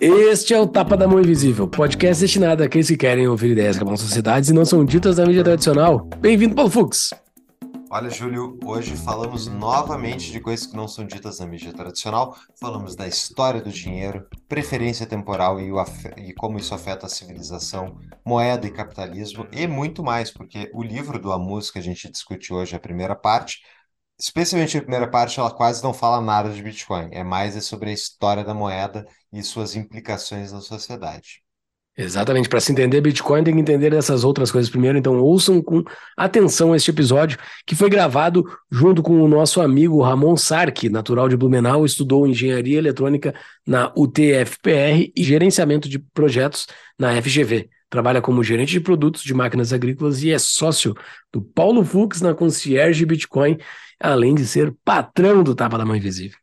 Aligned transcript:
Este 0.00 0.54
é 0.54 0.58
o 0.58 0.66
Tapa 0.66 0.96
da 0.96 1.06
Mão 1.06 1.20
Invisível, 1.20 1.68
podcast 1.68 2.22
destinado 2.22 2.62
àqueles 2.62 2.88
que 2.88 2.96
querem 2.96 3.28
ouvir 3.28 3.50
ideias 3.50 3.76
que 3.76 3.82
acabam 3.82 3.96
sociedades 3.96 4.48
e 4.48 4.52
não 4.52 4.64
são 4.64 4.84
ditas 4.84 5.18
na 5.18 5.26
mídia 5.26 5.44
tradicional. 5.44 6.08
Bem-vindo, 6.20 6.54
Paulo 6.54 6.70
Fux! 6.70 7.10
Olha, 7.92 8.08
Júlio, 8.08 8.56
hoje 8.64 8.94
falamos 8.94 9.48
novamente 9.48 10.30
de 10.30 10.38
coisas 10.38 10.64
que 10.64 10.76
não 10.76 10.86
são 10.86 11.04
ditas 11.04 11.40
na 11.40 11.46
mídia 11.46 11.72
tradicional. 11.72 12.38
Falamos 12.60 12.94
da 12.94 13.08
história 13.08 13.60
do 13.60 13.70
dinheiro, 13.72 14.28
preferência 14.48 15.04
temporal 15.06 15.60
e, 15.60 15.72
e, 16.16 16.32
como 16.34 16.56
isso 16.56 16.72
afeta 16.72 17.06
a 17.06 17.08
civilização, 17.08 17.98
moeda 18.24 18.64
e 18.64 18.72
capitalismo 18.72 19.48
e 19.50 19.66
muito 19.66 20.04
mais, 20.04 20.30
porque 20.30 20.70
o 20.72 20.84
livro 20.84 21.18
do 21.18 21.32
Amus 21.32 21.68
que 21.68 21.80
a 21.80 21.82
gente 21.82 22.08
discute 22.08 22.52
hoje, 22.52 22.76
a 22.76 22.80
primeira 22.80 23.16
parte, 23.16 23.60
especialmente 24.18 24.78
a 24.78 24.82
primeira 24.82 25.10
parte, 25.10 25.40
ela 25.40 25.50
quase 25.50 25.82
não 25.82 25.92
fala 25.92 26.20
nada 26.20 26.50
de 26.50 26.62
Bitcoin. 26.62 27.08
É 27.12 27.24
mais 27.24 27.56
é 27.56 27.60
sobre 27.60 27.90
a 27.90 27.92
história 27.92 28.44
da 28.44 28.54
moeda 28.54 29.04
e 29.32 29.42
suas 29.42 29.74
implicações 29.74 30.52
na 30.52 30.60
sociedade. 30.60 31.39
Exatamente, 32.02 32.48
para 32.48 32.60
se 32.60 32.72
entender 32.72 32.98
Bitcoin 33.02 33.44
tem 33.44 33.52
que 33.52 33.60
entender 33.60 33.92
essas 33.92 34.24
outras 34.24 34.50
coisas 34.50 34.70
primeiro, 34.70 34.96
então 34.96 35.20
ouçam 35.20 35.60
com 35.60 35.84
atenção 36.16 36.74
este 36.74 36.90
episódio 36.90 37.38
que 37.66 37.74
foi 37.74 37.90
gravado 37.90 38.42
junto 38.70 39.02
com 39.02 39.20
o 39.22 39.28
nosso 39.28 39.60
amigo 39.60 40.00
Ramon 40.00 40.34
Sark, 40.34 40.88
natural 40.88 41.28
de 41.28 41.36
Blumenau, 41.36 41.84
estudou 41.84 42.26
engenharia 42.26 42.78
eletrônica 42.78 43.34
na 43.66 43.92
UTFPR 43.94 45.12
e 45.14 45.22
gerenciamento 45.22 45.90
de 45.90 45.98
projetos 45.98 46.66
na 46.98 47.20
FGV. 47.20 47.68
Trabalha 47.90 48.22
como 48.22 48.42
gerente 48.42 48.70
de 48.70 48.80
produtos 48.80 49.22
de 49.22 49.34
máquinas 49.34 49.70
agrícolas 49.70 50.22
e 50.22 50.30
é 50.30 50.38
sócio 50.38 50.94
do 51.30 51.42
Paulo 51.42 51.84
Fux 51.84 52.22
na 52.22 52.32
Concierge 52.32 53.04
Bitcoin 53.04 53.58
além 54.02 54.34
de 54.34 54.46
ser 54.46 54.74
patrão 54.82 55.42
do 55.42 55.54
Tapa 55.54 55.76
da 55.76 55.84
Mão 55.84 55.96
Invisível. 55.96 56.38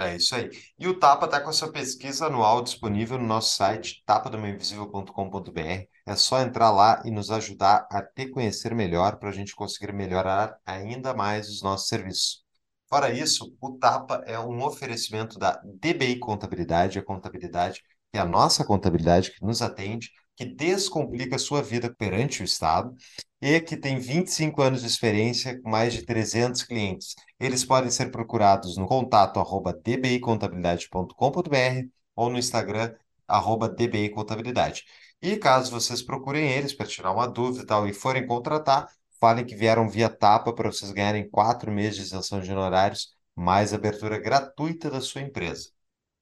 É 0.00 0.14
isso 0.16 0.34
aí. 0.34 0.48
E 0.78 0.86
o 0.86 0.98
Tapa 0.98 1.26
está 1.26 1.40
com 1.40 1.50
a 1.50 1.52
sua 1.52 1.72
pesquisa 1.72 2.26
anual 2.26 2.62
disponível 2.62 3.18
no 3.18 3.26
nosso 3.26 3.56
site 3.56 4.02
tapadamainvisível.com.br. 4.06 5.60
É 6.06 6.16
só 6.16 6.40
entrar 6.40 6.70
lá 6.70 7.02
e 7.04 7.10
nos 7.10 7.30
ajudar 7.30 7.86
a 7.90 8.00
te 8.02 8.28
conhecer 8.28 8.74
melhor 8.74 9.18
para 9.18 9.30
a 9.30 9.32
gente 9.32 9.54
conseguir 9.56 9.92
melhorar 9.92 10.56
ainda 10.64 11.12
mais 11.14 11.48
os 11.48 11.62
nossos 11.62 11.88
serviços. 11.88 12.44
Fora 12.88 13.12
isso, 13.12 13.54
o 13.60 13.72
Tapa 13.76 14.22
é 14.26 14.38
um 14.38 14.64
oferecimento 14.64 15.38
da 15.38 15.60
DBI 15.64 16.18
Contabilidade, 16.18 16.98
a 16.98 17.04
contabilidade 17.04 17.82
que 18.10 18.18
é 18.18 18.20
a 18.20 18.24
nossa 18.24 18.64
contabilidade 18.64 19.32
que 19.32 19.44
nos 19.44 19.60
atende 19.60 20.10
que 20.38 20.44
descomplica 20.44 21.34
a 21.34 21.38
sua 21.38 21.60
vida 21.60 21.92
perante 21.92 22.42
o 22.42 22.44
Estado 22.44 22.94
e 23.42 23.60
que 23.60 23.76
tem 23.76 23.98
25 23.98 24.62
anos 24.62 24.82
de 24.82 24.86
experiência 24.86 25.60
com 25.60 25.68
mais 25.68 25.92
de 25.92 26.02
300 26.02 26.62
clientes. 26.62 27.16
Eles 27.40 27.64
podem 27.64 27.90
ser 27.90 28.12
procurados 28.12 28.76
no 28.76 28.86
contato 28.86 29.40
arroba 29.40 29.72
dbicontabilidade.com.br 29.72 31.88
ou 32.14 32.30
no 32.30 32.38
Instagram 32.38 32.94
arroba 33.26 33.68
dbicontabilidade. 33.68 34.84
E 35.20 35.36
caso 35.36 35.72
vocês 35.72 36.02
procurem 36.02 36.48
eles 36.48 36.72
para 36.72 36.86
tirar 36.86 37.10
uma 37.10 37.26
dúvida 37.26 37.64
e 37.64 37.66
tal 37.66 37.88
e 37.88 37.92
forem 37.92 38.24
contratar, 38.24 38.86
falem 39.20 39.44
que 39.44 39.56
vieram 39.56 39.88
via 39.88 40.08
tapa 40.08 40.52
para 40.52 40.70
vocês 40.70 40.92
ganharem 40.92 41.28
quatro 41.28 41.72
meses 41.72 41.96
de 41.96 42.02
isenção 42.02 42.38
de 42.38 42.52
honorários, 42.52 43.08
mais 43.34 43.74
abertura 43.74 44.20
gratuita 44.20 44.88
da 44.88 45.00
sua 45.00 45.20
empresa. 45.20 45.70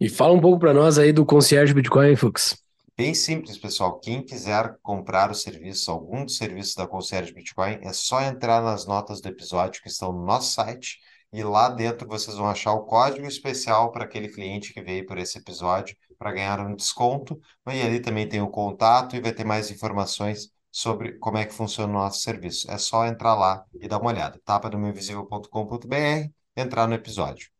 E 0.00 0.08
fala 0.08 0.32
um 0.32 0.40
pouco 0.40 0.58
para 0.58 0.72
nós 0.72 0.98
aí 0.98 1.12
do 1.12 1.26
concierge 1.26 1.74
Bitcoin, 1.74 2.16
Fux. 2.16 2.65
Bem 2.96 3.12
simples, 3.12 3.58
pessoal. 3.58 4.00
Quem 4.00 4.24
quiser 4.24 4.78
comprar 4.82 5.30
o 5.30 5.34
serviço, 5.34 5.90
algum 5.90 6.24
dos 6.24 6.38
serviços 6.38 6.74
da 6.74 6.86
Concierge 6.86 7.30
Bitcoin, 7.34 7.78
é 7.82 7.92
só 7.92 8.22
entrar 8.22 8.62
nas 8.62 8.86
notas 8.86 9.20
do 9.20 9.28
episódio 9.28 9.82
que 9.82 9.88
estão 9.88 10.12
no 10.12 10.24
nosso 10.24 10.54
site 10.54 10.98
e 11.30 11.42
lá 11.42 11.68
dentro 11.68 12.08
vocês 12.08 12.38
vão 12.38 12.48
achar 12.48 12.72
o 12.72 12.84
código 12.84 13.26
especial 13.26 13.92
para 13.92 14.04
aquele 14.04 14.28
cliente 14.28 14.72
que 14.72 14.80
veio 14.80 15.04
por 15.04 15.18
esse 15.18 15.36
episódio 15.36 15.94
para 16.18 16.32
ganhar 16.32 16.58
um 16.60 16.74
desconto. 16.74 17.38
E 17.66 17.82
ali 17.82 18.00
também 18.00 18.26
tem 18.26 18.40
o 18.40 18.48
contato 18.48 19.14
e 19.14 19.20
vai 19.20 19.32
ter 19.32 19.44
mais 19.44 19.70
informações 19.70 20.50
sobre 20.72 21.18
como 21.18 21.36
é 21.36 21.44
que 21.44 21.52
funciona 21.52 21.92
o 21.92 21.96
nosso 21.96 22.20
serviço. 22.20 22.70
É 22.70 22.78
só 22.78 23.04
entrar 23.04 23.34
lá 23.34 23.62
e 23.78 23.86
dar 23.86 23.98
uma 23.98 24.10
olhada. 24.10 24.40
Tapa 24.42 24.70
do 24.70 24.78
meuinvisível.com.br, 24.78 26.30
entrar 26.56 26.88
no 26.88 26.94
episódio. 26.94 27.50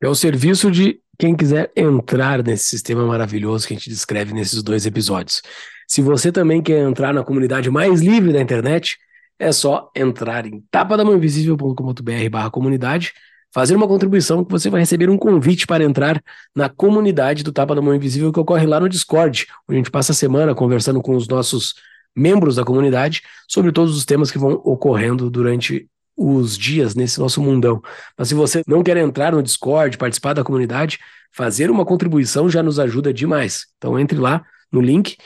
É 0.00 0.08
o 0.08 0.16
serviço 0.16 0.68
de 0.68 1.00
quem 1.18 1.36
quiser 1.36 1.70
entrar 1.76 2.42
nesse 2.42 2.64
sistema 2.64 3.06
maravilhoso 3.06 3.66
que 3.66 3.74
a 3.74 3.76
gente 3.76 3.90
descreve 3.90 4.32
nesses 4.32 4.62
dois 4.62 4.86
episódios. 4.86 5.42
Se 5.86 6.00
você 6.00 6.32
também 6.32 6.62
quer 6.62 6.80
entrar 6.80 7.12
na 7.12 7.22
comunidade 7.22 7.70
mais 7.70 8.00
livre 8.00 8.32
da 8.32 8.40
internet, 8.40 8.98
é 9.38 9.52
só 9.52 9.90
entrar 9.94 10.46
em 10.46 10.62
tapadamãoinvisível.com.br 10.70 12.30
barra 12.30 12.50
comunidade, 12.50 13.12
fazer 13.52 13.76
uma 13.76 13.86
contribuição 13.86 14.44
que 14.44 14.50
você 14.50 14.68
vai 14.68 14.80
receber 14.80 15.08
um 15.08 15.18
convite 15.18 15.66
para 15.66 15.84
entrar 15.84 16.22
na 16.54 16.68
comunidade 16.68 17.44
do 17.44 17.52
Tapa 17.52 17.74
da 17.74 17.82
Mão 17.82 17.94
Invisível 17.94 18.32
que 18.32 18.40
ocorre 18.40 18.66
lá 18.66 18.80
no 18.80 18.88
Discord, 18.88 19.46
onde 19.68 19.76
a 19.76 19.80
gente 19.80 19.90
passa 19.90 20.12
a 20.12 20.14
semana 20.14 20.54
conversando 20.54 21.00
com 21.00 21.14
os 21.14 21.28
nossos 21.28 21.74
membros 22.16 22.56
da 22.56 22.64
comunidade 22.64 23.22
sobre 23.48 23.72
todos 23.72 23.96
os 23.96 24.04
temas 24.04 24.30
que 24.30 24.38
vão 24.38 24.52
ocorrendo 24.64 25.30
durante 25.30 25.88
os 26.16 26.56
dias 26.56 26.94
nesse 26.94 27.18
nosso 27.18 27.42
mundão. 27.42 27.82
Mas 28.16 28.28
se 28.28 28.34
você 28.34 28.62
não 28.66 28.82
quer 28.82 28.96
entrar 28.96 29.32
no 29.32 29.42
Discord, 29.42 29.96
participar 29.98 30.32
da 30.32 30.44
comunidade, 30.44 30.98
fazer 31.32 31.70
uma 31.70 31.84
contribuição 31.84 32.48
já 32.48 32.62
nos 32.62 32.78
ajuda 32.78 33.12
demais. 33.12 33.66
Então 33.76 33.98
entre 33.98 34.18
lá 34.18 34.44
no 34.70 34.80
link, 34.80 35.16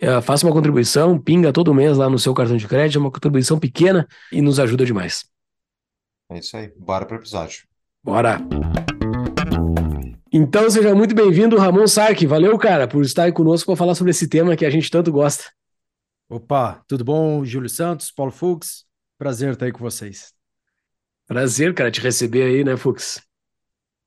é, 0.00 0.20
faça 0.20 0.46
uma 0.46 0.52
contribuição, 0.52 1.18
pinga 1.18 1.52
todo 1.52 1.74
mês 1.74 1.96
lá 1.96 2.08
no 2.08 2.18
seu 2.18 2.34
cartão 2.34 2.56
de 2.56 2.66
crédito, 2.66 2.98
é 2.98 3.00
uma 3.00 3.10
contribuição 3.10 3.58
pequena 3.58 4.06
e 4.30 4.40
nos 4.40 4.58
ajuda 4.58 4.84
demais. 4.84 5.24
É 6.30 6.38
isso 6.38 6.56
aí, 6.56 6.72
bora 6.76 7.04
pro 7.04 7.16
episódio. 7.16 7.64
Bora! 8.02 8.40
Então 10.32 10.68
seja 10.70 10.94
muito 10.94 11.14
bem-vindo, 11.14 11.58
Ramon 11.58 11.86
Sark. 11.86 12.26
Valeu, 12.26 12.56
cara, 12.58 12.88
por 12.88 13.04
estar 13.04 13.24
aí 13.24 13.32
conosco 13.32 13.66
para 13.66 13.76
falar 13.76 13.94
sobre 13.94 14.12
esse 14.12 14.26
tema 14.26 14.56
que 14.56 14.64
a 14.64 14.70
gente 14.70 14.90
tanto 14.90 15.12
gosta. 15.12 15.44
Opa, 16.28 16.82
tudo 16.88 17.04
bom? 17.04 17.44
Júlio 17.44 17.68
Santos, 17.68 18.10
Paulo 18.10 18.32
Fux, 18.32 18.86
Prazer 19.22 19.52
estar 19.52 19.66
aí 19.66 19.70
com 19.70 19.78
vocês. 19.78 20.34
Prazer, 21.28 21.72
cara, 21.72 21.92
te 21.92 22.00
receber 22.00 22.42
aí, 22.42 22.64
né, 22.64 22.76
Fux? 22.76 23.22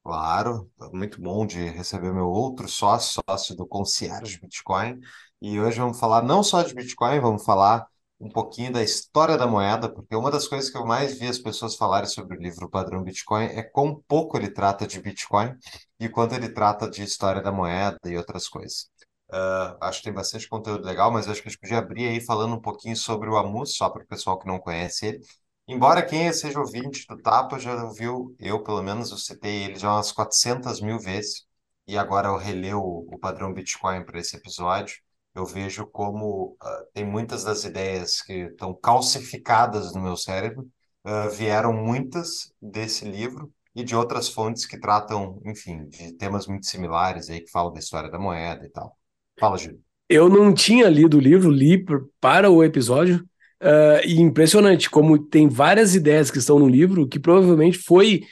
Claro, 0.04 0.70
muito 0.92 1.22
bom 1.22 1.46
de 1.46 1.70
receber 1.70 2.14
meu 2.14 2.28
outro 2.28 2.68
sócio, 2.68 3.22
sócio 3.30 3.56
do 3.56 3.66
Concierge 3.66 4.38
Bitcoin. 4.42 5.00
E 5.42 5.58
hoje 5.58 5.80
vamos 5.80 5.98
falar 5.98 6.22
não 6.22 6.44
só 6.44 6.62
de 6.64 6.76
Bitcoin, 6.76 7.22
vamos 7.22 7.46
falar 7.46 7.88
um 8.20 8.28
pouquinho 8.28 8.74
da 8.74 8.84
história 8.84 9.38
da 9.38 9.48
moeda, 9.48 9.88
porque 9.88 10.14
uma 10.18 10.30
das 10.30 10.50
coisas 10.50 10.70
que 10.70 10.78
eu 10.78 10.86
mais 10.86 11.18
vi 11.18 11.28
as 11.28 11.40
pessoas 11.40 11.78
falarem 11.78 12.10
sobre 12.10 12.36
o 12.38 12.42
livro 12.42 12.70
Padrão 12.70 13.02
Bitcoin 13.02 13.46
é 13.46 13.64
quão 13.64 14.04
pouco 14.10 14.36
ele 14.36 14.52
trata 14.52 14.86
de 14.86 15.02
Bitcoin 15.02 15.56
e 15.98 16.10
quanto 16.10 16.36
ele 16.36 16.50
trata 16.50 16.90
de 16.90 17.02
história 17.02 17.42
da 17.42 17.54
moeda 17.54 17.98
e 18.04 18.18
outras 18.18 18.50
coisas. 18.50 18.90
Uh, 19.36 19.76
acho 19.82 20.00
que 20.00 20.06
tem 20.06 20.14
bastante 20.14 20.48
conteúdo 20.48 20.86
legal, 20.86 21.12
mas 21.12 21.28
acho 21.28 21.42
que 21.42 21.50
a 21.50 21.52
gente 21.52 21.60
podia 21.60 21.80
abrir 21.80 22.08
aí 22.08 22.22
falando 22.22 22.56
um 22.56 22.62
pouquinho 22.62 22.96
sobre 22.96 23.30
o 23.30 23.36
Amus, 23.36 23.76
só 23.76 23.90
para 23.90 24.02
o 24.04 24.08
pessoal 24.08 24.40
que 24.40 24.48
não 24.48 24.60
conhece 24.60 25.08
ele. 25.08 25.20
Embora 25.68 26.06
quem 26.06 26.32
seja 26.32 26.60
ouvinte 26.60 27.06
do 27.08 27.18
Tapa 27.22 27.60
já 27.60 27.84
ouviu, 27.84 28.34
eu 28.40 28.64
pelo 28.64 28.82
menos 28.82 29.12
eu 29.12 29.18
citei 29.18 29.64
ele 29.66 29.76
já 29.78 29.92
umas 29.94 30.12
400 30.12 30.80
mil 30.80 30.98
vezes, 31.00 31.46
e 31.88 31.98
agora 31.98 32.30
eu 32.30 32.38
releio 32.38 32.80
o, 32.80 33.14
o 33.14 33.20
padrão 33.20 33.54
Bitcoin 33.54 34.06
para 34.06 34.20
esse 34.20 34.38
episódio, 34.38 34.96
eu 35.36 35.46
vejo 35.46 35.86
como 35.88 36.58
uh, 36.64 36.92
tem 36.94 37.06
muitas 37.06 37.44
das 37.44 37.66
ideias 37.66 38.22
que 38.22 38.34
estão 38.34 38.74
calcificadas 38.74 39.94
no 39.94 40.02
meu 40.02 40.16
cérebro, 40.16 40.66
uh, 41.06 41.30
vieram 41.32 41.74
muitas 41.74 42.54
desse 42.62 43.04
livro, 43.06 43.52
e 43.76 43.84
de 43.84 43.96
outras 43.96 44.30
fontes 44.30 44.66
que 44.66 44.80
tratam, 44.80 45.42
enfim, 45.46 45.86
de 45.90 46.14
temas 46.14 46.48
muito 46.48 46.66
similares 46.66 47.30
aí, 47.30 47.42
que 47.42 47.52
falam 47.52 47.74
da 47.74 47.80
história 47.80 48.10
da 48.10 48.18
moeda 48.18 48.66
e 48.66 48.70
tal. 48.70 48.98
Fala, 49.40 49.58
Júlio. 49.58 49.80
Eu 50.10 50.30
não 50.30 50.54
tinha 50.54 50.88
lido 50.88 51.18
o 51.18 51.22
livro, 51.22 51.50
li 51.50 51.84
para 52.22 52.50
o 52.50 52.64
episódio, 52.64 53.26
uh, 53.62 54.06
e 54.06 54.20
impressionante 54.22 54.90
como 54.90 55.18
tem 55.18 55.48
várias 55.48 55.96
ideias 55.96 56.30
que 56.30 56.38
estão 56.38 56.60
no 56.60 56.68
livro 56.68 57.08
que 57.08 57.20
provavelmente 57.20 57.78
foi 57.78 58.24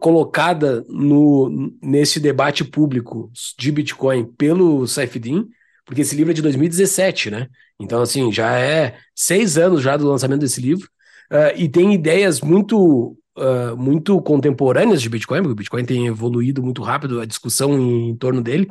colocada 0.00 0.84
no, 0.88 1.72
nesse 1.82 2.20
debate 2.20 2.64
público 2.64 3.30
de 3.58 3.72
Bitcoin 3.72 4.24
pelo 4.24 4.86
Saifedin, 4.86 5.48
porque 5.84 6.02
esse 6.02 6.14
livro 6.14 6.30
é 6.30 6.34
de 6.34 6.42
2017, 6.42 7.30
né? 7.30 7.48
Então, 7.78 8.00
assim, 8.00 8.30
já 8.32 8.56
é 8.56 8.96
seis 9.14 9.58
anos 9.58 9.82
já 9.82 9.96
do 9.96 10.08
lançamento 10.08 10.40
desse 10.40 10.60
livro, 10.60 10.88
uh, 11.32 11.56
e 11.56 11.68
tem 11.68 11.94
ideias 11.94 12.40
muito 12.40 13.16
Uh, 13.40 13.76
muito 13.76 14.20
contemporâneas 14.20 15.00
de 15.00 15.08
Bitcoin, 15.08 15.42
porque 15.42 15.52
o 15.52 15.54
Bitcoin 15.54 15.84
tem 15.84 16.08
evoluído 16.08 16.60
muito 16.60 16.82
rápido 16.82 17.20
a 17.20 17.24
discussão 17.24 17.78
em, 17.78 18.08
em 18.08 18.16
torno 18.16 18.42
dele. 18.42 18.66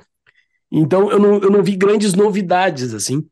Então 0.72 1.12
eu 1.12 1.20
não, 1.20 1.36
eu 1.42 1.50
não 1.50 1.64
vi 1.64 1.76
grandes 1.76 2.14
novidades 2.14 2.94
assim, 2.94 3.28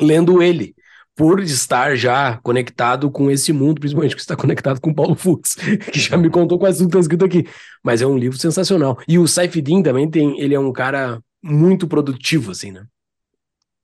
lendo 0.00 0.42
ele. 0.42 0.74
por 1.16 1.40
estar 1.40 1.96
já 1.96 2.38
conectado 2.42 3.10
com 3.10 3.30
esse 3.30 3.52
mundo, 3.52 3.80
principalmente 3.80 4.14
que 4.16 4.20
está 4.22 4.36
conectado 4.36 4.80
com 4.80 4.90
o 4.90 4.94
Paulo 4.94 5.14
Fux, 5.16 5.56
que 5.92 6.00
já 6.00 6.16
me 6.16 6.30
contou 6.30 6.58
quase 6.58 6.78
tudo 6.78 6.90
que 6.90 6.98
está 6.98 7.00
escrito 7.00 7.24
aqui. 7.24 7.44
Mas 7.84 8.02
é 8.02 8.06
um 8.06 8.18
livro 8.18 8.38
sensacional. 8.38 8.98
E 9.08 9.18
o 9.18 9.26
Saifedin 9.28 9.82
também 9.82 10.10
tem, 10.10 10.40
ele 10.40 10.54
é 10.54 10.60
um 10.60 10.72
cara 10.72 11.20
muito 11.42 11.88
produtivo, 11.88 12.52
assim, 12.52 12.72
né? 12.72 12.86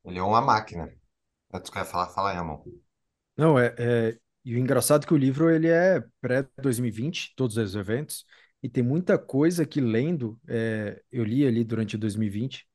Ele 0.04 0.18
é 0.18 0.22
uma 0.22 0.40
máquina. 0.40 0.88
Tu 1.64 1.72
quer 1.72 1.84
falar? 1.86 2.08
Fala 2.10 2.30
aí, 2.32 2.36
amor. 2.36 2.66
Não, 3.36 3.58
é, 3.58 3.74
é, 3.78 4.18
E 4.44 4.54
o 4.54 4.58
engraçado 4.58 5.04
é 5.04 5.06
que 5.06 5.14
o 5.14 5.16
livro 5.16 5.50
ele 5.50 5.68
é 5.68 6.02
pré-2020, 6.20 7.32
todos 7.36 7.56
os 7.56 7.74
eventos, 7.74 8.24
e 8.62 8.68
tem 8.68 8.82
muita 8.82 9.18
coisa 9.18 9.64
que 9.66 9.80
lendo, 9.80 10.38
é, 10.48 11.00
eu 11.10 11.24
li 11.24 11.46
ali 11.46 11.64
durante 11.64 11.96
2020, 11.96 12.66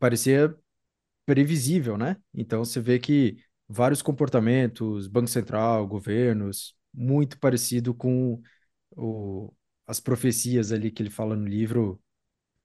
parecia 0.00 0.54
previsível, 1.26 1.98
né? 1.98 2.16
Então 2.34 2.64
você 2.64 2.80
vê 2.80 2.98
que 2.98 3.38
vários 3.68 4.02
comportamentos, 4.02 5.08
Banco 5.08 5.28
Central, 5.28 5.86
governos, 5.86 6.76
muito 6.94 7.38
parecido 7.38 7.94
com 7.94 8.40
o, 8.96 9.52
as 9.86 10.00
profecias 10.00 10.72
ali 10.72 10.90
que 10.90 11.02
ele 11.02 11.10
fala 11.10 11.36
no 11.36 11.46
livro. 11.46 12.00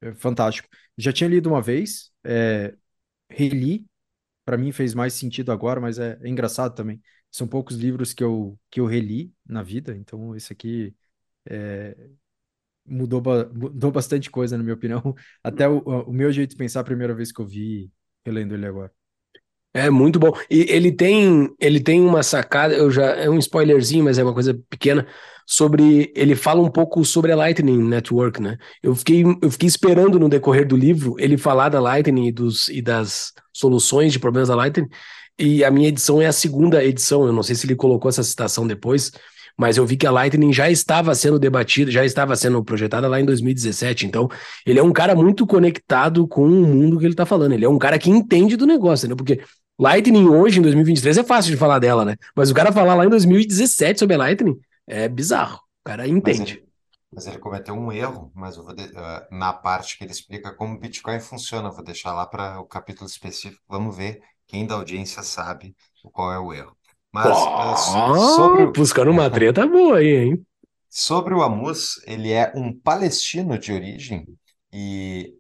É 0.02 0.14
fantástico. 0.14 0.70
Já 0.98 1.14
tinha 1.14 1.30
lido 1.30 1.50
uma 1.50 1.62
vez, 1.62 2.12
é, 2.24 2.76
reli, 3.30 3.86
para 4.46 4.58
mim 4.58 4.72
fez 4.72 4.94
mais 4.94 5.14
sentido 5.14 5.52
agora, 5.52 5.80
mas 5.82 6.00
é, 6.00 6.20
é, 6.22 6.28
engraçado 6.30 6.76
também. 6.76 7.02
São 7.32 7.48
poucos 7.48 7.78
livros 7.78 8.14
que 8.14 8.24
eu, 8.24 8.60
que 8.72 8.80
eu 8.80 8.86
reli 8.86 9.34
na 9.46 9.64
vida, 9.64 9.96
então 9.98 10.36
esse 10.36 10.54
aqui 10.54 10.96
é, 11.46 11.96
mudou, 12.86 13.22
mudou 13.54 13.92
bastante 13.92 14.30
coisa, 14.30 14.58
na 14.58 14.64
minha 14.64 14.76
opinião. 14.76 15.02
Até 15.44 15.68
o, 15.68 15.80
o 15.80 16.14
meu 16.14 16.32
jeito 16.32 16.52
de 16.52 16.58
pensar 16.58 16.82
a 16.82 16.86
primeira 16.86 17.14
vez 17.14 17.32
que 17.32 17.42
eu 17.42 17.48
vi 17.48 17.92
relendo 18.26 18.54
ele 18.54 18.66
agora. 18.66 18.92
É 19.76 19.90
muito 19.90 20.20
bom. 20.20 20.32
E 20.50 20.68
ele 20.70 20.92
tem, 20.92 21.50
ele 21.60 21.80
tem 21.80 22.00
uma 22.00 22.22
sacada, 22.22 22.76
eu 22.76 22.92
já 22.92 23.08
é 23.16 23.28
um 23.28 23.40
spoilerzinho, 23.40 24.04
mas 24.04 24.20
é 24.20 24.24
uma 24.24 24.34
coisa 24.34 24.54
pequena 24.70 25.08
sobre, 25.48 26.14
ele 26.16 26.36
fala 26.36 26.62
um 26.62 26.70
pouco 26.70 27.04
sobre 27.04 27.32
a 27.32 27.36
Lightning 27.36 27.84
Network, 27.84 28.40
né? 28.40 28.58
Eu 28.84 28.96
fiquei, 28.96 29.24
eu 29.24 29.50
fiquei 29.50 29.68
esperando 29.68 30.20
no 30.20 30.30
decorrer 30.30 30.68
do 30.68 30.78
livro 30.78 31.16
ele 31.18 31.38
falar 31.38 31.70
da 31.70 31.80
Lightning 31.80 32.28
e 32.28 32.32
dos 32.32 32.70
e 32.70 32.84
das 32.84 33.34
soluções 33.52 34.14
de 34.14 34.20
problemas 34.20 34.50
da 34.50 34.56
Lightning. 34.56 34.88
E 35.40 35.64
a 35.64 35.72
minha 35.72 35.88
edição 35.88 36.22
é 36.22 36.28
a 36.28 36.32
segunda 36.32 36.84
edição, 36.84 37.26
eu 37.26 37.34
não 37.34 37.42
sei 37.42 37.56
se 37.56 37.66
ele 37.66 37.76
colocou 37.76 38.08
essa 38.08 38.22
citação 38.22 38.68
depois, 38.68 39.12
mas 39.58 39.78
eu 39.78 39.86
vi 39.86 39.96
que 39.96 40.08
a 40.08 40.12
Lightning 40.12 40.52
já 40.52 40.70
estava 40.70 41.14
sendo 41.14 41.38
debatida, 41.38 41.92
já 41.92 42.04
estava 42.04 42.36
sendo 42.36 42.64
projetada 42.64 43.08
lá 43.08 43.20
em 43.20 43.26
2017. 43.26 44.06
Então, 44.06 44.30
ele 44.66 44.80
é 44.80 44.84
um 44.84 44.92
cara 44.92 45.16
muito 45.16 45.46
conectado 45.46 46.28
com 46.28 46.46
o 46.46 46.68
mundo 46.68 46.98
que 46.98 47.06
ele 47.06 47.14
está 47.14 47.26
falando. 47.26 47.54
Ele 47.54 47.66
é 47.66 47.70
um 47.70 47.78
cara 47.78 48.00
que 48.00 48.10
entende 48.10 48.58
do 48.58 48.66
negócio, 48.66 49.08
né? 49.08 49.16
Porque 49.16 49.42
Lightning 49.80 50.28
hoje, 50.28 50.60
em 50.60 50.62
2023, 50.62 51.20
é 51.20 51.24
fácil 51.24 51.52
de 51.52 51.58
falar 51.58 51.80
dela, 51.80 52.06
né? 52.06 52.16
Mas 52.36 52.50
o 52.50 52.54
cara 52.54 52.72
falar 52.72 52.96
lá 52.96 53.06
em 53.06 53.10
2017 53.10 54.00
sobre 54.00 54.16
a 54.16 54.20
Lightning 54.20 54.58
é 54.88 55.08
bizarro. 55.08 55.58
O 55.58 55.84
cara 55.84 56.08
entende. 56.08 56.40
Mas 56.40 56.50
ele, 56.50 56.66
mas 57.14 57.28
ele 57.28 57.38
cometeu 57.40 57.76
um 57.76 57.92
erro, 57.92 58.32
mas 58.34 58.58
eu 58.58 58.64
vou 58.64 58.74
de, 58.74 58.84
uh, 58.84 59.28
na 59.32 59.54
parte 59.54 59.98
que 59.98 60.04
ele 60.04 60.12
explica 60.12 60.54
como 60.54 60.76
o 60.76 60.80
Bitcoin 60.80 61.20
funciona, 61.20 61.70
eu 61.70 61.74
vou 61.74 61.84
deixar 61.84 62.14
lá 62.14 62.26
para 62.26 62.60
o 62.60 62.66
capítulo 62.66 63.08
específico. 63.08 63.62
Vamos 63.68 63.96
ver 63.96 64.22
quem 64.48 64.66
da 64.66 64.76
audiência 64.76 65.24
sabe 65.24 65.76
qual 66.12 66.32
é 66.32 66.40
o 66.40 66.54
erro. 66.54 66.76
Mas 67.14 67.38
oh, 67.38 68.16
sobre 68.36 68.66
buscando 68.72 69.12
uma 69.12 69.30
treta 69.30 69.68
boa 69.68 70.00
aí, 70.00 70.16
hein? 70.16 70.46
Sobre 70.90 71.34
o 71.34 71.44
Amus, 71.44 72.02
ele 72.08 72.32
é 72.32 72.52
um 72.56 72.74
palestino 72.74 73.58
de 73.58 73.72
origem 73.72 74.26
e 74.72 75.36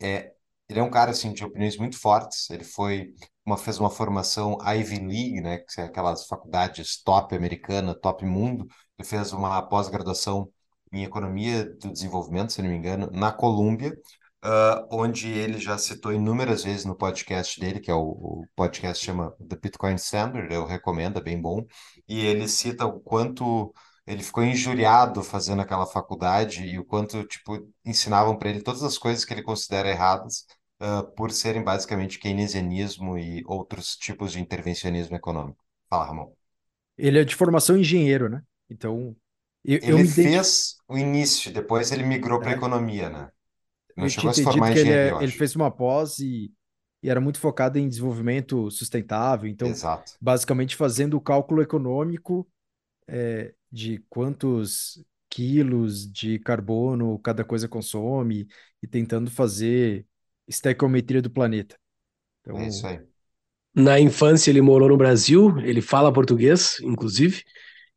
é, 0.00 0.32
ele 0.68 0.78
é 0.78 0.82
um 0.82 0.90
cara 0.90 1.10
assim 1.10 1.32
de 1.32 1.44
opiniões 1.44 1.76
muito 1.76 1.98
fortes. 1.98 2.48
Ele 2.48 2.64
foi 2.64 3.14
uma 3.44 3.58
fez 3.58 3.78
uma 3.78 3.90
formação 3.90 4.56
Ivy 4.62 4.98
League, 5.00 5.40
né, 5.42 5.58
que 5.58 5.72
são 5.72 5.84
aquelas 5.84 6.26
faculdades 6.26 7.02
top 7.02 7.36
americana, 7.36 7.94
top 7.94 8.24
mundo. 8.24 8.66
Ele 8.98 9.06
fez 9.06 9.32
uma 9.32 9.60
pós-graduação 9.62 10.50
em 10.90 11.04
economia 11.04 11.64
do 11.64 11.92
desenvolvimento, 11.92 12.52
se 12.52 12.62
não 12.62 12.70
me 12.70 12.76
engano, 12.76 13.10
na 13.12 13.30
Colômbia 13.30 13.92
uh, 14.44 14.86
onde 14.90 15.28
ele 15.28 15.58
já 15.58 15.78
citou 15.78 16.12
inúmeras 16.12 16.64
vezes 16.64 16.84
no 16.84 16.94
podcast 16.94 17.58
dele, 17.58 17.80
que 17.80 17.90
é 17.90 17.94
o, 17.94 18.02
o 18.02 18.44
podcast 18.54 19.04
chama 19.04 19.34
The 19.48 19.56
Bitcoin 19.56 19.94
Standard, 19.94 20.52
eu 20.52 20.66
recomendo, 20.66 21.18
é 21.18 21.22
bem 21.22 21.40
bom, 21.40 21.66
e 22.08 22.20
ele 22.24 22.46
cita 22.46 22.84
o 22.84 23.00
quanto 23.00 23.72
ele 24.06 24.22
ficou 24.22 24.44
injuriado 24.44 25.22
fazendo 25.22 25.62
aquela 25.62 25.86
faculdade 25.86 26.62
e 26.62 26.78
o 26.78 26.84
quanto, 26.84 27.24
tipo, 27.24 27.66
ensinavam 27.84 28.36
para 28.36 28.50
ele 28.50 28.62
todas 28.62 28.82
as 28.82 28.98
coisas 28.98 29.24
que 29.24 29.32
ele 29.32 29.42
considera 29.42 29.88
erradas, 29.88 30.44
uh, 30.80 31.10
por 31.14 31.30
serem 31.30 31.64
basicamente 31.64 32.18
keynesianismo 32.18 33.18
e 33.18 33.42
outros 33.46 33.96
tipos 33.96 34.32
de 34.32 34.40
intervencionismo 34.40 35.16
econômico. 35.16 35.64
Fala, 35.88 36.04
Ramon. 36.04 36.32
Ele 36.98 37.18
é 37.18 37.24
de 37.24 37.34
formação 37.34 37.78
engenheiro, 37.78 38.28
né? 38.28 38.42
Então, 38.68 39.16
eu, 39.64 39.78
ele 39.82 40.02
eu 40.02 40.06
fez 40.06 40.76
o 40.86 40.98
início, 40.98 41.50
depois 41.50 41.90
ele 41.90 42.04
migrou 42.04 42.38
para 42.38 42.50
é. 42.50 42.54
economia, 42.54 43.08
né? 43.08 43.30
Não 43.96 44.04
eu 44.04 44.10
chegou 44.10 44.30
a 44.30 44.34
se 44.34 44.42
formar 44.42 44.70
em 44.70 44.74
que 44.74 44.80
ele, 44.80 44.90
é, 44.90 45.12
ele 45.22 45.32
fez 45.32 45.54
uma 45.54 45.70
pós 45.70 46.18
e, 46.18 46.52
e, 47.02 47.08
era 47.08 47.20
muito 47.20 47.38
focado 47.38 47.78
em 47.78 47.88
desenvolvimento 47.88 48.70
sustentável. 48.70 49.48
Então, 49.48 49.68
Exato. 49.68 50.12
basicamente 50.20 50.76
fazendo 50.76 51.16
o 51.16 51.20
cálculo 51.20 51.62
econômico 51.62 52.46
é, 53.06 53.54
de 53.70 54.02
quantos 54.08 55.04
quilos 55.28 56.10
de 56.10 56.38
carbono 56.38 57.18
cada 57.18 57.44
coisa 57.44 57.68
consome 57.68 58.46
e 58.82 58.86
tentando 58.86 59.30
fazer 59.30 60.06
estequiometria 60.46 61.22
do 61.22 61.30
planeta. 61.30 61.76
Então, 62.40 62.58
é 62.58 62.68
isso 62.68 62.86
aí. 62.86 63.00
Na 63.74 63.98
infância 63.98 64.50
ele 64.50 64.60
morou 64.60 64.88
no 64.88 64.96
Brasil, 64.96 65.58
ele 65.58 65.80
fala 65.80 66.12
português, 66.12 66.78
inclusive, 66.80 67.42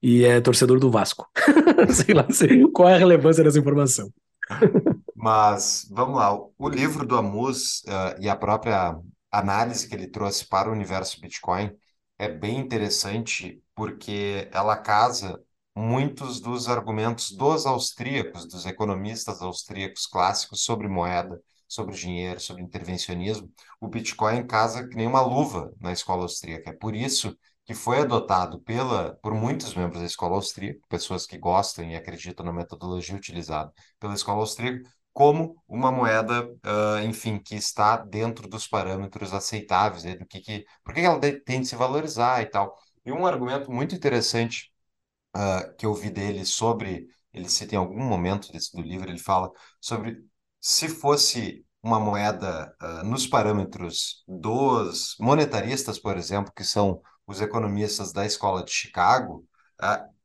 e 0.01 0.23
é 0.23 0.41
torcedor 0.41 0.79
do 0.79 0.89
Vasco. 0.89 1.29
sei 1.94 2.15
lá 2.15 2.27
sei 2.31 2.67
qual 2.71 2.89
é 2.89 2.95
a 2.95 2.97
relevância 2.97 3.44
dessa 3.44 3.59
informação. 3.59 4.11
Mas 5.27 5.85
vamos 5.91 6.15
lá, 6.15 6.33
o 6.57 6.69
livro 6.69 7.06
do 7.06 7.18
Amus 7.18 7.81
uh, 7.83 8.18
e 8.18 8.29
a 8.29 8.35
própria 8.38 8.97
análise 9.29 9.85
que 9.85 9.94
ele 9.94 10.07
trouxe 10.07 10.47
para 10.47 10.69
o 10.69 10.71
universo 10.71 11.19
Bitcoin 11.19 11.69
é 12.18 12.29
bem 12.29 12.57
interessante 12.57 13.62
porque 13.75 14.47
ela 14.53 14.77
casa 14.77 15.38
muitos 15.75 16.39
dos 16.39 16.69
argumentos 16.69 17.31
dos 17.31 17.65
austríacos, 17.65 18.47
dos 18.47 18.65
economistas 18.65 19.41
austríacos 19.41 20.07
clássicos 20.07 20.63
sobre 20.63 20.88
moeda, 20.88 21.38
sobre 21.68 21.94
dinheiro, 21.94 22.39
sobre 22.39 22.63
intervencionismo. 22.63 23.51
O 23.81 23.89
Bitcoin 23.89 24.47
casa 24.47 24.88
que 24.88 24.95
nem 24.95 25.07
uma 25.07 25.19
luva 25.19 25.73
na 25.81 25.91
escola 25.91 26.21
austríaca. 26.21 26.69
É 26.69 26.73
por 26.73 26.95
isso 26.95 27.38
que 27.65 27.73
foi 27.73 28.00
adotado 28.00 28.62
pela, 28.62 29.15
por 29.21 29.33
muitos 29.33 29.75
membros 29.75 30.00
da 30.00 30.06
escola 30.07 30.35
austríaca, 30.35 30.80
pessoas 30.88 31.27
que 31.27 31.38
gostam 31.38 31.83
e 31.83 31.97
acreditam 31.97 32.45
na 32.45 32.53
metodologia 32.53 33.13
utilizada 33.18 33.73
pela 34.00 34.13
escola 34.13 34.39
austríaca, 34.39 34.89
como 35.17 35.59
uma 35.68 35.92
moeda, 35.92 36.45
uh, 36.45 36.99
enfim, 37.03 37.39
que 37.39 37.56
está 37.56 37.97
dentro 37.97 38.47
dos 38.47 38.68
parâmetros 38.68 39.33
aceitáveis, 39.33 40.03
né, 40.03 40.15
do 40.15 40.27
que, 40.27 40.39
que 40.39 40.63
por 40.83 40.94
que 40.94 40.99
ela 40.99 41.19
tem 41.19 41.61
de 41.61 41.65
se 41.68 41.75
valorizar 41.75 42.44
e 42.44 42.45
tal. 42.45 42.77
E 43.03 43.11
um 43.11 43.25
argumento 43.25 43.71
muito 43.71 43.95
interessante 43.95 44.71
uh, 45.35 45.75
que 45.75 45.87
eu 45.87 45.94
vi 45.95 46.11
dele 46.11 46.45
sobre, 46.45 47.07
ele 47.33 47.49
cita 47.49 47.73
em 47.73 47.80
algum 47.80 47.99
momento 47.99 48.51
desse, 48.51 48.71
do 48.71 48.81
livro, 48.83 49.09
ele 49.09 49.18
fala 49.18 49.49
sobre 49.81 50.23
se 50.61 50.87
fosse 50.87 51.65
uma 51.81 51.99
moeda 51.99 52.71
uh, 52.80 53.03
nos 53.03 53.25
parâmetros 53.25 54.23
dos 54.27 55.15
monetaristas, 55.19 55.97
por 55.97 56.15
exemplo, 56.15 56.53
que 56.56 56.63
são 56.63 57.01
os 57.25 57.42
economistas 57.42 58.13
da 58.13 58.23
escola 58.23 58.63
de 58.63 58.71
Chicago, 58.71 59.44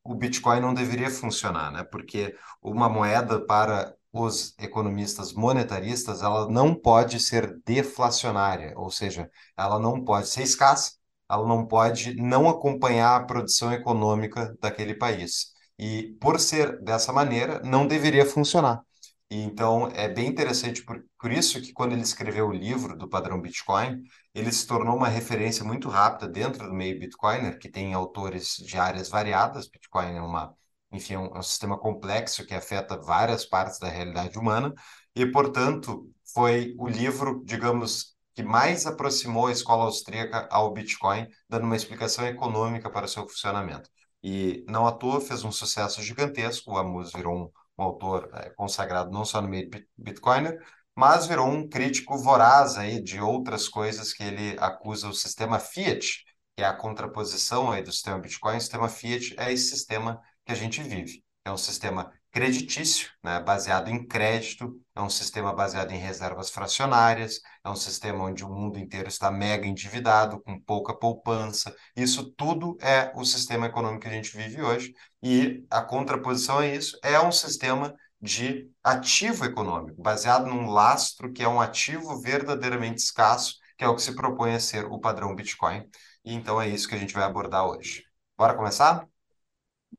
o 0.05 0.15
Bitcoin 0.15 0.61
não 0.61 0.75
deveria 0.75 1.11
funcionar, 1.11 1.71
né? 1.73 1.85
Porque 1.85 2.37
uma 2.61 2.89
moeda 2.89 3.45
para 3.45 3.95
os 4.13 4.55
economistas 4.59 5.33
monetaristas, 5.33 6.23
ela 6.23 6.49
não 6.51 6.75
pode 6.75 7.19
ser 7.21 7.59
deflacionária, 7.65 8.75
ou 8.77 8.91
seja, 8.91 9.31
ela 9.57 9.79
não 9.79 10.05
pode 10.05 10.29
ser 10.29 10.43
escassa, 10.43 10.93
ela 11.31 11.47
não 11.47 11.67
pode 11.67 12.15
não 12.17 12.49
acompanhar 12.49 13.17
a 13.17 13.25
produção 13.25 13.73
econômica 13.73 14.55
daquele 14.61 14.95
país. 14.95 15.53
E 15.79 16.15
por 16.21 16.39
ser 16.39 16.81
dessa 16.83 17.13
maneira, 17.13 17.61
não 17.65 17.87
deveria 17.87 18.27
funcionar. 18.27 18.83
E, 19.31 19.41
então, 19.43 19.89
é 19.95 20.09
bem 20.09 20.29
interessante, 20.29 20.85
por, 20.85 21.03
por 21.19 21.33
isso 21.33 21.61
que 21.63 21.73
quando 21.73 21.93
ele 21.93 22.03
escreveu 22.03 22.49
o 22.49 22.53
livro 22.53 22.97
do 22.97 23.09
padrão 23.09 23.41
Bitcoin, 23.41 24.03
ele 24.35 24.53
se 24.53 24.67
tornou 24.67 24.95
uma 24.95 25.09
referência 25.09 25.65
muito 25.65 25.89
rápida 25.89 26.31
dentro 26.31 26.67
do 26.69 26.75
meio 26.75 26.99
Bitcoiner, 26.99 27.59
que 27.59 27.71
tem 27.71 27.95
autores 27.95 28.57
de 28.59 28.77
áreas 28.77 29.09
variadas. 29.09 29.67
Bitcoin 29.69 30.17
é 30.17 30.21
uma 30.21 30.55
enfim, 30.93 31.15
é 31.15 31.19
um, 31.19 31.27
é 31.27 31.39
um 31.39 31.43
sistema 31.43 31.79
complexo 31.79 32.47
que 32.47 32.55
afeta 32.55 33.01
várias 33.01 33.45
partes 33.45 33.79
da 33.79 33.89
realidade 33.89 34.39
humana, 34.39 34.73
e, 35.15 35.27
portanto, 35.27 36.09
foi 36.35 36.75
o 36.79 36.89
livro, 36.89 37.43
digamos, 37.45 38.17
que 38.35 38.43
mais 38.43 38.87
aproximou 38.87 39.47
a 39.47 39.53
escola 39.53 39.85
austríaca 39.85 40.49
ao 40.51 40.73
Bitcoin, 40.73 41.27
dando 41.49 41.65
uma 41.65 41.77
explicação 41.77 42.27
econômica 42.27 42.91
para 42.91 43.07
o 43.07 43.09
seu 43.09 43.29
funcionamento. 43.29 43.89
E, 44.23 44.65
não 44.69 44.87
à 44.87 44.93
toa, 44.93 45.21
fez 45.21 45.45
um 45.45 45.53
sucesso 45.53 46.03
gigantesco, 46.03 46.73
o 46.73 46.79
Amus 46.79 47.13
virou 47.13 47.35
um, 47.37 47.51
um 47.79 47.85
autor 47.85 48.31
é, 48.35 48.51
consagrado 48.51 49.11
não 49.11 49.25
só 49.25 49.41
no 49.43 49.49
meio 49.49 49.69
Bitcoiner, 49.97 50.59
mas 50.95 51.27
virou 51.27 51.49
um 51.49 51.69
crítico 51.69 52.17
voraz 52.19 52.77
aí 52.79 53.03
de 53.03 53.21
outras 53.21 53.69
coisas 53.69 54.13
que 54.13 54.23
ele 54.23 54.57
acusa 54.59 55.09
o 55.09 55.15
sistema 55.15 55.59
Fiat 55.59 56.25
que 56.57 56.63
é 56.63 56.67
a 56.67 56.75
contraposição 56.75 57.71
aí 57.71 57.83
do 57.83 57.93
sistema 57.93 58.19
Bitcoin, 58.19 58.57
o 58.57 58.61
sistema 58.61 58.89
Fiat 58.89 59.35
é 59.39 59.53
esse 59.53 59.71
sistema 59.71 60.21
que 60.45 60.53
a 60.53 60.55
gente 60.55 60.83
vive. 60.83 61.23
É 61.45 61.51
um 61.51 61.57
sistema 61.57 62.13
creditício, 62.31 63.11
né, 63.23 63.41
baseado 63.41 63.89
em 63.89 64.07
crédito, 64.07 64.81
é 64.95 65.03
um 65.03 65.11
sistema 65.11 65.53
baseado 65.53 65.91
em 65.93 65.99
reservas 65.99 66.51
fracionárias, 66.51 67.41
é 67.65 67.69
um 67.69 67.77
sistema 67.77 68.25
onde 68.25 68.43
o 68.43 68.49
mundo 68.49 68.79
inteiro 68.79 69.09
está 69.09 69.31
mega 69.31 69.67
endividado, 69.67 70.41
com 70.41 70.59
pouca 70.59 70.95
poupança. 70.95 71.75
Isso 71.95 72.33
tudo 72.33 72.77
é 72.81 73.13
o 73.15 73.25
sistema 73.25 73.67
econômico 73.67 74.03
que 74.03 74.09
a 74.09 74.13
gente 74.13 74.35
vive 74.35 74.63
hoje, 74.63 74.95
e 75.23 75.65
a 75.71 75.83
contraposição 75.83 76.59
a 76.59 76.67
isso 76.67 76.99
é 77.03 77.21
um 77.21 77.33
sistema 77.33 77.95
de 78.21 78.71
ativo 78.83 79.45
econômico, 79.45 80.01
baseado 80.01 80.47
num 80.47 80.71
lastro 80.71 81.33
que 81.33 81.43
é 81.43 81.49
um 81.49 81.61
ativo 81.61 82.21
verdadeiramente 82.21 83.03
escasso, 83.03 83.57
que 83.77 83.85
é 83.85 83.89
o 83.89 83.97
que 83.97 84.03
se 84.03 84.15
propõe 84.15 84.55
a 84.55 84.61
ser 84.61 84.87
o 84.87 84.99
padrão 84.99 85.35
Bitcoin. 85.35 85.85
E 86.25 86.33
então 86.33 86.63
é 86.63 86.69
isso 86.69 86.89
que 86.89 86.95
a 86.95 86.99
gente 86.99 87.13
vai 87.15 87.25
abordar 87.25 87.67
hoje. 87.67 88.05
Bora 88.39 88.55
começar? 88.55 89.12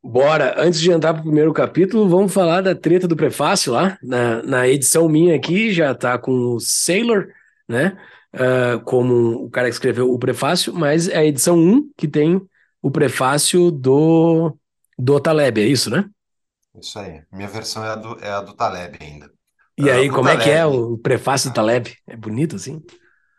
Bora, 0.01 0.55
antes 0.57 0.79
de 0.79 0.91
entrar 0.91 1.13
para 1.13 1.21
o 1.21 1.25
primeiro 1.25 1.53
capítulo, 1.53 2.07
vamos 2.07 2.33
falar 2.33 2.61
da 2.61 2.73
treta 2.73 3.07
do 3.07 3.15
prefácio 3.15 3.71
lá. 3.71 3.97
Na, 4.01 4.41
na 4.43 4.67
edição 4.67 5.07
minha 5.09 5.35
aqui 5.35 5.71
já 5.71 5.91
está 5.91 6.17
com 6.17 6.31
o 6.31 6.59
Sailor, 6.59 7.27
né? 7.67 7.97
Uh, 8.33 8.83
como 8.83 9.45
o 9.45 9.49
cara 9.49 9.67
que 9.67 9.73
escreveu 9.73 10.11
o 10.11 10.17
prefácio, 10.17 10.73
mas 10.73 11.07
é 11.07 11.17
a 11.17 11.25
edição 11.25 11.57
1 11.57 11.91
que 11.95 12.07
tem 12.07 12.41
o 12.81 12.89
prefácio 12.89 13.69
do, 13.69 14.57
do 14.97 15.19
Taleb, 15.19 15.61
é 15.61 15.65
isso, 15.65 15.89
né? 15.89 16.05
Isso 16.79 16.97
aí. 16.97 17.21
Minha 17.31 17.47
versão 17.47 17.85
é 17.85 17.89
a 17.89 17.95
do, 17.95 18.17
é 18.19 18.29
a 18.29 18.41
do 18.41 18.53
Taleb 18.53 18.97
ainda. 18.99 19.31
E 19.77 19.83
uh, 19.83 19.93
aí, 19.93 20.09
como 20.09 20.23
Taleb... 20.23 20.41
é 20.41 20.43
que 20.43 20.49
é 20.49 20.65
o 20.65 20.97
prefácio 20.97 21.49
do 21.49 21.53
Taleb? 21.53 21.95
É 22.07 22.17
bonito 22.17 22.55
assim? 22.55 22.81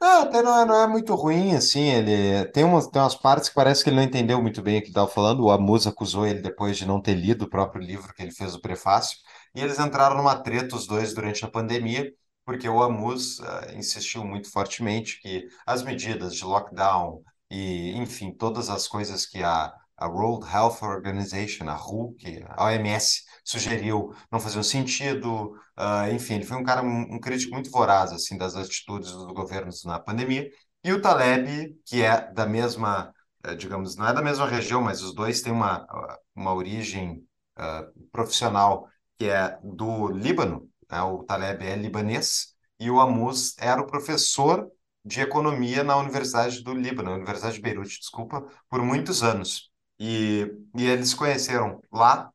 Ah, 0.00 0.22
até 0.22 0.42
não 0.42 0.58
é, 0.60 0.64
não 0.66 0.74
é 0.82 0.86
muito 0.86 1.14
ruim, 1.14 1.54
assim, 1.54 1.88
ele 1.88 2.44
tem 2.48 2.62
umas, 2.62 2.86
tem 2.88 3.00
umas 3.00 3.14
partes 3.14 3.48
que 3.48 3.54
parece 3.54 3.82
que 3.82 3.88
ele 3.88 3.96
não 3.96 4.02
entendeu 4.02 4.40
muito 4.42 4.60
bem 4.60 4.78
o 4.78 4.82
que 4.82 4.88
estava 4.88 5.08
falando, 5.08 5.44
o 5.44 5.50
Amus 5.50 5.86
acusou 5.86 6.26
ele 6.26 6.40
depois 6.42 6.76
de 6.76 6.84
não 6.86 7.00
ter 7.00 7.14
lido 7.14 7.42
o 7.46 7.48
próprio 7.48 7.82
livro 7.82 8.12
que 8.12 8.22
ele 8.22 8.30
fez 8.30 8.54
o 8.54 8.60
prefácio, 8.60 9.16
e 9.54 9.60
eles 9.60 9.78
entraram 9.78 10.16
numa 10.16 10.36
treta 10.36 10.76
os 10.76 10.86
dois 10.86 11.14
durante 11.14 11.44
a 11.44 11.50
pandemia, 11.50 12.12
porque 12.44 12.68
o 12.68 12.82
Amus 12.82 13.38
uh, 13.38 13.44
insistiu 13.76 14.24
muito 14.24 14.50
fortemente 14.50 15.20
que 15.22 15.46
as 15.66 15.82
medidas 15.82 16.34
de 16.34 16.44
lockdown 16.44 17.22
e, 17.50 17.92
enfim, 17.96 18.30
todas 18.32 18.68
as 18.68 18.86
coisas 18.86 19.24
que 19.24 19.42
a, 19.42 19.72
a 19.96 20.08
World 20.08 20.46
Health 20.46 20.82
Organization, 20.82 21.68
a 21.68 21.76
WHO, 21.76 22.14
que 22.18 22.44
a 22.48 22.64
OMS, 22.66 23.22
sugeriu 23.44 24.14
não 24.30 24.40
faziam 24.40 24.62
sentido. 24.62 25.52
Uh, 25.78 26.12
enfim, 26.14 26.34
ele 26.34 26.44
foi 26.44 26.56
um 26.56 26.64
cara, 26.64 26.82
um, 26.82 27.14
um, 27.14 27.20
crítico 27.20 27.52
muito 27.52 27.70
voraz 27.70 28.12
assim 28.12 28.36
das 28.38 28.56
atitudes 28.56 29.12
dos 29.12 29.26
governos 29.32 29.84
na 29.84 30.00
pandemia. 30.00 30.50
E 30.82 30.92
o 30.92 31.00
Taleb, 31.00 31.76
que 31.84 32.02
é 32.02 32.30
da 32.32 32.46
mesma, 32.46 33.12
eh, 33.44 33.54
digamos, 33.54 33.96
não 33.96 34.06
é 34.06 34.12
da 34.12 34.22
mesma 34.22 34.46
região, 34.46 34.82
mas 34.82 35.02
os 35.02 35.14
dois 35.14 35.40
têm 35.40 35.52
uma, 35.52 35.86
uma 36.34 36.52
origem 36.54 37.26
uh, 37.58 38.08
profissional 38.10 38.88
que 39.18 39.26
é 39.30 39.58
do 39.62 40.08
Líbano. 40.08 40.68
Né? 40.90 41.00
O 41.02 41.24
Taleb 41.24 41.64
é 41.64 41.76
libanês 41.76 42.54
e 42.78 42.90
o 42.90 43.00
Amus 43.00 43.56
era 43.58 43.80
o 43.80 43.86
professor 43.86 44.70
de 45.04 45.20
economia 45.20 45.84
na 45.84 45.96
Universidade 45.96 46.62
do 46.62 46.74
Líbano, 46.74 47.12
Universidade 47.14 47.56
de 47.56 47.62
Beirute, 47.62 47.98
desculpa, 47.98 48.46
por 48.68 48.82
muitos 48.82 49.22
anos. 49.22 49.70
E, 49.98 50.50
e 50.76 50.86
eles 50.86 51.14
conheceram 51.14 51.80
lá 51.92 52.30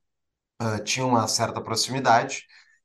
tinha 0.86 1.06
uma 1.06 1.28
certa 1.28 1.62
proximidade. 1.62 2.44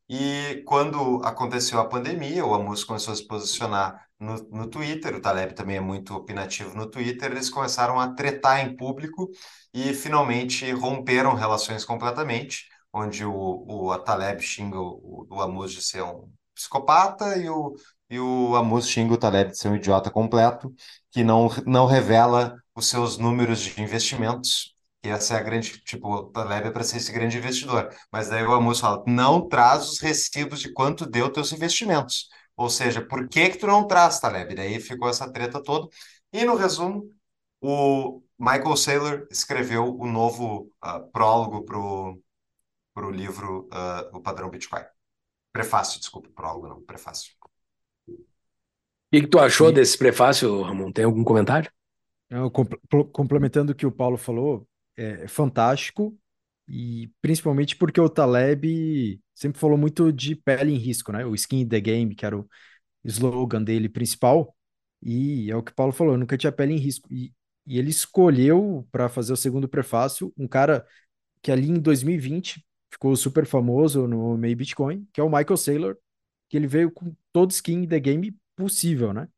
E 0.09 0.63
quando 0.67 1.21
aconteceu 1.25 1.81
a 1.81 1.89
pandemia, 1.89 2.45
o 2.45 2.55
Amus 2.55 2.85
começou 2.85 3.13
a 3.13 3.17
se 3.17 3.27
posicionar 3.27 4.07
no, 4.21 4.37
no 4.51 4.69
Twitter, 4.69 5.15
o 5.15 5.21
Taleb 5.21 5.55
também 5.55 5.77
é 5.77 5.81
muito 5.81 6.15
opinativo 6.15 6.77
no 6.77 6.91
Twitter, 6.91 7.33
eles 7.33 7.51
começaram 7.51 7.99
a 7.99 8.13
tretar 8.15 8.61
em 8.61 8.77
público 8.77 9.31
e 9.73 9.93
finalmente 9.95 10.71
romperam 10.73 11.35
relações 11.35 11.85
completamente, 11.85 12.67
onde 12.93 13.25
o, 13.25 13.33
o 13.67 13.99
Taleb 13.99 14.41
xinga 14.43 14.79
o, 14.79 15.27
o 15.31 15.41
Amus 15.41 15.73
de 15.73 15.83
ser 15.83 16.03
um 16.03 16.31
psicopata 16.55 17.37
e 17.37 17.49
o, 17.49 17.75
e 18.11 18.19
o 18.21 18.55
Amus 18.57 18.89
xinga 18.89 19.15
o 19.15 19.19
Taleb 19.19 19.51
de 19.51 19.59
ser 19.59 19.69
um 19.69 19.77
idiota 19.77 20.11
completo, 20.11 20.73
que 21.11 21.25
não, 21.25 21.49
não 21.67 21.87
revela 21.87 22.57
os 22.75 22.89
seus 22.89 23.19
números 23.19 23.61
de 23.61 23.81
investimentos 23.83 24.74
que 25.05 25.11
essa 25.11 25.35
é 25.35 25.37
a 25.37 25.43
grande, 25.43 25.83
tipo, 25.83 26.09
o 26.09 26.23
Taleb 26.31 26.69
é 26.69 26.71
para 26.71 26.83
ser 26.83 26.97
esse 26.97 27.13
grande 27.13 27.37
investidor. 27.37 27.95
Mas 28.11 28.31
daí 28.31 28.43
o 28.43 28.53
Amos 28.53 28.81
fala, 28.81 29.05
não 29.07 29.47
traz 29.47 29.87
os 29.87 30.01
recibos 30.01 30.61
de 30.61 30.73
quanto 30.73 31.05
deu 31.05 31.31
teus 31.31 31.53
investimentos. 31.53 32.31
Ou 32.57 32.71
seja, 32.71 33.03
por 33.05 33.29
que 33.29 33.51
que 33.51 33.59
tu 33.59 33.67
não 33.67 33.87
traz, 33.87 34.19
Taleb? 34.19 34.55
Daí 34.55 34.81
ficou 34.81 35.11
essa 35.11 35.31
treta 35.31 35.63
toda. 35.63 35.89
E 36.33 36.43
no 36.47 36.57
resumo, 36.57 37.05
o 37.61 38.23
Michael 38.39 38.77
Saylor 38.79 39.27
escreveu 39.31 39.95
o 39.95 40.07
novo 40.07 40.71
uh, 40.83 41.07
prólogo 41.13 41.65
pro 41.65 42.19
pro 42.95 43.11
livro 43.11 43.69
uh, 43.73 44.17
O 44.17 44.23
Padrão 44.23 44.49
Bitcoin. 44.49 44.85
Prefácio, 45.53 46.01
desculpa, 46.01 46.31
prólogo 46.35 46.67
não, 46.67 46.81
prefácio. 46.81 47.33
O 48.09 48.15
que, 49.13 49.21
que 49.21 49.27
tu 49.27 49.39
achou 49.39 49.69
e... 49.69 49.73
desse 49.73 49.99
prefácio, 49.99 50.63
Ramon? 50.63 50.91
Tem 50.93 51.05
algum 51.05 51.25
comentário? 51.25 51.71
Não, 52.31 52.51
complementando 53.13 53.73
o 53.73 53.75
que 53.75 53.85
o 53.85 53.93
Paulo 53.93 54.17
falou, 54.17 54.67
é 54.97 55.29
fantástico, 55.29 56.19
e 56.69 57.11
principalmente 57.21 57.77
porque 57.77 58.01
o 58.01 58.09
Taleb 58.09 59.21
sempre 59.35 59.61
falou 59.61 59.77
muito 59.77 60.13
de 60.13 60.35
pele 60.37 60.73
em 60.73 60.79
risco, 60.79 61.13
né? 61.13 61.25
O 61.27 61.35
skin 61.35 61.61
in 61.61 61.69
the 61.69 61.81
game, 61.81 62.15
que 62.15 62.25
era 62.25 62.39
o 62.39 62.49
slogan 63.05 63.63
dele 63.63 63.89
principal, 63.89 64.55
e 65.03 65.51
é 65.51 65.57
o 65.57 65.63
que 65.63 65.73
o 65.73 65.75
Paulo 65.75 65.93
falou, 65.93 66.17
nunca 66.17 66.39
tinha 66.39 66.53
pele 66.53 66.75
em 66.75 66.79
risco. 66.79 67.09
E, 67.13 67.33
e 67.67 67.79
ele 67.79 67.91
escolheu 67.91 68.87
para 68.91 69.09
fazer 69.09 69.33
o 69.33 69.37
segundo 69.37 69.69
prefácio 69.69 70.33
um 70.37 70.49
cara 70.49 70.87
que 71.43 71.53
ali 71.53 71.69
em 71.69 71.79
2020 71.81 72.65
ficou 72.91 73.15
super 73.17 73.47
famoso 73.47 74.07
no 74.09 74.37
meio 74.39 74.57
Bitcoin, 74.57 75.07
que 75.13 75.21
é 75.21 75.25
o 75.25 75.29
Michael 75.29 75.57
Saylor, 75.57 75.97
que 76.49 76.57
ele 76.57 76.67
veio 76.67 76.91
com 76.91 77.15
todo 77.33 77.51
skin 77.51 77.85
in 77.85 77.89
the 77.89 78.01
game 78.01 78.37
possível, 78.57 79.13
né? 79.13 79.29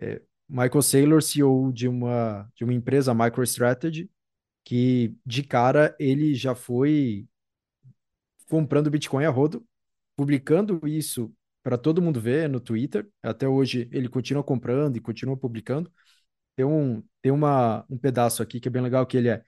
É, 0.00 0.22
Michael 0.48 0.82
Saylor, 0.82 1.22
CEO 1.22 1.72
de 1.72 1.88
uma, 1.88 2.50
de 2.54 2.64
uma 2.64 2.74
empresa, 2.74 3.14
MicroStrategy, 3.14 4.10
que 4.64 5.16
de 5.24 5.42
cara 5.42 5.94
ele 5.98 6.34
já 6.34 6.54
foi 6.54 7.26
comprando 8.48 8.90
Bitcoin 8.90 9.24
a 9.24 9.30
rodo, 9.30 9.66
publicando 10.16 10.86
isso 10.86 11.32
para 11.62 11.78
todo 11.78 12.02
mundo 12.02 12.20
ver 12.20 12.48
no 12.48 12.60
Twitter. 12.60 13.08
Até 13.22 13.48
hoje 13.48 13.88
ele 13.92 14.08
continua 14.08 14.42
comprando 14.44 14.96
e 14.96 15.00
continua 15.00 15.36
publicando. 15.36 15.90
Tem 16.56 16.64
um, 16.64 17.02
tem 17.22 17.32
uma, 17.32 17.84
um 17.88 17.98
pedaço 17.98 18.42
aqui 18.42 18.60
que 18.60 18.68
é 18.68 18.70
bem 18.70 18.82
legal 18.82 19.06
que 19.06 19.16
ele 19.16 19.28
é, 19.28 19.42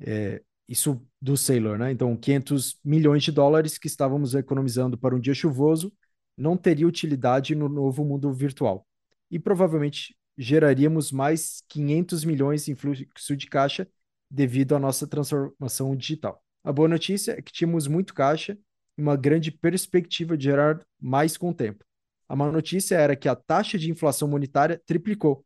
é 0.00 0.42
isso 0.68 1.06
do 1.20 1.36
Sailor, 1.36 1.78
né? 1.78 1.92
Então, 1.92 2.16
500 2.16 2.78
milhões 2.84 3.22
de 3.22 3.32
dólares 3.32 3.78
que 3.78 3.86
estávamos 3.86 4.34
economizando 4.34 4.98
para 4.98 5.14
um 5.14 5.20
dia 5.20 5.34
chuvoso 5.34 5.92
não 6.36 6.56
teria 6.56 6.86
utilidade 6.88 7.54
no 7.54 7.68
novo 7.68 8.04
mundo 8.04 8.32
virtual. 8.32 8.86
E 9.30 9.38
provavelmente 9.38 10.16
geraríamos 10.36 11.12
mais 11.12 11.62
500 11.68 12.24
milhões 12.24 12.68
em 12.68 12.74
fluxo 12.74 13.36
de 13.36 13.46
caixa 13.46 13.88
devido 14.30 14.74
à 14.74 14.78
nossa 14.78 15.06
transformação 15.06 15.94
digital. 15.94 16.42
A 16.62 16.72
boa 16.72 16.88
notícia 16.88 17.32
é 17.32 17.42
que 17.42 17.52
tínhamos 17.52 17.86
muito 17.86 18.14
caixa 18.14 18.58
e 18.96 19.02
uma 19.02 19.16
grande 19.16 19.50
perspectiva 19.50 20.36
de 20.36 20.44
gerar 20.44 20.84
mais 21.00 21.36
com 21.36 21.50
o 21.50 21.54
tempo. 21.54 21.84
A 22.28 22.34
má 22.34 22.50
notícia 22.50 22.96
era 22.96 23.14
que 23.14 23.28
a 23.28 23.36
taxa 23.36 23.78
de 23.78 23.90
inflação 23.90 24.26
monetária 24.26 24.80
triplicou 24.86 25.44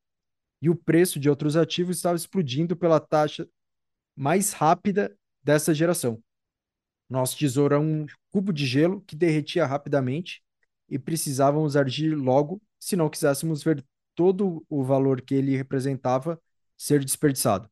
e 0.63 0.71
o 0.71 0.77
preço 0.77 1.19
de 1.19 1.29
outros 1.29 1.57
ativos 1.57 1.97
estava 1.97 2.17
explodindo 2.17 2.77
pela 2.77 3.01
taxa 3.01 3.49
mais 4.17 4.53
rápida 4.53 5.17
dessa 5.43 5.75
geração. 5.75 6.23
Nosso 7.09 7.37
tesouro 7.37 7.75
é 7.75 7.79
um 7.79 8.07
cubo 8.31 8.53
de 8.53 8.67
gelo 8.67 9.01
que 9.03 9.17
derretia 9.17 9.67
rapidamente 9.67 10.43
e 10.89 10.99
precisávamos 10.99 11.77
agir 11.77 12.15
logo 12.15 12.63
se 12.79 12.95
não 12.95 13.09
quiséssemos 13.09 13.63
ver 13.63 13.85
todo 14.15 14.65
o 14.69 14.85
valor 14.85 15.21
que 15.21 15.35
ele 15.35 15.57
representava 15.57 16.41
ser 16.77 17.05
desperdiçado 17.05 17.69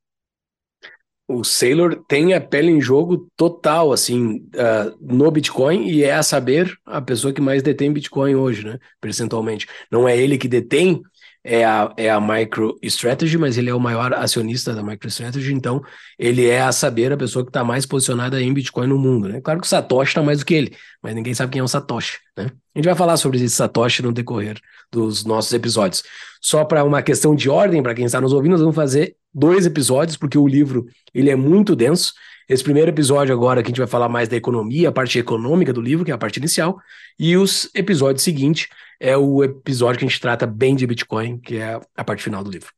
o 1.29 1.43
Sailor 1.43 2.05
tem 2.07 2.35
a 2.35 2.41
pele 2.41 2.71
em 2.71 2.81
jogo 2.81 3.29
total, 3.37 3.93
assim, 3.93 4.47
uh, 4.55 4.97
no 5.01 5.31
Bitcoin, 5.31 5.89
e 5.89 6.05
é 6.05 6.15
a 6.15 6.23
saber 6.23 6.73
a 6.85 7.01
pessoa 7.01 7.33
que 7.33 7.41
mais 7.41 7.63
detém 7.63 7.93
Bitcoin 7.93 8.37
hoje, 8.37 8.65
né, 8.65 8.79
percentualmente. 9.01 9.67
Não 9.91 10.09
é 10.09 10.17
ele 10.17 10.39
que 10.39 10.47
detém, 10.47 11.03
é 11.47 11.65
a, 11.65 11.93
é 11.97 12.11
a 12.11 12.21
MicroStrategy, 12.21 13.39
mas 13.39 13.57
ele 13.57 13.71
é 13.71 13.75
o 13.75 13.79
maior 13.79 14.13
acionista 14.13 14.75
da 14.75 14.83
MicroStrategy, 14.83 15.55
então 15.55 15.81
ele 16.19 16.45
é 16.47 16.61
a 16.61 16.73
saber 16.73 17.13
a 17.13 17.17
pessoa 17.17 17.45
que 17.45 17.51
está 17.51 17.63
mais 17.63 17.87
posicionada 17.87 18.43
em 18.43 18.53
Bitcoin 18.53 18.89
no 18.89 18.99
mundo, 18.99 19.29
né? 19.29 19.41
Claro 19.41 19.61
que 19.61 19.67
o 19.67 19.71
Satoshi 19.71 20.11
está 20.11 20.23
mais 20.25 20.41
do 20.41 20.45
que 20.45 20.55
ele, 20.55 20.77
mas 21.01 21.15
ninguém 21.15 21.33
sabe 21.35 21.53
quem 21.53 21.61
é 21.61 21.63
o 21.63 21.69
Satoshi, 21.69 22.19
né? 22.37 22.51
A 22.75 22.79
gente 22.79 22.87
vai 22.87 22.97
falar 22.97 23.17
sobre 23.17 23.39
esse 23.39 23.55
Satoshi 23.55 24.03
no 24.03 24.13
decorrer 24.13 24.61
dos 24.91 25.25
nossos 25.25 25.53
episódios. 25.53 26.03
Só 26.43 26.65
para 26.65 26.83
uma 26.83 27.01
questão 27.01 27.35
de 27.35 27.49
ordem, 27.49 27.81
para 27.81 27.95
quem 27.95 28.05
está 28.05 28.21
nos 28.21 28.33
ouvindo, 28.33 28.53
nós 28.53 28.61
vamos 28.61 28.75
fazer 28.75 29.15
dois 29.33 29.67
episódios, 29.67 30.17
porque 30.17 30.37
o 30.37 30.49
livro 30.49 30.87
ele 31.15 31.31
é 31.31 31.37
muito 31.37 31.77
denso. 31.77 32.13
Esse 32.49 32.63
primeiro 32.63 32.91
episódio 32.91 33.35
agora 33.35 33.61
que 33.61 33.67
a 33.67 33.71
gente 33.71 33.79
vai 33.79 33.89
falar 33.89 34.09
mais 34.09 34.29
da 34.29 34.37
economia, 34.37 34.89
a 34.89 34.93
parte 34.93 35.19
econômica 35.19 35.73
do 35.73 35.81
livro, 35.81 36.05
que 36.05 36.13
é 36.13 36.15
a 36.15 36.19
parte 36.19 36.37
inicial, 36.37 36.79
e 37.19 37.37
os 37.37 37.69
episódios 37.75 38.23
seguintes 38.23 38.69
é 39.01 39.17
o 39.17 39.43
episódio 39.43 39.99
que 39.99 40.05
a 40.05 40.09
gente 40.09 40.21
trata 40.21 40.47
bem 40.47 40.77
de 40.77 40.87
Bitcoin, 40.87 41.41
que 41.41 41.57
é 41.57 41.81
a 41.97 42.05
parte 42.05 42.23
final 42.23 42.45
do 42.45 42.51
livro. 42.51 42.73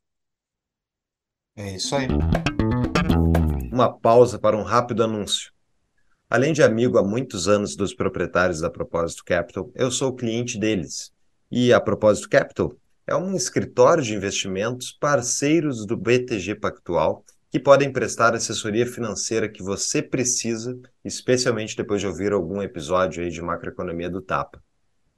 É 1.54 1.76
isso 1.76 1.94
aí. 1.94 2.08
Uma 3.70 3.92
pausa 3.92 4.38
para 4.38 4.56
um 4.56 4.62
rápido 4.62 5.04
anúncio. 5.04 5.52
Além 6.30 6.54
de 6.54 6.62
amigo 6.62 6.96
há 6.96 7.04
muitos 7.04 7.46
anos 7.46 7.76
dos 7.76 7.92
proprietários 7.92 8.60
da 8.60 8.70
Propósito 8.70 9.22
Capital, 9.22 9.70
eu 9.74 9.90
sou 9.90 10.14
cliente 10.14 10.58
deles. 10.58 11.12
E 11.50 11.74
a 11.74 11.80
Propósito 11.80 12.30
Capital 12.30 12.74
é 13.06 13.14
um 13.14 13.34
escritório 13.34 14.02
de 14.02 14.14
investimentos 14.14 14.92
parceiros 14.92 15.84
do 15.84 15.94
BTG 15.94 16.54
Pactual 16.54 17.22
que 17.50 17.58
podem 17.58 17.90
prestar 17.90 18.34
assessoria 18.34 18.86
financeira 18.86 19.48
que 19.48 19.62
você 19.62 20.02
precisa, 20.02 20.78
especialmente 21.04 21.76
depois 21.76 22.00
de 22.00 22.06
ouvir 22.06 22.32
algum 22.32 22.60
episódio 22.60 23.22
aí 23.22 23.30
de 23.30 23.40
macroeconomia 23.40 24.10
do 24.10 24.20
Tapa. 24.20 24.62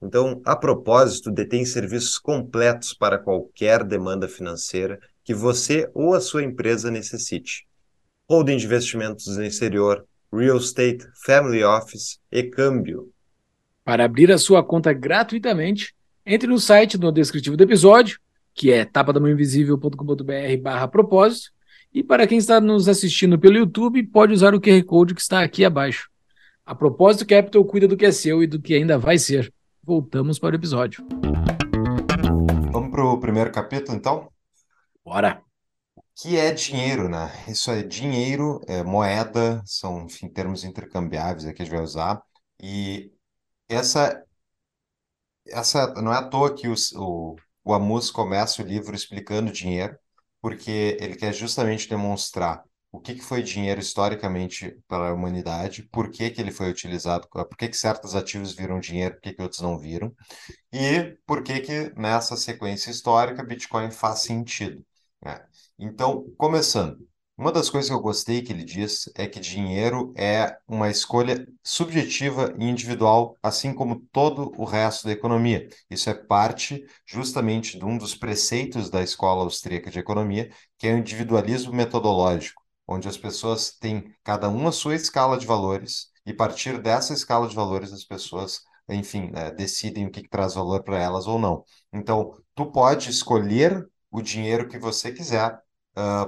Então, 0.00 0.40
a 0.46 0.56
propósito, 0.56 1.30
detém 1.30 1.64
serviços 1.64 2.18
completos 2.18 2.94
para 2.94 3.18
qualquer 3.18 3.84
demanda 3.84 4.26
financeira 4.28 4.98
que 5.22 5.34
você 5.34 5.90
ou 5.92 6.14
a 6.14 6.20
sua 6.20 6.42
empresa 6.42 6.90
necessite. 6.90 7.66
Holding 8.28 8.56
de 8.56 8.64
investimentos 8.64 9.36
no 9.36 9.44
exterior, 9.44 10.06
real 10.32 10.56
estate, 10.56 11.04
family 11.24 11.62
office 11.62 12.18
e 12.30 12.44
câmbio. 12.44 13.12
Para 13.84 14.04
abrir 14.04 14.30
a 14.30 14.38
sua 14.38 14.64
conta 14.64 14.92
gratuitamente, 14.92 15.94
entre 16.24 16.48
no 16.48 16.58
site 16.58 16.96
no 16.96 17.10
descritivo 17.10 17.56
do 17.56 17.64
episódio, 17.64 18.18
que 18.54 18.70
é 18.70 18.84
tapadamãoinvisível.com.br 18.84 20.62
barra 20.62 20.88
propósito, 20.88 21.50
e 21.92 22.04
para 22.04 22.26
quem 22.26 22.38
está 22.38 22.60
nos 22.60 22.88
assistindo 22.88 23.38
pelo 23.38 23.56
YouTube, 23.56 24.02
pode 24.04 24.32
usar 24.32 24.54
o 24.54 24.60
QR 24.60 24.82
Code 24.84 25.14
que 25.14 25.20
está 25.20 25.42
aqui 25.42 25.64
abaixo. 25.64 26.08
A 26.64 26.72
propósito, 26.72 27.26
Capital 27.26 27.64
cuida 27.64 27.88
do 27.88 27.96
que 27.96 28.06
é 28.06 28.12
seu 28.12 28.42
e 28.42 28.46
do 28.46 28.60
que 28.60 28.74
ainda 28.74 28.96
vai 28.96 29.18
ser. 29.18 29.52
Voltamos 29.82 30.38
para 30.38 30.52
o 30.52 30.56
episódio. 30.56 31.04
Vamos 32.70 32.90
para 32.92 33.04
o 33.04 33.18
primeiro 33.18 33.50
capítulo, 33.50 33.96
então? 33.96 34.30
Bora! 35.04 35.42
O 35.96 36.02
que 36.14 36.36
é 36.36 36.52
dinheiro, 36.52 37.08
né? 37.08 37.32
Isso 37.48 37.72
é 37.72 37.82
dinheiro, 37.82 38.60
é 38.68 38.84
moeda, 38.84 39.60
são, 39.64 40.04
enfim, 40.04 40.28
termos 40.28 40.62
intercambiáveis 40.62 41.44
aqui 41.44 41.62
a 41.62 41.64
gente 41.64 41.74
vai 41.74 41.82
usar. 41.82 42.22
E 42.62 43.10
essa, 43.68 44.22
essa 45.48 45.92
não 45.94 46.12
é 46.12 46.18
à 46.18 46.22
toa 46.22 46.54
que 46.54 46.68
os, 46.68 46.92
o, 46.92 47.34
o 47.64 47.74
Amus 47.74 48.12
começa 48.12 48.62
o 48.62 48.66
livro 48.66 48.94
explicando 48.94 49.50
dinheiro 49.50 49.98
porque 50.40 50.96
ele 51.00 51.16
quer 51.16 51.32
justamente 51.32 51.88
demonstrar 51.88 52.64
o 52.92 53.00
que, 53.00 53.14
que 53.14 53.20
foi 53.22 53.42
dinheiro 53.42 53.80
historicamente 53.80 54.76
para 54.88 55.10
a 55.10 55.14
humanidade, 55.14 55.84
por 55.84 56.10
que, 56.10 56.30
que 56.30 56.40
ele 56.40 56.50
foi 56.50 56.68
utilizado, 56.70 57.28
por 57.28 57.56
que, 57.56 57.68
que 57.68 57.76
certos 57.76 58.16
ativos 58.16 58.52
viram 58.52 58.80
dinheiro, 58.80 59.14
por 59.14 59.22
que, 59.22 59.32
que 59.34 59.42
outros 59.42 59.60
não 59.60 59.78
viram, 59.78 60.12
e 60.72 61.16
por 61.26 61.42
que, 61.42 61.60
que 61.60 61.92
nessa 61.96 62.36
sequência 62.36 62.90
histórica 62.90 63.44
Bitcoin 63.44 63.90
faz 63.90 64.20
sentido. 64.20 64.84
Né? 65.22 65.40
Então, 65.78 66.24
começando, 66.36 66.98
uma 67.40 67.50
das 67.50 67.70
coisas 67.70 67.88
que 67.88 67.94
eu 67.94 68.00
gostei 68.02 68.42
que 68.42 68.52
ele 68.52 68.62
diz 68.62 69.10
é 69.14 69.26
que 69.26 69.40
dinheiro 69.40 70.12
é 70.14 70.58
uma 70.68 70.90
escolha 70.90 71.46
subjetiva 71.64 72.54
e 72.58 72.64
individual, 72.66 73.38
assim 73.42 73.72
como 73.72 74.00
todo 74.12 74.52
o 74.58 74.64
resto 74.66 75.06
da 75.06 75.12
economia. 75.12 75.66
Isso 75.88 76.10
é 76.10 76.14
parte 76.14 76.84
justamente 77.06 77.78
de 77.78 77.84
um 77.86 77.96
dos 77.96 78.14
preceitos 78.14 78.90
da 78.90 79.02
escola 79.02 79.42
austríaca 79.42 79.90
de 79.90 79.98
economia, 79.98 80.50
que 80.76 80.86
é 80.86 80.92
o 80.92 80.98
individualismo 80.98 81.72
metodológico, 81.72 82.62
onde 82.86 83.08
as 83.08 83.16
pessoas 83.16 83.70
têm 83.70 84.14
cada 84.22 84.50
uma 84.50 84.68
a 84.68 84.72
sua 84.72 84.94
escala 84.94 85.38
de 85.38 85.46
valores 85.46 86.10
e 86.26 86.32
a 86.32 86.36
partir 86.36 86.78
dessa 86.78 87.14
escala 87.14 87.48
de 87.48 87.54
valores 87.54 87.90
as 87.90 88.04
pessoas, 88.04 88.60
enfim, 88.86 89.30
né, 89.30 89.50
decidem 89.50 90.06
o 90.06 90.10
que, 90.10 90.22
que 90.22 90.28
traz 90.28 90.52
valor 90.52 90.82
para 90.82 90.98
elas 90.98 91.26
ou 91.26 91.38
não. 91.38 91.64
Então, 91.90 92.36
tu 92.54 92.70
pode 92.70 93.08
escolher 93.08 93.88
o 94.10 94.20
dinheiro 94.20 94.68
que 94.68 94.78
você 94.78 95.10
quiser 95.10 95.58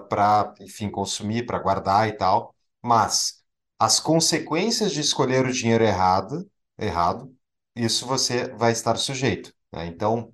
para, 0.09 0.55
enfim, 0.61 0.91
consumir, 0.91 1.47
para 1.47 1.59
guardar 1.59 2.09
e 2.09 2.13
tal, 2.17 2.55
mas 2.83 3.43
as 3.79 3.99
consequências 4.01 4.93
de 4.93 5.01
escolher 5.01 5.47
o 5.47 5.53
dinheiro 5.53 5.85
errado, 5.85 6.49
errado, 6.79 7.35
isso 7.75 8.07
você 8.07 8.49
vai 8.55 8.73
estar 8.73 8.97
sujeito. 8.97 9.53
Né? 9.73 9.87
Então, 9.87 10.33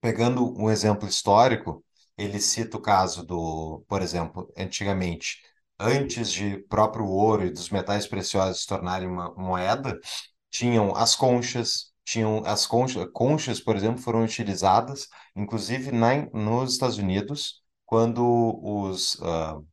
pegando 0.00 0.54
um 0.60 0.70
exemplo 0.70 1.08
histórico, 1.08 1.84
ele 2.16 2.40
cita 2.40 2.76
o 2.76 2.80
caso 2.80 3.24
do, 3.24 3.84
por 3.88 4.02
exemplo, 4.02 4.52
antigamente, 4.56 5.42
antes 5.78 6.32
de 6.32 6.58
próprio 6.68 7.06
ouro 7.06 7.44
e 7.46 7.50
dos 7.50 7.70
metais 7.70 8.06
preciosos 8.06 8.62
se 8.62 8.66
tornarem 8.66 9.08
uma 9.08 9.34
moeda, 9.34 9.98
tinham 10.50 10.94
as 10.96 11.14
conchas, 11.14 11.92
tinham 12.04 12.42
as 12.46 12.66
conchas, 12.66 13.06
conchas, 13.12 13.60
por 13.60 13.76
exemplo, 13.76 14.00
foram 14.00 14.24
utilizadas, 14.24 15.08
inclusive 15.34 15.92
na, 15.92 16.26
nos 16.32 16.72
Estados 16.72 16.98
Unidos, 16.98 17.62
quando 17.86 18.60
os, 18.62 19.14
uh, 19.16 19.66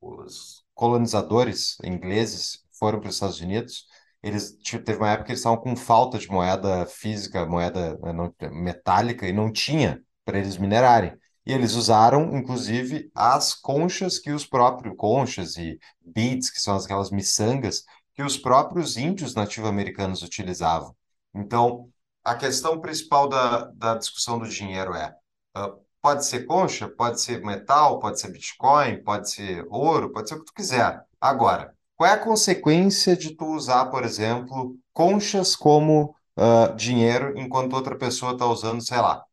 os 0.00 0.64
colonizadores 0.74 1.76
ingleses 1.82 2.62
foram 2.78 3.00
para 3.00 3.08
os 3.08 3.16
Estados 3.16 3.40
Unidos, 3.40 3.86
eles 4.22 4.56
teve 4.84 4.96
uma 4.96 5.10
época 5.10 5.26
que 5.26 5.32
eles 5.32 5.40
estavam 5.40 5.58
com 5.58 5.76
falta 5.76 6.18
de 6.18 6.28
moeda 6.28 6.86
física, 6.86 7.44
moeda 7.44 7.98
né, 7.98 8.12
não, 8.12 8.34
metálica, 8.52 9.26
e 9.26 9.32
não 9.32 9.52
tinha 9.52 10.02
para 10.24 10.38
eles 10.38 10.56
minerarem. 10.56 11.14
E 11.46 11.52
eles 11.52 11.74
usaram, 11.74 12.34
inclusive, 12.34 13.10
as 13.14 13.52
conchas 13.52 14.18
que 14.18 14.30
os 14.32 14.46
próprios 14.46 14.94
conchas 14.96 15.56
e 15.56 15.78
beads, 16.00 16.50
que 16.50 16.58
são 16.58 16.74
aquelas 16.76 17.10
miçangas, 17.10 17.84
que 18.14 18.22
os 18.22 18.38
próprios 18.38 18.96
índios 18.96 19.34
nativo-americanos 19.34 20.22
utilizavam. 20.22 20.96
Então, 21.34 21.90
a 22.24 22.34
questão 22.34 22.80
principal 22.80 23.28
da, 23.28 23.66
da 23.74 23.94
discussão 23.96 24.38
do 24.38 24.48
dinheiro 24.48 24.94
é 24.94 25.14
uh, 25.58 25.83
Pode 26.04 26.26
ser 26.26 26.44
concha, 26.44 26.86
pode 26.86 27.18
ser 27.18 27.42
metal, 27.42 27.98
pode 27.98 28.20
ser 28.20 28.30
Bitcoin, 28.30 29.02
pode 29.02 29.30
ser 29.30 29.66
ouro, 29.70 30.12
pode 30.12 30.28
ser 30.28 30.34
o 30.34 30.40
que 30.40 30.44
tu 30.44 30.52
quiser. 30.52 31.02
Agora, 31.18 31.74
qual 31.96 32.10
é 32.10 32.12
a 32.12 32.18
consequência 32.18 33.16
de 33.16 33.34
tu 33.34 33.46
usar, 33.46 33.86
por 33.86 34.04
exemplo, 34.04 34.76
conchas 34.92 35.56
como 35.56 36.14
uh, 36.36 36.76
dinheiro 36.76 37.32
enquanto 37.38 37.72
outra 37.72 37.96
pessoa 37.96 38.32
está 38.32 38.44
usando, 38.44 38.82
sei 38.82 38.98
lá, 38.98 39.24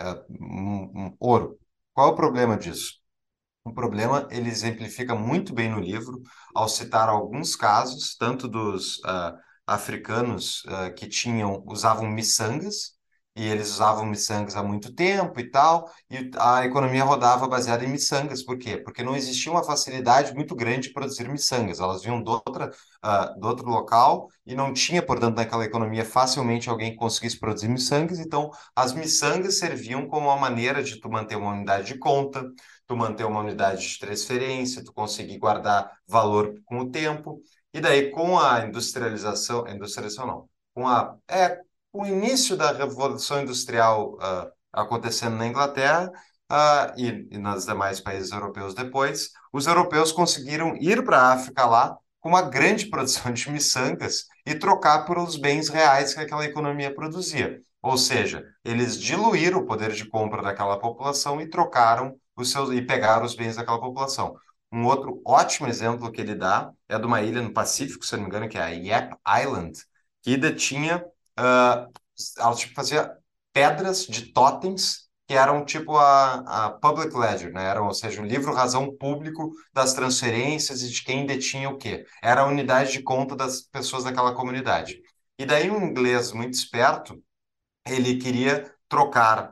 uh, 0.00 0.24
um, 0.28 1.06
um 1.06 1.16
ouro? 1.20 1.56
Qual 1.94 2.08
é 2.08 2.10
o 2.10 2.16
problema 2.16 2.56
disso? 2.56 2.94
O 3.64 3.72
problema 3.72 4.26
ele 4.32 4.50
exemplifica 4.50 5.14
muito 5.14 5.54
bem 5.54 5.70
no 5.70 5.78
livro 5.78 6.20
ao 6.52 6.68
citar 6.68 7.08
alguns 7.08 7.54
casos, 7.54 8.16
tanto 8.16 8.48
dos 8.48 8.98
uh, 9.04 9.38
africanos 9.64 10.64
que 10.96 11.06
tinham 11.06 11.62
usavam 11.64 12.08
miçangas 12.10 12.97
e 13.38 13.46
eles 13.46 13.70
usavam 13.70 14.04
miçangas 14.04 14.56
há 14.56 14.62
muito 14.64 14.92
tempo 14.92 15.38
e 15.38 15.48
tal, 15.48 15.88
e 16.10 16.28
a 16.36 16.64
economia 16.64 17.04
rodava 17.04 17.46
baseada 17.46 17.84
em 17.84 17.88
miçangas. 17.88 18.42
Por 18.42 18.58
quê? 18.58 18.76
Porque 18.78 19.00
não 19.00 19.14
existia 19.14 19.52
uma 19.52 19.62
facilidade 19.62 20.34
muito 20.34 20.56
grande 20.56 20.88
de 20.88 20.92
produzir 20.92 21.28
miçangas. 21.28 21.78
Elas 21.78 22.02
vinham 22.02 22.20
de, 22.20 22.28
outra, 22.28 22.68
uh, 23.04 23.46
outro 23.46 23.68
local 23.68 24.26
e 24.44 24.56
não 24.56 24.72
tinha, 24.72 25.00
portanto, 25.00 25.36
naquela 25.36 25.64
economia 25.64 26.04
facilmente 26.04 26.68
alguém 26.68 26.90
que 26.90 26.96
conseguisse 26.96 27.38
produzir 27.38 27.68
miçangas. 27.68 28.18
Então, 28.18 28.50
as 28.74 28.92
miçangas 28.92 29.58
serviam 29.58 30.08
como 30.08 30.26
uma 30.26 30.36
maneira 30.36 30.82
de 30.82 31.00
tu 31.00 31.08
manter 31.08 31.36
uma 31.36 31.52
unidade 31.52 31.86
de 31.86 31.98
conta, 31.98 32.44
tu 32.88 32.96
manter 32.96 33.24
uma 33.24 33.40
unidade 33.40 33.86
de 33.86 33.98
transferência, 34.00 34.82
tu 34.82 34.92
conseguir 34.92 35.38
guardar 35.38 35.88
valor 36.08 36.60
com 36.64 36.80
o 36.80 36.90
tempo. 36.90 37.40
E 37.72 37.80
daí, 37.80 38.10
com 38.10 38.36
a 38.36 38.64
industrialização, 38.66 39.68
industrialização 39.68 40.26
não, 40.26 40.48
com 40.74 40.88
a, 40.88 41.16
é, 41.28 41.60
o 41.98 42.06
início 42.06 42.56
da 42.56 42.70
Revolução 42.70 43.42
Industrial 43.42 44.14
uh, 44.14 44.48
acontecendo 44.72 45.34
na 45.36 45.48
Inglaterra 45.48 46.08
uh, 46.48 46.92
e, 46.96 47.26
e 47.32 47.38
nos 47.38 47.66
demais 47.66 48.00
países 48.00 48.30
europeus 48.30 48.72
depois, 48.72 49.30
os 49.52 49.66
europeus 49.66 50.12
conseguiram 50.12 50.76
ir 50.76 51.04
para 51.04 51.18
a 51.18 51.32
África 51.32 51.66
lá 51.66 51.96
com 52.20 52.28
uma 52.28 52.42
grande 52.42 52.86
produção 52.90 53.32
de 53.32 53.50
miçangas 53.50 54.26
e 54.46 54.54
trocar 54.54 55.06
por 55.06 55.18
os 55.18 55.36
bens 55.36 55.68
reais 55.68 56.14
que 56.14 56.20
aquela 56.20 56.44
economia 56.44 56.94
produzia. 56.94 57.60
Ou 57.82 57.98
seja, 57.98 58.44
eles 58.64 58.96
diluíram 58.96 59.58
o 59.58 59.66
poder 59.66 59.90
de 59.90 60.08
compra 60.08 60.40
daquela 60.40 60.78
população 60.78 61.40
e 61.40 61.50
trocaram 61.50 62.16
os 62.36 62.52
seus 62.52 62.70
e 62.70 62.80
pegaram 62.80 63.26
os 63.26 63.34
bens 63.34 63.56
daquela 63.56 63.80
população. 63.80 64.36
Um 64.70 64.84
outro 64.84 65.20
ótimo 65.26 65.66
exemplo 65.66 66.12
que 66.12 66.20
ele 66.20 66.36
dá 66.36 66.70
é 66.88 66.96
de 66.96 67.06
uma 67.06 67.22
ilha 67.22 67.42
no 67.42 67.52
Pacífico, 67.52 68.06
se 68.06 68.12
não 68.14 68.22
me 68.22 68.28
engano, 68.28 68.48
que 68.48 68.58
é 68.58 68.62
a 68.62 68.68
Yap 68.68 69.14
Island, 69.42 69.72
que 70.22 70.36
detinha 70.36 71.04
uh, 71.38 71.90
ela 72.38 72.54
tipo, 72.54 72.74
fazia 72.74 73.12
pedras 73.52 74.06
de 74.06 74.32
totens 74.32 75.08
que 75.26 75.34
eram 75.34 75.64
tipo 75.64 75.96
a, 75.96 76.66
a 76.66 76.70
public 76.70 77.14
ledger, 77.14 77.52
né? 77.52 77.66
Era, 77.66 77.82
ou 77.82 77.92
seja, 77.92 78.22
o 78.22 78.24
livro 78.24 78.54
razão 78.54 78.96
público 78.96 79.52
das 79.72 79.92
transferências 79.92 80.82
e 80.82 80.88
de 80.88 81.02
quem 81.04 81.26
detinha 81.26 81.68
o 81.68 81.76
quê. 81.76 82.06
Era 82.22 82.42
a 82.42 82.46
unidade 82.46 82.92
de 82.92 83.02
conta 83.02 83.36
das 83.36 83.60
pessoas 83.60 84.04
daquela 84.04 84.34
comunidade. 84.34 85.00
E 85.38 85.44
daí 85.44 85.70
um 85.70 85.84
inglês 85.84 86.32
muito 86.32 86.54
esperto, 86.54 87.22
ele 87.86 88.16
queria 88.16 88.72
trocar 88.88 89.50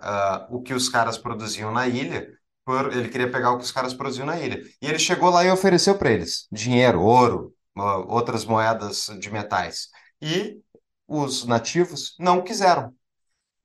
uh, 0.51 0.57
o 0.57 0.62
que 0.62 0.72
os 0.72 0.88
caras 0.88 1.18
produziam 1.18 1.70
na 1.70 1.87
ilha 1.87 2.27
por, 2.66 2.92
ele 2.92 3.09
queria 3.09 3.31
pegar 3.31 3.53
o 3.53 3.59
que 3.59 3.64
os 3.64 3.70
caras 3.70 3.94
produziam 3.94 4.27
na 4.27 4.40
ilha. 4.40 4.61
E 4.83 4.88
ele 4.88 4.99
chegou 4.99 5.31
lá 5.31 5.44
e 5.44 5.51
ofereceu 5.51 5.96
para 5.96 6.11
eles 6.11 6.49
dinheiro, 6.51 7.01
ouro, 7.01 7.55
uh, 7.79 8.05
outras 8.09 8.44
moedas 8.44 9.07
de 9.20 9.31
metais. 9.31 9.88
E 10.20 10.61
os 11.07 11.45
nativos 11.45 12.14
não 12.19 12.42
quiseram. 12.42 12.95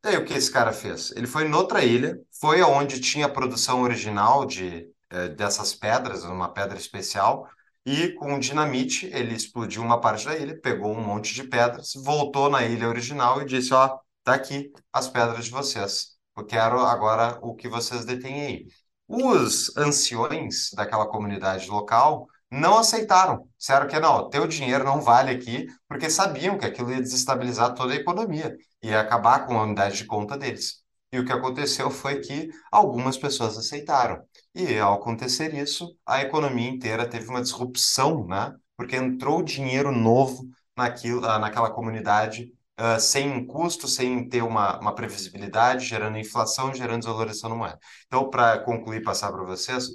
E 0.03 0.09
aí 0.09 0.17
o 0.17 0.25
que 0.25 0.33
esse 0.33 0.51
cara 0.51 0.73
fez? 0.73 1.11
Ele 1.11 1.27
foi 1.27 1.47
noutra 1.47 1.83
ilha, 1.83 2.19
foi 2.39 2.61
aonde 2.61 2.99
tinha 2.99 3.27
a 3.27 3.29
produção 3.29 3.81
original 3.83 4.45
de 4.45 4.89
é, 5.09 5.27
dessas 5.29 5.73
pedras, 5.73 6.23
uma 6.23 6.51
pedra 6.53 6.77
especial, 6.77 7.47
e 7.85 8.09
com 8.13 8.39
dinamite 8.39 9.07
ele 9.07 9.35
explodiu 9.35 9.81
uma 9.81 9.99
parte 9.99 10.25
da 10.25 10.37
ilha, 10.37 10.59
pegou 10.59 10.91
um 10.95 11.03
monte 11.03 11.33
de 11.33 11.43
pedras, 11.43 11.93
voltou 11.95 12.49
na 12.49 12.63
ilha 12.65 12.87
original 12.87 13.41
e 13.41 13.45
disse: 13.45 13.73
Ó, 13.73 13.99
tá 14.23 14.33
aqui 14.35 14.71
as 14.93 15.07
pedras 15.07 15.45
de 15.45 15.51
vocês. 15.51 16.17
Eu 16.37 16.45
quero 16.45 16.79
agora 16.79 17.37
o 17.41 17.55
que 17.55 17.67
vocês 17.67 18.05
detêm 18.05 18.41
aí. 18.41 18.67
Os 19.07 19.75
anciões 19.77 20.71
daquela 20.73 21.05
comunidade 21.07 21.69
local 21.69 22.27
não 22.51 22.77
aceitaram. 22.77 23.47
Disseram 23.57 23.87
que 23.87 23.99
não, 23.99 24.29
teu 24.29 24.45
dinheiro 24.45 24.83
não 24.83 25.01
vale 25.01 25.31
aqui, 25.31 25.67
porque 25.87 26.09
sabiam 26.09 26.57
que 26.57 26.65
aquilo 26.65 26.91
ia 26.91 27.01
desestabilizar 27.01 27.73
toda 27.73 27.93
a 27.93 27.95
economia, 27.95 28.55
ia 28.81 28.99
acabar 28.99 29.45
com 29.47 29.57
a 29.57 29.63
unidade 29.63 29.97
de 29.97 30.05
conta 30.05 30.37
deles. 30.37 30.81
E 31.11 31.19
o 31.19 31.25
que 31.25 31.31
aconteceu 31.31 31.89
foi 31.89 32.19
que 32.21 32.49
algumas 32.71 33.17
pessoas 33.17 33.57
aceitaram. 33.57 34.21
E 34.55 34.77
ao 34.77 34.93
acontecer 34.95 35.53
isso, 35.53 35.95
a 36.05 36.21
economia 36.21 36.69
inteira 36.69 37.07
teve 37.09 37.27
uma 37.27 37.41
disrupção, 37.41 38.25
né? 38.27 38.53
Porque 38.77 38.95
entrou 38.95 39.43
dinheiro 39.43 39.91
novo 39.91 40.43
naquilo, 40.75 41.25
ah, 41.25 41.37
naquela 41.37 41.69
comunidade, 41.69 42.51
uh, 42.79 42.99
sem 42.99 43.45
custo, 43.45 43.87
sem 43.87 44.27
ter 44.27 44.41
uma, 44.41 44.79
uma 44.79 44.95
previsibilidade, 44.95 45.85
gerando 45.85 46.17
inflação, 46.17 46.73
gerando 46.73 46.99
desvalorização 46.99 47.49
no 47.49 47.57
moeda. 47.57 47.79
Então, 48.07 48.29
para 48.29 48.59
concluir, 48.59 49.03
passar 49.03 49.31
para 49.31 49.43
vocês, 49.43 49.89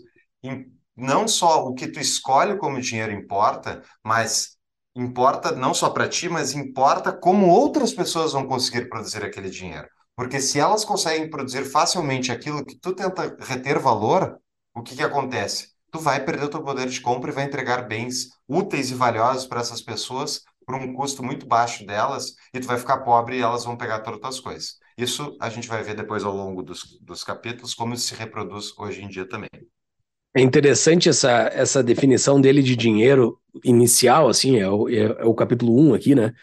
não 0.97 1.29
só 1.29 1.65
o 1.67 1.75
que 1.75 1.89
tu 1.89 2.01
escolhe 2.01 2.57
como 2.57 2.81
dinheiro 2.81 3.13
importa, 3.13 3.83
mas 4.03 4.57
importa 4.95 5.53
não 5.53 5.75
só 5.75 5.91
para 5.91 6.09
ti, 6.09 6.29
mas 6.29 6.55
importa 6.55 7.13
como 7.13 7.49
outras 7.49 7.93
pessoas 7.93 8.33
vão 8.33 8.47
conseguir 8.47 8.89
produzir 8.89 9.25
aquele 9.25 9.51
dinheiro. 9.51 9.89
Porque 10.17 10.41
se 10.41 10.59
elas 10.59 10.85
conseguem 10.85 11.29
produzir 11.29 11.65
facilmente 11.65 12.33
aquilo 12.33 12.65
que 12.65 12.79
tu 12.79 12.95
tenta 12.95 13.37
reter 13.41 13.79
valor, 13.79 14.39
o 14.75 14.83
que 14.83 14.97
que 14.97 15.03
acontece? 15.03 15.69
Tu 15.93 15.99
vai 15.99 16.25
perder 16.25 16.45
o 16.45 16.49
teu 16.49 16.63
poder 16.63 16.89
de 16.89 17.01
compra 17.01 17.31
e 17.31 17.35
vai 17.35 17.45
entregar 17.45 17.87
bens 17.87 18.29
úteis 18.49 18.91
e 18.91 18.95
valiosos 18.95 19.47
para 19.47 19.61
essas 19.61 19.83
pessoas 19.83 20.43
por 20.67 20.75
um 20.75 20.95
custo 20.95 21.23
muito 21.23 21.47
baixo 21.47 21.87
delas 21.87 22.35
e 22.53 22.61
tu 22.61 22.67
vai 22.67 22.79
ficar 22.79 22.99
pobre 22.99 23.37
e 23.39 23.43
elas 23.43 23.65
vão 23.65 23.77
pegar 23.77 24.01
todas 24.01 24.17
as 24.17 24.21
tuas 24.21 24.41
coisas. 24.41 24.79
Isso 24.97 25.37
a 25.41 25.49
gente 25.51 25.69
vai 25.69 25.83
ver 25.83 25.95
depois 25.95 26.25
ao 26.25 26.35
longo 26.35 26.63
dos, 26.63 26.99
dos 27.01 27.23
capítulos 27.23 27.75
como 27.75 27.95
isso 27.95 28.09
se 28.09 28.15
reproduz 28.15 28.73
hoje 28.79 29.03
em 29.03 29.09
dia 29.09 29.29
também. 29.29 29.49
É 30.37 30.41
interessante 30.43 31.09
essa, 31.09 31.51
essa 31.55 31.83
definição 31.83 32.39
dele 32.39 32.63
de 32.63 32.77
dinheiro 32.77 33.39
inicial, 33.65 34.29
assim, 34.29 34.59
é 34.59 34.69
o, 34.69 34.87
é, 34.87 35.17
é 35.21 35.25
o 35.25 35.33
capítulo 35.33 35.75
1 35.93 35.95
aqui, 35.95 36.15
né? 36.15 36.35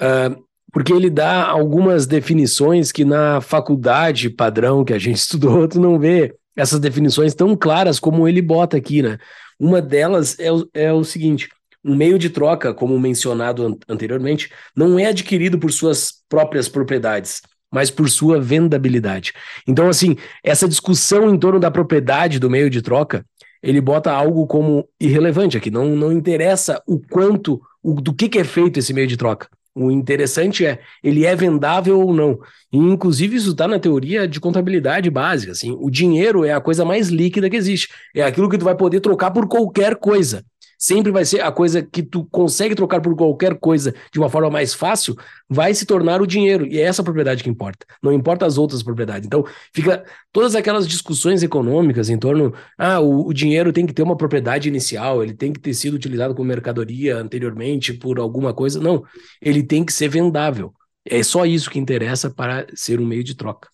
Uh, 0.00 0.44
porque 0.72 0.92
ele 0.92 1.08
dá 1.08 1.46
algumas 1.46 2.08
definições 2.08 2.90
que 2.90 3.04
na 3.04 3.40
faculdade 3.40 4.30
padrão 4.30 4.84
que 4.84 4.92
a 4.92 4.98
gente 4.98 5.14
estudou, 5.22 5.68
tu 5.68 5.80
não 5.80 5.96
vê 5.96 6.34
essas 6.56 6.80
definições 6.80 7.32
tão 7.32 7.54
claras 7.54 8.00
como 8.00 8.26
ele 8.26 8.42
bota 8.42 8.76
aqui, 8.76 9.00
né? 9.00 9.16
Uma 9.60 9.80
delas 9.80 10.36
é 10.40 10.50
o, 10.50 10.68
é 10.74 10.92
o 10.92 11.04
seguinte: 11.04 11.48
um 11.84 11.94
meio 11.94 12.18
de 12.18 12.30
troca, 12.30 12.74
como 12.74 12.98
mencionado 12.98 13.64
an 13.64 13.76
anteriormente, 13.88 14.50
não 14.74 14.98
é 14.98 15.06
adquirido 15.06 15.56
por 15.56 15.70
suas 15.70 16.14
próprias 16.28 16.68
propriedades, 16.68 17.42
mas 17.70 17.90
por 17.90 18.08
sua 18.10 18.40
vendabilidade. 18.40 19.32
Então, 19.66 19.88
assim, 19.88 20.16
essa 20.42 20.68
discussão 20.68 21.32
em 21.32 21.38
torno 21.38 21.60
da 21.60 21.70
propriedade 21.70 22.38
do 22.38 22.50
meio 22.50 22.68
de 22.68 22.82
troca, 22.82 23.24
ele 23.62 23.80
bota 23.80 24.10
algo 24.10 24.46
como 24.46 24.88
irrelevante 24.98 25.56
aqui. 25.56 25.70
Não, 25.70 25.94
não 25.94 26.12
interessa 26.12 26.82
o 26.86 26.98
quanto, 26.98 27.60
o, 27.82 28.00
do 28.00 28.12
que, 28.12 28.28
que 28.28 28.38
é 28.38 28.44
feito 28.44 28.78
esse 28.78 28.92
meio 28.92 29.06
de 29.06 29.16
troca. 29.16 29.48
O 29.74 29.90
interessante 29.90 30.66
é, 30.66 30.80
ele 31.02 31.24
é 31.24 31.36
vendável 31.36 32.00
ou 32.00 32.12
não. 32.12 32.40
E, 32.72 32.76
inclusive, 32.76 33.36
isso 33.36 33.52
está 33.52 33.68
na 33.68 33.78
teoria 33.78 34.26
de 34.26 34.40
contabilidade 34.40 35.08
básica. 35.08 35.52
Assim, 35.52 35.76
o 35.78 35.88
dinheiro 35.88 36.44
é 36.44 36.52
a 36.52 36.60
coisa 36.60 36.84
mais 36.84 37.08
líquida 37.08 37.48
que 37.48 37.56
existe. 37.56 37.88
É 38.14 38.22
aquilo 38.22 38.48
que 38.48 38.58
tu 38.58 38.64
vai 38.64 38.74
poder 38.74 39.00
trocar 39.00 39.30
por 39.30 39.46
qualquer 39.46 39.94
coisa 39.96 40.44
sempre 40.80 41.12
vai 41.12 41.26
ser 41.26 41.42
a 41.42 41.52
coisa 41.52 41.82
que 41.82 42.02
tu 42.02 42.24
consegue 42.24 42.74
trocar 42.74 43.02
por 43.02 43.14
qualquer 43.14 43.54
coisa 43.58 43.94
de 44.10 44.18
uma 44.18 44.30
forma 44.30 44.48
mais 44.48 44.72
fácil, 44.72 45.14
vai 45.46 45.74
se 45.74 45.84
tornar 45.84 46.22
o 46.22 46.26
dinheiro. 46.26 46.66
E 46.66 46.78
é 46.78 46.82
essa 46.82 47.02
propriedade 47.02 47.44
que 47.44 47.50
importa. 47.50 47.86
Não 48.02 48.12
importa 48.12 48.46
as 48.46 48.56
outras 48.56 48.82
propriedades. 48.82 49.26
Então, 49.26 49.44
fica 49.74 50.02
todas 50.32 50.54
aquelas 50.54 50.88
discussões 50.88 51.42
econômicas 51.42 52.08
em 52.08 52.18
torno, 52.18 52.54
ah, 52.78 52.98
o, 52.98 53.28
o 53.28 53.34
dinheiro 53.34 53.72
tem 53.72 53.86
que 53.86 53.92
ter 53.92 54.02
uma 54.02 54.16
propriedade 54.16 54.68
inicial, 54.68 55.22
ele 55.22 55.34
tem 55.34 55.52
que 55.52 55.60
ter 55.60 55.74
sido 55.74 55.94
utilizado 55.94 56.34
como 56.34 56.48
mercadoria 56.48 57.16
anteriormente 57.18 57.92
por 57.92 58.18
alguma 58.18 58.54
coisa. 58.54 58.80
Não, 58.80 59.04
ele 59.40 59.62
tem 59.62 59.84
que 59.84 59.92
ser 59.92 60.08
vendável. 60.08 60.72
É 61.04 61.22
só 61.22 61.44
isso 61.44 61.70
que 61.70 61.78
interessa 61.78 62.30
para 62.30 62.66
ser 62.74 63.00
um 63.00 63.06
meio 63.06 63.24
de 63.24 63.34
troca. 63.34 63.68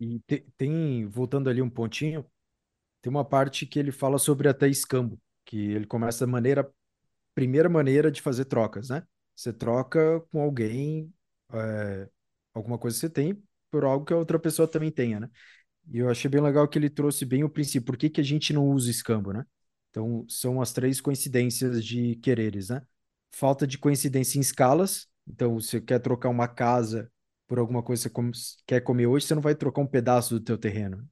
E 0.00 0.20
tem, 0.56 1.06
voltando 1.06 1.50
ali 1.50 1.60
um 1.60 1.68
pontinho, 1.68 2.24
tem 3.00 3.10
uma 3.10 3.24
parte 3.24 3.66
que 3.66 3.78
ele 3.78 3.92
fala 3.92 4.18
sobre 4.18 4.48
até 4.48 4.68
escambo, 4.68 5.20
que 5.44 5.56
ele 5.72 5.86
começa 5.86 6.24
a 6.24 6.26
maneira, 6.26 6.70
primeira 7.34 7.68
maneira 7.68 8.10
de 8.10 8.20
fazer 8.20 8.46
trocas, 8.46 8.88
né? 8.90 9.02
Você 9.34 9.52
troca 9.52 10.20
com 10.32 10.42
alguém 10.42 11.12
é, 11.52 12.08
alguma 12.52 12.78
coisa 12.78 12.96
que 12.96 13.00
você 13.00 13.10
tem 13.10 13.42
por 13.70 13.84
algo 13.84 14.04
que 14.04 14.12
a 14.12 14.16
outra 14.16 14.38
pessoa 14.38 14.66
também 14.66 14.90
tenha, 14.90 15.20
né? 15.20 15.30
E 15.90 15.98
eu 15.98 16.10
achei 16.10 16.30
bem 16.30 16.40
legal 16.40 16.68
que 16.68 16.78
ele 16.78 16.90
trouxe 16.90 17.24
bem 17.24 17.44
o 17.44 17.48
princípio. 17.48 17.86
Por 17.86 17.96
que, 17.96 18.10
que 18.10 18.20
a 18.20 18.24
gente 18.24 18.52
não 18.52 18.68
usa 18.68 18.90
escambo, 18.90 19.32
né? 19.32 19.44
Então, 19.90 20.24
são 20.28 20.60
as 20.60 20.72
três 20.72 21.00
coincidências 21.00 21.84
de 21.84 22.16
quereres, 22.16 22.68
né? 22.68 22.82
Falta 23.32 23.66
de 23.66 23.78
coincidência 23.78 24.38
em 24.38 24.40
escalas. 24.40 25.06
Então, 25.26 25.54
você 25.58 25.80
quer 25.80 25.98
trocar 26.00 26.28
uma 26.28 26.48
casa 26.48 27.10
por 27.46 27.58
alguma 27.58 27.82
coisa 27.82 28.10
que 28.10 28.14
você 28.14 28.56
quer 28.66 28.80
comer 28.82 29.06
hoje, 29.06 29.26
você 29.26 29.34
não 29.34 29.42
vai 29.42 29.54
trocar 29.54 29.80
um 29.80 29.86
pedaço 29.86 30.34
do 30.38 30.44
teu 30.44 30.58
terreno 30.58 31.08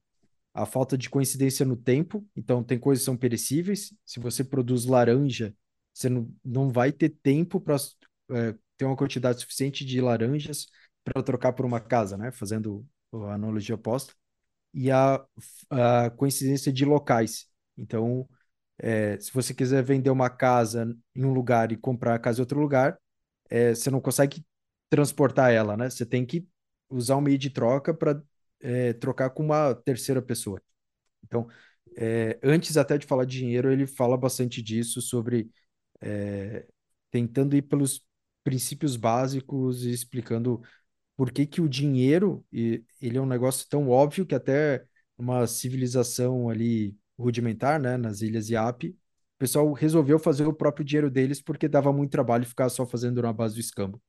a 0.57 0.65
falta 0.65 0.97
de 0.97 1.09
coincidência 1.09 1.65
no 1.65 1.75
tempo. 1.75 2.25
Então, 2.35 2.63
tem 2.63 2.79
coisas 2.79 3.03
que 3.03 3.05
são 3.05 3.15
perecíveis. 3.15 3.93
Se 4.05 4.19
você 4.19 4.43
produz 4.43 4.85
laranja, 4.85 5.55
você 5.93 6.09
não, 6.09 6.29
não 6.43 6.69
vai 6.69 6.91
ter 6.91 7.09
tempo 7.09 7.61
para 7.61 7.75
é, 8.31 8.55
ter 8.75 8.85
uma 8.85 8.95
quantidade 8.95 9.39
suficiente 9.39 9.85
de 9.85 10.01
laranjas 10.01 10.67
para 11.03 11.21
trocar 11.21 11.53
por 11.53 11.65
uma 11.65 11.79
casa, 11.79 12.17
né? 12.17 12.31
Fazendo 12.31 12.85
a 13.13 13.33
analogia 13.33 13.75
oposta. 13.75 14.13
E 14.73 14.91
a, 14.91 15.23
a 15.69 16.09
coincidência 16.11 16.71
de 16.73 16.85
locais. 16.85 17.47
Então, 17.77 18.27
é, 18.79 19.19
se 19.19 19.31
você 19.33 19.53
quiser 19.53 19.83
vender 19.83 20.09
uma 20.09 20.29
casa 20.29 20.95
em 21.15 21.23
um 21.25 21.33
lugar 21.33 21.71
e 21.71 21.77
comprar 21.77 22.15
a 22.15 22.19
casa 22.19 22.39
em 22.39 22.41
outro 22.41 22.59
lugar, 22.59 22.97
é, 23.49 23.75
você 23.75 23.91
não 23.91 24.01
consegue 24.01 24.45
transportar 24.89 25.51
ela, 25.51 25.77
né? 25.77 25.89
Você 25.89 26.05
tem 26.05 26.25
que 26.25 26.47
usar 26.89 27.17
um 27.17 27.21
meio 27.21 27.37
de 27.37 27.49
troca 27.49 27.93
para 27.93 28.21
é, 28.61 28.93
trocar 28.93 29.29
com 29.31 29.43
uma 29.43 29.75
terceira 29.75 30.21
pessoa. 30.21 30.61
Então, 31.23 31.47
é, 31.97 32.39
antes 32.43 32.77
até 32.77 32.97
de 32.97 33.05
falar 33.07 33.25
de 33.25 33.37
dinheiro, 33.39 33.71
ele 33.71 33.87
fala 33.87 34.17
bastante 34.17 34.61
disso, 34.61 35.01
sobre 35.01 35.49
é, 36.01 36.67
tentando 37.11 37.55
ir 37.55 37.63
pelos 37.63 38.05
princípios 38.43 38.95
básicos 38.95 39.85
e 39.85 39.91
explicando 39.91 40.61
por 41.15 41.31
que, 41.31 41.45
que 41.45 41.61
o 41.61 41.69
dinheiro 41.69 42.45
ele 42.53 43.17
é 43.17 43.21
um 43.21 43.25
negócio 43.25 43.67
tão 43.69 43.89
óbvio 43.89 44.25
que 44.25 44.35
até 44.35 44.85
uma 45.17 45.47
civilização 45.47 46.49
ali 46.49 46.95
rudimentar, 47.17 47.79
né, 47.79 47.97
nas 47.97 48.21
ilhas 48.21 48.49
Iap, 48.49 48.89
o 48.89 48.95
pessoal 49.39 49.71
resolveu 49.73 50.19
fazer 50.19 50.47
o 50.47 50.53
próprio 50.53 50.85
dinheiro 50.85 51.09
deles 51.09 51.41
porque 51.41 51.67
dava 51.67 51.91
muito 51.91 52.11
trabalho 52.11 52.45
ficar 52.45 52.69
só 52.69 52.85
fazendo 52.85 53.21
na 53.21 53.33
base 53.33 53.55
do 53.55 53.59
escambo. 53.61 54.01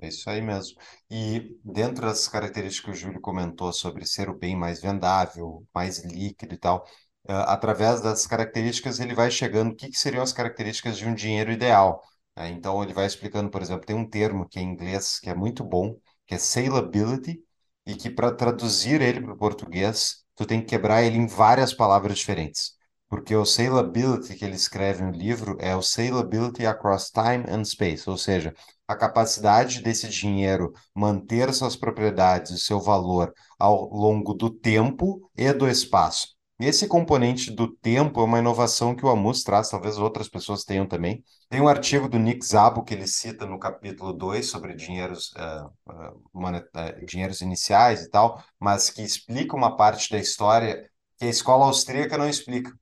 É 0.00 0.08
isso 0.08 0.28
aí 0.28 0.40
mesmo. 0.42 0.76
E 1.10 1.56
dentro 1.64 2.06
das 2.06 2.26
características 2.28 2.84
que 2.84 2.90
o 2.90 2.94
Júlio 2.94 3.20
comentou 3.20 3.72
sobre 3.72 4.04
ser 4.06 4.28
o 4.28 4.34
bem 4.36 4.56
mais 4.56 4.80
vendável, 4.80 5.64
mais 5.74 5.98
líquido 6.04 6.54
e 6.54 6.58
tal, 6.58 6.84
uh, 7.28 7.32
através 7.46 8.00
das 8.00 8.26
características 8.26 8.98
ele 9.00 9.14
vai 9.14 9.30
chegando 9.30 9.72
o 9.72 9.76
que, 9.76 9.88
que 9.90 9.98
seriam 9.98 10.22
as 10.22 10.32
características 10.32 10.98
de 10.98 11.06
um 11.06 11.14
dinheiro 11.14 11.52
ideal. 11.52 12.02
Né? 12.36 12.50
Então 12.50 12.82
ele 12.82 12.92
vai 12.92 13.06
explicando, 13.06 13.50
por 13.50 13.62
exemplo, 13.62 13.86
tem 13.86 13.94
um 13.96 14.08
termo 14.08 14.48
que 14.48 14.58
é 14.58 14.62
em 14.62 14.72
inglês 14.72 15.18
que 15.20 15.30
é 15.30 15.34
muito 15.34 15.62
bom, 15.64 15.96
que 16.26 16.34
é 16.34 16.38
salability, 16.38 17.40
e 17.86 17.94
que 17.94 18.10
para 18.10 18.32
traduzir 18.34 19.00
ele 19.00 19.20
para 19.20 19.32
o 19.34 19.36
português, 19.36 20.24
tu 20.36 20.46
tem 20.46 20.60
que 20.60 20.66
quebrar 20.66 21.02
ele 21.02 21.18
em 21.18 21.26
várias 21.26 21.72
palavras 21.74 22.18
diferentes. 22.18 22.72
Porque 23.08 23.34
o 23.34 23.44
salability 23.44 24.34
que 24.36 24.44
ele 24.44 24.54
escreve 24.56 25.02
no 25.02 25.10
livro 25.10 25.56
é 25.60 25.76
o 25.76 25.82
salability 25.82 26.64
across 26.64 27.10
time 27.10 27.44
and 27.48 27.64
space, 27.64 28.08
ou 28.08 28.16
seja, 28.16 28.54
a 28.92 28.96
capacidade 28.96 29.82
desse 29.82 30.08
dinheiro 30.08 30.72
manter 30.94 31.52
suas 31.52 31.74
propriedades 31.74 32.52
e 32.52 32.58
seu 32.58 32.80
valor 32.80 33.32
ao 33.58 33.88
longo 33.92 34.34
do 34.34 34.50
tempo 34.50 35.30
e 35.36 35.52
do 35.52 35.68
espaço. 35.68 36.28
Esse 36.60 36.86
componente 36.86 37.50
do 37.50 37.66
tempo 37.66 38.20
é 38.20 38.24
uma 38.24 38.38
inovação 38.38 38.94
que 38.94 39.04
o 39.04 39.08
Amus 39.08 39.42
traz, 39.42 39.68
talvez 39.68 39.98
outras 39.98 40.28
pessoas 40.28 40.62
tenham 40.62 40.86
também. 40.86 41.24
Tem 41.48 41.60
um 41.60 41.66
artigo 41.66 42.08
do 42.08 42.20
Nick 42.20 42.46
Szabo 42.46 42.84
que 42.84 42.94
ele 42.94 43.06
cita 43.06 43.44
no 43.44 43.58
capítulo 43.58 44.12
2 44.12 44.48
sobre 44.48 44.74
dinheiros, 44.74 45.32
uh, 45.32 45.66
uh, 45.90 47.04
dinheiros 47.04 47.40
iniciais 47.40 48.02
e 48.02 48.10
tal, 48.10 48.40
mas 48.60 48.90
que 48.90 49.02
explica 49.02 49.56
uma 49.56 49.76
parte 49.76 50.08
da 50.10 50.18
história 50.18 50.88
que 51.18 51.24
a 51.24 51.28
escola 51.28 51.64
austríaca 51.64 52.16
não 52.16 52.28
explica. 52.28 52.72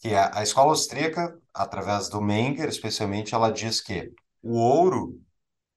Que 0.00 0.14
a, 0.14 0.38
a 0.38 0.42
escola 0.42 0.70
austríaca, 0.72 1.34
através 1.54 2.10
do 2.10 2.20
Menger, 2.20 2.68
especialmente, 2.68 3.34
ela 3.34 3.50
diz 3.50 3.80
que 3.80 4.12
o 4.42 4.58
ouro 4.58 5.18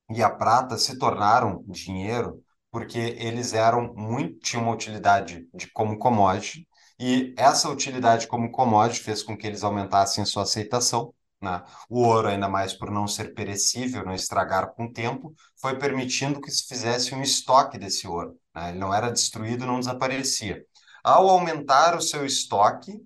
e 0.10 0.24
a 0.24 0.30
prata 0.30 0.78
se 0.78 0.98
tornaram 0.98 1.63
dinheiro 1.67 2.43
porque 2.72 2.98
eles 2.98 3.54
eram 3.54 3.93
muito 3.96 4.39
tinham 4.39 4.63
uma 4.63 4.74
utilidade 4.74 5.48
de 5.54 5.67
como 5.72 5.98
commodity 5.98 6.67
E 7.00 7.34
essa 7.38 7.70
utilidade 7.70 8.28
como 8.28 8.52
commodity 8.52 9.02
fez 9.02 9.24
com 9.24 9.38
que 9.38 9.48
eles 9.48 9.63
aumentassem 9.63 10.26
sua 10.26 10.43
aceitação. 10.43 11.13
Né? 11.41 11.63
O 11.89 12.02
ouro, 12.02 12.28
ainda 12.30 12.50
mais 12.50 12.74
por 12.74 12.89
não 12.91 13.08
ser 13.08 13.34
perecível, 13.34 14.04
não 14.06 14.13
estragar 14.13 14.74
com 14.74 14.86
o 14.86 14.93
tempo, 14.93 15.34
foi 15.62 15.78
permitindo 15.78 16.41
que 16.41 16.52
se 16.52 16.67
fizesse 16.67 17.13
um 17.13 17.22
estoque 17.22 17.78
desse 17.78 18.08
ouro. 18.08 18.36
Né? 18.56 18.70
Ele 18.70 18.80
não 18.80 18.93
era 18.93 19.12
destruído, 19.12 19.65
não 19.65 19.80
desaparecia. 19.80 20.63
Ao 21.04 21.30
aumentar 21.30 21.96
o 21.96 22.02
seu 22.02 22.26
estoque, 22.26 23.00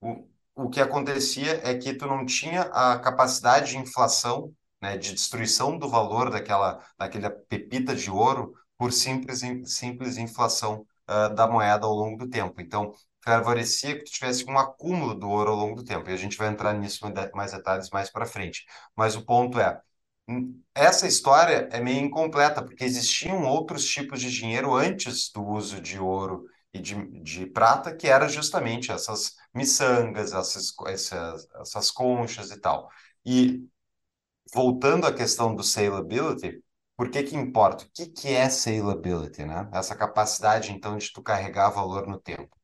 o, 0.00 0.28
o 0.54 0.68
que 0.68 0.80
acontecia 0.80 1.60
é 1.64 1.74
que 1.76 1.94
tu 1.94 2.06
não 2.06 2.24
tinha 2.26 2.62
a 2.62 2.98
capacidade 2.98 3.70
de 3.70 3.78
inflação, 3.78 4.52
né, 4.86 4.96
de 4.96 5.12
destruição 5.12 5.76
do 5.78 5.88
valor 5.88 6.30
daquela, 6.30 6.80
daquela 6.98 7.30
pepita 7.30 7.94
de 7.94 8.10
ouro 8.10 8.54
por 8.78 8.92
simples, 8.92 9.40
simples 9.64 10.16
inflação 10.16 10.86
uh, 11.08 11.34
da 11.34 11.46
moeda 11.48 11.86
ao 11.86 11.92
longo 11.92 12.18
do 12.18 12.30
tempo. 12.30 12.60
Então, 12.60 12.92
favorecia 13.24 13.96
que 13.98 14.04
tu 14.04 14.12
tivesse 14.12 14.44
um 14.48 14.56
acúmulo 14.58 15.14
do 15.14 15.28
ouro 15.28 15.50
ao 15.50 15.56
longo 15.56 15.76
do 15.76 15.84
tempo. 15.84 16.08
E 16.08 16.12
a 16.12 16.16
gente 16.16 16.36
vai 16.36 16.48
entrar 16.48 16.72
nisso 16.74 17.04
mais 17.34 17.52
detalhes 17.52 17.90
mais 17.90 18.10
para 18.10 18.26
frente. 18.26 18.64
Mas 18.94 19.16
o 19.16 19.24
ponto 19.24 19.58
é, 19.58 19.80
hum, 20.28 20.60
essa 20.74 21.06
história 21.06 21.68
é 21.72 21.80
meio 21.80 22.00
incompleta, 22.04 22.62
porque 22.62 22.84
existiam 22.84 23.44
outros 23.44 23.84
tipos 23.86 24.20
de 24.20 24.30
dinheiro 24.30 24.74
antes 24.74 25.30
do 25.32 25.44
uso 25.44 25.80
de 25.80 25.98
ouro 25.98 26.44
e 26.72 26.78
de, 26.78 26.94
de 27.22 27.46
prata, 27.46 27.94
que 27.94 28.06
era 28.06 28.28
justamente 28.28 28.92
essas 28.92 29.34
miçangas, 29.54 30.32
essas, 30.32 30.72
essas, 30.86 31.48
essas 31.60 31.90
conchas 31.90 32.50
e 32.50 32.60
tal. 32.60 32.88
E 33.24 33.66
voltando 34.56 35.06
à 35.06 35.12
questão 35.12 35.54
do 35.54 35.62
salability, 35.62 36.62
por 36.96 37.10
que 37.10 37.22
que 37.22 37.36
importa? 37.36 37.84
O 37.84 37.90
que 37.92 38.06
que 38.06 38.28
é 38.28 38.48
salability, 38.48 39.44
né? 39.44 39.68
Essa 39.70 39.94
capacidade, 39.94 40.72
então, 40.72 40.96
de 40.96 41.12
tu 41.12 41.22
carregar 41.22 41.68
valor 41.68 42.06
no 42.06 42.18
tempo. 42.18 42.56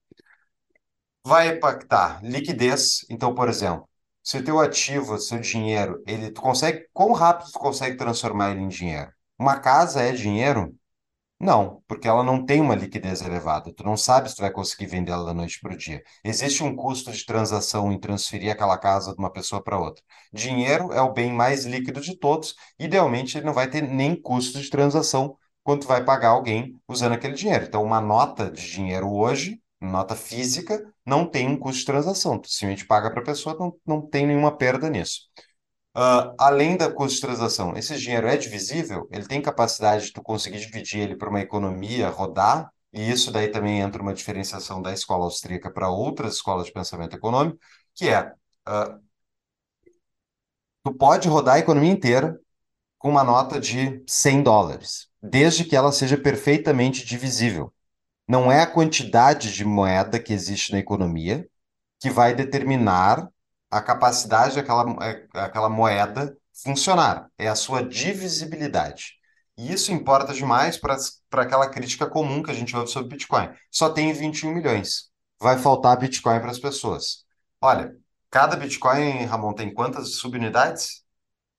Vai 1.26 1.48
impactar 1.48 2.22
liquidez. 2.24 3.05
Então, 3.11 3.35
por 3.35 3.48
exemplo, 3.48 3.88
se 4.22 4.38
o 4.38 4.44
teu 4.44 4.61
ativo, 4.61 5.18
seu 5.18 5.38
dinheiro, 5.40 6.02
ele, 6.07 6.31
tu 6.31 6.40
consegue, 6.40 6.88
quão 6.92 7.12
rápido 7.12 7.50
tu 7.52 7.59
consegue 7.59 7.96
transformar 7.96 8.52
ele 8.52 8.61
em 8.62 8.68
dinheiro? 8.68 9.12
Uma 9.38 9.59
casa 9.61 10.00
é 10.02 10.12
dinheiro? 10.12 10.74
Não, 11.42 11.83
porque 11.88 12.07
ela 12.07 12.22
não 12.22 12.44
tem 12.46 12.61
uma 12.61 12.74
liquidez 12.76 13.20
elevada. 13.20 13.74
Tu 13.74 13.83
não 13.85 13.96
sabe 13.96 14.28
se 14.31 14.37
tu 14.37 14.42
vai 14.42 14.50
conseguir 14.52 14.87
vender 14.87 15.11
ela 15.11 15.24
da 15.24 15.35
noite 15.35 15.59
para 15.61 15.74
o 15.74 15.76
dia. 15.76 16.00
Existe 16.24 16.62
um 16.62 16.74
custo 16.76 17.11
de 17.11 17.26
transação 17.26 17.90
em 17.92 17.98
transferir 17.98 18.52
aquela 18.52 18.78
casa 18.78 19.12
de 19.12 19.18
uma 19.18 19.31
pessoa 19.33 19.61
para 19.62 19.76
outra. 19.78 20.02
Dinheiro 20.33 20.92
é 20.92 21.00
o 21.02 21.12
bem 21.12 21.33
mais 21.33 21.64
líquido 21.64 22.00
de 22.00 22.16
todos. 22.16 22.55
Idealmente, 22.78 23.37
ele 23.37 23.44
não 23.46 23.52
vai 23.52 23.68
ter 23.68 23.83
nem 23.83 24.14
custo 24.14 24.61
de 24.61 24.70
transação 24.70 25.37
quando 25.64 25.81
tu 25.83 25.88
vai 25.88 26.05
pagar 26.05 26.28
alguém 26.28 26.81
usando 26.87 27.12
aquele 27.14 27.35
dinheiro. 27.35 27.64
Então, 27.64 27.83
uma 27.83 28.00
nota 28.00 28.48
de 28.50 28.70
dinheiro 28.70 29.11
hoje, 29.12 29.61
nota 29.81 30.14
física, 30.14 30.81
não 31.05 31.26
tem 31.28 31.48
um 31.48 31.59
custo 31.59 31.81
de 31.81 31.87
transação. 31.87 32.38
Tu 32.38 32.48
simplesmente 32.50 32.87
paga 32.87 33.11
para 33.11 33.20
a 33.20 33.24
pessoa, 33.24 33.57
não, 33.59 33.74
não 33.85 34.00
tem 34.00 34.26
nenhuma 34.28 34.57
perda 34.57 34.88
nisso. 34.88 35.22
Uh, 35.94 36.35
além 36.38 36.76
da 36.76 36.90
custo 36.90 37.16
de 37.16 37.20
transação, 37.20 37.76
esse 37.76 37.98
dinheiro 37.98 38.26
é 38.26 38.37
divisível? 38.37 39.07
Ele 39.11 39.26
tem 39.26 39.42
capacidade 39.42 40.07
de 40.07 40.12
tu 40.12 40.22
conseguir 40.22 40.59
dividir 40.59 41.00
ele 41.00 41.16
para 41.16 41.28
uma 41.28 41.40
economia 41.40 42.09
rodar? 42.09 42.72
E 42.92 43.11
isso 43.11 43.31
daí 43.31 43.48
também 43.48 43.81
entra 43.81 44.02
uma 44.02 44.14
diferenciação 44.14 44.81
da 44.81 44.92
escola 44.92 45.24
austríaca 45.24 45.70
para 45.70 45.90
outras 45.90 46.35
escolas 46.35 46.66
de 46.66 46.72
pensamento 46.72 47.16
econômico, 47.16 47.59
que 47.94 48.09
é 48.09 48.33
uh, 48.68 49.00
tu 50.83 50.94
pode 50.94 51.28
rodar 51.28 51.57
a 51.57 51.59
economia 51.59 51.90
inteira 51.90 52.38
com 52.98 53.11
uma 53.11 53.24
nota 53.24 53.61
de 53.61 54.02
100 54.07 54.42
dólares, 54.42 55.09
desde 55.22 55.64
que 55.64 55.76
ela 55.76 55.92
seja 55.92 56.16
perfeitamente 56.16 57.05
divisível. 57.05 57.72
Não 58.28 58.50
é 58.50 58.62
a 58.62 58.66
quantidade 58.66 59.52
de 59.52 59.64
moeda 59.64 60.18
que 60.20 60.33
existe 60.33 60.72
na 60.72 60.78
economia 60.78 61.46
que 62.00 62.11
vai 62.11 62.35
determinar 62.35 63.28
a 63.72 63.80
capacidade 63.80 64.54
daquela 64.54 64.85
é, 65.02 65.26
aquela 65.32 65.70
moeda 65.70 66.37
funcionar, 66.62 67.30
é 67.38 67.48
a 67.48 67.54
sua 67.54 67.82
divisibilidade. 67.82 69.14
E 69.56 69.72
isso 69.72 69.90
importa 69.90 70.35
demais 70.35 70.76
para 70.76 70.96
aquela 71.42 71.68
crítica 71.68 72.06
comum 72.06 72.42
que 72.42 72.50
a 72.50 72.54
gente 72.54 72.76
ouve 72.76 72.90
sobre 72.90 73.08
Bitcoin. 73.08 73.50
Só 73.70 73.88
tem 73.88 74.12
21 74.12 74.52
milhões. 74.52 75.11
Vai 75.40 75.58
faltar 75.58 75.98
Bitcoin 75.98 76.38
para 76.40 76.50
as 76.50 76.58
pessoas. 76.58 77.24
Olha, 77.62 77.96
cada 78.30 78.56
Bitcoin, 78.56 79.24
Ramon, 79.24 79.54
tem 79.54 79.72
quantas 79.72 80.16
subunidades? 80.16 81.02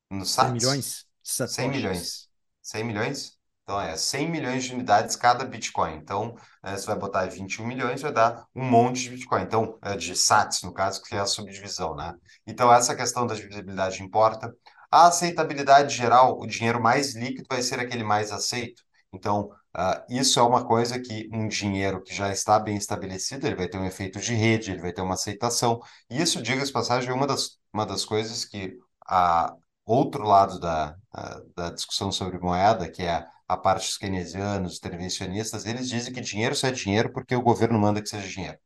No 0.09 0.25
SATS? 0.25 0.49
100 0.49 0.53
milhões. 0.53 1.05
100 1.23 1.69
milhões. 1.69 2.29
100 2.61 2.83
milhões? 2.83 3.37
Então, 3.63 3.81
é 3.81 3.97
100 3.97 4.29
milhões 4.29 4.63
de 4.65 4.73
unidades 4.73 5.15
cada 5.15 5.45
Bitcoin. 5.45 5.95
Então, 5.95 6.35
você 6.71 6.85
vai 6.85 6.97
botar 6.97 7.25
21 7.27 7.65
milhões, 7.65 8.01
vai 8.01 8.11
dar 8.11 8.45
um 8.55 8.63
monte 8.63 9.03
de 9.03 9.09
Bitcoin. 9.11 9.43
Então, 9.43 9.77
é 9.81 9.95
de 9.97 10.15
SATs, 10.15 10.63
no 10.63 10.73
caso, 10.73 11.01
que 11.03 11.15
é 11.15 11.19
a 11.19 11.25
subdivisão, 11.25 11.95
né? 11.95 12.15
Então, 12.47 12.71
essa 12.73 12.95
questão 12.95 13.27
da 13.27 13.35
divisibilidade 13.35 14.01
importa. 14.01 14.55
A 14.91 15.07
aceitabilidade 15.07 15.95
geral, 15.95 16.39
o 16.39 16.47
dinheiro 16.47 16.81
mais 16.81 17.15
líquido 17.15 17.47
vai 17.49 17.61
ser 17.61 17.79
aquele 17.79 18.03
mais 18.03 18.31
aceito. 18.31 18.83
Então, 19.11 19.49
uh, 19.75 20.03
isso 20.09 20.39
é 20.39 20.43
uma 20.43 20.65
coisa 20.65 20.99
que 20.99 21.29
um 21.33 21.47
dinheiro 21.47 22.01
que 22.01 22.13
já 22.13 22.31
está 22.31 22.59
bem 22.59 22.77
estabelecido, 22.77 23.45
ele 23.45 23.55
vai 23.55 23.67
ter 23.67 23.77
um 23.77 23.85
efeito 23.85 24.19
de 24.19 24.33
rede, 24.33 24.71
ele 24.71 24.81
vai 24.81 24.93
ter 24.93 25.01
uma 25.01 25.15
aceitação. 25.15 25.79
E 26.09 26.21
isso, 26.21 26.41
diga-se 26.41 26.71
passagem, 26.71 27.09
é 27.09 27.13
uma 27.13 27.27
das, 27.27 27.57
uma 27.73 27.85
das 27.85 28.05
coisas 28.05 28.45
que 28.45 28.77
a 29.07 29.53
outro 29.85 30.23
lado 30.23 30.59
da, 30.59 30.95
a, 31.11 31.41
da 31.55 31.69
discussão 31.71 32.11
sobre 32.11 32.39
moeda, 32.39 32.89
que 32.89 33.03
é 33.03 33.25
a 33.53 33.57
parte 33.57 33.85
dos 33.87 33.97
keynesianos, 33.97 34.77
intervencionistas, 34.77 35.65
eles 35.65 35.89
dizem 35.89 36.13
que 36.13 36.21
dinheiro 36.21 36.55
só 36.55 36.67
é 36.67 36.71
dinheiro 36.71 37.11
porque 37.11 37.35
o 37.35 37.41
governo 37.41 37.79
manda 37.79 38.01
que 38.01 38.09
seja 38.09 38.27
dinheiro. 38.27 38.57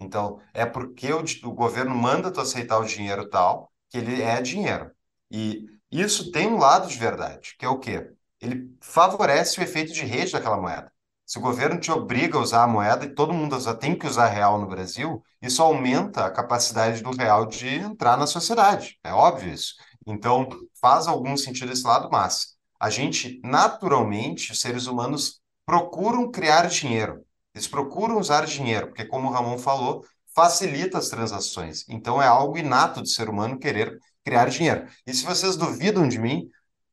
Então, 0.00 0.40
é 0.54 0.66
porque 0.66 1.12
o, 1.12 1.24
o 1.44 1.52
governo 1.52 1.94
manda 1.94 2.30
tu 2.30 2.40
aceitar 2.40 2.78
o 2.78 2.84
dinheiro 2.84 3.28
tal 3.28 3.72
que 3.90 3.98
ele 3.98 4.22
é 4.22 4.40
dinheiro. 4.42 4.90
E 5.30 5.66
isso 5.90 6.30
tem 6.32 6.46
um 6.48 6.58
lado 6.58 6.88
de 6.88 6.98
verdade, 6.98 7.56
que 7.58 7.64
é 7.64 7.68
o 7.68 7.78
quê? 7.78 8.10
Ele 8.40 8.76
favorece 8.80 9.58
o 9.60 9.62
efeito 9.62 9.92
de 9.92 10.04
rede 10.04 10.32
daquela 10.32 10.60
moeda. 10.60 10.92
Se 11.24 11.38
o 11.38 11.40
governo 11.40 11.80
te 11.80 11.90
obriga 11.90 12.38
a 12.38 12.40
usar 12.40 12.62
a 12.62 12.68
moeda 12.68 13.04
e 13.04 13.14
todo 13.14 13.34
mundo 13.34 13.56
tem 13.78 13.98
que 13.98 14.06
usar 14.06 14.28
real 14.28 14.60
no 14.60 14.66
Brasil, 14.68 15.22
isso 15.42 15.62
aumenta 15.62 16.24
a 16.24 16.30
capacidade 16.30 17.02
do 17.02 17.10
real 17.10 17.46
de 17.46 17.66
entrar 17.68 18.16
na 18.16 18.26
sociedade. 18.26 18.98
É 19.02 19.12
óbvio 19.12 19.52
isso. 19.52 19.74
Então, 20.06 20.48
faz 20.80 21.08
algum 21.08 21.36
sentido 21.36 21.72
esse 21.72 21.84
lado, 21.84 22.08
mas 22.12 22.55
a 22.80 22.90
gente, 22.90 23.40
naturalmente, 23.44 24.52
os 24.52 24.60
seres 24.60 24.86
humanos 24.86 25.40
procuram 25.64 26.30
criar 26.30 26.68
dinheiro. 26.68 27.24
Eles 27.54 27.66
procuram 27.66 28.18
usar 28.18 28.46
dinheiro, 28.46 28.88
porque, 28.88 29.04
como 29.04 29.28
o 29.28 29.32
Ramon 29.32 29.58
falou, 29.58 30.04
facilita 30.34 30.98
as 30.98 31.08
transações. 31.08 31.84
Então, 31.88 32.20
é 32.20 32.26
algo 32.26 32.58
inato 32.58 33.00
do 33.00 33.08
ser 33.08 33.28
humano 33.28 33.58
querer 33.58 33.98
criar 34.24 34.48
dinheiro. 34.48 34.86
E 35.06 35.14
se 35.14 35.24
vocês 35.24 35.56
duvidam 35.56 36.06
de 36.06 36.18
mim, 36.18 36.50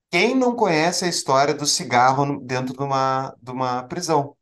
quem 0.10 0.36
não 0.36 0.56
conhece 0.56 1.06
a 1.06 1.08
história 1.08 1.54
do 1.54 1.66
cigarro 1.66 2.40
dentro 2.40 2.74
de 2.74 2.84
uma, 2.84 3.36
de 3.42 3.52
uma 3.52 3.84
prisão? 3.84 4.38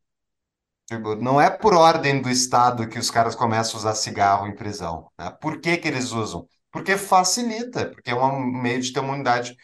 Tipo, 0.85 1.15
não 1.15 1.39
é 1.39 1.49
por 1.49 1.73
ordem 1.73 2.21
do 2.21 2.29
Estado 2.29 2.87
que 2.89 2.99
os 2.99 3.09
caras 3.09 3.33
começam 3.33 3.75
a 3.75 3.77
usar 3.79 3.95
cigarro 3.95 4.45
em 4.47 4.55
prisão. 4.55 5.09
Né? 5.17 5.31
Por 5.41 5.61
que, 5.61 5.77
que 5.77 5.87
eles 5.87 6.11
usam? 6.11 6.45
Porque 6.69 6.97
facilita, 6.97 7.89
porque 7.89 8.11
é 8.11 8.15
um 8.15 8.41
meio 8.61 8.81
de 8.81 8.91
ter 8.91 8.99
uma 8.99 9.13
unidade, 9.13 9.55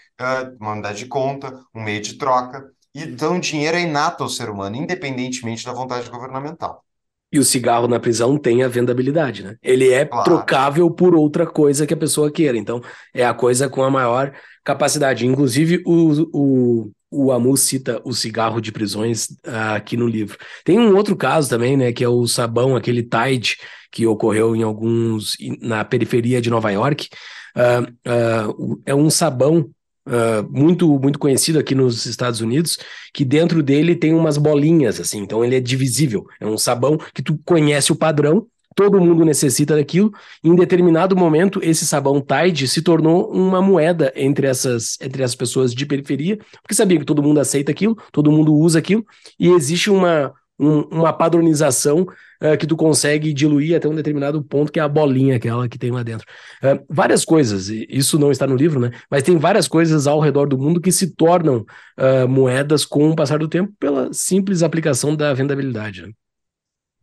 uma 0.60 0.74
unidade 0.74 1.00
de 1.00 1.06
conta, 1.06 1.54
um 1.76 1.84
meio 1.84 2.02
de 2.02 2.14
troca. 2.16 2.66
Então, 2.94 3.38
o 3.38 3.40
dinheiro 3.40 3.78
é 3.78 3.82
inato 3.82 4.24
ao 4.24 4.30
ser 4.30 4.50
humano, 4.50 4.76
independentemente 4.76 5.66
da 5.66 5.74
vontade 5.74 6.10
governamental. 6.10 6.84
E 7.32 7.40
o 7.40 7.44
cigarro 7.44 7.88
na 7.88 8.00
prisão 8.00 8.38
tem 8.38 8.64
a 8.64 8.70
vendabilidade, 8.70 9.44
né? 9.44 9.56
Ele 9.62 9.92
é 9.92 10.06
claro. 10.06 10.24
trocável 10.24 10.90
por 10.90 11.14
outra 11.14 11.46
coisa 11.46 11.86
que 11.86 11.94
a 11.94 11.98
pessoa 11.98 12.32
queira. 12.32 12.58
Então, 12.58 12.82
é 13.14 13.26
a 13.26 13.34
coisa 13.34 13.70
com 13.70 13.84
a 13.84 13.92
maior 13.92 14.34
capacidade. 14.64 15.28
Inclusive, 15.28 15.84
o, 15.86 16.30
o, 16.34 16.92
o 17.12 17.32
Amu 17.32 17.58
cita 17.58 18.02
o 18.06 18.14
cigarro 18.14 18.62
de 18.62 18.72
prisões 18.72 19.26
uh, 19.46 19.76
aqui 19.76 19.98
no 19.98 20.08
livro. 20.08 20.38
Tem 20.64 20.80
um 20.80 20.96
outro 20.96 21.18
caso 21.18 21.50
também, 21.50 21.76
né? 21.76 21.92
Que 21.92 22.04
é 22.04 22.10
o 22.10 22.26
sabão, 22.28 22.78
aquele 22.78 23.04
Tide, 23.04 23.58
que 23.92 24.08
ocorreu 24.08 24.56
em 24.56 24.64
alguns 24.64 25.36
na 25.62 25.84
periferia 25.84 26.42
de 26.42 26.50
Nova 26.50 26.72
York. 26.72 27.10
Uh, 27.58 27.92
uh, 28.10 28.82
é 28.86 28.96
um 28.96 29.10
sabão 29.10 29.70
uh, 30.08 30.48
muito 30.50 30.88
muito 31.00 31.20
conhecido 31.20 31.60
aqui 31.60 31.76
nos 31.76 32.06
Estados 32.06 32.42
Unidos, 32.42 32.78
que 33.14 33.24
dentro 33.24 33.62
dele 33.62 33.96
tem 33.96 34.14
umas 34.14 34.38
bolinhas 34.38 35.00
assim, 35.00 35.20
então 35.20 35.44
ele 35.44 35.56
é 35.56 35.60
divisível. 35.60 36.26
É 36.40 36.46
um 36.46 36.58
sabão 36.58 36.98
que 37.14 37.22
tu 37.22 37.40
conhece 37.46 37.92
o 37.92 37.96
padrão, 37.96 38.48
todo 38.78 39.02
mundo 39.02 39.26
necessita 39.26 39.76
daquilo. 39.76 40.14
Em 40.44 40.56
determinado 40.56 41.16
momento, 41.16 41.60
esse 41.64 41.86
sabão 41.86 42.22
Tide 42.22 42.68
se 42.68 42.84
tornou 42.84 43.32
uma 43.32 43.62
moeda 43.62 44.14
entre 44.16 44.46
essas 44.46 44.98
entre 45.02 45.24
as 45.24 45.34
pessoas 45.34 45.74
de 45.74 45.86
periferia, 45.86 46.38
porque 46.62 46.76
sabia 46.76 47.00
que 47.00 47.06
todo 47.06 47.24
mundo 47.24 47.40
aceita 47.40 47.72
aquilo, 47.72 47.98
todo 48.12 48.32
mundo 48.32 48.54
usa 48.54 48.78
aquilo, 48.78 49.04
e 49.40 49.50
existe 49.50 49.90
uma 49.90 50.34
um, 50.60 50.82
uma 50.84 51.14
padronização 51.14 52.02
uh, 52.02 52.58
que 52.60 52.66
tu 52.66 52.76
consegue 52.76 53.34
diluir 53.34 53.76
até 53.76 53.88
um 53.88 53.96
determinado 53.96 54.44
ponto, 54.44 54.72
que 54.72 54.80
é 54.80 54.84
a 54.84 54.88
bolinha 54.88 55.36
aquela 55.36 55.68
que 55.70 55.78
tem 55.78 55.92
lá 55.92 56.04
dentro. 56.04 56.26
Uh, 56.64 56.84
várias 56.90 57.24
coisas, 57.24 57.70
isso 57.70 58.18
não 58.18 58.32
está 58.32 58.48
no 58.48 58.56
livro, 58.56 58.80
né? 58.80 58.92
Mas 59.10 59.24
tem 59.24 59.38
várias 59.38 59.68
coisas 59.68 60.08
ao 60.08 60.20
redor 60.20 60.48
do 60.48 60.58
mundo 60.58 60.82
que 60.82 60.92
se 60.92 61.16
tornam 61.16 61.66
uh, 61.98 62.28
moedas 62.28 62.86
com 62.86 63.10
o 63.10 63.16
passar 63.16 63.40
do 63.40 63.48
tempo 63.48 63.74
pela 63.80 64.12
simples 64.14 64.64
aplicação 64.64 65.16
da 65.16 65.34
vendabilidade. 65.34 66.04
Né? 66.04 66.12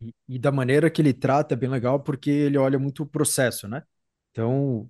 E, 0.01 0.13
e 0.35 0.39
da 0.39 0.51
maneira 0.51 0.89
que 0.89 1.01
ele 1.01 1.13
trata 1.13 1.53
é 1.53 1.57
bem 1.57 1.69
legal, 1.69 1.99
porque 1.99 2.29
ele 2.29 2.57
olha 2.57 2.77
muito 2.77 3.03
o 3.03 3.07
processo, 3.07 3.67
né? 3.67 3.83
Então, 4.31 4.89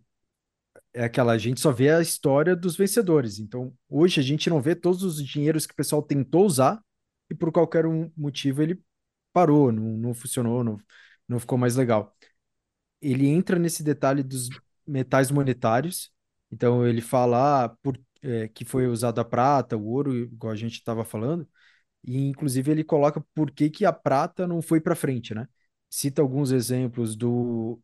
é 0.92 1.04
aquela, 1.04 1.34
a 1.34 1.38
gente 1.38 1.60
só 1.60 1.72
vê 1.72 1.92
a 1.92 2.02
história 2.02 2.56
dos 2.56 2.76
vencedores. 2.76 3.38
Então, 3.38 3.72
hoje 3.88 4.20
a 4.20 4.24
gente 4.24 4.50
não 4.50 4.62
vê 4.62 4.74
todos 4.74 5.04
os 5.04 5.24
dinheiros 5.24 5.68
que 5.68 5.74
o 5.74 5.76
pessoal 5.76 6.02
tentou 6.02 6.46
usar 6.46 6.82
e 7.30 7.36
por 7.36 7.52
qualquer 7.52 7.86
um 7.86 8.12
motivo 8.16 8.62
ele 8.62 8.82
parou, 9.34 9.72
não, 9.72 9.84
não 9.98 10.14
funcionou, 10.14 10.64
não, 10.64 10.78
não 11.28 11.40
ficou 11.40 11.58
mais 11.58 11.76
legal. 11.76 12.16
Ele 13.02 13.28
entra 13.28 13.60
nesse 13.60 13.84
detalhe 13.84 14.24
dos 14.24 14.50
metais 14.88 15.32
monetários. 15.32 16.12
Então, 16.52 16.88
ele 16.88 17.02
fala 17.02 17.66
ah, 17.66 17.70
por, 17.70 18.00
é, 18.22 18.48
que 18.50 18.66
foi 18.66 18.88
usado 18.88 19.20
a 19.20 19.26
prata, 19.26 19.78
o 19.78 19.86
ouro, 19.88 20.16
igual 20.16 20.54
a 20.54 20.56
gente 20.56 20.74
estava 20.76 21.04
falando. 21.06 21.48
E, 22.04 22.28
inclusive, 22.30 22.72
ele 22.72 22.84
coloca 22.84 23.22
por 23.34 23.52
que, 23.52 23.70
que 23.70 23.86
a 23.86 23.94
prata 23.94 24.48
não 24.48 24.62
foi 24.62 24.80
para 24.82 24.96
frente, 24.96 25.34
né? 25.36 25.48
Cita 25.90 26.22
alguns 26.22 26.52
exemplos 26.52 27.16
do 27.16 27.80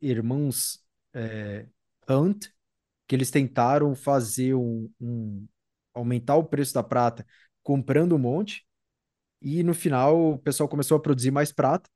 irmãos 0.00 0.82
é, 1.14 1.66
Hunt, 2.08 2.48
que 3.06 3.14
eles 3.16 3.30
tentaram 3.30 3.94
fazer 3.94 4.54
um, 4.54 4.90
um, 5.00 5.46
aumentar 5.94 6.36
o 6.36 6.44
preço 6.44 6.74
da 6.74 6.82
prata 6.82 7.26
comprando 7.62 8.14
um 8.14 8.18
monte, 8.18 8.66
e 9.42 9.62
no 9.62 9.74
final 9.74 10.34
o 10.34 10.38
pessoal 10.38 10.68
começou 10.68 10.96
a 10.96 11.00
produzir 11.00 11.30
mais 11.30 11.52
prata 11.52 11.88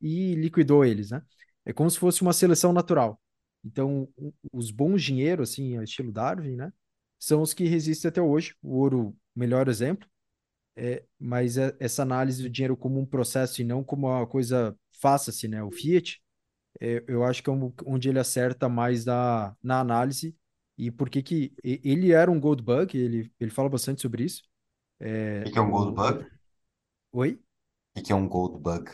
e 0.00 0.34
liquidou 0.34 0.84
eles, 0.84 1.10
né? 1.10 1.22
É 1.64 1.72
como 1.72 1.90
se 1.90 1.98
fosse 1.98 2.22
uma 2.22 2.32
seleção 2.32 2.72
natural. 2.72 3.20
Então, 3.64 4.08
os 4.52 4.70
bons 4.70 5.02
dinheiros, 5.02 5.50
assim, 5.50 5.80
estilo 5.82 6.12
Darwin, 6.12 6.56
né? 6.56 6.72
São 7.18 7.42
os 7.42 7.52
que 7.52 7.64
resistem 7.64 8.08
até 8.08 8.22
hoje. 8.22 8.54
O 8.62 8.76
ouro, 8.78 9.16
melhor 9.34 9.68
exemplo. 9.68 10.08
É, 10.76 11.04
mas 11.18 11.58
é, 11.58 11.76
essa 11.78 12.02
análise 12.02 12.42
do 12.42 12.48
dinheiro 12.48 12.76
como 12.76 12.98
um 12.98 13.04
processo 13.04 13.60
e 13.60 13.64
não 13.64 13.84
como 13.84 14.06
uma 14.08 14.26
coisa 14.26 14.76
faça-se, 14.92 15.46
né? 15.48 15.62
O 15.62 15.70
Fiat, 15.70 16.22
é, 16.80 17.04
eu 17.06 17.24
acho 17.24 17.42
que 17.42 17.50
é 17.50 17.52
um, 17.52 17.72
onde 17.84 18.08
ele 18.08 18.18
acerta 18.18 18.68
mais 18.68 19.04
na, 19.04 19.54
na 19.62 19.80
análise 19.80 20.34
e 20.78 20.90
por 20.90 21.10
que 21.10 21.22
que 21.22 21.52
ele 21.62 22.12
era 22.12 22.30
um 22.30 22.40
gold 22.40 22.62
bug, 22.62 22.96
ele, 22.96 23.30
ele 23.38 23.50
fala 23.50 23.68
bastante 23.68 24.00
sobre 24.00 24.24
isso. 24.24 24.42
É, 24.98 25.44
o 25.46 25.52
que 25.52 25.58
é 25.58 25.60
um 25.60 25.70
gold 25.70 25.94
bug? 25.94 26.26
Oi? 27.12 27.40
O 27.96 28.02
que 28.02 28.12
é 28.12 28.16
um 28.16 28.28
gold 28.28 28.58
bug? 28.60 28.90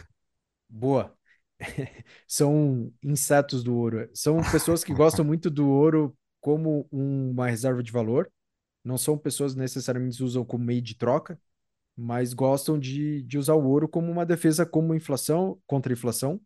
Boa. 0.69 1.17
São 2.27 2.93
insetos 3.03 3.63
do 3.65 3.75
ouro. 3.75 4.09
São 4.15 4.41
pessoas 4.51 4.85
que 4.85 4.95
gostam 4.95 5.25
muito 5.27 5.51
do 5.51 5.69
ouro 5.69 6.17
como 6.41 6.87
uma 6.91 7.49
reserva 7.49 7.83
de 7.83 7.93
valor. 7.93 8.31
Não 8.85 8.99
são 8.99 9.19
pessoas 9.19 9.55
necessariamente 9.57 10.23
usam 10.23 10.45
como 10.45 10.65
meio 10.65 10.83
de 10.83 10.95
troca, 10.97 11.41
mas 11.97 12.35
gostam 12.35 12.79
de, 12.79 13.23
de 13.23 13.39
usar 13.39 13.55
o 13.55 13.65
ouro 13.67 13.89
como 13.89 14.11
uma 14.13 14.27
defesa 14.27 14.67
como 14.67 14.95
inflação, 14.95 15.61
contra 15.67 15.93
a 15.93 15.95
inflação 15.97 16.41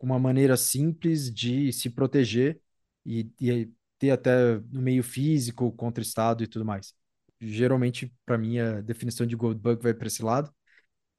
uma 0.00 0.18
maneira 0.18 0.56
simples 0.56 1.32
de 1.32 1.72
se 1.72 1.90
proteger 1.90 2.60
e, 3.06 3.30
e 3.40 3.70
ter 3.98 4.10
até 4.10 4.58
no 4.70 4.82
meio 4.82 5.02
físico 5.02 5.72
contra 5.72 6.00
o 6.00 6.06
Estado 6.06 6.44
e 6.44 6.46
tudo 6.46 6.64
mais. 6.64 6.94
Geralmente, 7.40 8.12
para 8.26 8.38
mim, 8.38 8.58
a 8.58 8.80
definição 8.80 9.26
de 9.26 9.36
gold 9.36 9.60
bug 9.60 9.82
vai 9.82 9.94
para 9.94 10.06
esse 10.08 10.22
lado. 10.22 10.52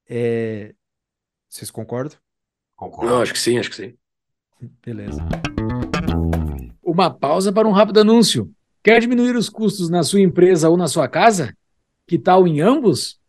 É... 0.10 0.74
Vocês 1.48 1.70
concordam? 1.70 2.18
Concordo. 2.76 3.12
Não, 3.12 3.22
acho 3.22 3.34
que 3.34 3.40
sim, 3.40 3.60
acho 3.60 3.70
que 3.70 3.76
sim. 3.76 3.94
Beleza. 4.86 5.24
Uma 6.82 7.14
pausa 7.14 7.54
para 7.54 7.68
um 7.68 7.72
rápido 7.72 8.00
anúncio. 8.00 8.52
Quer 8.84 9.00
diminuir 9.00 9.36
os 9.36 9.50
custos 9.50 9.90
na 9.90 10.04
sua 10.04 10.22
empresa 10.22 10.70
ou 10.70 10.78
na 10.78 10.88
sua 10.88 11.08
casa? 11.08 11.54
Que 12.08 12.18
tal 12.18 12.48
em 12.48 12.62
ambos? 12.62 13.20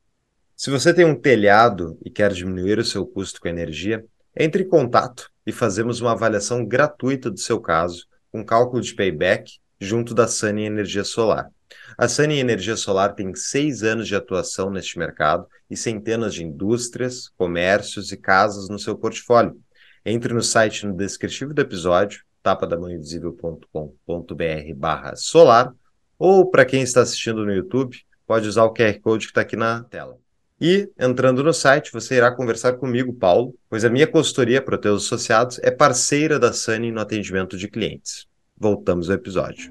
Se 0.56 0.70
você 0.70 0.94
tem 0.94 1.04
um 1.04 1.14
telhado 1.14 1.98
e 2.04 2.10
quer 2.10 2.32
diminuir 2.32 2.78
o 2.78 2.84
seu 2.84 3.06
custo 3.06 3.40
com 3.40 3.48
energia, 3.48 4.04
entre 4.36 4.62
em 4.62 4.68
contato 4.68 5.30
e 5.46 5.52
fazemos 5.52 6.00
uma 6.00 6.12
avaliação 6.12 6.64
gratuita 6.64 7.30
do 7.30 7.38
seu 7.38 7.60
caso, 7.60 8.06
com 8.30 8.44
cálculo 8.44 8.80
de 8.80 8.94
payback, 8.94 9.58
junto 9.80 10.14
da 10.14 10.28
Sunny 10.28 10.64
Energia 10.64 11.04
Solar. 11.04 11.50
A 11.96 12.08
Sunny 12.08 12.38
Energia 12.38 12.76
Solar 12.76 13.14
tem 13.14 13.34
seis 13.34 13.82
anos 13.82 14.06
de 14.06 14.14
atuação 14.14 14.70
neste 14.70 14.98
mercado 14.98 15.46
e 15.68 15.76
centenas 15.76 16.34
de 16.34 16.44
indústrias, 16.44 17.28
comércios 17.36 18.12
e 18.12 18.16
casas 18.16 18.68
no 18.68 18.78
seu 18.78 18.96
portfólio. 18.96 19.58
Entre 20.04 20.32
no 20.32 20.42
site 20.42 20.86
no 20.86 20.96
descritivo 20.96 21.52
do 21.52 21.60
episódio, 21.60 22.22
tapadamãoinvisível.com.br 22.42 24.74
barra 24.76 25.16
solar, 25.16 25.74
ou 26.18 26.50
para 26.50 26.64
quem 26.64 26.82
está 26.82 27.02
assistindo 27.02 27.44
no 27.44 27.52
YouTube, 27.52 27.98
pode 28.26 28.48
usar 28.48 28.64
o 28.64 28.72
QR 28.72 28.98
Code 29.00 29.26
que 29.26 29.30
está 29.30 29.42
aqui 29.42 29.56
na 29.56 29.82
tela. 29.84 30.16
E, 30.60 30.90
entrando 30.98 31.42
no 31.42 31.54
site, 31.54 31.90
você 31.90 32.16
irá 32.16 32.30
conversar 32.30 32.74
comigo, 32.74 33.14
Paulo, 33.14 33.54
pois 33.68 33.84
a 33.84 33.88
minha 33.88 34.06
consultoria 34.06 34.60
para 34.60 34.76
teus 34.76 35.06
associados 35.06 35.58
é 35.62 35.70
parceira 35.70 36.38
da 36.38 36.52
Sunny 36.52 36.92
no 36.92 37.00
atendimento 37.00 37.56
de 37.56 37.66
clientes. 37.66 38.26
Voltamos 38.58 39.08
ao 39.08 39.16
episódio. 39.16 39.70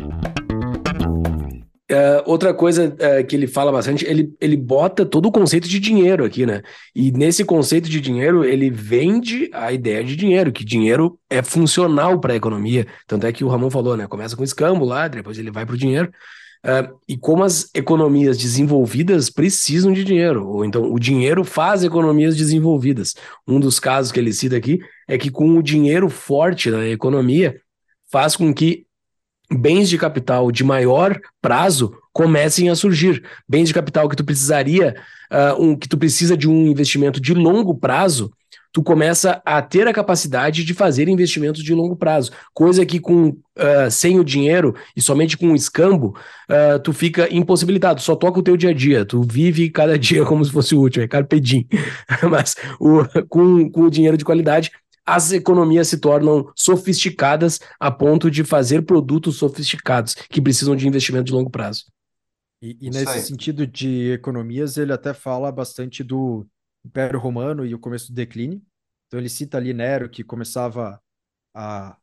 Uh, 1.91 2.21
outra 2.25 2.53
coisa 2.53 2.95
uh, 2.95 3.25
que 3.25 3.35
ele 3.35 3.47
fala 3.47 3.71
bastante, 3.71 4.05
ele, 4.05 4.31
ele 4.39 4.55
bota 4.55 5.03
todo 5.03 5.25
o 5.25 5.31
conceito 5.31 5.67
de 5.67 5.79
dinheiro 5.79 6.23
aqui, 6.23 6.45
né? 6.45 6.61
E 6.95 7.11
nesse 7.11 7.43
conceito 7.43 7.89
de 7.89 7.99
dinheiro, 7.99 8.45
ele 8.45 8.69
vende 8.69 9.49
a 9.51 9.73
ideia 9.73 10.03
de 10.03 10.15
dinheiro, 10.15 10.51
que 10.51 10.63
dinheiro 10.63 11.19
é 11.27 11.41
funcional 11.41 12.19
para 12.19 12.33
a 12.33 12.35
economia. 12.35 12.85
Tanto 13.07 13.25
é 13.25 13.33
que 13.33 13.43
o 13.43 13.47
Ramon 13.47 13.71
falou, 13.71 13.97
né? 13.97 14.05
Começa 14.05 14.35
com 14.35 14.43
escambo 14.43 14.85
lá, 14.85 15.07
depois 15.07 15.39
ele 15.39 15.49
vai 15.49 15.65
para 15.65 15.73
o 15.73 15.77
dinheiro. 15.77 16.11
Uh, 16.63 16.93
e 17.07 17.17
como 17.17 17.43
as 17.43 17.69
economias 17.73 18.37
desenvolvidas 18.37 19.29
precisam 19.29 19.91
de 19.91 20.03
dinheiro, 20.03 20.45
ou 20.47 20.65
então 20.65 20.91
o 20.91 20.99
dinheiro 20.99 21.43
faz 21.43 21.83
economias 21.83 22.35
desenvolvidas. 22.35 23.15
Um 23.47 23.59
dos 23.59 23.79
casos 23.79 24.11
que 24.11 24.19
ele 24.19 24.33
cita 24.33 24.57
aqui 24.57 24.77
é 25.07 25.17
que 25.17 25.31
com 25.31 25.57
o 25.57 25.63
dinheiro 25.63 26.07
forte 26.07 26.69
na 26.69 26.85
economia 26.87 27.59
faz 28.11 28.35
com 28.35 28.53
que 28.53 28.85
bens 29.51 29.89
de 29.89 29.97
capital 29.97 30.51
de 30.51 30.63
maior 30.63 31.19
prazo 31.41 31.93
comecem 32.13 32.69
a 32.69 32.75
surgir. 32.75 33.23
Bens 33.47 33.67
de 33.67 33.73
capital 33.73 34.07
que 34.09 34.15
tu 34.15 34.23
precisaria, 34.23 34.95
uh, 35.31 35.61
um, 35.61 35.75
que 35.75 35.87
tu 35.87 35.97
precisa 35.97 36.35
de 36.35 36.49
um 36.49 36.67
investimento 36.67 37.19
de 37.19 37.33
longo 37.33 37.75
prazo, 37.75 38.31
tu 38.71 38.83
começa 38.83 39.41
a 39.43 39.61
ter 39.61 39.87
a 39.87 39.93
capacidade 39.93 40.63
de 40.63 40.73
fazer 40.73 41.07
investimentos 41.07 41.63
de 41.63 41.73
longo 41.73 41.95
prazo, 41.95 42.31
coisa 42.53 42.85
que 42.85 42.99
com 42.99 43.29
uh, 43.29 43.89
sem 43.89 44.19
o 44.19 44.23
dinheiro 44.23 44.75
e 44.95 45.01
somente 45.01 45.37
com 45.37 45.51
o 45.51 45.55
escambo, 45.55 46.15
uh, 46.49 46.79
tu 46.79 46.93
fica 46.93 47.27
impossibilitado, 47.33 48.01
só 48.01 48.15
toca 48.15 48.39
o 48.39 48.43
teu 48.43 48.55
dia 48.55 48.69
a 48.69 48.73
dia, 48.73 49.05
tu 49.05 49.23
vive 49.23 49.69
cada 49.69 49.97
dia 49.99 50.23
como 50.25 50.45
se 50.45 50.51
fosse 50.51 50.75
o 50.75 50.79
último, 50.79 51.03
é 51.03 51.07
carpe 51.07 51.39
diem. 51.39 51.67
Mas 52.29 52.55
o, 52.79 53.03
com, 53.27 53.69
com 53.71 53.81
o 53.81 53.91
dinheiro 53.91 54.17
de 54.17 54.25
qualidade, 54.25 54.71
as 55.09 55.31
economias 55.31 55.87
se 55.87 55.97
tornam 55.97 56.51
sofisticadas 56.55 57.59
a 57.79 57.89
ponto 57.89 58.29
de 58.29 58.43
fazer 58.43 58.83
produtos 58.83 59.37
sofisticados 59.37 60.13
que 60.13 60.41
precisam 60.41 60.75
de 60.75 60.87
investimento 60.87 61.25
de 61.25 61.33
longo 61.33 61.49
prazo. 61.49 61.85
E, 62.61 62.77
e 62.79 62.89
nesse 62.89 63.21
sentido 63.21 63.65
de 63.65 64.11
economias, 64.11 64.77
ele 64.77 64.93
até 64.93 65.13
fala 65.13 65.51
bastante 65.51 66.03
do 66.03 66.45
Império 66.85 67.19
Romano 67.19 67.65
e 67.65 67.73
o 67.73 67.79
começo 67.79 68.11
do 68.11 68.15
declínio. 68.15 68.61
Então 69.07 69.19
ele 69.19 69.29
cita 69.29 69.57
ali 69.57 69.73
Nero 69.73 70.09
que 70.09 70.23
começava 70.23 71.01
a 71.55 71.97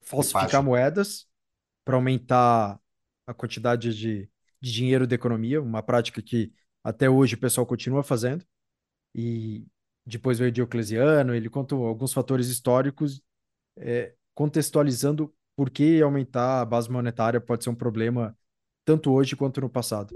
falsificar 0.00 0.62
moedas 0.62 1.26
para 1.84 1.96
aumentar 1.96 2.78
a 3.26 3.34
quantidade 3.34 3.92
de, 3.94 4.30
de 4.60 4.72
dinheiro 4.72 5.06
da 5.06 5.16
economia, 5.16 5.60
uma 5.60 5.82
prática 5.82 6.22
que 6.22 6.52
até 6.84 7.10
hoje 7.10 7.34
o 7.34 7.38
pessoal 7.38 7.66
continua 7.66 8.04
fazendo. 8.04 8.44
E 9.14 9.66
depois 10.04 10.38
veio 10.38 10.52
Diocleciano, 10.52 11.34
ele 11.34 11.48
conta 11.48 11.74
alguns 11.74 12.12
fatores 12.12 12.48
históricos, 12.48 13.22
é, 13.76 14.14
contextualizando 14.34 15.32
por 15.54 15.70
que 15.70 16.02
aumentar 16.02 16.60
a 16.60 16.64
base 16.64 16.90
monetária 16.90 17.40
pode 17.40 17.64
ser 17.64 17.70
um 17.70 17.74
problema 17.74 18.36
tanto 18.84 19.12
hoje 19.12 19.36
quanto 19.36 19.60
no 19.60 19.70
passado. 19.70 20.14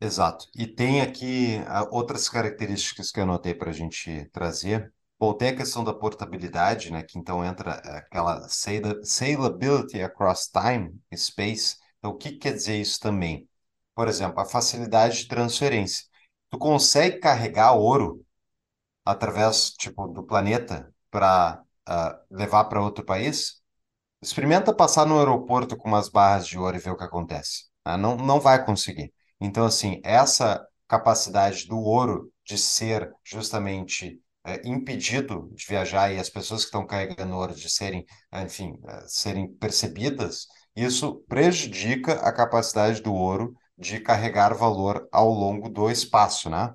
Exato. 0.00 0.46
E 0.54 0.66
tem 0.66 1.00
aqui 1.02 1.58
ah, 1.66 1.86
outras 1.90 2.28
características 2.28 3.10
que 3.10 3.20
eu 3.20 3.24
anotei 3.24 3.54
para 3.54 3.70
a 3.70 3.72
gente 3.72 4.26
trazer. 4.32 4.92
Bom, 5.18 5.34
tem 5.34 5.50
a 5.50 5.56
questão 5.56 5.84
da 5.84 5.92
portabilidade, 5.92 6.90
né? 6.90 7.02
Que 7.02 7.18
então 7.18 7.44
entra 7.44 7.72
aquela 7.74 8.48
salability 8.48 10.00
across 10.00 10.48
time, 10.48 10.98
space. 11.14 11.76
Então, 11.98 12.12
o 12.12 12.16
que 12.16 12.32
quer 12.32 12.54
dizer 12.54 12.80
isso 12.80 12.98
também? 12.98 13.46
Por 13.94 14.08
exemplo, 14.08 14.40
a 14.40 14.46
facilidade 14.46 15.18
de 15.18 15.28
transferência. 15.28 16.06
Tu 16.48 16.58
consegue 16.58 17.18
carregar 17.18 17.72
ouro 17.74 18.24
através, 19.10 19.70
tipo, 19.70 20.06
do 20.08 20.22
planeta 20.24 20.92
para 21.10 21.60
uh, 21.60 21.66
ah, 21.86 22.20
levar 22.30 22.64
para 22.64 22.82
outro 22.82 23.04
país? 23.04 23.60
Experimenta 24.22 24.74
passar 24.74 25.06
no 25.06 25.18
aeroporto 25.18 25.76
com 25.76 25.88
umas 25.88 26.08
barras 26.08 26.46
de 26.46 26.58
ouro 26.58 26.76
e 26.76 26.80
ver 26.80 26.90
o 26.90 26.96
que 26.96 27.04
acontece. 27.04 27.64
Né? 27.86 27.96
Não, 27.96 28.16
não 28.16 28.40
vai 28.40 28.64
conseguir. 28.64 29.12
Então, 29.40 29.64
assim, 29.64 30.00
essa 30.04 30.66
capacidade 30.86 31.66
do 31.66 31.78
ouro 31.78 32.30
de 32.44 32.58
ser 32.58 33.10
justamente 33.24 34.20
é, 34.44 34.66
impedido 34.68 35.50
de 35.54 35.64
viajar 35.66 36.12
e 36.12 36.18
as 36.18 36.28
pessoas 36.28 36.62
que 36.62 36.66
estão 36.66 36.86
carregando 36.86 37.34
ouro 37.36 37.54
de 37.54 37.68
serem, 37.70 38.04
enfim, 38.32 38.78
é, 38.88 39.04
serem 39.06 39.48
percebidas, 39.54 40.46
isso 40.74 41.24
prejudica 41.28 42.14
a 42.14 42.32
capacidade 42.32 43.02
do 43.02 43.14
ouro 43.14 43.54
de 43.76 44.00
carregar 44.00 44.54
valor 44.54 45.08
ao 45.10 45.30
longo 45.30 45.68
do 45.68 45.90
espaço, 45.90 46.50
né? 46.50 46.72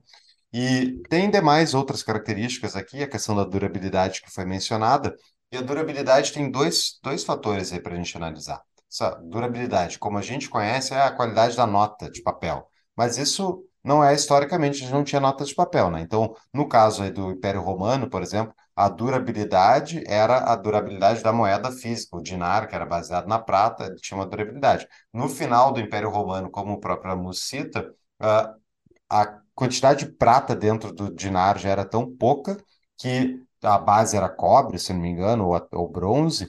E 0.53 1.01
tem 1.09 1.29
demais 1.29 1.73
outras 1.73 2.01
características 2.01 2.75
aqui, 2.75 3.03
a 3.03 3.09
questão 3.09 3.35
da 3.35 3.43
durabilidade 3.43 4.21
que 4.21 4.31
foi 4.31 4.45
mencionada, 4.45 5.15
e 5.51 5.57
a 5.57 5.61
durabilidade 5.61 6.31
tem 6.31 6.49
dois, 6.49 6.99
dois 7.03 7.23
fatores 7.23 7.71
aí 7.71 7.79
para 7.79 7.93
a 7.93 7.97
gente 7.97 8.15
analisar. 8.15 8.61
Essa 8.91 9.11
durabilidade, 9.15 9.99
como 9.99 10.17
a 10.17 10.21
gente 10.21 10.49
conhece, 10.49 10.93
é 10.93 11.01
a 11.01 11.11
qualidade 11.11 11.57
da 11.57 11.67
nota 11.67 12.09
de 12.09 12.21
papel. 12.21 12.69
Mas 12.95 13.17
isso 13.17 13.63
não 13.83 14.03
é 14.03 14.13
historicamente, 14.13 14.77
a 14.77 14.79
gente 14.85 14.93
não 14.93 15.03
tinha 15.03 15.21
nota 15.21 15.43
de 15.45 15.53
papel, 15.53 15.91
né? 15.91 16.01
Então, 16.01 16.33
no 16.53 16.67
caso 16.67 17.03
aí 17.03 17.11
do 17.11 17.31
Império 17.31 17.61
Romano, 17.61 18.09
por 18.09 18.21
exemplo, 18.21 18.53
a 18.75 18.89
durabilidade 18.89 20.03
era 20.07 20.51
a 20.51 20.55
durabilidade 20.55 21.21
da 21.21 21.31
moeda 21.31 21.71
física. 21.71 22.17
O 22.17 22.21
dinar, 22.21 22.67
que 22.67 22.75
era 22.75 22.85
baseado 22.85 23.27
na 23.27 23.39
prata, 23.39 23.85
ele 23.85 23.95
tinha 23.97 24.17
uma 24.17 24.25
durabilidade. 24.25 24.87
No 25.13 25.29
final 25.29 25.71
do 25.71 25.79
Império 25.79 26.09
Romano, 26.09 26.49
como 26.49 26.73
o 26.73 26.79
próprio 26.79 27.13
Amos 27.13 27.47
cita, 27.47 27.93
uh, 28.21 28.55
a 29.09 29.39
quantidade 29.55 30.05
de 30.05 30.11
prata 30.13 30.55
dentro 30.55 30.93
do 30.93 31.13
dinar 31.13 31.57
já 31.59 31.69
era 31.69 31.85
tão 31.85 32.15
pouca 32.15 32.57
que 32.97 33.41
a 33.63 33.77
base 33.77 34.15
era 34.17 34.29
cobre, 34.29 34.79
se 34.79 34.93
não 34.93 35.01
me 35.01 35.09
engano, 35.09 35.47
ou, 35.47 35.67
ou 35.73 35.89
bronze, 35.89 36.45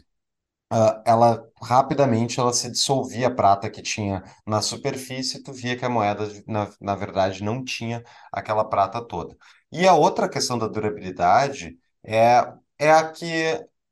uh, 0.73 1.03
ela 1.05 1.49
rapidamente 1.63 2.41
ela 2.41 2.53
se 2.53 2.71
dissolvia 2.71 3.29
a 3.29 3.35
prata 3.35 3.71
que 3.71 3.83
tinha 3.83 4.23
na 4.47 4.61
superfície, 4.63 5.39
e 5.39 5.43
tu 5.43 5.53
via 5.53 5.77
que 5.77 5.85
a 5.85 5.89
moeda, 5.89 6.29
na, 6.47 6.71
na 6.81 6.95
verdade, 6.95 7.43
não 7.43 7.65
tinha 7.65 8.05
aquela 8.33 8.65
prata 8.65 9.03
toda. 9.03 9.37
E 9.73 9.87
a 9.87 9.95
outra 9.95 10.29
questão 10.29 10.59
da 10.59 10.69
durabilidade 10.69 11.79
é, 12.05 12.53
é 12.79 12.91
a 12.93 13.11
que 13.11 13.27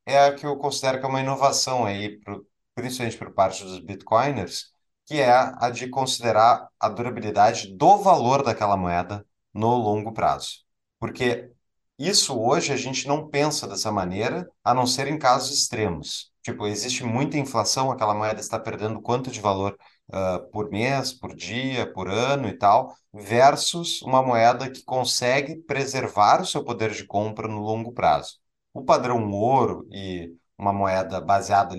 é 0.06 0.26
a 0.26 0.34
que 0.34 0.46
eu 0.46 0.56
considero 0.58 0.98
que 1.00 1.06
é 1.06 1.08
uma 1.08 1.20
inovação 1.20 1.84
aí, 1.86 2.18
pro, 2.20 2.46
principalmente 2.74 3.16
por 3.18 3.32
parte 3.32 3.64
dos 3.64 3.78
bitcoiners, 3.80 4.73
que 5.06 5.20
é 5.20 5.30
a 5.32 5.70
de 5.70 5.88
considerar 5.88 6.68
a 6.80 6.88
durabilidade 6.88 7.74
do 7.76 7.98
valor 7.98 8.42
daquela 8.42 8.76
moeda 8.76 9.26
no 9.52 9.76
longo 9.76 10.12
prazo. 10.12 10.64
Porque 10.98 11.50
isso 11.98 12.38
hoje 12.38 12.72
a 12.72 12.76
gente 12.76 13.06
não 13.06 13.28
pensa 13.28 13.68
dessa 13.68 13.92
maneira, 13.92 14.48
a 14.64 14.74
não 14.74 14.86
ser 14.86 15.06
em 15.06 15.18
casos 15.18 15.56
extremos. 15.56 16.32
Tipo, 16.42 16.66
existe 16.66 17.04
muita 17.04 17.38
inflação, 17.38 17.90
aquela 17.90 18.14
moeda 18.14 18.40
está 18.40 18.58
perdendo 18.58 19.00
quanto 19.00 19.30
de 19.30 19.40
valor 19.40 19.78
uh, 20.08 20.50
por 20.50 20.70
mês, 20.70 21.12
por 21.12 21.34
dia, 21.34 21.90
por 21.92 22.08
ano 22.08 22.48
e 22.48 22.58
tal, 22.58 22.94
versus 23.12 24.02
uma 24.02 24.22
moeda 24.22 24.70
que 24.70 24.82
consegue 24.84 25.56
preservar 25.56 26.42
o 26.42 26.46
seu 26.46 26.64
poder 26.64 26.90
de 26.90 27.04
compra 27.06 27.48
no 27.48 27.60
longo 27.60 27.92
prazo. 27.92 28.38
O 28.72 28.82
padrão 28.82 29.30
ouro 29.30 29.86
e 29.90 30.34
uma 30.58 30.72
moeda 30.72 31.20
baseada 31.20 31.76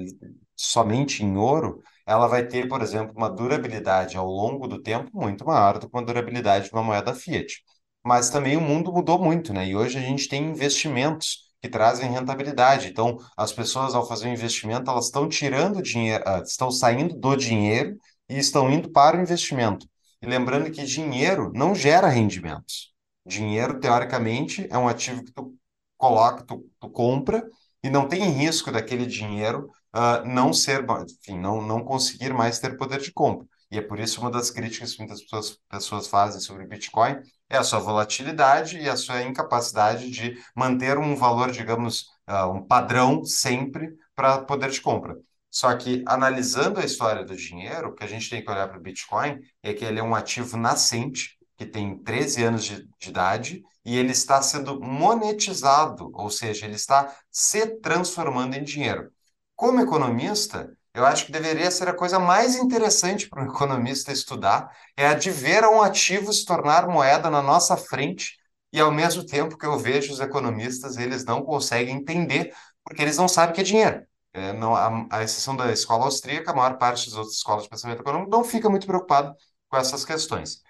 somente 0.55 1.23
em 1.23 1.37
ouro, 1.37 1.81
ela 2.05 2.27
vai 2.27 2.45
ter, 2.47 2.67
por 2.67 2.81
exemplo, 2.81 3.13
uma 3.15 3.29
durabilidade 3.29 4.17
ao 4.17 4.27
longo 4.27 4.67
do 4.67 4.81
tempo 4.81 5.09
muito 5.13 5.45
maior 5.45 5.79
do 5.79 5.89
que 5.89 5.95
uma 5.95 6.05
durabilidade 6.05 6.65
de 6.65 6.73
uma 6.73 6.83
moeda 6.83 7.13
fiat. 7.13 7.63
Mas 8.03 8.29
também 8.29 8.55
o 8.55 8.61
mundo 8.61 8.91
mudou 8.93 9.17
muito, 9.19 9.53
né? 9.53 9.67
E 9.67 9.75
hoje 9.75 9.97
a 9.97 10.01
gente 10.01 10.27
tem 10.27 10.43
investimentos 10.45 11.45
que 11.61 11.69
trazem 11.69 12.11
rentabilidade. 12.11 12.87
Então, 12.89 13.17
as 13.35 13.51
pessoas, 13.51 13.95
ao 13.95 14.07
fazer 14.07 14.27
um 14.27 14.33
investimento, 14.33 14.89
elas 14.89 15.05
estão 15.05 15.27
tirando 15.27 15.81
dinheiro, 15.81 16.23
ah, 16.27 16.41
estão 16.45 16.69
saindo 16.71 17.15
do 17.15 17.35
dinheiro 17.35 17.97
e 18.29 18.37
estão 18.37 18.69
indo 18.71 18.91
para 18.91 19.17
o 19.17 19.21
investimento. 19.21 19.87
E 20.21 20.27
lembrando 20.27 20.71
que 20.71 20.83
dinheiro 20.85 21.51
não 21.55 21.73
gera 21.73 22.07
rendimentos. 22.07 22.93
Dinheiro, 23.25 23.79
teoricamente, 23.79 24.67
é 24.69 24.77
um 24.77 24.87
ativo 24.87 25.23
que 25.23 25.31
tu 25.31 25.55
coloca, 25.97 26.43
tu, 26.43 26.69
tu 26.79 26.89
compra 26.89 27.43
e 27.83 27.89
não 27.89 28.07
tem 28.07 28.23
risco 28.29 28.71
daquele 28.71 29.05
dinheiro 29.05 29.69
uh, 29.95 30.27
não 30.27 30.51
ser, 30.53 30.85
enfim, 31.19 31.39
não, 31.39 31.61
não 31.61 31.83
conseguir 31.83 32.33
mais 32.33 32.59
ter 32.59 32.77
poder 32.77 32.99
de 32.99 33.11
compra. 33.11 33.47
E 33.71 33.77
é 33.77 33.81
por 33.81 33.99
isso 33.99 34.21
uma 34.21 34.29
das 34.29 34.51
críticas 34.51 34.93
que 34.93 34.99
muitas 34.99 35.21
pessoas, 35.21 35.57
pessoas 35.69 36.07
fazem 36.07 36.39
sobre 36.39 36.65
o 36.65 36.67
Bitcoin 36.67 37.17
é 37.49 37.57
a 37.57 37.63
sua 37.63 37.79
volatilidade 37.79 38.77
e 38.77 38.89
a 38.89 38.95
sua 38.95 39.21
incapacidade 39.23 40.09
de 40.09 40.37
manter 40.55 40.97
um 40.97 41.15
valor, 41.15 41.51
digamos, 41.51 42.05
uh, 42.29 42.51
um 42.51 42.65
padrão 42.65 43.23
sempre 43.23 43.95
para 44.15 44.39
poder 44.39 44.69
de 44.69 44.81
compra. 44.81 45.15
Só 45.49 45.73
que, 45.75 46.03
analisando 46.05 46.79
a 46.79 46.85
história 46.85 47.23
do 47.23 47.35
dinheiro, 47.35 47.89
o 47.89 47.93
que 47.93 48.03
a 48.03 48.07
gente 48.07 48.29
tem 48.29 48.43
que 48.43 48.51
olhar 48.51 48.67
para 48.67 48.77
o 48.77 48.81
Bitcoin 48.81 49.39
é 49.63 49.73
que 49.73 49.85
ele 49.85 49.99
é 49.99 50.03
um 50.03 50.13
ativo 50.13 50.57
nascente, 50.57 51.37
que 51.57 51.65
tem 51.65 51.97
13 51.97 52.43
anos 52.43 52.65
de, 52.65 52.87
de 52.99 53.09
idade, 53.09 53.63
e 53.85 53.95
ele 53.97 54.11
está 54.11 54.41
sendo 54.41 54.81
monetizado, 54.81 56.11
ou 56.13 56.29
seja, 56.29 56.65
ele 56.65 56.75
está 56.75 57.15
se 57.31 57.79
transformando 57.79 58.55
em 58.55 58.63
dinheiro. 58.63 59.11
Como 59.55 59.79
economista, 59.81 60.75
eu 60.93 61.05
acho 61.05 61.25
que 61.25 61.31
deveria 61.31 61.71
ser 61.71 61.87
a 61.87 61.93
coisa 61.93 62.19
mais 62.19 62.55
interessante 62.55 63.29
para 63.29 63.43
um 63.43 63.47
economista 63.51 64.11
estudar, 64.11 64.69
é 64.97 65.07
a 65.07 65.13
de 65.13 65.31
ver 65.31 65.63
um 65.65 65.81
ativo 65.81 66.31
se 66.33 66.45
tornar 66.45 66.87
moeda 66.87 67.29
na 67.29 67.41
nossa 67.41 67.77
frente, 67.77 68.37
e 68.73 68.79
ao 68.79 68.91
mesmo 68.91 69.25
tempo 69.25 69.57
que 69.57 69.65
eu 69.65 69.77
vejo 69.79 70.11
os 70.11 70.19
economistas, 70.19 70.97
eles 70.97 71.23
não 71.23 71.43
conseguem 71.43 71.95
entender, 71.95 72.53
porque 72.83 73.01
eles 73.01 73.17
não 73.17 73.27
sabem 73.27 73.55
que 73.55 73.61
é 73.61 73.63
dinheiro. 73.63 74.03
É, 74.33 74.51
não, 74.51 74.75
a, 74.75 75.07
a 75.09 75.23
exceção 75.23 75.55
da 75.55 75.71
escola 75.71 76.03
austríaca, 76.05 76.51
a 76.51 76.55
maior 76.55 76.77
parte 76.77 77.05
das 77.05 77.15
outras 77.17 77.35
escolas 77.37 77.63
de 77.63 77.69
pensamento 77.69 78.01
econômico 78.01 78.29
não 78.31 78.43
fica 78.43 78.69
muito 78.69 78.85
preocupado 78.85 79.33
com 79.69 79.77
essas 79.77 80.03
questões. 80.03 80.61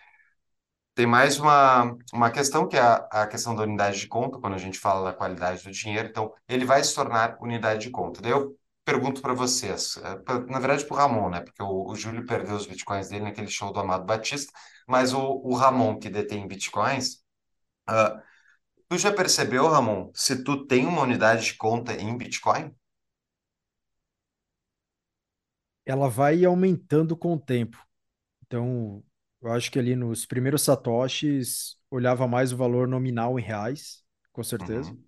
Tem 0.94 1.06
mais 1.06 1.38
uma, 1.40 1.96
uma 2.14 2.32
questão 2.32 2.68
que 2.68 2.78
é 2.78 2.80
a, 2.82 2.96
a 3.12 3.28
questão 3.28 3.54
da 3.56 3.64
unidade 3.64 4.00
de 4.00 4.08
conta, 4.08 4.40
quando 4.40 4.54
a 4.54 4.58
gente 4.58 4.80
fala 4.80 5.12
da 5.12 5.18
qualidade 5.18 5.64
do 5.64 5.72
dinheiro. 5.72 6.08
Então, 6.08 6.34
ele 6.48 6.64
vai 6.66 6.82
se 6.84 6.96
tornar 6.96 7.38
unidade 7.42 7.82
de 7.82 7.90
conta. 7.92 8.22
Daí 8.22 8.32
eu 8.32 8.56
pergunto 8.86 9.22
para 9.22 9.34
vocês, 9.34 9.98
é, 9.98 10.50
na 10.50 10.60
verdade 10.60 10.86
para 10.86 10.94
o 10.96 10.98
Ramon, 10.98 11.30
né? 11.30 11.42
Porque 11.42 11.62
o, 11.62 11.88
o 11.90 11.96
Júlio 11.96 12.26
perdeu 12.26 12.56
os 12.56 12.66
bitcoins 12.68 13.10
dele 13.10 13.26
naquele 13.26 13.50
show 13.50 13.74
do 13.74 13.80
Amado 13.80 14.06
Batista, 14.06 14.54
mas 14.88 15.14
o, 15.14 15.20
o 15.20 15.56
Ramon, 15.56 16.00
que 16.00 16.10
detém 16.10 16.48
bitcoins, 16.48 17.24
uh, 17.90 18.22
tu 18.88 18.98
já 18.98 19.12
percebeu, 19.12 19.68
Ramon, 19.68 20.12
se 20.14 20.44
tu 20.44 20.66
tem 20.68 20.86
uma 20.86 21.02
unidade 21.02 21.46
de 21.46 21.56
conta 21.56 21.94
em 21.94 22.18
Bitcoin? 22.18 22.74
ela 25.86 26.10
vai 26.10 26.44
aumentando 26.44 27.16
com 27.16 27.34
o 27.34 27.40
tempo. 27.40 27.78
Então, 28.46 29.04
eu 29.42 29.52
acho 29.52 29.72
que 29.72 29.78
ali 29.78 29.96
nos 29.96 30.26
primeiros 30.26 30.64
satoshis 30.64 31.78
olhava 31.92 32.28
mais 32.28 32.52
o 32.52 32.58
valor 32.58 32.88
nominal 32.88 33.40
em 33.40 33.44
reais, 33.44 34.04
com 34.32 34.44
certeza. 34.44 34.90
Uhum. 34.92 35.05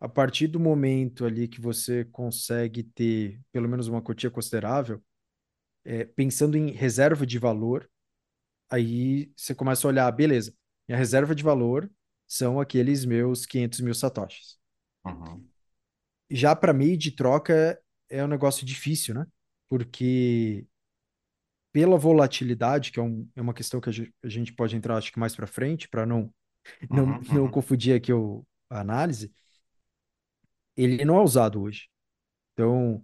A 0.00 0.08
partir 0.08 0.46
do 0.46 0.58
momento 0.58 1.26
ali 1.26 1.46
que 1.46 1.60
você 1.60 2.04
consegue 2.06 2.82
ter 2.82 3.40
pelo 3.52 3.68
menos 3.68 3.86
uma 3.86 4.00
quantia 4.00 4.30
considerável, 4.30 5.02
é, 5.84 6.04
pensando 6.04 6.56
em 6.56 6.70
reserva 6.70 7.26
de 7.26 7.38
valor, 7.38 7.88
aí 8.70 9.30
você 9.36 9.54
começa 9.54 9.86
a 9.86 9.90
olhar, 9.90 10.06
ah, 10.06 10.12
beleza, 10.12 10.54
minha 10.88 10.98
reserva 10.98 11.34
de 11.34 11.44
valor 11.44 11.90
são 12.26 12.58
aqueles 12.60 13.04
meus 13.04 13.44
500 13.44 13.80
mil 13.80 13.94
satoshis. 13.94 14.58
Uhum. 15.04 15.46
Já 16.30 16.56
para 16.56 16.72
meio 16.72 16.96
de 16.96 17.10
troca 17.10 17.80
é 18.08 18.24
um 18.24 18.28
negócio 18.28 18.64
difícil, 18.64 19.14
né? 19.14 19.26
porque 19.70 20.66
pela 21.72 21.96
volatilidade, 21.96 22.90
que 22.90 22.98
é, 22.98 23.02
um, 23.02 23.28
é 23.36 23.40
uma 23.40 23.54
questão 23.54 23.80
que 23.80 23.88
a 23.88 24.28
gente, 24.28 24.52
pode 24.52 24.74
entrar, 24.74 24.96
acho 24.96 25.12
que 25.12 25.20
mais 25.20 25.36
para 25.36 25.46
frente, 25.46 25.88
para 25.88 26.04
não, 26.04 26.34
não, 26.90 27.04
uhum, 27.04 27.22
não 27.32 27.50
confundir 27.50 27.94
aqui 27.94 28.12
o, 28.12 28.44
a 28.68 28.80
análise, 28.80 29.32
ele 30.76 31.04
não 31.04 31.16
é 31.18 31.22
usado 31.22 31.62
hoje. 31.62 31.88
Então, 32.54 33.02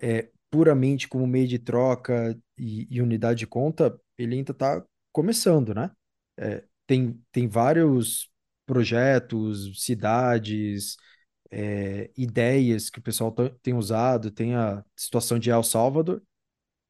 é, 0.00 0.30
puramente 0.50 1.08
como 1.08 1.26
meio 1.26 1.48
de 1.48 1.58
troca 1.58 2.38
e, 2.58 2.86
e 2.90 3.00
unidade 3.02 3.40
de 3.40 3.46
conta, 3.46 3.98
ele 4.18 4.36
ainda 4.36 4.52
está 4.52 4.84
começando, 5.12 5.74
né? 5.74 5.90
É, 6.36 6.64
tem, 6.86 7.22
tem 7.32 7.48
vários 7.48 8.30
projetos, 8.66 9.82
cidades, 9.84 10.96
é, 11.50 12.10
ideias 12.16 12.90
que 12.90 12.98
o 12.98 13.02
pessoal 13.02 13.32
tem 13.62 13.74
usado, 13.74 14.30
tem 14.30 14.54
a 14.54 14.84
situação 14.96 15.38
de 15.38 15.50
El 15.50 15.62
Salvador, 15.62 16.22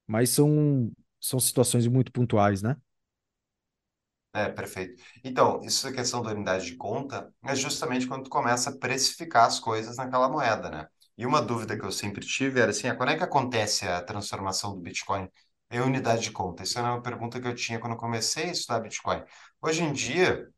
mas 0.07 0.31
são, 0.31 0.93
são 1.21 1.41
situações 1.41 1.87
muito 1.87 2.13
pontuais, 2.13 2.63
né? 2.63 2.77
É, 4.35 4.49
perfeito. 4.49 5.03
Então, 5.22 5.61
isso 5.62 5.87
é 5.87 5.93
questão 5.93 6.22
da 6.22 6.30
unidade 6.30 6.64
de 6.66 6.76
conta, 6.76 7.30
é 7.45 7.55
justamente 7.55 8.07
quando 8.07 8.24
tu 8.24 8.30
começa 8.30 8.70
a 8.70 8.78
precificar 8.78 9.45
as 9.47 9.61
coisas 9.61 9.97
naquela 9.99 10.26
moeda, 10.28 10.70
né? 10.70 10.87
E 11.18 11.26
uma 11.26 11.43
dúvida 11.43 11.78
que 11.78 11.85
eu 11.85 11.93
sempre 11.93 12.24
tive 12.26 12.59
era 12.59 12.70
assim, 12.70 12.89
ah, 12.89 12.97
quando 12.97 13.11
é 13.11 13.16
que 13.18 13.22
acontece 13.22 13.87
a 13.87 14.01
transformação 14.03 14.74
do 14.74 14.80
Bitcoin 14.80 15.28
em 15.70 15.80
unidade 15.80 16.22
de 16.22 16.30
conta? 16.30 16.62
Isso 16.62 16.78
era 16.78 16.89
uma 16.93 17.03
pergunta 17.03 17.39
que 17.41 17.47
eu 17.47 17.55
tinha 17.55 17.78
quando 17.78 17.93
eu 17.93 17.99
comecei 17.99 18.45
a 18.45 18.53
estudar 18.53 18.80
Bitcoin. 18.80 19.22
Hoje 19.61 19.83
em 19.83 19.93
dia, 19.93 20.49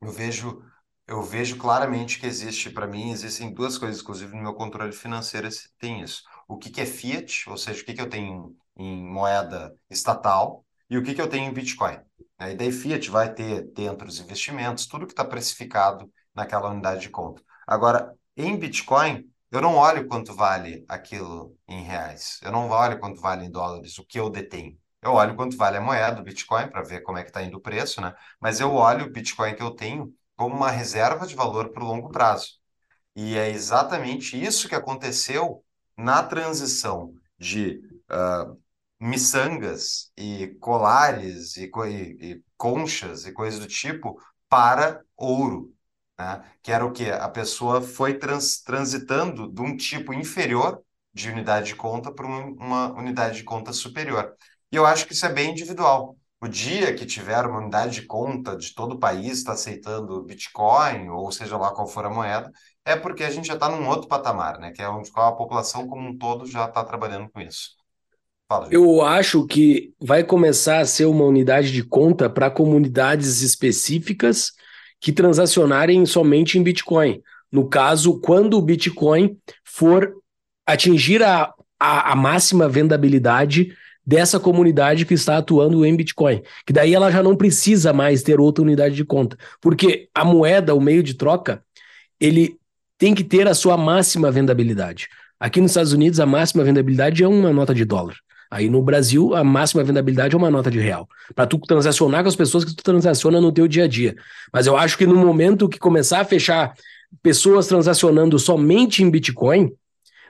eu 0.00 0.10
vejo 0.12 0.62
eu 1.08 1.22
vejo 1.22 1.58
claramente 1.58 2.18
que 2.20 2.26
existe, 2.26 2.70
para 2.70 2.86
mim, 2.86 3.10
existem 3.12 3.52
duas 3.54 3.78
coisas, 3.78 4.02
inclusive 4.02 4.34
no 4.36 4.42
meu 4.42 4.54
controle 4.54 4.92
financeiro 4.92 5.48
tem 5.78 6.02
isso. 6.02 6.22
O 6.48 6.58
que, 6.58 6.70
que 6.70 6.80
é 6.82 6.86
fiat, 6.86 7.48
ou 7.50 7.56
seja, 7.58 7.82
o 7.82 7.84
que, 7.86 7.94
que 7.94 8.00
eu 8.02 8.10
tenho 8.10 8.56
em 8.76 9.04
moeda 9.04 9.76
estatal 9.90 10.64
e 10.90 10.98
o 10.98 11.02
que, 11.04 11.14
que 11.14 11.20
eu 11.22 11.28
tenho 11.28 11.50
em 11.50 11.54
Bitcoin. 11.54 11.98
A 12.38 12.50
ideia 12.50 12.72
fiat 12.72 13.10
vai 13.10 13.32
ter 13.32 13.62
dentro 13.72 14.06
os 14.08 14.20
investimentos, 14.20 14.86
tudo 14.86 15.06
que 15.06 15.12
está 15.12 15.24
precificado 15.24 16.10
naquela 16.34 16.70
unidade 16.70 17.02
de 17.02 17.10
conta. 17.10 17.42
Agora, 17.66 18.14
em 18.36 18.56
Bitcoin, 18.58 19.30
eu 19.50 19.60
não 19.60 19.76
olho 19.76 20.06
quanto 20.06 20.34
vale 20.34 20.84
aquilo 20.88 21.56
em 21.68 21.82
reais, 21.82 22.38
eu 22.42 22.52
não 22.52 22.68
olho 22.68 22.98
quanto 22.98 23.20
vale 23.20 23.44
em 23.46 23.50
dólares, 23.50 23.98
o 23.98 24.04
que 24.04 24.18
eu 24.18 24.28
detenho. 24.28 24.78
Eu 25.02 25.12
olho 25.12 25.36
quanto 25.36 25.56
vale 25.56 25.76
a 25.76 25.80
moeda, 25.80 26.20
o 26.20 26.24
Bitcoin, 26.24 26.68
para 26.68 26.82
ver 26.82 27.00
como 27.02 27.16
é 27.18 27.22
que 27.22 27.30
está 27.30 27.42
indo 27.42 27.58
o 27.58 27.60
preço, 27.60 28.00
né? 28.00 28.14
Mas 28.40 28.60
eu 28.60 28.72
olho 28.74 29.06
o 29.06 29.10
Bitcoin 29.10 29.54
que 29.54 29.62
eu 29.62 29.70
tenho 29.70 30.12
como 30.36 30.54
uma 30.54 30.70
reserva 30.70 31.26
de 31.26 31.34
valor 31.34 31.70
para 31.70 31.82
o 31.82 31.86
longo 31.86 32.10
prazo. 32.10 32.58
E 33.14 33.36
é 33.36 33.48
exatamente 33.50 34.40
isso 34.42 34.68
que 34.68 34.74
aconteceu 34.74 35.64
na 35.96 36.22
transição 36.22 37.14
de 37.38 37.80
uh, 38.10 38.60
miçangas 39.00 40.10
e 40.16 40.48
colares 40.60 41.56
e, 41.56 41.70
e, 41.86 42.32
e 42.32 42.42
conchas 42.56 43.26
e 43.26 43.32
coisas 43.32 43.60
do 43.60 43.66
tipo 43.66 44.18
para 44.48 45.02
ouro, 45.16 45.74
né? 46.18 46.42
Que 46.62 46.72
era 46.72 46.84
o 46.84 46.92
que 46.92 47.10
a 47.10 47.28
pessoa 47.28 47.80
foi 47.82 48.18
trans, 48.18 48.62
transitando 48.62 49.50
de 49.52 49.60
um 49.62 49.76
tipo 49.76 50.12
inferior 50.14 50.82
de 51.12 51.30
unidade 51.30 51.68
de 51.68 51.76
conta 51.76 52.12
para 52.12 52.26
uma 52.26 52.92
unidade 52.92 53.38
de 53.38 53.44
conta 53.44 53.72
superior. 53.72 54.34
E 54.70 54.76
eu 54.76 54.84
acho 54.86 55.06
que 55.06 55.12
isso 55.12 55.26
é 55.26 55.32
bem 55.32 55.50
individual. 55.52 56.16
O 56.40 56.48
dia 56.48 56.94
que 56.94 57.06
tiver 57.06 57.46
uma 57.46 57.58
unidade 57.58 58.00
de 58.00 58.06
conta 58.06 58.56
de 58.56 58.74
todo 58.74 58.92
o 58.94 58.98
país 58.98 59.38
está 59.38 59.52
aceitando 59.52 60.22
Bitcoin, 60.24 61.08
ou 61.08 61.32
seja 61.32 61.56
lá 61.56 61.72
qual 61.74 61.86
for 61.86 62.04
a 62.04 62.10
moeda, 62.10 62.50
é 62.84 62.94
porque 62.96 63.24
a 63.24 63.30
gente 63.30 63.46
já 63.48 63.54
está 63.54 63.68
num 63.70 63.88
outro 63.88 64.06
patamar, 64.08 64.58
né? 64.58 64.72
Que 64.72 64.82
é 64.82 64.88
onde 64.88 65.10
a 65.14 65.32
população 65.32 65.86
como 65.88 66.08
um 66.08 66.16
todo 66.18 66.46
já 66.46 66.66
está 66.66 66.84
trabalhando 66.84 67.30
com 67.30 67.40
isso. 67.40 67.75
Fala, 68.48 68.68
Eu 68.70 69.02
acho 69.02 69.46
que 69.46 69.92
vai 70.00 70.22
começar 70.22 70.80
a 70.80 70.84
ser 70.84 71.06
uma 71.06 71.24
unidade 71.24 71.72
de 71.72 71.82
conta 71.82 72.30
para 72.30 72.50
comunidades 72.50 73.42
específicas 73.42 74.52
que 75.00 75.12
transacionarem 75.12 76.06
somente 76.06 76.58
em 76.58 76.62
Bitcoin. 76.62 77.22
No 77.50 77.68
caso, 77.68 78.20
quando 78.20 78.56
o 78.56 78.62
Bitcoin 78.62 79.36
for 79.64 80.14
atingir 80.66 81.22
a, 81.22 81.52
a, 81.78 82.12
a 82.12 82.16
máxima 82.16 82.68
vendabilidade 82.68 83.72
dessa 84.04 84.38
comunidade 84.38 85.04
que 85.04 85.14
está 85.14 85.38
atuando 85.38 85.84
em 85.84 85.96
Bitcoin. 85.96 86.42
Que 86.64 86.72
daí 86.72 86.94
ela 86.94 87.10
já 87.10 87.22
não 87.22 87.36
precisa 87.36 87.92
mais 87.92 88.22
ter 88.22 88.38
outra 88.38 88.62
unidade 88.62 88.94
de 88.94 89.04
conta. 89.04 89.36
Porque 89.60 90.08
a 90.14 90.24
moeda, 90.24 90.74
o 90.74 90.80
meio 90.80 91.02
de 91.02 91.14
troca, 91.14 91.62
ele 92.20 92.56
tem 92.96 93.14
que 93.14 93.24
ter 93.24 93.48
a 93.48 93.54
sua 93.54 93.76
máxima 93.76 94.30
vendabilidade. 94.30 95.08
Aqui 95.40 95.60
nos 95.60 95.72
Estados 95.72 95.92
Unidos, 95.92 96.20
a 96.20 96.26
máxima 96.26 96.62
vendabilidade 96.62 97.22
é 97.22 97.28
uma 97.28 97.52
nota 97.52 97.74
de 97.74 97.84
dólar. 97.84 98.16
Aí 98.50 98.68
no 98.70 98.82
Brasil, 98.82 99.34
a 99.34 99.42
máxima 99.42 99.82
vendabilidade 99.82 100.34
é 100.34 100.38
uma 100.38 100.50
nota 100.50 100.70
de 100.70 100.78
real. 100.78 101.08
Para 101.34 101.46
tu 101.46 101.58
transacionar 101.58 102.22
com 102.22 102.28
as 102.28 102.36
pessoas 102.36 102.64
que 102.64 102.74
tu 102.74 102.82
transaciona 102.82 103.40
no 103.40 103.52
teu 103.52 103.66
dia 103.66 103.84
a 103.84 103.88
dia. 103.88 104.14
Mas 104.52 104.66
eu 104.66 104.76
acho 104.76 104.96
que 104.96 105.06
no 105.06 105.16
momento 105.16 105.68
que 105.68 105.78
começar 105.78 106.20
a 106.20 106.24
fechar 106.24 106.74
pessoas 107.22 107.66
transacionando 107.66 108.38
somente 108.38 109.02
em 109.02 109.10
Bitcoin, 109.10 109.72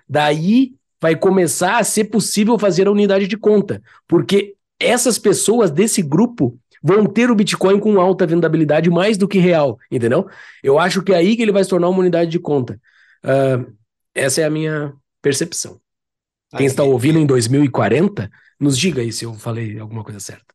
daí 0.08 0.72
vai 1.00 1.14
começar 1.14 1.78
a 1.78 1.84
ser 1.84 2.04
possível 2.04 2.58
fazer 2.58 2.86
a 2.86 2.90
unidade 2.90 3.26
de 3.26 3.36
conta, 3.36 3.82
porque 4.08 4.54
essas 4.80 5.18
pessoas 5.18 5.70
desse 5.70 6.02
grupo 6.02 6.58
vão 6.82 7.06
ter 7.06 7.30
o 7.30 7.34
Bitcoin 7.34 7.78
com 7.78 8.00
alta 8.00 8.26
vendabilidade 8.26 8.90
mais 8.90 9.18
do 9.18 9.26
que 9.28 9.38
real, 9.38 9.78
entendeu? 9.90 10.26
Eu 10.62 10.78
acho 10.78 11.02
que 11.02 11.12
é 11.12 11.16
aí 11.16 11.36
que 11.36 11.42
ele 11.42 11.52
vai 11.52 11.64
se 11.64 11.70
tornar 11.70 11.88
uma 11.88 11.98
unidade 11.98 12.30
de 12.30 12.38
conta. 12.38 12.80
Uh, 13.24 13.72
essa 14.14 14.40
é 14.40 14.44
a 14.44 14.50
minha 14.50 14.92
percepção. 15.20 15.80
Quem 16.56 16.66
está 16.66 16.82
ouvindo 16.82 17.18
em 17.18 17.26
2040, 17.26 18.30
nos 18.58 18.78
diga 18.78 19.00
aí 19.00 19.12
se 19.12 19.24
eu 19.24 19.34
falei 19.34 19.78
alguma 19.78 20.02
coisa 20.02 20.20
certa. 20.20 20.54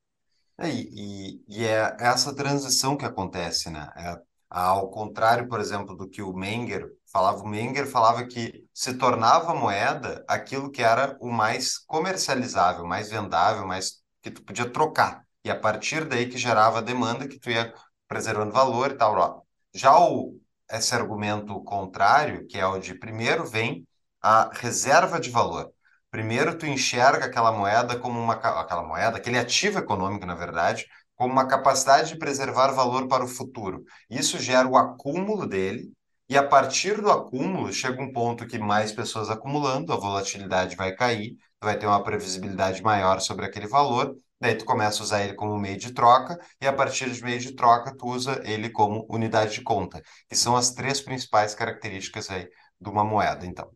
É, 0.60 0.70
e, 0.70 1.44
e, 1.48 1.64
é 1.66 1.96
essa 2.00 2.36
transição 2.36 2.96
que 2.96 3.06
acontece, 3.06 3.70
né? 3.70 3.90
É, 3.96 4.16
ao 4.50 4.90
contrário, 4.92 5.48
por 5.48 5.60
exemplo, 5.60 5.96
do 5.96 6.08
que 6.08 6.22
o 6.22 6.34
Menger 6.34 6.88
falava, 7.12 7.42
o 7.42 7.48
Menger 7.48 7.88
falava 7.88 8.26
que 8.26 8.66
se 8.74 8.94
tornava 8.94 9.56
moeda 9.56 10.24
aquilo 10.28 10.70
que 10.70 10.84
era 10.84 11.18
o 11.20 11.32
mais 11.32 11.80
comercializável, 11.80 12.86
mais 12.86 13.10
vendável, 13.10 13.66
mais 13.66 14.02
que 14.22 14.30
tu 14.30 14.44
podia 14.44 14.70
trocar. 14.70 15.26
E 15.44 15.50
a 15.50 15.60
partir 15.60 16.06
daí 16.06 16.30
que 16.30 16.38
gerava 16.38 16.82
demanda, 16.82 17.28
que 17.28 17.40
tu 17.40 17.50
ia 17.50 17.74
preservando 18.08 18.52
valor 18.52 18.92
e 18.92 18.96
tal. 18.96 19.48
Já 19.74 19.98
o, 19.98 20.38
esse 20.70 20.94
argumento 20.94 21.60
contrário, 21.64 22.46
que 22.48 22.58
é 22.58 22.66
o 22.66 22.78
de 22.78 22.94
primeiro 22.94 23.46
vem 23.46 23.88
a 24.22 24.52
reserva 24.54 25.20
de 25.20 25.30
valor. 25.30 25.72
Primeiro 26.12 26.58
tu 26.58 26.66
enxerga 26.66 27.26
aquela 27.26 27.52
moeda 27.52 27.98
como 27.98 28.20
uma 28.20 28.34
aquela 28.34 28.84
moeda, 28.84 29.18
aquele 29.18 29.40
ativo 29.40 29.80
econômico, 29.80 30.26
na 30.26 30.36
verdade, 30.36 30.86
como 31.16 31.32
uma 31.34 31.48
capacidade 31.48 32.10
de 32.10 32.20
preservar 32.20 32.72
valor 32.74 33.08
para 33.08 33.24
o 33.24 33.28
futuro. 33.28 33.84
Isso 34.10 34.38
gera 34.38 34.68
o 34.68 34.78
acúmulo 34.78 35.48
dele 35.48 35.92
e 36.28 36.38
a 36.38 36.48
partir 36.48 37.02
do 37.02 37.12
acúmulo, 37.12 37.74
chega 37.74 38.02
um 38.02 38.12
ponto 38.12 38.48
que 38.48 38.58
mais 38.58 38.92
pessoas 38.92 39.30
acumulando, 39.30 39.92
a 39.92 39.98
volatilidade 39.98 40.76
vai 40.78 40.94
cair, 40.96 41.36
tu 41.60 41.66
vai 41.66 41.78
ter 41.78 41.86
uma 41.86 42.04
previsibilidade 42.04 42.82
maior 42.82 43.20
sobre 43.20 43.46
aquele 43.46 43.68
valor, 43.68 44.16
daí 44.40 44.56
tu 44.56 44.64
começa 44.64 45.00
a 45.00 45.04
usar 45.04 45.24
ele 45.24 45.34
como 45.34 45.58
meio 45.60 45.78
de 45.78 45.94
troca, 45.94 46.40
e 46.62 46.66
a 46.66 46.74
partir 46.74 47.12
de 47.12 47.22
meio 47.22 47.40
de 47.40 47.54
troca, 47.54 47.94
tu 47.96 48.08
usa 48.08 48.42
ele 48.46 48.70
como 48.70 49.06
unidade 49.10 49.56
de 49.56 49.62
conta, 49.62 50.02
que 50.30 50.36
são 50.36 50.56
as 50.56 50.72
três 50.72 51.02
principais 51.02 51.54
características 51.54 52.30
aí 52.30 52.48
de 52.80 52.90
uma 52.90 53.04
moeda, 53.04 53.46
então. 53.46 53.70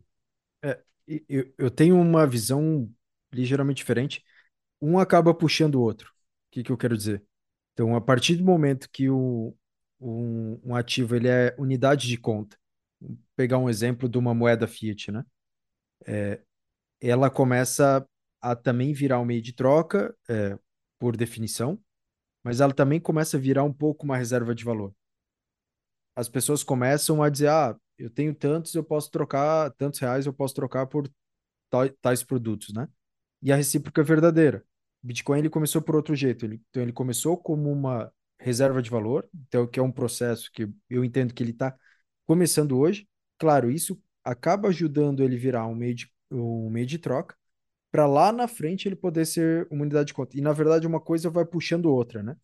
É, 0.64 0.80
eu, 1.28 1.52
eu 1.58 1.70
tenho 1.70 2.00
uma 2.00 2.26
visão 2.26 2.90
ligeiramente 3.32 3.78
diferente. 3.78 4.24
Um 4.80 4.98
acaba 4.98 5.34
puxando 5.34 5.76
o 5.76 5.82
outro. 5.82 6.10
O 6.10 6.12
que, 6.52 6.62
que 6.64 6.72
eu 6.72 6.76
quero 6.76 6.96
dizer? 6.96 7.24
Então, 7.72 7.94
a 7.94 8.00
partir 8.00 8.36
do 8.36 8.44
momento 8.44 8.88
que 8.90 9.10
o, 9.10 9.54
um, 10.00 10.60
um 10.64 10.74
ativo 10.74 11.14
ele 11.16 11.28
é 11.28 11.54
unidade 11.58 12.08
de 12.08 12.16
conta. 12.16 12.56
Vou 13.00 13.18
pegar 13.36 13.58
um 13.58 13.68
exemplo 13.68 14.08
de 14.08 14.18
uma 14.18 14.34
moeda 14.34 14.66
fiat, 14.66 15.12
né? 15.12 15.24
É, 16.06 16.40
ela 17.00 17.30
começa 17.30 18.06
a 18.40 18.56
também 18.56 18.92
virar 18.92 19.20
um 19.20 19.24
meio 19.24 19.42
de 19.42 19.52
troca, 19.52 20.16
é, 20.28 20.58
por 20.98 21.16
definição, 21.16 21.78
mas 22.42 22.60
ela 22.60 22.72
também 22.72 23.00
começa 23.00 23.36
a 23.36 23.40
virar 23.40 23.64
um 23.64 23.72
pouco 23.72 24.04
uma 24.04 24.16
reserva 24.16 24.54
de 24.54 24.64
valor. 24.64 24.94
As 26.14 26.28
pessoas 26.28 26.62
começam 26.62 27.22
a 27.22 27.28
dizer, 27.28 27.48
ah, 27.48 27.76
eu 27.98 28.10
tenho 28.10 28.34
tantos, 28.34 28.74
eu 28.74 28.84
posso 28.84 29.10
trocar, 29.10 29.70
tantos 29.72 30.00
reais 30.00 30.26
eu 30.26 30.32
posso 30.32 30.54
trocar 30.54 30.86
por 30.86 31.10
tais 32.00 32.22
produtos, 32.22 32.72
né? 32.72 32.88
E 33.42 33.52
a 33.52 33.56
recíproca 33.56 34.00
é 34.00 34.04
verdadeira. 34.04 34.64
Bitcoin 35.02 35.38
ele 35.38 35.50
começou 35.50 35.82
por 35.82 35.94
outro 35.96 36.14
jeito. 36.14 36.44
Ele, 36.44 36.60
então 36.70 36.82
ele 36.82 36.92
começou 36.92 37.36
como 37.36 37.70
uma 37.70 38.12
reserva 38.38 38.82
de 38.82 38.90
valor, 38.90 39.28
então 39.48 39.66
que 39.66 39.78
é 39.80 39.82
um 39.82 39.92
processo 39.92 40.50
que 40.52 40.68
eu 40.90 41.04
entendo 41.04 41.32
que 41.34 41.42
ele 41.42 41.52
está 41.52 41.74
começando 42.26 42.78
hoje. 42.78 43.08
Claro, 43.38 43.70
isso 43.70 44.00
acaba 44.24 44.68
ajudando 44.68 45.22
ele 45.22 45.36
virar 45.36 45.66
um 45.66 45.74
meio 45.74 45.94
de, 45.94 46.12
um 46.30 46.68
meio 46.70 46.86
de 46.86 46.98
troca, 46.98 47.36
para 47.90 48.06
lá 48.06 48.32
na 48.32 48.48
frente 48.48 48.88
ele 48.88 48.96
poder 48.96 49.26
ser 49.26 49.66
uma 49.70 49.82
unidade 49.82 50.08
de 50.08 50.14
conta. 50.14 50.36
E 50.36 50.40
na 50.40 50.52
verdade 50.52 50.86
uma 50.86 51.00
coisa 51.00 51.30
vai 51.30 51.44
puxando 51.44 51.86
outra, 51.86 52.22
né? 52.22 52.36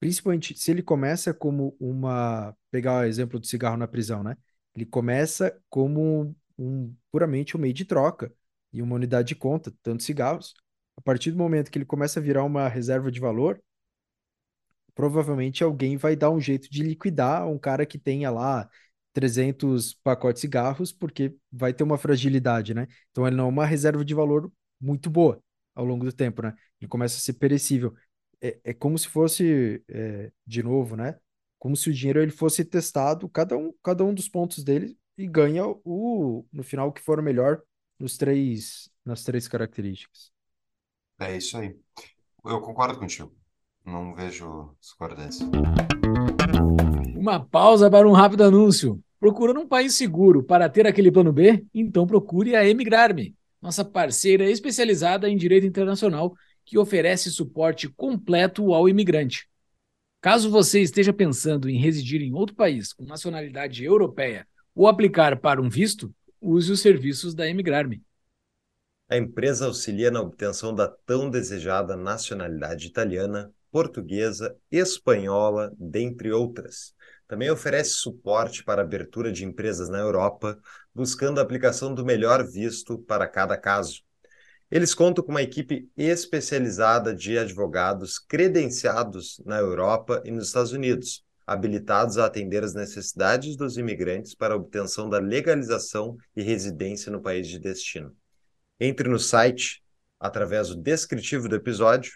Principalmente 0.00 0.56
se 0.58 0.70
ele 0.70 0.82
começa 0.82 1.34
como 1.34 1.76
uma, 1.80 2.54
pegar 2.70 3.00
o 3.02 3.04
exemplo 3.04 3.40
do 3.40 3.46
cigarro 3.46 3.76
na 3.76 3.88
prisão, 3.88 4.22
né? 4.22 4.36
Ele 4.78 4.86
começa 4.86 5.60
como 5.68 6.34
um, 6.56 6.94
puramente 7.10 7.56
um 7.56 7.60
meio 7.60 7.74
de 7.74 7.84
troca 7.84 8.32
e 8.72 8.80
uma 8.80 8.94
unidade 8.94 9.28
de 9.28 9.34
conta, 9.34 9.72
tanto 9.82 10.04
cigarros. 10.04 10.54
A 10.96 11.00
partir 11.00 11.32
do 11.32 11.38
momento 11.38 11.70
que 11.70 11.78
ele 11.78 11.84
começa 11.84 12.20
a 12.20 12.22
virar 12.22 12.44
uma 12.44 12.68
reserva 12.68 13.10
de 13.10 13.18
valor, 13.20 13.60
provavelmente 14.94 15.62
alguém 15.64 15.96
vai 15.96 16.16
dar 16.16 16.30
um 16.30 16.40
jeito 16.40 16.70
de 16.70 16.82
liquidar 16.82 17.46
um 17.48 17.58
cara 17.58 17.86
que 17.86 17.98
tenha 17.98 18.30
lá 18.30 18.68
300 19.12 19.94
pacotes 19.94 20.40
de 20.40 20.46
cigarros, 20.46 20.92
porque 20.92 21.34
vai 21.50 21.72
ter 21.72 21.82
uma 21.82 21.98
fragilidade, 21.98 22.74
né? 22.74 22.86
Então 23.10 23.26
ele 23.26 23.36
não 23.36 23.46
é 23.46 23.48
uma 23.48 23.66
reserva 23.66 24.04
de 24.04 24.14
valor 24.14 24.52
muito 24.80 25.10
boa 25.10 25.42
ao 25.74 25.84
longo 25.84 26.04
do 26.04 26.12
tempo, 26.12 26.42
né? 26.42 26.54
Ele 26.80 26.88
começa 26.88 27.16
a 27.16 27.20
ser 27.20 27.32
perecível. 27.34 27.94
É, 28.40 28.58
é 28.64 28.74
como 28.74 28.96
se 28.98 29.08
fosse, 29.08 29.82
é, 29.88 30.30
de 30.46 30.62
novo, 30.62 30.94
né? 30.96 31.18
Como 31.58 31.76
se 31.76 31.90
o 31.90 31.92
dinheiro 31.92 32.22
ele 32.22 32.30
fosse 32.30 32.64
testado, 32.64 33.28
cada 33.28 33.56
um, 33.56 33.72
cada 33.82 34.04
um 34.04 34.14
dos 34.14 34.28
pontos 34.28 34.62
dele, 34.62 34.96
e 35.16 35.26
ganha 35.26 35.64
o, 35.66 36.44
no 36.52 36.62
final, 36.62 36.88
o 36.88 36.92
que 36.92 37.02
for 37.02 37.18
o 37.18 37.22
melhor 37.22 37.60
nos 37.98 38.16
três, 38.16 38.88
nas 39.04 39.24
três 39.24 39.48
características. 39.48 40.30
É 41.18 41.36
isso 41.36 41.56
aí. 41.58 41.76
Eu 42.44 42.60
concordo 42.60 42.98
contigo. 42.98 43.34
Não 43.84 44.14
vejo 44.14 44.76
discordância. 44.80 45.44
Uma 47.16 47.44
pausa 47.44 47.90
para 47.90 48.08
um 48.08 48.12
rápido 48.12 48.44
anúncio. 48.44 49.02
Procurando 49.18 49.58
um 49.58 49.66
país 49.66 49.94
seguro 49.94 50.44
para 50.44 50.68
ter 50.68 50.86
aquele 50.86 51.10
plano 51.10 51.32
B? 51.32 51.66
Então 51.74 52.06
procure 52.06 52.54
a 52.54 52.64
Emigrar-me, 52.64 53.34
nossa 53.60 53.84
parceira 53.84 54.48
especializada 54.48 55.28
em 55.28 55.36
direito 55.36 55.66
internacional 55.66 56.32
que 56.64 56.78
oferece 56.78 57.30
suporte 57.32 57.88
completo 57.88 58.72
ao 58.72 58.88
imigrante. 58.88 59.47
Caso 60.20 60.50
você 60.50 60.80
esteja 60.80 61.12
pensando 61.12 61.68
em 61.68 61.78
residir 61.78 62.20
em 62.22 62.32
outro 62.32 62.56
país 62.56 62.92
com 62.92 63.04
nacionalidade 63.04 63.84
europeia 63.84 64.46
ou 64.74 64.88
aplicar 64.88 65.38
para 65.40 65.62
um 65.62 65.68
visto, 65.68 66.12
use 66.40 66.72
os 66.72 66.80
serviços 66.80 67.34
da 67.34 67.48
Emigrar-me. 67.48 68.02
A 69.08 69.16
empresa 69.16 69.66
auxilia 69.66 70.10
na 70.10 70.20
obtenção 70.20 70.74
da 70.74 70.88
tão 70.88 71.30
desejada 71.30 71.96
nacionalidade 71.96 72.86
italiana 72.86 73.52
portuguesa, 73.70 74.56
espanhola, 74.70 75.72
dentre 75.78 76.32
outras. 76.32 76.94
Também 77.26 77.50
oferece 77.50 77.90
suporte 77.90 78.64
para 78.64 78.82
abertura 78.82 79.30
de 79.30 79.44
empresas 79.44 79.88
na 79.88 79.98
Europa, 79.98 80.58
buscando 80.94 81.38
a 81.38 81.42
aplicação 81.42 81.94
do 81.94 82.04
melhor 82.04 82.44
visto 82.46 82.98
para 83.00 83.28
cada 83.28 83.56
caso. 83.56 84.02
Eles 84.70 84.94
contam 84.94 85.24
com 85.24 85.30
uma 85.30 85.42
equipe 85.42 85.90
especializada 85.96 87.14
de 87.14 87.38
advogados 87.38 88.18
credenciados 88.18 89.40
na 89.46 89.56
Europa 89.56 90.22
e 90.26 90.30
nos 90.30 90.48
Estados 90.48 90.72
Unidos, 90.72 91.24
habilitados 91.46 92.18
a 92.18 92.26
atender 92.26 92.62
as 92.62 92.74
necessidades 92.74 93.56
dos 93.56 93.78
imigrantes 93.78 94.34
para 94.34 94.52
a 94.52 94.58
obtenção 94.58 95.08
da 95.08 95.18
legalização 95.18 96.18
e 96.36 96.42
residência 96.42 97.10
no 97.10 97.22
país 97.22 97.48
de 97.48 97.58
destino. 97.58 98.14
Entre 98.78 99.08
no 99.08 99.18
site 99.18 99.82
através 100.20 100.68
do 100.68 100.76
descritivo 100.76 101.48
do 101.48 101.56
episódio, 101.56 102.12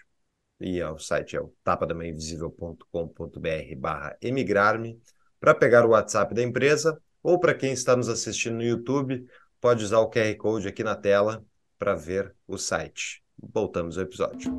e 0.59 0.79
o 0.83 0.99
site 0.99 1.35
é 1.35 1.41
o 1.41 1.51
tapadamainvisível.com.br 1.63 3.75
barra 3.77 4.15
emigrar-me, 4.21 5.01
para 5.39 5.55
pegar 5.55 5.85
o 5.85 5.89
WhatsApp 5.89 6.35
da 6.35 6.43
empresa, 6.43 7.01
ou 7.23 7.39
para 7.39 7.55
quem 7.55 7.73
está 7.73 7.95
nos 7.95 8.09
assistindo 8.09 8.57
no 8.57 8.63
YouTube, 8.63 9.25
pode 9.59 9.83
usar 9.83 9.97
o 9.99 10.09
QR 10.09 10.35
Code 10.37 10.67
aqui 10.67 10.83
na 10.83 10.95
tela 10.95 11.43
para 11.77 11.95
ver 11.95 12.33
o 12.47 12.57
site. 12.57 13.21
Voltamos 13.53 13.97
ao 13.97 14.03
episódio. 14.03 14.53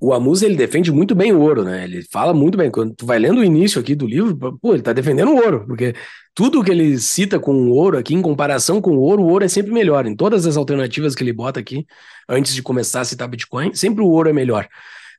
O 0.00 0.12
Amus, 0.12 0.42
ele 0.42 0.54
defende 0.54 0.92
muito 0.92 1.14
bem 1.14 1.32
o 1.32 1.40
ouro, 1.40 1.64
né? 1.64 1.84
Ele 1.84 2.02
fala 2.02 2.32
muito 2.34 2.56
bem. 2.56 2.70
Quando 2.70 2.94
tu 2.94 3.06
vai 3.06 3.18
lendo 3.18 3.40
o 3.40 3.44
início 3.44 3.80
aqui 3.80 3.94
do 3.94 4.06
livro, 4.06 4.36
pô, 4.60 4.74
ele 4.74 4.82
tá 4.82 4.92
defendendo 4.92 5.32
o 5.32 5.36
ouro, 5.36 5.66
porque 5.66 5.94
tudo 6.34 6.62
que 6.62 6.70
ele 6.70 6.98
cita 6.98 7.40
com 7.40 7.52
o 7.52 7.70
ouro 7.70 7.98
aqui, 7.98 8.14
em 8.14 8.22
comparação 8.22 8.80
com 8.80 8.90
o 8.92 9.00
ouro, 9.00 9.22
o 9.22 9.28
ouro 9.28 9.44
é 9.44 9.48
sempre 9.48 9.72
melhor. 9.72 10.06
Em 10.06 10.14
todas 10.14 10.46
as 10.46 10.56
alternativas 10.56 11.14
que 11.14 11.24
ele 11.24 11.32
bota 11.32 11.58
aqui, 11.58 11.86
antes 12.28 12.54
de 12.54 12.62
começar 12.62 13.00
a 13.00 13.04
citar 13.04 13.26
Bitcoin, 13.26 13.74
sempre 13.74 14.02
o 14.02 14.08
ouro 14.08 14.28
é 14.28 14.32
melhor. 14.32 14.68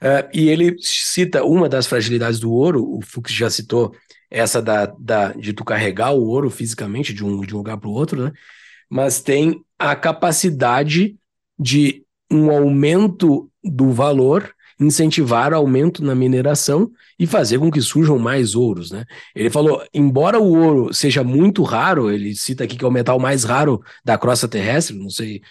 Uh, 0.01 0.29
e 0.31 0.47
ele 0.47 0.75
cita 0.79 1.43
uma 1.43 1.67
das 1.67 1.87
fragilidades 1.87 2.39
do 2.39 2.51
ouro, 2.51 2.83
o 2.83 3.01
Fux 3.01 3.33
já 3.33 3.49
citou 3.49 3.95
essa 4.29 4.61
da, 4.61 4.85
da, 4.85 5.33
de 5.33 5.53
tu 5.53 5.65
carregar 5.65 6.11
o 6.11 6.23
ouro 6.23 6.49
fisicamente 6.49 7.13
de 7.13 7.25
um, 7.25 7.41
de 7.41 7.55
um 7.55 7.57
lugar 7.57 7.77
para 7.77 7.89
o 7.89 7.93
outro, 7.93 8.25
né? 8.25 8.31
Mas 8.89 9.19
tem 9.21 9.61
a 9.77 9.95
capacidade 9.95 11.15
de 11.57 12.03
um 12.31 12.51
aumento 12.51 13.49
do 13.63 13.91
valor, 13.91 14.53
incentivar 14.79 15.53
aumento 15.53 16.03
na 16.03 16.13
mineração 16.13 16.91
e 17.17 17.25
fazer 17.25 17.57
com 17.57 17.71
que 17.71 17.81
surjam 17.81 18.19
mais 18.19 18.53
ouros, 18.53 18.91
né? 18.91 19.05
Ele 19.35 19.49
falou, 19.49 19.83
embora 19.93 20.39
o 20.39 20.55
ouro 20.55 20.93
seja 20.93 21.23
muito 21.23 21.63
raro, 21.63 22.11
ele 22.11 22.35
cita 22.35 22.63
aqui 22.63 22.77
que 22.77 22.85
é 22.85 22.87
o 22.87 22.91
metal 22.91 23.19
mais 23.19 23.43
raro 23.43 23.81
da 24.05 24.17
crosta 24.17 24.47
terrestre, 24.47 24.95
não 24.95 25.09
sei, 25.09 25.41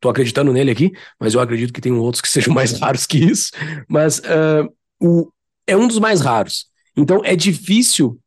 tô 0.00 0.08
acreditando 0.08 0.52
nele 0.52 0.70
aqui, 0.70 0.92
mas 1.18 1.34
eu 1.34 1.40
acredito 1.40 1.72
que 1.72 1.80
tem 1.80 1.92
outros 1.92 2.20
que 2.20 2.28
sejam 2.30 2.54
mais 2.54 2.78
raros 2.78 3.06
que 3.06 3.18
isso, 3.18 3.50
mas 3.88 4.18
uh, 4.20 4.72
o, 5.00 5.30
é 5.66 5.76
um 5.76 5.86
dos 5.86 5.98
mais 5.98 6.20
raros. 6.20 6.66
Então 6.96 7.20
é 7.24 7.36
difícil 7.36 8.18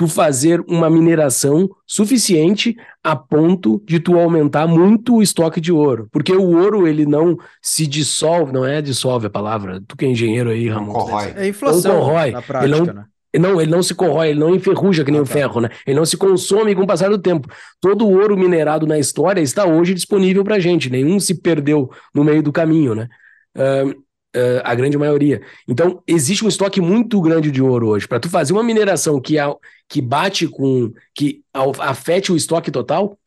tu 0.00 0.08
fazer 0.08 0.64
uma 0.66 0.88
mineração 0.88 1.68
suficiente 1.86 2.74
a 3.04 3.14
ponto 3.14 3.82
de 3.84 4.00
tu 4.00 4.18
aumentar 4.18 4.66
muito 4.66 5.16
o 5.16 5.22
estoque 5.22 5.60
de 5.60 5.70
ouro, 5.70 6.08
porque 6.10 6.32
o 6.32 6.56
ouro 6.58 6.88
ele 6.88 7.04
não 7.04 7.36
se 7.60 7.86
dissolve, 7.86 8.50
não 8.50 8.64
é 8.64 8.80
dissolve 8.80 9.26
a 9.26 9.30
palavra, 9.30 9.78
tu 9.86 9.94
que 9.98 10.06
é 10.06 10.08
engenheiro 10.08 10.48
aí, 10.48 10.70
Ramon. 10.70 10.94
Corrói. 10.94 11.34
É 11.36 11.46
inflação 11.48 11.92
Não 11.92 12.00
corrói. 12.00 12.30
na 12.30 12.40
prática, 12.40 12.64
Ele 12.74 12.78
não- 12.86 12.94
né? 12.94 13.04
Não, 13.38 13.60
ele 13.60 13.70
não 13.70 13.82
se 13.82 13.94
corrói, 13.94 14.30
ele 14.30 14.40
não 14.40 14.54
enferruja 14.54 15.04
que 15.04 15.10
nem 15.10 15.20
Ah, 15.20 15.22
o 15.22 15.26
tá. 15.26 15.32
ferro, 15.34 15.60
né? 15.60 15.68
Ele 15.86 15.98
não 15.98 16.06
se 16.06 16.16
consome 16.16 16.74
com 16.74 16.82
o 16.84 16.86
passar 16.86 17.10
do 17.10 17.18
tempo. 17.18 17.46
Todo 17.78 18.06
o 18.06 18.12
ouro 18.18 18.38
minerado 18.38 18.86
na 18.86 18.98
história 18.98 19.42
está 19.42 19.66
hoje 19.66 19.92
disponível 19.92 20.42
para 20.42 20.58
gente. 20.58 20.88
Nenhum 20.88 21.20
se 21.20 21.34
perdeu 21.42 21.90
no 22.14 22.24
meio 22.24 22.42
do 22.42 22.50
caminho, 22.50 22.94
né? 22.94 23.06
Ahn, 23.54 23.92
ah, 24.34 24.62
a 24.72 24.74
grande 24.74 24.96
maioria. 24.98 25.42
Então, 25.68 26.02
existe 26.06 26.44
um 26.44 26.48
estoque 26.48 26.80
muito 26.80 27.20
grande 27.20 27.50
de 27.50 27.62
ouro 27.62 27.88
hoje. 27.88 28.06
Para 28.08 28.20
tu 28.20 28.28
fazer 28.28 28.52
uma 28.52 28.62
mineração 28.62 29.20
que, 29.20 29.38
a- 29.38 29.54
que 29.88 30.00
bate 30.00 30.46
com. 30.48 30.92
que 31.14 31.42
afete 31.80 32.32
o 32.32 32.36
estoque 32.36 32.70
total, 32.70 33.18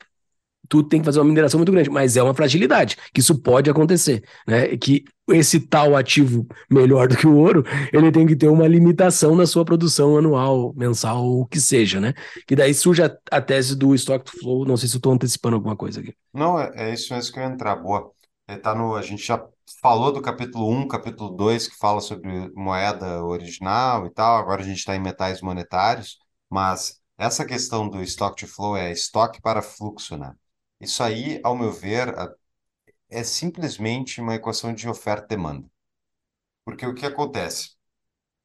tu 0.69 0.81
tem 0.83 0.99
que 1.01 1.05
fazer 1.05 1.19
uma 1.19 1.25
mineração 1.25 1.57
muito 1.59 1.71
grande. 1.71 1.89
Mas 1.89 2.17
é 2.17 2.23
uma 2.23 2.33
fragilidade, 2.33 2.97
que 3.13 3.19
isso 3.19 3.37
pode 3.41 3.69
acontecer. 3.69 4.23
Né? 4.47 4.75
Que 4.77 5.03
esse 5.29 5.59
tal 5.59 5.95
ativo 5.95 6.45
melhor 6.69 7.07
do 7.07 7.15
que 7.15 7.27
o 7.27 7.37
ouro, 7.37 7.63
ele 7.93 8.11
tem 8.11 8.25
que 8.25 8.35
ter 8.35 8.47
uma 8.47 8.67
limitação 8.67 9.35
na 9.35 9.45
sua 9.45 9.63
produção 9.63 10.17
anual, 10.17 10.73
mensal, 10.75 11.23
ou 11.23 11.41
o 11.41 11.45
que 11.45 11.59
seja, 11.61 11.99
né? 11.99 12.13
Que 12.47 12.55
daí 12.55 12.73
surge 12.73 13.03
a, 13.03 13.17
a 13.31 13.41
tese 13.41 13.75
do 13.75 13.93
stock 13.95 14.23
to 14.25 14.37
flow. 14.39 14.65
Não 14.65 14.75
sei 14.77 14.89
se 14.89 14.95
eu 14.95 14.99
estou 14.99 15.13
antecipando 15.13 15.55
alguma 15.55 15.75
coisa 15.75 15.99
aqui. 16.01 16.13
Não, 16.33 16.59
é, 16.59 16.71
é 16.75 16.93
isso 16.93 17.13
mesmo 17.13 17.33
que 17.33 17.39
eu 17.39 17.43
ia 17.43 17.49
entrar. 17.49 17.75
Boa. 17.75 18.11
Tá 18.61 18.75
no, 18.75 18.95
a 18.95 19.01
gente 19.01 19.23
já 19.25 19.43
falou 19.81 20.11
do 20.11 20.21
capítulo 20.21 20.69
1, 20.69 20.87
capítulo 20.87 21.29
2, 21.31 21.67
que 21.67 21.77
fala 21.77 22.01
sobre 22.01 22.49
moeda 22.53 23.23
original 23.23 24.05
e 24.05 24.09
tal. 24.11 24.37
Agora 24.37 24.61
a 24.61 24.65
gente 24.65 24.77
está 24.79 24.95
em 24.95 24.99
metais 24.99 25.41
monetários, 25.41 26.19
mas 26.49 27.01
essa 27.17 27.45
questão 27.45 27.89
do 27.89 28.01
stock 28.03 28.35
to 28.37 28.47
flow 28.47 28.75
é 28.77 28.91
estoque 28.91 29.41
para 29.41 29.61
fluxo, 29.61 30.17
né? 30.17 30.33
Isso 30.79 31.01
aí, 31.03 31.39
ao 31.43 31.55
meu 31.57 31.71
ver, 31.71 32.13
é 33.09 33.23
simplesmente 33.23 34.21
uma 34.21 34.35
equação 34.35 34.73
de 34.73 34.89
oferta 34.89 35.25
e 35.25 35.29
demanda. 35.37 35.67
Porque 36.65 36.85
o 36.85 36.93
que 36.95 37.05
acontece? 37.05 37.71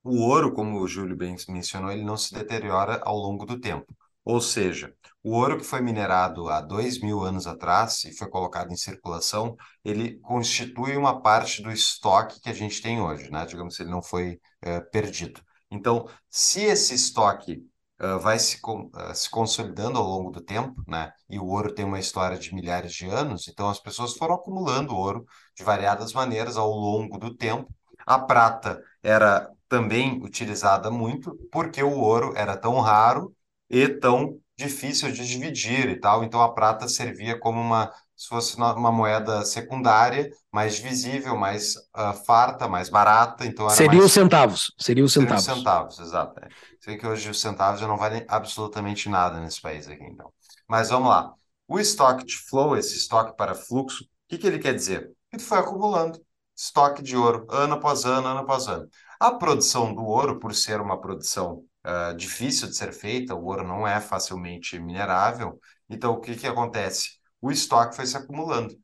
O 0.05 0.23
ouro, 0.23 0.55
como 0.55 0.81
o 0.81 0.89
Júlio 0.89 1.17
bem 1.17 1.37
mencionou, 1.49 1.93
ele 1.93 2.05
não 2.05 2.17
se 2.17 2.35
deteriora 2.35 3.01
ao 3.05 3.17
longo 3.17 3.47
do 3.47 3.61
tempo. 3.61 3.95
Ou 4.25 4.41
seja, 4.41 4.95
o 5.23 5.33
ouro 5.33 5.59
que 5.59 5.65
foi 5.65 5.81
minerado 5.81 6.49
há 6.49 6.61
dois 6.61 7.01
mil 7.01 7.23
anos 7.23 7.47
atrás 7.47 8.05
e 8.05 8.17
foi 8.17 8.29
colocado 8.29 8.73
em 8.73 8.77
circulação, 8.77 9.57
ele 9.85 10.19
constitui 10.21 10.97
uma 10.97 11.21
parte 11.21 11.63
do 11.63 11.71
estoque 11.71 12.41
que 12.41 12.49
a 12.51 12.55
gente 12.55 12.81
tem 12.81 13.01
hoje, 13.01 13.31
né? 13.31 13.45
Digamos 13.47 13.77
que 13.77 13.83
ele 13.83 13.91
não 13.91 14.03
foi 14.03 14.41
eh, 14.63 14.81
perdido. 14.81 15.41
Então, 15.71 16.09
se 16.31 16.63
esse 16.63 16.95
estoque 16.95 17.63
ah, 17.99 18.17
vai 18.17 18.39
se, 18.39 18.61
ah, 18.95 19.15
se 19.15 19.29
consolidando 19.29 19.99
ao 19.99 20.07
longo 20.07 20.31
do 20.31 20.41
tempo, 20.41 20.83
né? 20.87 21.13
E 21.29 21.39
o 21.39 21.47
ouro 21.47 21.75
tem 21.75 21.85
uma 21.85 21.99
história 21.99 22.39
de 22.39 22.55
milhares 22.55 22.93
de 22.93 23.07
anos, 23.07 23.49
então 23.49 23.69
as 23.69 23.81
pessoas 23.81 24.15
foram 24.17 24.37
acumulando 24.37 24.95
ouro 24.97 25.27
de 25.57 25.65
variadas 25.65 26.13
maneiras 26.13 26.57
ao 26.57 26.71
longo 26.71 27.19
do 27.19 27.35
tempo. 27.35 27.69
A 28.07 28.19
prata 28.19 28.81
era 29.03 29.51
também 29.69 30.23
utilizada 30.23 30.91
muito 30.91 31.37
porque 31.51 31.83
o 31.83 31.99
ouro 31.99 32.33
era 32.37 32.57
tão 32.57 32.81
raro 32.81 33.35
e 33.69 33.89
tão 33.89 34.39
difícil 34.59 35.13
de 35.13 35.27
dividir 35.27 35.89
e 35.89 36.01
tal. 36.01 36.25
Então 36.25 36.43
a 36.43 36.53
prata 36.53 36.89
servia 36.89 37.39
como 37.39 37.61
uma, 37.61 37.93
se 38.17 38.29
fosse 38.29 38.57
uma 38.57 38.91
moeda 38.91 39.45
secundária, 39.45 40.31
mais 40.53 40.79
visível, 40.81 41.37
mais 41.37 41.75
ah, 41.95 42.13
farta, 42.13 42.69
mais 42.69 42.91
barata. 42.91 43.47
Então 43.47 43.71
Seria 43.71 44.03
os 44.03 44.13
centavos. 44.13 44.75
Seria 44.77 45.05
os 45.05 45.13
centavos. 45.13 45.45
centavos, 45.45 45.99
exato. 46.01 46.41
É. 46.45 46.49
Sei 46.81 46.99
que 46.99 47.07
hoje 47.07 47.31
os 47.31 47.41
centavos 47.41 47.81
já 47.81 47.87
não 47.87 47.97
valem 47.97 48.25
absolutamente 48.29 49.09
nada 49.09 49.41
nesse 49.41 49.61
país 49.61 49.89
aqui, 49.89 50.05
então. 50.05 50.33
Mas 50.67 50.91
vamos 50.91 51.09
lá. 51.09 51.33
O 51.69 51.79
estoque 51.79 52.25
de 52.25 52.37
flow, 52.37 52.77
esse 52.77 52.97
estoque 52.97 53.37
para 53.37 53.55
fluxo, 53.55 54.05
o 54.05 54.07
que 54.29 54.39
que 54.39 54.47
ele 54.47 54.59
quer 54.59 54.75
dizer? 54.75 55.11
Que 55.31 55.39
tu 55.39 55.45
foi 55.45 55.59
acumulando 55.59 56.21
estoque 56.57 57.01
de 57.01 57.17
ouro, 57.17 57.47
ano 57.51 57.75
após 57.75 58.05
ano, 58.05 58.27
ano 58.27 58.41
após 58.41 58.67
ano. 58.67 58.89
A 59.21 59.31
produção 59.31 59.95
do 59.95 60.05
ouro, 60.05 60.41
por 60.41 60.53
ser 60.53 60.81
uma 60.81 61.01
produção 61.01 61.63
ah, 61.89 62.13
difícil 62.15 62.69
de 62.69 62.77
ser 62.77 62.93
feita, 62.93 63.35
o 63.35 63.45
ouro 63.47 63.67
não 63.67 63.87
é 63.87 64.01
facilmente 64.01 64.79
minerável, 64.79 65.61
então 65.89 66.13
o 66.15 66.21
que 66.21 66.37
que 66.37 66.47
acontece? 66.47 67.19
O 67.41 67.51
estoque 67.51 67.97
foi 67.97 68.07
se 68.07 68.17
acumulando. 68.17 68.75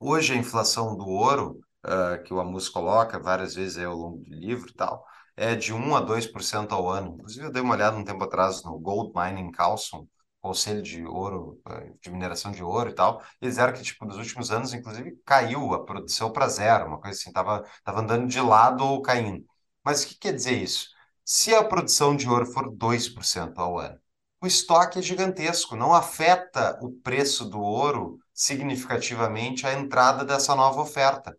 Hoje 0.00 0.32
a 0.32 0.36
inflação 0.36 0.96
do 0.96 1.06
ouro, 1.08 1.60
ah, 1.84 2.18
que 2.18 2.34
o 2.34 2.40
Amus 2.40 2.68
coloca 2.68 3.18
várias 3.20 3.54
vezes 3.54 3.78
aí 3.78 3.84
ao 3.84 3.96
longo 3.96 4.18
do 4.24 4.30
livro 4.34 4.68
e 4.70 4.74
tal, 4.74 5.04
é 5.36 5.54
de 5.54 5.72
1 5.72 5.96
a 5.96 6.00
2% 6.00 6.72
ao 6.74 6.88
ano. 6.88 7.14
Inclusive, 7.14 7.46
eu 7.46 7.52
dei 7.52 7.62
uma 7.62 7.74
olhada 7.74 7.96
um 7.96 8.04
tempo 8.04 8.22
atrás 8.24 8.62
no 8.64 8.78
Gold 8.78 9.12
Mining 9.18 9.50
Council, 9.52 10.08
Conselho 10.40 10.82
de 10.82 11.04
Ouro, 11.06 11.60
eh, 11.68 11.92
de 12.00 12.10
mineração 12.10 12.50
de 12.50 12.62
ouro 12.62 12.90
e 12.90 12.94
tal. 12.94 13.22
Eles 13.40 13.54
disseram 13.54 13.72
que, 13.72 13.82
tipo, 13.82 14.04
nos 14.04 14.16
últimos 14.18 14.50
anos, 14.50 14.74
inclusive, 14.74 15.16
caiu 15.24 15.72
a 15.72 15.84
produção 15.84 16.32
para 16.32 16.48
zero, 16.48 16.86
uma 16.88 17.00
coisa 17.00 17.16
assim, 17.18 17.32
tava, 17.32 17.64
tava 17.84 18.00
andando 18.00 18.26
de 18.28 18.40
lado 18.40 18.84
ou 18.84 19.00
caindo. 19.02 19.44
Mas 19.84 20.02
o 20.04 20.08
que 20.08 20.16
quer 20.18 20.32
dizer 20.34 20.52
isso? 20.60 20.88
Se 21.34 21.54
a 21.54 21.64
produção 21.64 22.14
de 22.14 22.28
ouro 22.28 22.44
for 22.44 22.70
2% 22.70 23.58
ao 23.58 23.78
ano, 23.78 23.98
o 24.42 24.46
estoque 24.46 24.98
é 24.98 25.02
gigantesco, 25.02 25.74
não 25.74 25.94
afeta 25.94 26.78
o 26.82 26.92
preço 26.92 27.46
do 27.46 27.58
ouro 27.58 28.18
significativamente 28.34 29.66
a 29.66 29.72
entrada 29.72 30.26
dessa 30.26 30.54
nova 30.54 30.82
oferta. 30.82 31.34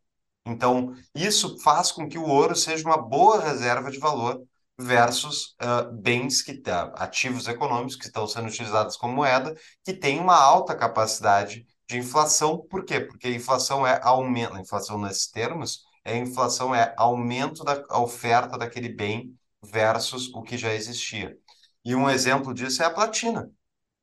Então, 0.48 0.96
isso 1.14 1.60
faz 1.60 1.92
com 1.92 2.10
que 2.10 2.18
o 2.18 2.28
ouro 2.28 2.56
seja 2.56 2.84
uma 2.84 2.98
boa 2.98 3.40
reserva 3.40 3.92
de 3.92 4.00
valor 4.00 4.44
versus 4.80 5.56
ah, 5.60 5.84
bens 5.84 6.42
que 6.42 6.60
ativos 6.96 7.48
econômicos 7.48 7.96
que 7.96 8.08
estão 8.08 8.26
sendo 8.28 8.48
utilizados 8.48 8.98
como 8.98 9.14
moeda, 9.14 9.56
que 9.84 9.94
têm 9.94 10.20
uma 10.20 10.36
alta 10.36 10.76
capacidade 10.76 11.68
de 11.88 12.00
inflação. 12.00 12.66
Por 12.68 12.84
quê? 12.84 13.00
Porque 13.00 13.28
a 13.28 13.32
inflação 13.32 13.86
é 13.86 14.02
aumento, 14.02 14.56
a 14.56 14.60
inflação 14.60 14.98
nesses 14.98 15.28
termos, 15.28 15.84
é 16.04 16.14
a 16.14 16.18
inflação 16.18 16.74
é 16.74 16.96
aumento 16.98 17.64
da 17.64 17.80
oferta 18.00 18.58
daquele 18.58 18.90
bem 18.90 19.38
versus 19.64 20.30
o 20.34 20.42
que 20.42 20.58
já 20.58 20.74
existia. 20.74 21.38
E 21.86 21.96
um 21.96 22.10
exemplo 22.10 22.54
disso 22.54 22.82
é 22.84 22.86
a 22.86 22.90
platina. 22.90 23.50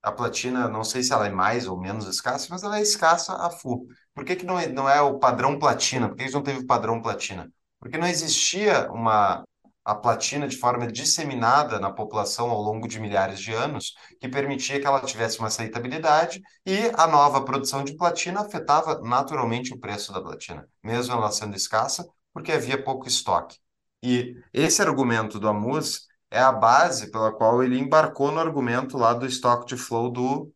A 0.03 0.13
platina, 0.13 0.69
não 0.69 0.85
sei 0.85 1.03
se 1.03 1.13
ela 1.13 1.27
é 1.27 1.31
mais 1.31 1.67
ou 1.67 1.79
menos 1.79 2.07
escassa, 2.07 2.49
mas 2.51 2.63
ela 2.63 2.79
é 2.79 2.83
escassa 2.83 3.35
a 3.35 3.51
full. 3.51 3.87
Por 4.15 4.25
que 4.25 4.37
que 4.37 4.47
não 4.47 4.59
é, 4.59 4.67
não 4.69 4.89
é 4.89 5.01
o 5.01 5.19
padrão 5.19 5.59
platina? 5.59 6.09
Por 6.09 6.17
que 6.17 6.27
que 6.27 6.33
não 6.33 6.43
teve 6.43 6.61
o 6.61 6.67
padrão 6.67 7.03
platina? 7.03 7.53
Porque 7.79 7.99
não 7.99 8.07
existia 8.07 8.91
uma 8.91 9.45
a 9.85 9.95
platina 9.95 10.47
de 10.47 10.57
forma 10.57 10.87
disseminada 10.87 11.79
na 11.81 11.91
população 11.91 12.51
ao 12.51 12.61
longo 12.61 12.87
de 12.87 13.01
milhares 13.01 13.41
de 13.41 13.53
anos, 13.53 13.95
que 14.21 14.29
permitia 14.29 14.79
que 14.81 14.87
ela 14.87 15.01
tivesse 15.01 15.39
uma 15.39 15.49
aceitabilidade 15.49 16.41
e 16.67 16.91
a 16.95 17.07
nova 17.07 17.45
produção 17.45 17.83
de 17.83 17.97
platina 17.97 18.41
afetava 18.41 19.01
naturalmente 19.01 19.73
o 19.73 19.79
preço 19.81 20.13
da 20.13 20.21
platina, 20.21 20.69
mesmo 20.83 21.15
ela 21.15 21.31
sendo 21.33 21.57
escassa, 21.57 22.07
porque 22.33 22.53
havia 22.53 22.83
pouco 22.83 23.09
estoque. 23.09 23.59
E 24.03 24.37
esse 24.53 24.81
argumento 24.81 25.39
do 25.39 25.49
Amus 25.49 26.07
é 26.31 26.41
a 26.41 26.53
base 26.53 27.11
pela 27.11 27.33
qual 27.33 27.63
ele 27.63 27.79
embarcou 27.79 28.31
no 28.31 28.41
argumento 28.41 28.97
lá 28.97 29.13
do 29.13 29.27
stock 29.27 29.67
to 29.67 29.77
flow 29.77 30.11
do, 30.11 30.53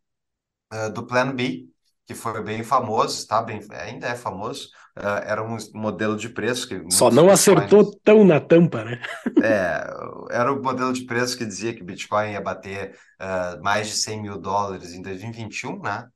uh, 0.73 0.91
do 0.93 1.07
Plan 1.07 1.35
B, 1.35 1.67
que 2.07 2.15
foi 2.15 2.43
bem 2.43 2.63
famoso, 2.63 3.19
está 3.19 3.43
bem, 3.43 3.61
ainda 3.71 4.07
é 4.07 4.15
famoso, 4.15 4.69
uh, 4.99 5.21
era 5.25 5.43
um 5.43 5.57
modelo 5.75 6.17
de 6.17 6.29
preço 6.29 6.69
que 6.69 6.81
só 6.91 7.11
não 7.11 7.29
acertou 7.29 7.99
tão 8.03 8.25
na 8.25 8.41
tampa, 8.41 8.85
né? 8.85 9.01
é, 9.43 9.85
era 10.31 10.53
o 10.53 10.63
modelo 10.63 10.93
de 10.93 11.05
preço 11.05 11.37
que 11.37 11.45
dizia 11.45 11.75
que 11.75 11.83
Bitcoin 11.83 12.33
ia 12.33 12.41
bater 12.41 12.97
uh, 13.21 13.63
mais 13.63 13.89
de 13.89 13.95
100 13.95 14.23
mil 14.23 14.39
dólares 14.39 14.93
em 14.93 15.03
2021, 15.03 15.81
né? 15.81 16.07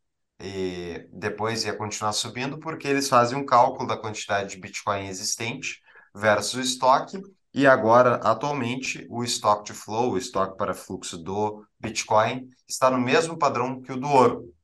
E 0.41 1.09
depois 1.13 1.65
ia 1.65 1.75
continuar 1.75 2.13
subindo 2.13 2.61
porque 2.61 2.87
eles 2.87 3.09
fazem 3.09 3.37
um 3.37 3.45
cálculo 3.45 3.89
da 3.89 3.97
quantidade 3.97 4.51
de 4.51 4.61
Bitcoin 4.61 5.09
existente 5.09 5.83
versus 6.19 6.55
o 6.55 6.61
estoque 6.61 7.23
e 7.55 7.67
agora, 7.67 8.17
atualmente, 8.17 9.07
o 9.09 9.25
stock 9.25 9.65
to 9.65 9.75
flow, 9.75 10.13
o 10.13 10.19
estoque 10.19 10.57
para 10.57 10.75
fluxo 10.75 11.17
do 11.17 11.65
Bitcoin, 11.81 12.49
está 12.69 12.91
no 12.91 13.01
mesmo 13.01 13.39
padrão 13.39 13.81
que 13.81 13.93
o 13.93 13.97
do 13.97 14.09
ouro. 14.09 14.55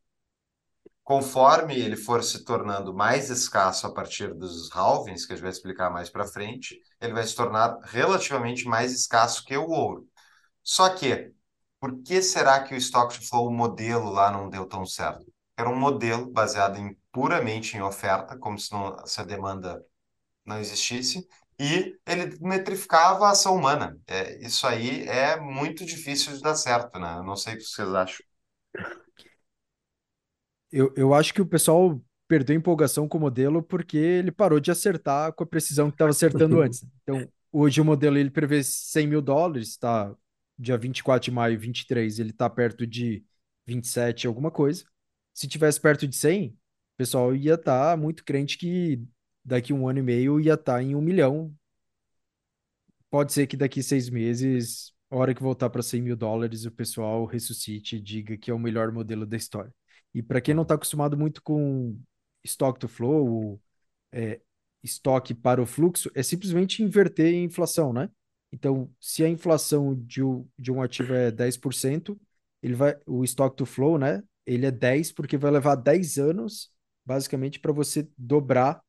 Conforme 1.03 1.75
ele 1.75 1.97
for 1.97 2.23
se 2.23 2.45
tornando 2.45 2.95
mais 2.95 3.31
escasso 3.31 3.87
a 3.87 3.93
partir 3.93 4.35
dos 4.35 4.71
halvings, 4.75 5.27
que 5.27 5.33
a 5.33 5.37
gente 5.37 5.43
vai 5.43 5.53
explicar 5.53 5.91
mais 5.91 6.09
para 6.09 6.27
frente, 6.27 6.81
ele 7.01 7.13
vai 7.13 7.27
se 7.27 7.35
tornar 7.35 7.79
relativamente 7.85 8.65
mais 8.67 8.93
escasso 8.93 9.45
que 9.45 9.57
o 9.57 9.69
ouro. 9.69 10.07
Só 10.63 10.89
que, 10.91 11.33
por 11.79 12.03
que 12.03 12.23
será 12.23 12.63
que 12.63 12.75
o 12.75 12.79
stock 12.79 13.19
to 13.19 13.27
flow, 13.27 13.49
o 13.49 13.53
modelo 13.53 14.11
lá, 14.11 14.31
não 14.31 14.49
deu 14.49 14.67
tão 14.67 14.87
certo? 14.87 15.27
Era 15.57 15.69
um 15.69 15.77
modelo 15.77 16.31
baseado 16.31 16.79
em 16.79 16.97
puramente 17.13 17.77
em 17.77 17.83
oferta, 17.83 18.37
como 18.39 18.59
se, 18.59 18.73
não, 18.73 19.07
se 19.07 19.21
a 19.21 19.25
demanda 19.25 19.85
não 20.45 20.59
existisse, 20.59 21.27
e 21.59 21.97
ele 22.07 22.37
metrificava 22.41 23.27
a 23.27 23.31
ação 23.31 23.57
humana. 23.57 23.97
É, 24.07 24.45
isso 24.45 24.67
aí 24.67 25.05
é 25.05 25.39
muito 25.39 25.85
difícil 25.85 26.33
de 26.35 26.43
dar 26.43 26.55
certo, 26.55 26.99
né? 26.99 27.17
Eu 27.19 27.23
não 27.23 27.37
sei 27.37 27.55
o 27.55 27.57
que 27.59 27.65
vocês 27.65 27.89
acham. 27.95 28.25
Eu, 30.71 30.93
eu 30.97 31.15
acho 31.15 31.33
que 31.33 31.41
o 31.41 31.47
pessoal 31.47 32.01
perdeu 32.27 32.57
empolgação 32.57 33.07
com 33.07 33.19
o 33.19 33.21
modelo 33.21 33.63
porque 33.63 33.97
ele 33.97 34.33
parou 34.33 34.59
de 34.59 34.71
acertar 34.71 35.33
com 35.33 35.45
a 35.45 35.47
precisão 35.47 35.89
que 35.91 35.95
estava 35.95 36.11
acertando 36.11 36.61
antes. 36.61 36.85
Então, 37.03 37.29
hoje 37.53 37.81
o 37.81 37.85
modelo 37.85 38.19
ele 38.19 38.31
prevê 38.31 38.63
100 38.65 39.07
mil 39.07 39.23
dólares, 39.23 39.69
está 39.69 40.13
dia 40.59 40.77
24 40.77 41.27
de 41.27 41.31
maio, 41.31 41.59
23, 41.59 42.19
ele 42.19 42.31
está 42.31 42.49
perto 42.49 42.87
de 42.87 43.25
27 43.67 44.27
alguma 44.27 44.51
coisa. 44.51 44.85
Se 45.33 45.47
tivesse 45.47 45.81
perto 45.81 46.09
de 46.09 46.17
100, 46.17 46.49
o 46.49 46.55
pessoal 46.97 47.35
ia 47.35 47.55
estar 47.55 47.91
tá 47.91 47.97
muito 47.97 48.25
crente 48.25 48.57
que 48.57 49.01
daqui 49.45 49.73
um 49.73 49.89
ano 49.89 49.99
e 49.99 50.03
meio 50.03 50.41
ia 50.41 50.55
estar 50.55 50.75
tá 50.75 50.83
em 50.83 50.95
um 50.95 51.01
milhão. 51.01 51.55
Pode 53.11 53.33
ser 53.33 53.47
que 53.47 53.57
daqui 53.57 53.83
seis 53.83 54.11
meses, 54.11 54.93
a 55.11 55.17
hora 55.17 55.35
que 55.35 55.43
voltar 55.43 55.71
para 55.71 55.83
100 55.83 56.03
mil 56.03 56.17
dólares, 56.17 56.65
o 56.65 56.71
pessoal 56.71 57.25
ressuscite 57.25 57.97
e 57.97 58.01
diga 58.01 58.37
que 58.37 58.51
é 58.51 58.55
o 58.55 58.59
melhor 58.59 58.91
modelo 58.91 59.27
da 59.27 59.37
história. 59.37 59.73
E 60.13 60.23
para 60.23 60.41
quem 60.41 60.55
não 60.55 60.63
está 60.63 60.75
acostumado 60.75 61.17
muito 61.17 61.43
com 61.43 61.99
stock 62.45 62.79
to 62.79 62.89
flow, 62.89 63.61
é, 64.13 64.41
estoque 64.83 65.35
para 65.35 65.63
o 65.63 65.67
fluxo, 65.67 66.11
é 66.15 66.23
simplesmente 66.23 66.83
inverter 66.83 67.35
a 67.35 67.39
inflação, 67.39 67.93
né? 67.93 68.11
Então, 68.53 68.89
se 69.01 69.25
a 69.25 69.29
inflação 69.29 69.95
de, 69.95 70.23
um, 70.23 70.47
de 70.59 70.71
um 70.71 70.81
ativo 70.83 71.13
é 71.15 71.31
10%, 71.31 72.21
ele 72.63 72.75
vai, 72.75 72.97
o 73.07 73.25
stock 73.25 73.57
to 73.57 73.67
flow, 73.67 73.99
né? 73.99 74.23
Ele 74.47 74.67
é 74.67 74.71
10 74.71 75.11
porque 75.13 75.37
vai 75.37 75.51
levar 75.51 75.75
10 75.75 76.19
anos, 76.19 76.71
basicamente, 77.05 77.59
para 77.59 77.73
você 77.73 78.09
dobrar 78.17 78.81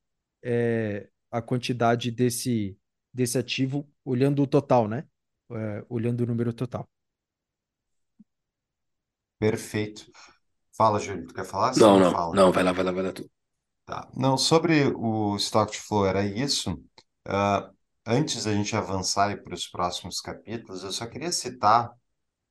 é, 0.45 1.09
a 1.31 1.41
quantidade 1.41 2.11
desse, 2.11 2.77
desse 3.11 3.37
ativo 3.37 3.89
olhando 4.05 4.43
o 4.43 4.47
total, 4.47 4.87
né? 4.87 5.07
É, 5.51 5.85
olhando 5.89 6.21
o 6.21 6.25
número 6.27 6.53
total. 6.53 6.87
Perfeito. 9.39 10.05
Fala, 10.77 10.99
Júlio, 10.99 11.25
tu 11.27 11.33
quer 11.33 11.45
falar? 11.45 11.75
Não, 11.77 11.99
não, 11.99 12.11
fala. 12.11 12.35
não, 12.35 12.51
vai 12.51 12.63
lá, 12.63 12.71
vai 12.71 12.83
lá, 12.83 12.91
vai 12.91 13.03
lá 13.03 13.11
tu. 13.11 13.29
Tá. 13.85 14.09
Não, 14.15 14.37
sobre 14.37 14.91
o 14.95 15.35
stock 15.37 15.71
to 15.71 15.81
flow 15.81 16.05
era 16.05 16.25
isso. 16.25 16.81
Ah, 17.25 17.69
antes 18.05 18.45
da 18.45 18.53
gente 18.53 18.75
avançar 18.75 19.41
para 19.43 19.53
os 19.53 19.67
próximos 19.67 20.19
capítulos, 20.21 20.83
eu 20.83 20.91
só 20.91 21.05
queria 21.07 21.31
citar, 21.31 21.91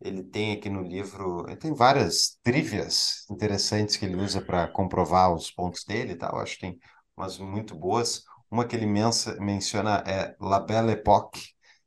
ele 0.01 0.23
tem 0.23 0.53
aqui 0.53 0.69
no 0.69 0.83
livro, 0.83 1.45
ele 1.49 1.57
tem 1.57 1.75
várias 1.75 2.39
trivias 2.43 3.25
interessantes 3.31 3.97
que 3.97 4.05
ele 4.05 4.17
usa 4.17 4.41
para 4.41 4.69
comprovar 4.69 5.33
os 5.35 5.51
pontos 5.51 5.85
dele, 5.85 6.17
tá? 6.17 6.31
Eu 6.33 6.39
acho 6.39 6.55
que 6.55 6.61
tem 6.63 6.79
umas 7.17 7.39
muito 7.39 7.75
boas. 7.75 8.25
Uma 8.51 8.67
que 8.67 8.77
ele 8.77 8.87
mensa- 8.87 9.37
menciona 9.41 10.03
é 10.07 10.37
La 10.41 10.61
Belle 10.61 10.93
Époque, 10.93 11.41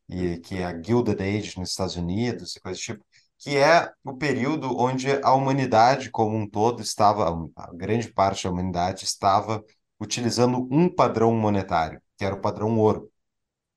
e, 0.09 0.37
que 0.39 0.57
é 0.57 0.65
a 0.65 0.81
Gilded 0.81 1.21
Age 1.21 1.59
nos 1.59 1.69
Estados 1.71 1.95
Unidos 1.95 2.55
e 2.55 2.61
coisa 2.61 2.79
do 2.79 2.83
tipo, 2.83 3.05
que 3.39 3.57
é 3.57 3.91
o 4.03 4.15
período 4.17 4.77
onde 4.77 5.11
a 5.23 5.33
humanidade 5.33 6.09
como 6.09 6.35
um 6.35 6.49
todo 6.49 6.81
estava, 6.81 7.29
a 7.55 7.73
grande 7.73 8.11
parte 8.11 8.43
da 8.45 8.51
humanidade 8.51 9.03
estava 9.05 9.63
utilizando 9.99 10.67
um 10.71 10.89
padrão 10.93 11.33
monetário, 11.35 12.01
que 12.17 12.25
era 12.25 12.35
o 12.35 12.41
padrão 12.41 12.77
ouro. 12.79 13.11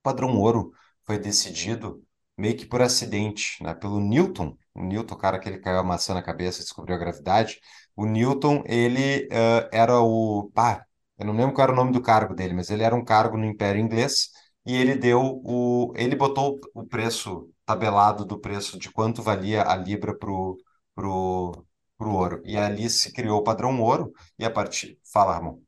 O 0.00 0.02
padrão 0.02 0.38
ouro 0.38 0.72
foi 1.04 1.18
decidido 1.18 2.02
meio 2.36 2.56
que 2.56 2.66
por 2.66 2.80
acidente, 2.82 3.62
né, 3.62 3.74
pelo 3.74 4.00
Newton. 4.00 4.56
O 4.74 4.82
Newton, 4.82 5.14
o 5.14 5.18
cara 5.18 5.38
que 5.38 5.48
ele 5.48 5.58
caiu 5.58 5.78
a 5.78 5.84
maçã 5.84 6.14
na 6.14 6.22
cabeça 6.22 6.62
descobriu 6.62 6.96
a 6.96 6.98
gravidade. 6.98 7.60
O 7.96 8.06
Newton, 8.06 8.62
ele 8.66 9.26
uh, 9.26 9.68
era 9.72 10.00
o... 10.00 10.50
Pá, 10.54 10.86
eu 11.20 11.26
não 11.26 11.34
lembro 11.36 11.54
qual 11.54 11.64
era 11.64 11.72
o 11.72 11.76
nome 11.76 11.92
do 11.92 12.00
cargo 12.00 12.34
dele, 12.34 12.54
mas 12.54 12.70
ele 12.70 12.82
era 12.82 12.94
um 12.94 13.04
cargo 13.04 13.36
no 13.36 13.44
Império 13.44 13.78
Inglês 13.80 14.30
e 14.64 14.74
ele 14.74 14.96
deu 14.96 15.20
o... 15.44 15.92
Ele 15.94 16.16
botou 16.16 16.58
o 16.74 16.86
preço 16.86 17.50
tabelado 17.66 18.24
do 18.24 18.40
preço 18.40 18.78
de 18.78 18.90
quanto 18.90 19.22
valia 19.22 19.62
a 19.62 19.76
libra 19.76 20.16
pro, 20.16 20.56
pro, 20.94 21.66
pro 21.98 22.10
ouro. 22.10 22.42
E 22.44 22.56
ali 22.56 22.88
se 22.88 23.12
criou 23.12 23.40
o 23.40 23.44
padrão 23.44 23.78
ouro 23.82 24.12
e 24.38 24.46
a 24.46 24.50
partir... 24.50 24.98
Fala, 25.12 25.34
Ramon. 25.34 25.60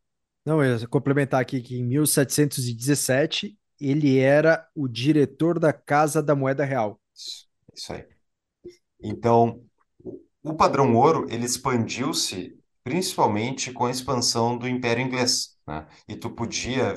Não, 0.45 0.65
eu 0.65 0.79
ia 0.79 0.89
complementar 0.89 1.43
aqui 1.43 1.61
que 1.61 1.79
em 1.79 1.85
1717 1.85 3.55
ele 3.79 4.19
era 4.19 4.67
o 4.75 4.89
diretor 4.89 5.59
da 5.59 5.73
Casa 5.73 6.23
da 6.23 6.35
Moeda 6.35 6.65
Real. 6.65 6.99
Isso, 7.15 7.47
isso 7.75 7.93
aí. 7.93 8.07
Então, 9.03 9.63
o 10.43 10.55
padrão 10.55 10.97
ouro, 10.97 11.27
ele 11.29 11.45
expandiu-se 11.45 12.59
principalmente 12.85 13.73
com 13.73 13.87
a 13.87 13.91
expansão 13.91 14.57
do 14.59 14.69
Império 14.69 15.03
Inglês, 15.05 15.57
né? 15.67 15.87
E 16.09 16.17
tu 16.17 16.31
podia, 16.31 16.95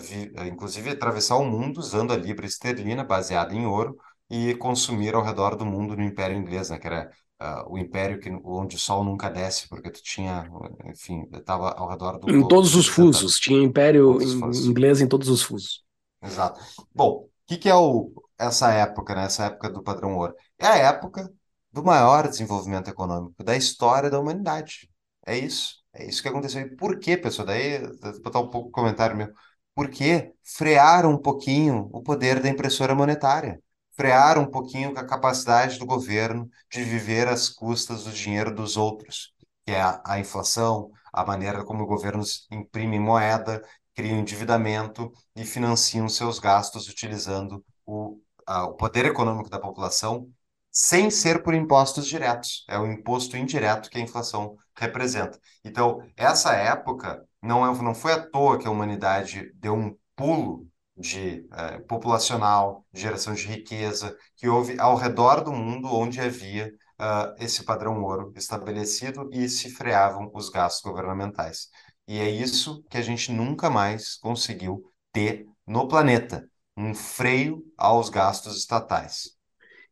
inclusive, 0.48 0.90
atravessar 0.92 1.36
o 1.38 1.46
mundo 1.46 1.78
usando 1.80 2.14
a 2.14 2.18
libra 2.18 2.46
esterlina 2.46 3.04
baseada 3.04 3.54
em 3.54 3.66
ouro 3.66 3.96
e 4.30 4.56
consumir 4.56 5.14
ao 5.16 5.24
redor 5.24 5.56
do 5.56 5.66
mundo 5.66 5.96
no 5.96 6.04
Império 6.04 6.36
Inglês, 6.38 6.70
né? 6.70 6.80
Que 6.80 6.88
era 6.88 7.10
ah, 7.40 7.64
o 7.70 7.78
império 7.78 8.20
que, 8.20 8.30
onde 8.44 8.76
o 8.76 8.80
sol 8.80 9.04
nunca 9.04 9.30
desce, 9.30 9.68
porque 9.70 9.92
tu 9.92 10.02
tinha, 10.02 10.50
enfim, 10.86 11.28
estava 11.34 11.72
ao 11.72 11.88
redor 11.90 12.18
do 12.20 12.28
Em 12.28 12.34
globo, 12.34 12.48
todos 12.48 12.76
os 12.76 12.88
representando 12.88 12.88
fusos, 12.88 13.40
tinha 13.40 13.64
império 13.64 14.22
em- 14.22 14.68
inglês 14.68 15.02
em 15.02 15.08
todos 15.08 15.28
os 15.30 15.42
fusos. 15.42 15.84
Exato. 16.22 16.60
Bom, 16.94 17.26
o 17.26 17.30
que 17.48 17.58
que 17.58 17.70
é 17.70 17.76
o, 17.76 18.12
essa 18.38 18.72
época, 18.74 19.14
né? 19.16 19.26
Essa 19.26 19.46
época 19.46 19.70
do 19.70 19.84
padrão 19.84 20.16
ouro? 20.18 20.34
É 20.58 20.68
a 20.68 20.76
época 20.78 21.32
do 21.72 21.84
maior 21.84 22.28
desenvolvimento 22.28 22.90
econômico 22.90 23.44
da 23.44 23.56
história 23.56 24.10
da 24.10 24.20
humanidade. 24.20 24.90
É 25.26 25.38
isso. 25.38 25.76
É 25.94 26.06
isso 26.06 26.22
que 26.22 26.28
aconteceu. 26.30 26.62
E 26.62 26.76
por 26.76 27.00
quê, 27.00 27.18
pessoal? 27.18 27.48
Daí, 27.48 27.80
vou 28.02 28.22
botar 28.22 28.40
um 28.40 28.50
pouco 28.50 28.70
comentário 28.72 29.16
meu. 29.16 29.30
Por 29.74 29.90
quê? 29.90 30.34
Frearam 30.44 31.12
um 31.12 31.18
pouquinho 31.22 31.90
o 31.94 32.02
poder 32.04 32.42
da 32.42 32.50
impressora 32.50 32.94
monetária. 32.96 33.62
Frearam 33.96 34.44
um 34.44 34.52
pouquinho 34.52 34.98
a 34.98 35.06
capacidade 35.06 35.80
do 35.80 35.86
governo 35.86 36.50
de 36.70 36.84
viver 36.84 37.28
às 37.28 37.50
custas 37.50 38.04
do 38.04 38.12
dinheiro 38.12 38.54
dos 38.54 38.76
outros, 38.78 39.34
que 39.66 39.72
é 39.72 39.82
a, 39.82 40.02
a 40.06 40.20
inflação, 40.20 40.92
a 41.14 41.26
maneira 41.26 41.64
como 41.64 41.86
governos 41.86 42.46
imprimem 42.52 43.00
moeda, 43.00 43.62
criam 43.96 44.20
endividamento 44.20 45.12
e 45.36 45.46
financiam 45.46 46.10
seus 46.10 46.40
gastos 46.40 46.90
utilizando 46.90 47.64
o, 47.86 48.20
a- 48.46 48.66
o 48.66 48.74
poder 48.76 49.06
econômico 49.06 49.50
da 49.50 49.60
população 49.60 50.30
sem 50.72 51.10
ser 51.10 51.42
por 51.42 51.54
impostos 51.54 52.06
diretos. 52.06 52.66
É 52.70 52.78
o 52.78 52.86
imposto 52.92 53.38
indireto 53.38 53.90
que 53.90 53.98
a 53.98 54.02
inflação 54.02 54.58
representa. 54.78 55.40
Então, 55.64 56.02
essa 56.16 56.54
época 56.54 57.24
não, 57.42 57.66
é, 57.66 57.82
não 57.82 57.96
foi 57.96 58.14
à 58.14 58.22
toa 58.30 58.58
que 58.58 58.68
a 58.68 58.72
humanidade 58.72 59.52
deu 59.56 59.74
um 59.76 59.96
pulo 60.16 60.68
de 60.98 61.46
eh, 61.52 61.80
populacional, 61.82 62.86
geração 62.94 63.34
de 63.34 63.46
riqueza, 63.46 64.18
que 64.38 64.48
houve 64.48 64.80
ao 64.80 64.96
redor 64.96 65.42
do 65.44 65.52
mundo 65.52 65.88
onde 65.94 66.22
havia 66.22 66.72
ah, 66.98 67.36
esse 67.40 67.64
padrão 67.66 68.02
ouro 68.02 68.32
estabelecido 68.36 69.30
e 69.34 69.50
se 69.50 69.70
freavam 69.70 70.32
os 70.34 70.50
gastos 70.50 70.82
governamentais. 70.82 71.70
E 72.08 72.20
é 72.20 72.30
isso 72.30 72.84
que 72.90 72.98
a 72.98 73.02
gente 73.02 73.32
nunca 73.32 73.70
mais 73.70 74.16
conseguiu 74.18 74.84
ter 75.12 75.46
no 75.68 75.88
planeta. 75.88 76.48
um 76.78 76.94
freio 76.94 77.64
aos 77.78 78.10
gastos 78.10 78.58
estatais. 78.58 79.36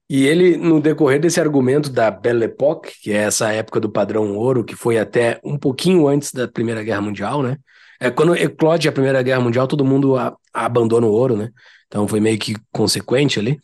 E 0.09 0.25
ele, 0.25 0.57
no 0.57 0.81
decorrer 0.81 1.19
desse 1.19 1.39
argumento 1.39 1.89
da 1.89 2.11
Belle 2.11 2.45
Époque, 2.45 2.93
que 3.01 3.11
é 3.11 3.17
essa 3.17 3.51
época 3.51 3.79
do 3.79 3.89
padrão 3.89 4.35
ouro, 4.35 4.63
que 4.63 4.75
foi 4.75 4.97
até 4.97 5.39
um 5.43 5.57
pouquinho 5.57 6.07
antes 6.07 6.31
da 6.31 6.47
Primeira 6.47 6.83
Guerra 6.83 7.01
Mundial, 7.01 7.41
né? 7.41 7.57
É, 7.99 8.11
quando 8.11 8.35
eclode 8.35 8.87
a 8.87 8.91
Primeira 8.91 9.21
Guerra 9.23 9.39
Mundial, 9.39 9.67
todo 9.67 9.85
mundo 9.85 10.17
a, 10.17 10.35
abandona 10.53 11.07
o 11.07 11.11
ouro, 11.11 11.37
né? 11.37 11.49
Então 11.87 12.07
foi 12.07 12.19
meio 12.19 12.37
que 12.37 12.55
consequente 12.71 13.39
ali. 13.39 13.59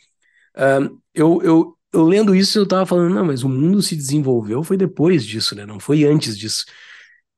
Eu, 1.13 1.41
eu, 1.43 1.77
eu 1.93 2.03
lendo 2.03 2.35
isso, 2.35 2.59
eu 2.59 2.67
tava 2.67 2.85
falando, 2.85 3.13
não, 3.13 3.25
mas 3.25 3.43
o 3.43 3.49
mundo 3.49 3.81
se 3.81 3.95
desenvolveu 3.95 4.63
foi 4.63 4.77
depois 4.77 5.25
disso, 5.25 5.55
né? 5.55 5.65
Não 5.65 5.79
foi 5.79 6.05
antes 6.05 6.37
disso. 6.37 6.65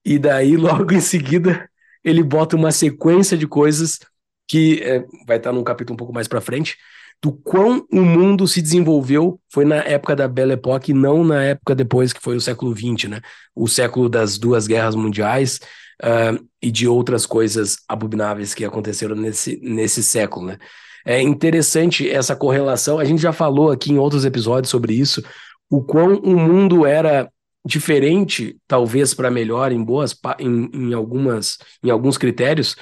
E 0.05 0.19
daí, 0.19 0.55
logo 0.57 0.93
em 0.93 1.01
seguida, 1.01 1.69
ele 2.03 2.23
bota 2.23 2.55
uma 2.55 2.71
sequência 2.71 3.37
de 3.37 3.47
coisas 3.47 3.99
que 4.47 4.81
é, 4.83 5.05
vai 5.25 5.37
estar 5.37 5.51
num 5.51 5.63
capítulo 5.63 5.93
um 5.95 5.97
pouco 5.97 6.13
mais 6.13 6.27
para 6.27 6.41
frente, 6.41 6.77
do 7.21 7.31
quão 7.31 7.85
o 7.91 8.01
mundo 8.01 8.47
se 8.47 8.61
desenvolveu 8.61 9.39
foi 9.51 9.63
na 9.63 9.75
época 9.75 10.15
da 10.15 10.27
Belle 10.27 10.53
Époque, 10.53 10.91
não 10.91 11.23
na 11.23 11.43
época 11.43 11.75
depois 11.75 12.11
que 12.11 12.21
foi 12.21 12.35
o 12.35 12.41
século 12.41 12.75
XX, 12.75 13.09
né? 13.09 13.21
O 13.55 13.67
século 13.67 14.09
das 14.09 14.39
duas 14.39 14.65
guerras 14.65 14.95
mundiais 14.95 15.59
uh, 16.03 16.43
e 16.59 16.71
de 16.71 16.87
outras 16.87 17.27
coisas 17.27 17.77
abomináveis 17.87 18.55
que 18.55 18.65
aconteceram 18.65 19.15
nesse, 19.15 19.59
nesse 19.61 20.01
século, 20.01 20.47
né? 20.47 20.57
É 21.05 21.21
interessante 21.21 22.09
essa 22.09 22.35
correlação. 22.35 22.99
A 22.99 23.05
gente 23.05 23.21
já 23.21 23.31
falou 23.31 23.71
aqui 23.71 23.91
em 23.91 23.97
outros 23.97 24.25
episódios 24.25 24.69
sobre 24.69 24.93
isso, 24.93 25.23
o 25.69 25.81
quão 25.81 26.15
o 26.15 26.37
mundo 26.37 26.85
era 26.85 27.31
diferente, 27.65 28.57
talvez 28.67 29.13
para 29.13 29.29
melhor 29.29 29.71
em 29.71 29.83
boas 29.83 30.15
em, 30.39 30.69
em 30.73 30.93
algumas 30.93 31.59
em 31.83 31.91
alguns 31.91 32.17
critérios 32.17 32.75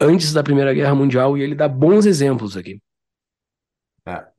antes 0.00 0.32
da 0.32 0.42
Primeira 0.42 0.74
Guerra 0.74 0.94
Mundial 0.94 1.38
e 1.38 1.42
ele 1.42 1.54
dá 1.54 1.68
bons 1.68 2.04
exemplos 2.04 2.56
aqui. 2.56 2.80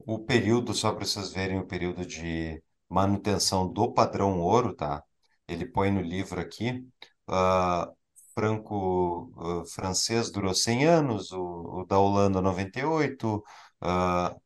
O 0.08 0.20
período, 0.20 0.74
só 0.74 0.94
para 0.94 1.04
vocês 1.06 1.34
verem 1.34 1.60
o 1.60 1.68
período 1.68 2.06
de 2.06 2.64
manutenção 2.90 3.68
do 3.68 3.92
padrão 3.94 4.40
ouro, 4.40 4.74
tá? 4.74 5.04
Ele 5.46 5.66
põe 5.66 5.92
no 5.92 6.02
livro 6.02 6.40
aqui, 6.40 6.88
uh, 7.30 7.94
franco-francês 8.34 10.30
uh, 10.30 10.32
durou 10.32 10.54
100 10.54 10.86
anos, 10.86 11.32
o, 11.34 11.82
o 11.82 11.86
da 11.86 12.00
Holanda 12.00 12.42
98, 12.42 13.44
uh, 13.84 14.42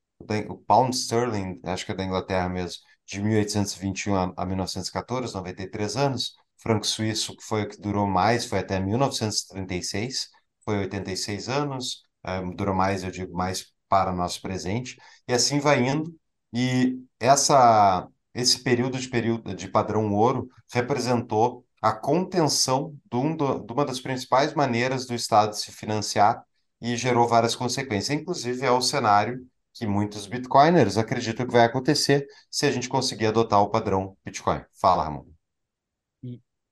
o 0.49 0.57
pound 0.57 0.95
sterling, 0.95 1.59
acho 1.63 1.85
que 1.85 1.91
é 1.91 1.95
da 1.95 2.05
Inglaterra 2.05 2.49
mesmo, 2.49 2.81
de 3.05 3.21
1821 3.21 4.15
a, 4.15 4.33
a 4.37 4.45
1914, 4.47 5.35
93 5.35 5.95
anos, 5.95 6.33
franco 6.57 6.87
suíço, 6.87 7.37
que 7.37 7.43
foi 7.43 7.63
o 7.65 7.69
que 7.69 7.79
durou 7.79 8.07
mais, 8.07 8.45
foi 8.45 8.57
até 8.59 8.79
1936, 8.79 10.27
foi 10.65 10.79
86 10.79 11.49
anos, 11.49 12.01
uh, 12.25 12.55
durou 12.55 12.73
mais, 12.73 13.03
eu 13.03 13.11
digo, 13.11 13.31
mais 13.37 13.71
para 13.91 14.13
nosso 14.13 14.41
presente, 14.41 14.95
e 15.31 15.33
assim 15.33 15.59
vai 15.59 15.87
indo, 15.87 16.13
e 16.53 16.99
essa, 17.17 18.05
esse 18.33 18.61
período 18.61 18.99
de, 18.99 19.07
período 19.07 19.55
de 19.55 19.69
padrão 19.69 20.13
ouro 20.13 20.49
representou 20.73 21.65
a 21.81 21.93
contenção 21.93 22.93
de, 23.09 23.17
um 23.17 23.37
de 23.37 23.71
uma 23.71 23.85
das 23.85 24.01
principais 24.01 24.53
maneiras 24.53 25.05
do 25.05 25.15
Estado 25.15 25.55
se 25.55 25.71
financiar 25.71 26.43
e 26.81 26.97
gerou 26.97 27.29
várias 27.29 27.55
consequências. 27.55 28.19
Inclusive, 28.19 28.65
é 28.65 28.71
o 28.71 28.81
cenário 28.81 29.47
que 29.73 29.87
muitos 29.87 30.27
bitcoiners 30.27 30.97
acreditam 30.97 31.45
que 31.47 31.53
vai 31.53 31.63
acontecer 31.63 32.27
se 32.49 32.65
a 32.65 32.71
gente 32.71 32.89
conseguir 32.89 33.27
adotar 33.27 33.61
o 33.61 33.69
padrão 33.69 34.17
Bitcoin. 34.25 34.61
Fala, 34.73 35.05
Ramon. 35.05 35.25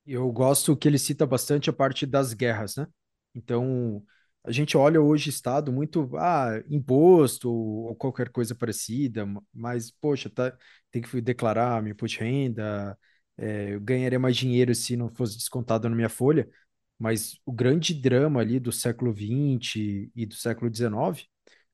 Eu 0.05 0.29
gosto 0.33 0.75
que 0.75 0.85
ele 0.85 0.99
cita 0.99 1.25
bastante 1.25 1.69
a 1.69 1.73
parte 1.73 2.05
das 2.05 2.33
guerras, 2.33 2.75
né? 2.75 2.87
Então, 3.33 4.03
a 4.43 4.51
gente 4.51 4.77
olha 4.77 5.01
hoje 5.01 5.29
Estado 5.29 5.71
muito, 5.71 6.09
ah, 6.17 6.61
imposto 6.69 7.51
ou 7.51 7.95
qualquer 7.95 8.29
coisa 8.29 8.55
parecida, 8.55 9.25
mas, 9.53 9.91
poxa, 9.91 10.29
tá, 10.29 10.55
tem 10.91 11.01
que 11.01 11.21
declarar 11.21 11.81
meu 11.83 11.91
imposto 11.93 12.17
de 12.17 12.23
renda, 12.23 12.97
é, 13.37 13.73
eu 13.75 13.81
ganharia 13.81 14.19
mais 14.19 14.35
dinheiro 14.37 14.73
se 14.75 14.95
não 14.97 15.09
fosse 15.09 15.37
descontado 15.37 15.89
na 15.89 15.95
minha 15.95 16.09
folha, 16.09 16.49
mas 16.97 17.39
o 17.45 17.51
grande 17.53 17.93
drama 17.93 18.39
ali 18.41 18.59
do 18.59 18.71
século 18.71 19.13
XX 19.13 20.11
e 20.15 20.25
do 20.25 20.35
século 20.35 20.69
XIX 20.69 21.27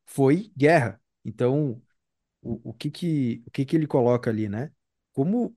foi 0.05 0.51
guerra. 0.55 1.01
Então, 1.23 1.81
o, 2.41 2.71
o, 2.71 2.73
que, 2.73 2.91
que, 2.91 3.43
o 3.47 3.51
que, 3.51 3.65
que 3.65 3.75
ele 3.75 3.87
coloca 3.87 4.29
ali, 4.29 4.49
né? 4.49 4.71
Como 5.13 5.55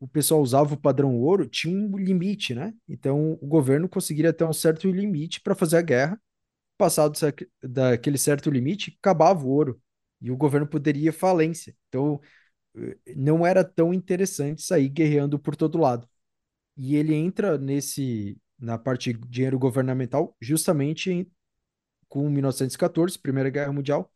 o 0.00 0.08
pessoal 0.08 0.42
usava 0.42 0.74
o 0.74 0.80
padrão 0.80 1.16
ouro, 1.16 1.48
tinha 1.48 1.76
um 1.78 1.96
limite, 1.96 2.54
né? 2.54 2.74
Então, 2.88 3.38
o 3.40 3.46
governo 3.46 3.88
conseguiria 3.88 4.32
ter 4.32 4.44
um 4.44 4.52
certo 4.52 4.90
limite 4.90 5.40
para 5.40 5.54
fazer 5.54 5.78
a 5.78 5.82
guerra. 5.82 6.20
Passado 6.76 7.18
daquele 7.62 8.18
certo 8.18 8.50
limite, 8.50 8.96
acabava 9.00 9.44
o 9.44 9.48
ouro 9.48 9.80
e 10.20 10.30
o 10.30 10.36
governo 10.36 10.66
poderia 10.66 11.12
falência. 11.12 11.74
Então, 11.88 12.20
não 13.16 13.46
era 13.46 13.64
tão 13.64 13.92
interessante 13.94 14.62
sair 14.62 14.88
guerreando 14.88 15.38
por 15.38 15.56
todo 15.56 15.78
lado. 15.78 16.08
E 16.76 16.96
ele 16.96 17.14
entra 17.14 17.58
nesse 17.58 18.38
na 18.58 18.78
parte 18.78 19.12
de 19.12 19.20
dinheiro 19.28 19.58
governamental 19.58 20.36
justamente 20.40 21.10
em, 21.10 21.30
com 22.08 22.30
1914, 22.30 23.18
Primeira 23.18 23.50
Guerra 23.50 23.72
Mundial, 23.72 24.12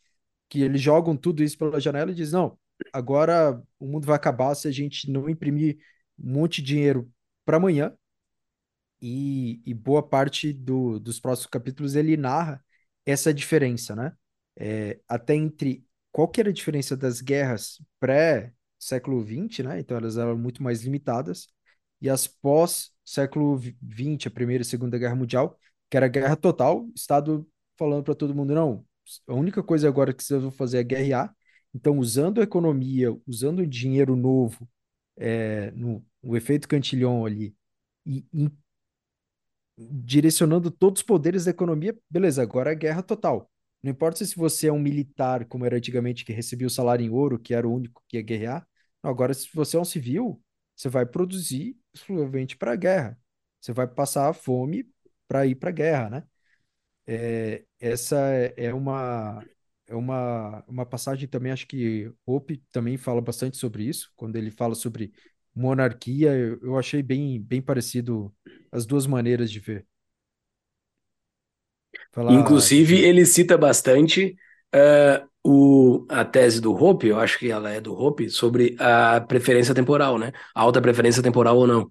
que 0.48 0.62
eles 0.62 0.80
jogam 0.82 1.16
tudo 1.16 1.42
isso 1.42 1.58
pela 1.58 1.80
janela 1.80 2.10
e 2.12 2.14
dizem, 2.14 2.34
não, 2.40 2.58
agora 2.92 3.62
o 3.78 3.86
mundo 3.86 4.06
vai 4.06 4.16
acabar 4.16 4.54
se 4.54 4.68
a 4.68 4.72
gente 4.72 5.10
não 5.10 5.28
imprimir 5.28 5.78
um 6.18 6.32
monte 6.34 6.62
de 6.62 6.68
dinheiro 6.68 7.10
para 7.44 7.58
amanhã. 7.58 7.94
E, 9.00 9.62
e, 9.64 9.74
boa 9.74 10.02
parte 10.02 10.52
do, 10.52 10.98
dos 10.98 11.20
próximos 11.20 11.46
capítulos 11.46 11.94
ele 11.94 12.16
narra 12.16 12.64
essa 13.06 13.32
diferença, 13.32 13.94
né? 13.94 14.12
É, 14.56 15.00
até 15.08 15.34
entre 15.34 15.84
qual 16.10 16.28
que 16.28 16.40
era 16.40 16.50
a 16.50 16.52
diferença 16.52 16.96
das 16.96 17.20
guerras 17.20 17.80
pré-século 18.00 19.24
XX, 19.24 19.64
né? 19.64 19.80
Então 19.80 19.96
elas 19.96 20.16
eram 20.16 20.36
muito 20.36 20.62
mais 20.62 20.82
limitadas, 20.82 21.48
e 22.00 22.08
as 22.08 22.26
pós-século 22.26 23.60
XX, 23.60 24.26
a 24.26 24.30
Primeira 24.30 24.62
e 24.62 24.64
Segunda 24.64 24.98
Guerra 24.98 25.16
Mundial, 25.16 25.58
que 25.90 25.96
era 25.96 26.08
guerra 26.08 26.36
total, 26.36 26.88
Estado 26.94 27.48
falando 27.76 28.04
para 28.04 28.14
todo 28.14 28.34
mundo, 28.34 28.54
não, 28.54 28.84
a 29.26 29.34
única 29.34 29.62
coisa 29.62 29.88
agora 29.88 30.12
que 30.12 30.22
vocês 30.22 30.42
vão 30.42 30.50
fazer 30.50 30.78
é 30.78 30.82
guerrear, 30.84 31.34
então 31.74 31.98
usando 31.98 32.40
a 32.40 32.44
economia, 32.44 33.16
usando 33.26 33.60
o 33.60 33.66
dinheiro 33.66 34.16
novo, 34.16 34.68
é, 35.16 35.70
no, 35.72 36.04
o 36.22 36.36
efeito 36.36 36.68
Cantillon 36.68 37.24
ali, 37.26 37.56
e, 38.06 38.24
direcionando 39.78 40.70
todos 40.70 41.00
os 41.00 41.06
poderes 41.06 41.44
da 41.44 41.50
economia, 41.50 41.96
beleza, 42.10 42.42
agora 42.42 42.72
é 42.72 42.74
guerra 42.74 43.02
total. 43.02 43.50
Não 43.82 43.90
importa 43.92 44.24
se 44.24 44.36
você 44.36 44.68
é 44.68 44.72
um 44.72 44.78
militar, 44.78 45.44
como 45.46 45.64
era 45.64 45.76
antigamente, 45.76 46.24
que 46.24 46.32
recebia 46.32 46.66
o 46.66 46.70
salário 46.70 47.04
em 47.06 47.10
ouro, 47.10 47.38
que 47.38 47.54
era 47.54 47.66
o 47.68 47.72
único 47.74 48.02
que 48.08 48.16
ia 48.16 48.22
guerrear. 48.22 48.66
Agora, 49.02 49.32
se 49.34 49.48
você 49.54 49.76
é 49.76 49.80
um 49.80 49.84
civil, 49.84 50.42
você 50.74 50.88
vai 50.88 51.06
produzir 51.06 51.76
exclusivamente 51.94 52.56
para 52.56 52.72
a 52.72 52.76
guerra. 52.76 53.18
Você 53.60 53.72
vai 53.72 53.86
passar 53.86 54.32
fome 54.34 54.88
para 55.28 55.46
ir 55.46 55.54
para 55.54 55.70
a 55.70 55.72
guerra, 55.72 56.10
né? 56.10 56.24
É, 57.06 57.64
essa 57.80 58.18
é, 58.34 58.54
é 58.56 58.74
uma 58.74 59.44
é 59.86 59.94
uma, 59.94 60.62
uma 60.68 60.84
passagem 60.84 61.26
também, 61.28 61.50
acho 61.50 61.66
que 61.66 62.12
Hope 62.26 62.58
também 62.70 62.98
fala 62.98 63.20
bastante 63.22 63.56
sobre 63.56 63.84
isso, 63.84 64.12
quando 64.16 64.36
ele 64.36 64.50
fala 64.50 64.74
sobre 64.74 65.12
monarquia, 65.58 66.32
eu, 66.36 66.58
eu 66.62 66.78
achei 66.78 67.02
bem, 67.02 67.40
bem 67.40 67.60
parecido 67.62 68.34
as 68.72 68.86
duas 68.86 69.06
maneiras 69.06 69.50
de 69.50 69.60
ver. 69.60 69.86
Falar 72.12 72.32
Inclusive, 72.32 72.96
ele 73.00 73.24
cita 73.24 73.56
bastante 73.56 74.36
uh, 74.74 75.26
o, 75.42 76.06
a 76.10 76.24
tese 76.24 76.60
do 76.60 76.72
Hope, 76.72 77.06
eu 77.06 77.18
acho 77.18 77.38
que 77.38 77.50
ela 77.50 77.70
é 77.70 77.80
do 77.80 77.94
Hope, 77.94 78.28
sobre 78.28 78.76
a 78.78 79.20
preferência 79.20 79.74
temporal, 79.74 80.18
né? 80.18 80.32
A 80.54 80.60
alta 80.60 80.80
preferência 80.80 81.22
temporal 81.22 81.56
ou 81.56 81.66
não. 81.66 81.90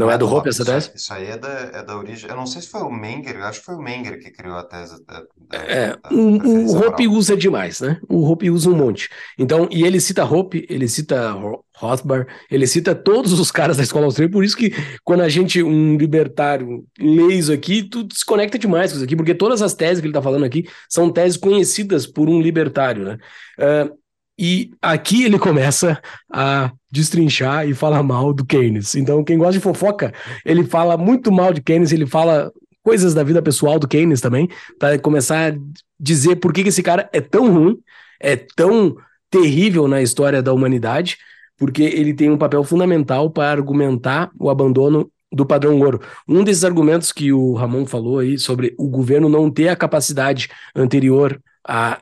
Não 0.00 0.10
é 0.10 0.16
do 0.16 0.26
Hope 0.26 0.48
essa 0.48 0.64
tese? 0.64 0.90
Isso 0.94 1.12
aí 1.12 1.26
é 1.26 1.36
da, 1.36 1.48
é 1.48 1.82
da 1.82 1.96
origem. 1.96 2.28
Eu 2.28 2.36
não 2.36 2.46
sei 2.46 2.62
se 2.62 2.68
foi 2.68 2.80
o 2.80 2.90
Menger, 2.90 3.36
eu 3.36 3.44
acho 3.44 3.60
que 3.60 3.66
foi 3.66 3.74
o 3.74 3.82
Menger 3.82 4.18
que 4.18 4.30
criou 4.30 4.56
a 4.56 4.64
tese 4.64 5.04
da, 5.04 5.22
da, 5.36 5.58
é, 5.58 5.88
da 5.88 6.10
o, 6.10 6.38
o 6.38 6.78
Hope 6.78 7.06
usa 7.06 7.36
demais, 7.36 7.80
né? 7.80 8.00
O 8.08 8.26
Hope 8.26 8.50
usa 8.50 8.70
um 8.70 8.76
monte. 8.76 9.10
Então, 9.38 9.68
e 9.70 9.84
ele 9.84 10.00
cita 10.00 10.24
Hope, 10.24 10.66
ele 10.70 10.88
cita 10.88 11.34
Rothbard, 11.76 12.26
ele 12.50 12.66
cita 12.66 12.94
todos 12.94 13.38
os 13.38 13.50
caras 13.50 13.76
da 13.76 13.82
escola 13.82 14.06
austríaca, 14.06 14.32
por 14.32 14.44
isso 14.44 14.56
que 14.56 14.72
quando 15.04 15.20
a 15.20 15.28
gente, 15.28 15.62
um 15.62 15.96
libertário, 15.96 16.84
lê 16.98 17.34
isso 17.34 17.52
aqui, 17.52 17.82
tu 17.82 18.02
desconecta 18.02 18.58
demais 18.58 18.90
com 18.90 18.96
isso 18.96 19.04
aqui, 19.04 19.16
porque 19.16 19.34
todas 19.34 19.60
as 19.60 19.74
teses 19.74 20.00
que 20.00 20.06
ele 20.06 20.14
tá 20.14 20.22
falando 20.22 20.44
aqui 20.44 20.66
são 20.88 21.10
teses 21.10 21.36
conhecidas 21.36 22.06
por 22.06 22.28
um 22.28 22.40
libertário, 22.40 23.04
né? 23.04 23.18
Uh, 23.58 23.99
e 24.40 24.70
aqui 24.80 25.24
ele 25.24 25.38
começa 25.38 26.00
a 26.32 26.72
destrinchar 26.90 27.68
e 27.68 27.74
falar 27.74 28.02
mal 28.02 28.32
do 28.32 28.42
Keynes. 28.42 28.94
Então, 28.94 29.22
quem 29.22 29.36
gosta 29.36 29.52
de 29.52 29.60
fofoca, 29.60 30.14
ele 30.46 30.64
fala 30.64 30.96
muito 30.96 31.30
mal 31.30 31.52
de 31.52 31.60
Keynes, 31.60 31.92
ele 31.92 32.06
fala 32.06 32.50
coisas 32.82 33.12
da 33.12 33.22
vida 33.22 33.42
pessoal 33.42 33.78
do 33.78 33.86
Keynes 33.86 34.22
também, 34.22 34.48
para 34.78 34.98
começar 34.98 35.52
a 35.52 35.56
dizer 35.98 36.36
por 36.36 36.54
que, 36.54 36.62
esse 36.62 36.82
cara 36.82 37.06
é 37.12 37.20
tão 37.20 37.52
ruim, 37.52 37.76
é 38.18 38.34
tão 38.34 38.96
terrível 39.30 39.86
na 39.86 40.00
história 40.00 40.42
da 40.42 40.54
humanidade, 40.54 41.18
porque 41.58 41.82
ele 41.82 42.14
tem 42.14 42.30
um 42.30 42.38
papel 42.38 42.64
fundamental 42.64 43.28
para 43.28 43.50
argumentar 43.50 44.30
o 44.40 44.48
abandono 44.48 45.12
do 45.30 45.44
padrão 45.44 45.78
ouro. 45.80 46.00
Um 46.26 46.42
desses 46.42 46.64
argumentos 46.64 47.12
que 47.12 47.30
o 47.30 47.52
Ramon 47.52 47.84
falou 47.84 48.20
aí 48.20 48.38
sobre 48.38 48.74
o 48.78 48.88
governo 48.88 49.28
não 49.28 49.50
ter 49.50 49.68
a 49.68 49.76
capacidade 49.76 50.48
anterior 50.74 51.38
a 51.62 51.98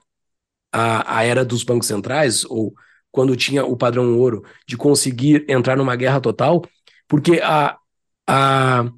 a, 0.78 1.18
a 1.18 1.24
era 1.24 1.44
dos 1.44 1.64
bancos 1.64 1.88
centrais, 1.88 2.44
ou 2.44 2.72
quando 3.10 3.34
tinha 3.36 3.64
o 3.64 3.76
padrão 3.76 4.16
ouro, 4.16 4.44
de 4.66 4.76
conseguir 4.76 5.44
entrar 5.48 5.76
numa 5.76 5.96
guerra 5.96 6.20
total, 6.20 6.62
porque 7.08 7.40
a, 7.42 7.76
a, 8.28 8.90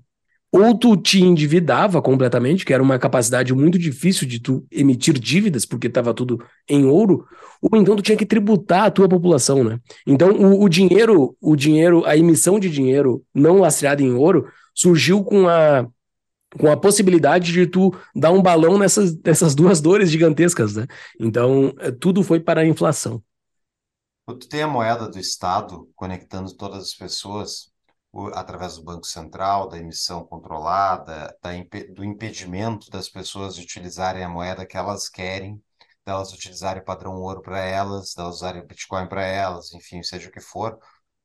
ou 0.53 0.77
tu 0.77 0.97
te 0.97 1.23
endividava 1.23 2.03
completamente, 2.03 2.65
que 2.65 2.75
era 2.75 2.83
uma 2.83 2.99
capacidade 2.99 3.55
muito 3.55 3.79
difícil 3.79 4.27
de 4.29 4.41
tu 4.41 4.67
emitir 4.71 5.19
dívidas, 5.19 5.65
porque 5.65 5.87
estava 5.87 6.13
tudo 6.13 6.45
em 6.69 6.85
ouro, 6.85 7.25
ou 7.63 7.79
então 7.79 7.97
tu 7.97 8.03
tinha 8.03 8.19
que 8.19 8.27
tributar 8.27 8.85
a 8.85 8.91
tua 8.91 9.09
população, 9.09 9.65
né? 9.65 9.79
Então 10.07 10.33
o, 10.33 10.63
o, 10.65 10.69
dinheiro, 10.69 11.37
o 11.41 11.57
dinheiro, 11.57 12.05
a 12.05 12.17
emissão 12.17 12.59
de 12.61 12.69
dinheiro 12.69 13.23
não 13.35 13.61
lastreada 13.61 14.03
em 14.03 14.13
ouro 14.13 14.47
surgiu 14.75 15.25
com 15.25 15.49
a 15.49 15.87
com 16.59 16.71
a 16.71 16.77
possibilidade 16.77 17.53
de 17.53 17.67
tu 17.67 17.93
dar 18.15 18.33
um 18.33 18.43
balão 18.43 18.79
nessas, 18.79 19.17
nessas 19.23 19.55
duas 19.55 19.81
dores 19.81 20.11
gigantescas, 20.11 20.75
né? 20.77 20.87
Então 21.19 21.75
é, 21.79 21.91
tudo 21.91 22.23
foi 22.23 22.41
para 22.41 22.63
a 22.63 22.67
inflação. 22.67 23.23
Tu 24.27 24.49
tem 24.49 24.63
a 24.63 24.69
moeda 24.69 25.09
do 25.09 25.19
Estado 25.19 25.91
conectando 25.97 26.55
todas 26.55 26.85
as 26.85 26.95
pessoas 26.95 27.71
através 28.35 28.77
do 28.77 28.83
Banco 28.85 29.07
Central, 29.07 29.69
da 29.69 29.79
emissão 29.79 30.25
controlada, 30.25 31.37
da, 31.43 31.51
do 31.95 32.05
impedimento 32.05 32.91
das 32.91 33.09
pessoas 33.09 33.55
de 33.55 33.63
utilizarem 33.63 34.25
a 34.25 34.29
moeda 34.29 34.67
que 34.67 34.77
elas 34.77 35.09
querem, 35.09 35.63
delas 36.05 36.33
utilizarem 36.33 36.83
o 36.83 36.85
padrão 36.85 37.15
ouro 37.21 37.41
para 37.41 37.61
elas, 37.61 38.15
delas 38.15 38.37
usarem 38.37 38.63
o 38.63 38.67
Bitcoin 38.67 39.09
para 39.09 39.25
elas, 39.25 39.73
enfim, 39.73 40.03
seja 40.03 40.29
o 40.29 40.33
que 40.33 40.41
for. 40.41 40.79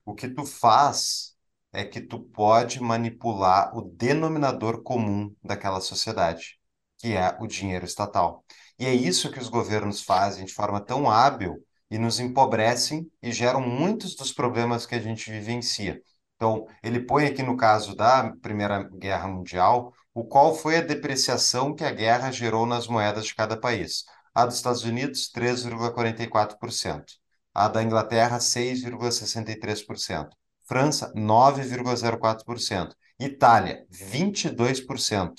O 0.06 0.14
que 0.14 0.30
tu 0.30 0.46
faz 0.46 1.35
é 1.76 1.86
que 1.86 2.02
tu 2.02 2.20
pode 2.20 2.82
manipular 2.82 3.76
o 3.78 3.82
denominador 3.82 4.82
comum 4.82 5.34
daquela 5.44 5.82
sociedade, 5.82 6.58
que 6.98 7.14
é 7.16 7.38
o 7.40 7.48
dinheiro 7.48 7.86
estatal. 7.86 8.44
E 8.80 8.86
é 8.86 8.94
isso 8.94 9.32
que 9.32 9.40
os 9.40 9.50
governos 9.50 10.02
fazem 10.02 10.46
de 10.46 10.54
forma 10.54 10.80
tão 10.80 11.10
hábil 11.10 11.64
e 11.90 11.98
nos 11.98 12.20
empobrecem 12.20 13.10
e 13.22 13.32
geram 13.32 13.62
muitos 13.62 14.16
dos 14.16 14.32
problemas 14.32 14.86
que 14.86 14.96
a 14.96 15.00
gente 15.00 15.30
vivencia. 15.30 16.02
Então, 16.36 16.68
ele 16.84 17.00
põe 17.00 17.26
aqui 17.26 17.44
no 17.44 17.56
caso 17.58 17.96
da 17.96 18.34
Primeira 18.42 18.84
Guerra 18.84 19.28
Mundial, 19.28 19.94
o 20.14 20.24
qual 20.26 20.56
foi 20.56 20.78
a 20.78 20.82
depreciação 20.82 21.74
que 21.76 21.84
a 21.84 21.92
guerra 21.92 22.32
gerou 22.32 22.66
nas 22.66 22.88
moedas 22.88 23.26
de 23.26 23.36
cada 23.36 23.58
país. 23.58 24.06
A 24.34 24.46
dos 24.46 24.56
Estados 24.56 24.84
Unidos, 24.84 25.30
3,44%. 25.34 27.04
A 27.54 27.68
da 27.68 27.84
Inglaterra, 27.84 28.40
6,63%. 28.40 30.30
França, 30.66 31.14
9,04%. 31.14 32.96
Itália, 33.20 33.86
22%. 33.92 35.34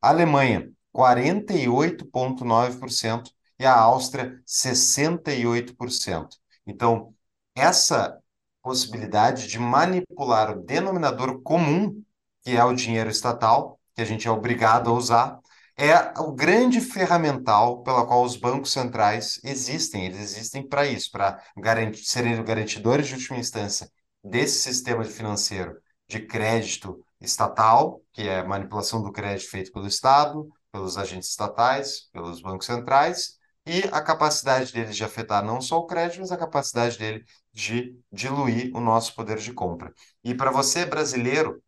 Alemanha, 0.00 0.70
48,9%. 0.94 3.30
E 3.58 3.64
a 3.64 3.74
Áustria, 3.74 4.40
68%. 4.44 6.28
Então, 6.66 7.14
essa 7.54 8.18
possibilidade 8.62 9.46
de 9.46 9.58
manipular 9.58 10.50
o 10.50 10.62
denominador 10.62 11.40
comum, 11.42 12.02
que 12.42 12.56
é 12.56 12.64
o 12.64 12.74
dinheiro 12.74 13.10
estatal, 13.10 13.78
que 13.94 14.02
a 14.02 14.04
gente 14.04 14.26
é 14.26 14.30
obrigado 14.30 14.90
a 14.90 14.92
usar, 14.92 15.38
é 15.76 15.94
o 16.20 16.32
grande 16.32 16.80
ferramental 16.80 17.82
pela 17.82 18.06
qual 18.06 18.24
os 18.24 18.36
bancos 18.36 18.72
centrais 18.72 19.40
existem. 19.44 20.06
Eles 20.06 20.20
existem 20.20 20.66
para 20.66 20.86
isso, 20.86 21.10
para 21.10 21.40
garantir, 21.56 22.04
serem 22.04 22.42
garantidores 22.44 23.06
de 23.06 23.14
última 23.14 23.38
instância 23.38 23.90
desse 24.24 24.58
sistema 24.58 25.04
financeiro 25.04 25.76
de 26.08 26.20
crédito 26.20 27.04
estatal, 27.20 28.02
que 28.12 28.22
é 28.22 28.40
a 28.40 28.44
manipulação 28.44 29.02
do 29.02 29.12
crédito 29.12 29.50
feito 29.50 29.72
pelo 29.72 29.86
Estado, 29.86 30.48
pelos 30.72 30.96
agentes 30.96 31.30
estatais, 31.30 32.08
pelos 32.12 32.40
bancos 32.40 32.66
centrais, 32.66 33.38
e 33.66 33.84
a 33.92 34.02
capacidade 34.02 34.72
deles 34.72 34.96
de 34.96 35.04
afetar 35.04 35.42
não 35.44 35.60
só 35.60 35.78
o 35.78 35.86
crédito, 35.86 36.20
mas 36.20 36.32
a 36.32 36.36
capacidade 36.36 36.98
dele 36.98 37.24
de 37.52 37.96
diluir 38.12 38.70
o 38.74 38.80
nosso 38.80 39.14
poder 39.14 39.38
de 39.38 39.52
compra. 39.52 39.92
E 40.22 40.34
para 40.34 40.50
você, 40.50 40.84
brasileiro, 40.84 41.62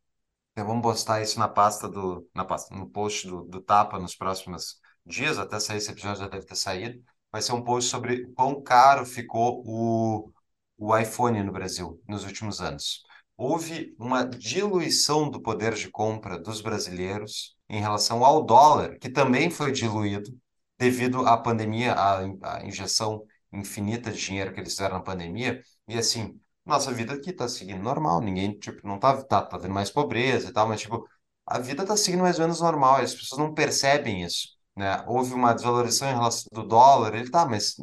vamos 0.57 0.83
postar 0.83 1.23
isso 1.23 1.39
na 1.39 1.49
pasta 1.49 1.89
do, 1.89 2.29
na 2.35 2.45
pasta, 2.45 2.75
no 2.75 2.89
post 2.89 3.27
do, 3.27 3.45
do 3.45 3.61
Tapa 3.61 3.99
nos 3.99 4.15
próximos 4.15 4.79
dias, 5.05 5.39
até 5.39 5.59
sair 5.61 5.79
esse 5.79 5.91
episódio 5.91 6.21
já 6.23 6.29
deve 6.29 6.47
ter 6.47 6.57
saído. 6.57 7.03
Vai 7.33 7.41
ser 7.43 7.53
um 7.53 7.63
post 7.63 7.91
sobre 7.91 8.27
quão 8.35 8.63
caro 8.63 9.07
ficou 9.07 9.63
o, 9.65 10.33
o 10.79 10.97
iPhone 10.97 11.43
no 11.43 11.53
Brasil 11.53 12.01
nos 12.09 12.24
últimos 12.24 12.61
anos. 12.61 13.03
Houve 13.37 13.95
uma 13.99 14.24
diluição 14.24 15.31
do 15.31 15.41
poder 15.41 15.74
de 15.74 15.91
compra 15.91 16.39
dos 16.39 16.61
brasileiros 16.61 17.57
em 17.68 17.81
relação 17.81 18.24
ao 18.24 18.45
dólar, 18.45 18.99
que 18.99 19.11
também 19.11 19.51
foi 19.51 19.72
diluído 19.72 20.31
devido 20.79 21.27
à 21.27 21.37
pandemia, 21.37 21.93
à, 21.93 22.20
à 22.59 22.64
injeção 22.64 23.22
infinita 23.53 24.11
de 24.11 24.20
dinheiro 24.20 24.53
que 24.53 24.61
eles 24.61 24.72
fizeram 24.72 24.97
na 24.97 25.03
pandemia, 25.03 25.62
e 25.89 25.97
assim, 25.99 26.39
nossa 26.64 26.93
vida 26.93 27.14
aqui 27.14 27.33
tá 27.33 27.49
seguindo 27.49 27.83
normal, 27.83 28.20
ninguém, 28.20 28.59
tipo, 28.59 28.87
não 28.87 28.99
tá, 28.99 29.22
tá, 29.22 29.43
tá 29.43 29.59
vendo 29.59 29.72
mais 29.72 29.91
pobreza 29.91 30.49
e 30.49 30.53
tal, 30.53 30.68
mas, 30.68 30.81
tipo, 30.81 31.07
a 31.47 31.59
vida 31.59 31.87
tá 31.87 31.97
seguindo 31.97 32.22
mais 32.22 32.37
ou 32.39 32.43
menos 32.43 32.61
normal, 32.61 32.97
as 32.97 33.14
pessoas 33.14 33.39
não 33.41 33.55
percebem 33.55 34.22
isso, 34.24 34.49
né? 34.77 35.03
Houve 35.07 35.33
uma 35.33 35.55
desvalorização 35.55 36.11
em 36.11 36.14
relação 36.14 36.49
do 36.53 36.66
dólar, 36.66 37.14
ele 37.14 37.31
tá, 37.31 37.47
mas 37.47 37.77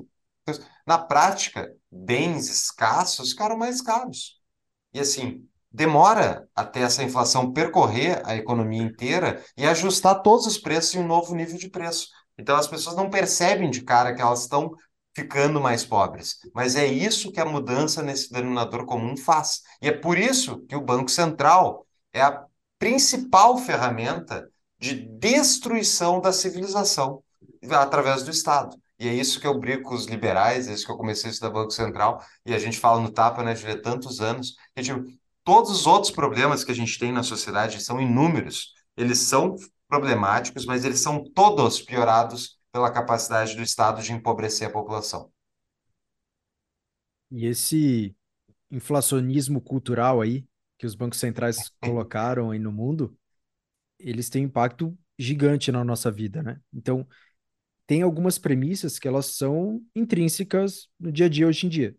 na 0.85 0.97
prática, 0.97 1.73
bens 1.93 2.49
escassos 2.49 3.31
ficaram 3.31 3.57
mais 3.57 3.81
caros. 3.81 4.41
E 4.93 4.99
assim, 4.99 5.47
demora 5.71 6.47
até 6.55 6.81
essa 6.81 7.03
inflação 7.03 7.53
percorrer 7.53 8.21
a 8.25 8.35
economia 8.35 8.81
inteira 8.81 9.43
e 9.55 9.65
ajustar 9.65 10.21
todos 10.21 10.45
os 10.45 10.57
preços 10.57 10.95
em 10.95 10.99
um 10.99 11.07
novo 11.07 11.35
nível 11.35 11.57
de 11.57 11.69
preço. 11.69 12.07
Então 12.37 12.55
as 12.55 12.67
pessoas 12.67 12.95
não 12.95 13.09
percebem 13.09 13.69
de 13.69 13.81
cara 13.81 14.13
que 14.13 14.21
elas 14.21 14.41
estão 14.41 14.71
ficando 15.15 15.61
mais 15.61 15.85
pobres. 15.85 16.37
Mas 16.53 16.75
é 16.75 16.85
isso 16.85 17.31
que 17.31 17.39
a 17.39 17.45
mudança 17.45 18.01
nesse 18.01 18.31
denominador 18.31 18.85
comum 18.85 19.15
faz. 19.15 19.61
E 19.81 19.87
é 19.87 19.91
por 19.91 20.17
isso 20.17 20.65
que 20.67 20.75
o 20.75 20.81
Banco 20.81 21.09
Central 21.09 21.85
é 22.11 22.21
a 22.21 22.43
principal 22.79 23.57
ferramenta 23.57 24.49
de 24.79 24.95
destruição 24.95 26.19
da 26.19 26.33
civilização 26.33 27.23
através 27.69 28.23
do 28.23 28.31
Estado. 28.31 28.75
E 29.03 29.07
é 29.09 29.13
isso 29.13 29.37
que 29.41 29.45
eu 29.45 29.59
brigo 29.59 29.83
com 29.83 29.95
os 29.95 30.05
liberais, 30.05 30.69
é 30.69 30.73
isso 30.73 30.85
que 30.85 30.91
eu 30.93 30.95
comecei 30.95 31.29
a 31.29 31.33
estudar 31.33 31.51
Banco 31.51 31.71
Central, 31.71 32.23
e 32.45 32.53
a 32.53 32.57
gente 32.57 32.79
fala 32.79 33.01
no 33.01 33.11
Tapa, 33.11 33.43
né, 33.43 33.53
de 33.53 33.75
tantos 33.81 34.21
anos, 34.21 34.55
que 34.73 34.81
tipo, 34.81 35.03
todos 35.43 35.71
os 35.71 35.85
outros 35.85 36.09
problemas 36.09 36.63
que 36.63 36.71
a 36.71 36.75
gente 36.75 36.97
tem 36.97 37.11
na 37.11 37.21
sociedade 37.21 37.83
são 37.83 37.99
inúmeros. 37.99 38.71
Eles 38.95 39.17
são 39.17 39.57
problemáticos, 39.89 40.65
mas 40.65 40.85
eles 40.85 41.01
são 41.01 41.21
todos 41.33 41.81
piorados 41.81 42.57
pela 42.71 42.89
capacidade 42.89 43.57
do 43.57 43.61
Estado 43.61 44.01
de 44.01 44.13
empobrecer 44.13 44.69
a 44.69 44.71
população. 44.71 45.29
E 47.29 47.45
esse 47.45 48.15
inflacionismo 48.71 49.59
cultural 49.59 50.21
aí, 50.21 50.45
que 50.77 50.85
os 50.85 50.95
bancos 50.95 51.19
centrais 51.19 51.69
colocaram 51.83 52.51
aí 52.51 52.59
no 52.59 52.71
mundo, 52.71 53.13
eles 53.99 54.29
têm 54.29 54.43
um 54.43 54.47
impacto 54.47 54.97
gigante 55.19 55.73
na 55.73 55.83
nossa 55.83 56.09
vida, 56.09 56.41
né? 56.41 56.59
Então, 56.73 57.05
tem 57.85 58.01
algumas 58.01 58.37
premissas 58.37 58.97
que 58.97 59.07
elas 59.07 59.27
são 59.27 59.81
intrínsecas 59.95 60.87
no 60.99 61.11
dia 61.11 61.25
a 61.25 61.29
dia 61.29 61.47
hoje 61.47 61.65
em 61.65 61.69
dia. 61.69 61.95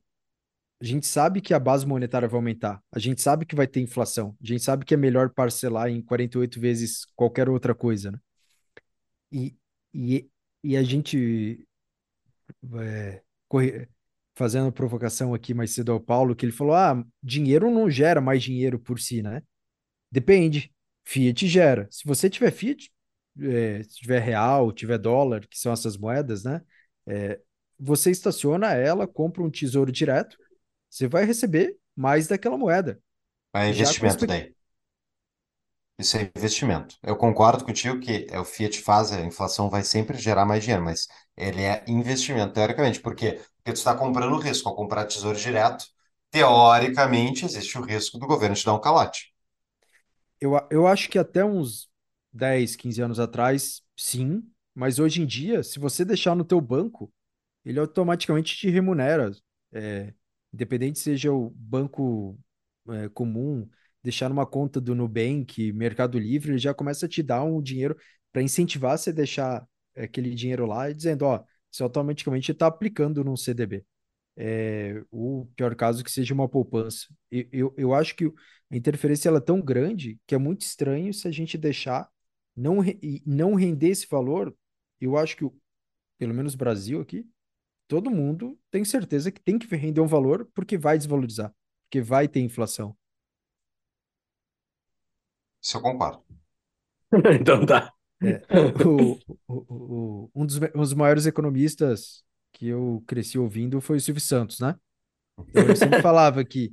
A 0.80 0.84
gente 0.84 1.06
sabe 1.06 1.40
que 1.40 1.54
a 1.54 1.58
base 1.58 1.86
monetária 1.86 2.28
vai 2.28 2.36
aumentar, 2.36 2.82
a 2.92 2.98
gente 2.98 3.22
sabe 3.22 3.46
que 3.46 3.54
vai 3.54 3.66
ter 3.66 3.80
inflação, 3.80 4.36
a 4.42 4.46
gente 4.46 4.62
sabe 4.62 4.84
que 4.84 4.92
é 4.92 4.96
melhor 4.96 5.30
parcelar 5.30 5.88
em 5.88 6.02
48 6.02 6.60
vezes 6.60 7.06
qualquer 7.14 7.48
outra 7.48 7.74
coisa, 7.74 8.10
né? 8.10 8.18
E, 9.32 9.56
e 9.92 10.28
e 10.64 10.78
a 10.78 10.82
gente 10.82 11.68
é, 12.80 13.22
corre, 13.46 13.86
fazendo 14.34 14.72
provocação 14.72 15.34
aqui 15.34 15.52
mais 15.52 15.72
cedo 15.72 15.92
ao 15.92 16.00
Paulo, 16.00 16.34
que 16.34 16.46
ele 16.46 16.52
falou: 16.52 16.74
ah, 16.74 17.04
dinheiro 17.22 17.70
não 17.70 17.90
gera 17.90 18.20
mais 18.20 18.42
dinheiro 18.42 18.78
por 18.78 18.98
si, 18.98 19.22
né? 19.22 19.42
Depende. 20.10 20.72
Fiat 21.04 21.46
gera. 21.46 21.86
Se 21.90 22.06
você 22.06 22.30
tiver 22.30 22.50
Fiat, 22.50 22.90
é, 23.40 23.82
se 23.82 23.96
tiver 23.96 24.20
real, 24.20 24.72
tiver 24.72 24.98
dólar, 24.98 25.46
que 25.46 25.58
são 25.58 25.72
essas 25.72 25.96
moedas, 25.96 26.44
né? 26.44 26.62
É, 27.06 27.40
você 27.78 28.10
estaciona 28.10 28.72
ela, 28.72 29.06
compra 29.06 29.42
um 29.42 29.50
tesouro 29.50 29.90
direto, 29.90 30.36
você 30.88 31.08
vai 31.08 31.24
receber 31.24 31.76
mais 31.96 32.26
daquela 32.26 32.56
moeda. 32.56 33.00
É 33.54 33.68
investimento 33.68 34.26
daí. 34.26 34.54
Isso 35.98 36.16
é 36.16 36.22
investimento. 36.36 36.96
Eu 37.02 37.16
concordo 37.16 37.64
contigo 37.64 38.00
que 38.00 38.26
é 38.28 38.38
o 38.38 38.44
Fiat 38.44 38.80
faz, 38.82 39.12
a 39.12 39.20
inflação 39.20 39.70
vai 39.70 39.84
sempre 39.84 40.18
gerar 40.18 40.44
mais 40.44 40.62
dinheiro, 40.64 40.84
mas 40.84 41.06
ele 41.36 41.62
é 41.62 41.84
investimento, 41.86 42.52
teoricamente. 42.52 43.00
Por 43.00 43.14
quê? 43.14 43.40
Porque 43.56 43.72
tu 43.72 43.76
está 43.76 43.94
comprando 43.94 44.38
risco. 44.38 44.68
Ao 44.68 44.74
comprar 44.74 45.06
tesouro 45.06 45.38
direto, 45.38 45.84
teoricamente, 46.30 47.44
existe 47.44 47.78
o 47.78 47.82
risco 47.82 48.18
do 48.18 48.26
governo 48.26 48.56
te 48.56 48.64
dar 48.64 48.74
um 48.74 48.80
calote. 48.80 49.32
Eu, 50.40 50.52
eu 50.70 50.86
acho 50.86 51.08
que 51.08 51.18
até 51.18 51.44
uns 51.44 51.88
10, 52.34 52.76
15 52.76 53.00
anos 53.02 53.20
atrás, 53.20 53.82
sim, 53.96 54.42
mas 54.74 54.98
hoje 54.98 55.22
em 55.22 55.26
dia, 55.26 55.62
se 55.62 55.78
você 55.78 56.04
deixar 56.04 56.34
no 56.34 56.44
teu 56.44 56.60
banco, 56.60 57.12
ele 57.64 57.78
automaticamente 57.78 58.56
te 58.56 58.68
remunera. 58.68 59.30
É, 59.72 60.12
independente 60.52 60.98
seja 60.98 61.32
o 61.32 61.50
banco 61.50 62.38
é, 62.90 63.08
comum, 63.08 63.68
deixar 64.02 64.28
numa 64.28 64.46
conta 64.46 64.80
do 64.80 64.94
Nubank, 64.94 65.72
Mercado 65.72 66.18
Livre, 66.18 66.52
ele 66.52 66.58
já 66.58 66.74
começa 66.74 67.06
a 67.06 67.08
te 67.08 67.22
dar 67.22 67.42
um 67.44 67.62
dinheiro 67.62 67.96
para 68.32 68.42
incentivar 68.42 68.98
você 68.98 69.10
a 69.10 69.12
deixar 69.12 69.66
aquele 69.96 70.34
dinheiro 70.34 70.66
lá 70.66 70.90
dizendo, 70.92 71.22
ó, 71.24 71.44
você 71.70 71.82
automaticamente 71.82 72.52
está 72.52 72.66
aplicando 72.66 73.24
num 73.24 73.36
CDB. 73.36 73.84
É, 74.36 75.02
o 75.10 75.46
pior 75.56 75.74
caso 75.76 76.02
que 76.02 76.10
seja 76.10 76.34
uma 76.34 76.48
poupança. 76.48 77.06
Eu, 77.30 77.46
eu, 77.52 77.74
eu 77.76 77.94
acho 77.94 78.16
que 78.16 78.26
a 78.26 78.76
interferência 78.76 79.28
ela 79.28 79.38
é 79.38 79.40
tão 79.40 79.60
grande 79.60 80.18
que 80.26 80.34
é 80.34 80.38
muito 80.38 80.62
estranho 80.62 81.14
se 81.14 81.28
a 81.28 81.30
gente 81.30 81.56
deixar 81.56 82.08
não, 82.56 82.78
não 83.26 83.54
render 83.54 83.88
esse 83.88 84.06
valor. 84.06 84.54
Eu 85.00 85.16
acho 85.16 85.36
que, 85.36 85.50
pelo 86.18 86.34
menos 86.34 86.54
Brasil 86.54 87.00
aqui, 87.00 87.26
todo 87.88 88.10
mundo 88.10 88.58
tem 88.70 88.84
certeza 88.84 89.30
que 89.30 89.40
tem 89.40 89.58
que 89.58 89.74
render 89.76 90.00
um 90.00 90.06
valor 90.06 90.48
porque 90.54 90.78
vai 90.78 90.96
desvalorizar, 90.96 91.54
porque 91.84 92.00
vai 92.00 92.28
ter 92.28 92.40
inflação. 92.40 92.96
Isso 95.62 95.76
eu 95.76 95.82
concordo. 95.82 96.22
então 97.40 97.64
tá. 97.64 97.92
É, 98.22 98.40
o, 98.86 99.18
o, 99.46 99.64
o, 99.68 100.30
um, 100.34 100.46
dos, 100.46 100.56
um 100.56 100.80
dos 100.80 100.94
maiores 100.94 101.26
economistas 101.26 102.24
que 102.52 102.68
eu 102.68 103.02
cresci 103.06 103.38
ouvindo 103.38 103.80
foi 103.80 103.96
o 103.96 104.00
Silvio 104.00 104.20
Santos, 104.20 104.60
né? 104.60 104.78
Então 105.48 105.62
ele 105.64 105.76
sempre 105.76 106.00
falava 106.02 106.44
que 106.44 106.72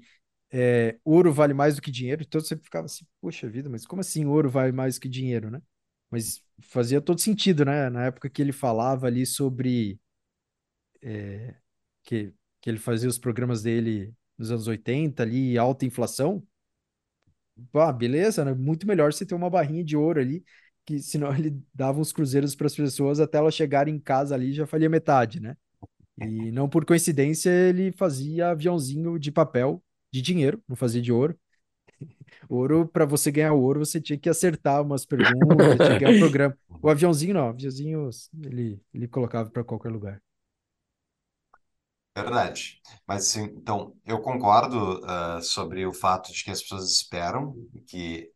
é, 0.51 0.97
ouro 1.03 1.33
vale 1.33 1.53
mais 1.53 1.75
do 1.75 1.81
que 1.81 1.91
dinheiro, 1.91 2.23
então 2.23 2.39
eu 2.39 2.45
sempre 2.45 2.65
ficava 2.65 2.85
assim, 2.85 3.05
poxa 3.21 3.49
vida, 3.49 3.69
mas 3.69 3.85
como 3.85 4.01
assim 4.01 4.25
ouro 4.25 4.49
vale 4.49 4.71
mais 4.71 4.95
do 4.95 5.01
que 5.01 5.09
dinheiro, 5.09 5.49
né? 5.49 5.61
Mas 6.11 6.43
fazia 6.61 7.01
todo 7.01 7.21
sentido, 7.21 7.65
né? 7.65 7.89
Na 7.89 8.05
época 8.05 8.29
que 8.29 8.41
ele 8.41 8.51
falava 8.51 9.07
ali 9.07 9.25
sobre 9.25 9.99
é, 11.01 11.55
que, 12.03 12.33
que 12.61 12.69
ele 12.69 12.79
fazia 12.79 13.09
os 13.09 13.17
programas 13.19 13.61
dele 13.63 14.13
nos 14.37 14.51
anos 14.51 14.67
80 14.67 15.23
ali, 15.23 15.57
alta 15.57 15.85
inflação, 15.85 16.45
ah, 17.73 17.91
beleza, 17.91 18.43
né? 18.45 18.53
Muito 18.53 18.87
melhor 18.87 19.13
você 19.13 19.25
ter 19.25 19.35
uma 19.35 19.49
barrinha 19.49 19.83
de 19.83 19.95
ouro 19.95 20.19
ali, 20.19 20.43
que 20.85 20.99
senão 21.01 21.33
ele 21.33 21.61
dava 21.73 21.99
uns 21.99 22.11
cruzeiros 22.13 22.55
para 22.55 22.67
as 22.67 22.75
pessoas 22.75 23.19
até 23.19 23.37
elas 23.37 23.55
chegarem 23.55 23.95
em 23.95 23.99
casa 23.99 24.35
ali 24.35 24.53
já 24.53 24.65
falia 24.65 24.89
metade, 24.89 25.39
né? 25.39 25.55
E 26.19 26.51
não 26.51 26.69
por 26.69 26.85
coincidência 26.85 27.49
ele 27.49 27.91
fazia 27.93 28.49
aviãozinho 28.51 29.19
de 29.19 29.31
papel 29.31 29.83
de 30.13 30.21
dinheiro, 30.21 30.63
não 30.67 30.75
fazia 30.75 31.01
de 31.01 31.11
ouro. 31.11 31.39
Ouro, 32.49 32.87
para 32.87 33.05
você 33.05 33.31
ganhar 33.31 33.53
ouro, 33.53 33.79
você 33.85 34.01
tinha 34.01 34.17
que 34.19 34.29
acertar 34.29 34.81
umas 34.81 35.05
perguntas, 35.05 35.81
tinha 35.81 35.95
que 35.95 35.99
ganhar 35.99 36.11
um 36.11 36.15
programa. 36.19 36.57
O 36.81 36.89
aviãozinho 36.89 37.33
não, 37.33 37.47
o 37.47 37.49
aviãozinho 37.49 38.09
ele, 38.43 38.81
ele 38.93 39.07
colocava 39.07 39.49
para 39.49 39.63
qualquer 39.63 39.89
lugar. 39.89 40.21
Verdade. 42.15 42.81
Mas, 43.07 43.27
assim, 43.27 43.43
então, 43.43 43.95
eu 44.05 44.21
concordo 44.21 44.99
uh, 44.99 45.41
sobre 45.41 45.85
o 45.85 45.93
fato 45.93 46.31
de 46.33 46.43
que 46.43 46.51
as 46.51 46.61
pessoas 46.61 46.91
esperam 46.91 47.55
que 47.87 48.29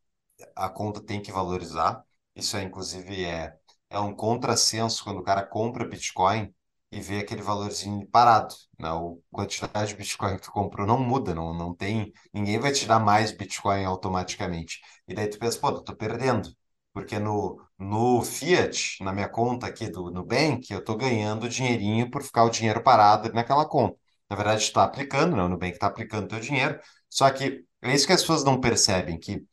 a 0.55 0.69
conta 0.69 1.01
tem 1.03 1.21
que 1.21 1.31
valorizar. 1.31 2.03
Isso 2.35 2.57
é, 2.57 2.63
inclusive, 2.63 3.25
é, 3.25 3.57
é 3.89 3.99
um 3.99 4.15
contrassenso 4.15 5.03
quando 5.03 5.19
o 5.19 5.23
cara 5.23 5.45
compra 5.45 5.87
Bitcoin 5.87 6.53
e 6.95 7.01
vê 7.01 7.19
aquele 7.19 7.41
valorzinho 7.41 8.07
parado. 8.07 8.55
Né? 8.79 8.87
A 8.87 8.99
quantidade 9.29 9.89
de 9.89 9.95
Bitcoin 9.97 10.37
que 10.37 10.43
tu 10.43 10.51
comprou 10.51 10.87
não 10.87 10.97
muda, 10.97 11.35
não, 11.35 11.53
não 11.53 11.75
tem. 11.75 12.13
Ninguém 12.33 12.57
vai 12.57 12.71
te 12.71 12.85
dar 12.87 12.99
mais 12.99 13.33
Bitcoin 13.33 13.83
automaticamente. 13.83 14.79
E 15.05 15.13
daí 15.13 15.27
tu 15.29 15.37
pensa, 15.37 15.59
pô, 15.59 15.69
eu 15.69 15.81
tô 15.83 15.93
perdendo. 15.95 16.49
Porque 16.93 17.19
no, 17.19 17.61
no 17.77 18.21
Fiat, 18.21 19.03
na 19.03 19.11
minha 19.11 19.27
conta 19.27 19.67
aqui 19.67 19.89
do 19.89 20.09
Nubank, 20.09 20.71
eu 20.71 20.79
estou 20.79 20.95
ganhando 20.95 21.49
dinheirinho 21.49 22.09
por 22.09 22.23
ficar 22.23 22.45
o 22.45 22.49
dinheiro 22.49 22.81
parado 22.81 23.31
naquela 23.33 23.67
conta. 23.67 23.97
Na 24.29 24.35
verdade, 24.37 24.63
está 24.63 24.83
aplicando, 24.85 25.35
né? 25.35 25.43
o 25.43 25.49
Nubank 25.49 25.73
está 25.73 25.87
aplicando 25.87 26.29
teu 26.29 26.39
dinheiro. 26.39 26.79
Só 27.09 27.29
que 27.29 27.65
é 27.81 27.93
isso 27.93 28.07
que 28.07 28.13
as 28.13 28.21
pessoas 28.21 28.45
não 28.45 28.59
percebem, 28.61 29.19
que 29.19 29.43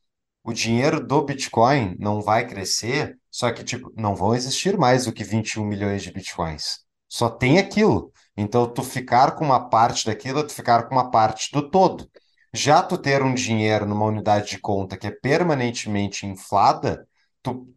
o 0.45 0.53
dinheiro 0.53 1.05
do 1.05 1.23
Bitcoin 1.25 1.97
não 1.99 2.21
vai 2.23 2.47
crescer, 2.47 3.19
só 3.31 3.53
que, 3.53 3.65
tipo, 3.65 3.93
não 3.97 4.15
vão 4.15 4.35
existir 4.35 4.79
mais 4.79 5.07
do 5.07 5.13
que 5.13 5.25
21 5.25 5.65
milhões 5.65 6.03
de 6.03 6.13
Bitcoins. 6.13 6.83
Só 7.13 7.29
tem 7.29 7.59
aquilo. 7.59 8.11
Então, 8.35 8.67
tu 8.67 8.83
ficar 8.83 9.33
com 9.37 9.45
uma 9.45 9.69
parte 9.69 10.07
daquilo, 10.07 10.47
tu 10.47 10.55
ficar 10.55 10.85
com 10.89 10.95
uma 10.95 11.11
parte 11.11 11.53
do 11.53 11.69
todo. 11.71 12.11
Já 12.55 12.83
tu 12.83 12.97
ter 12.97 13.23
um 13.23 13.35
dinheiro 13.35 13.85
numa 13.85 14.07
unidade 14.07 14.49
de 14.49 14.59
conta 14.59 14.97
que 14.97 15.07
é 15.07 15.11
permanentemente 15.11 16.27
inflada, 16.27 17.07
tu, 17.43 17.69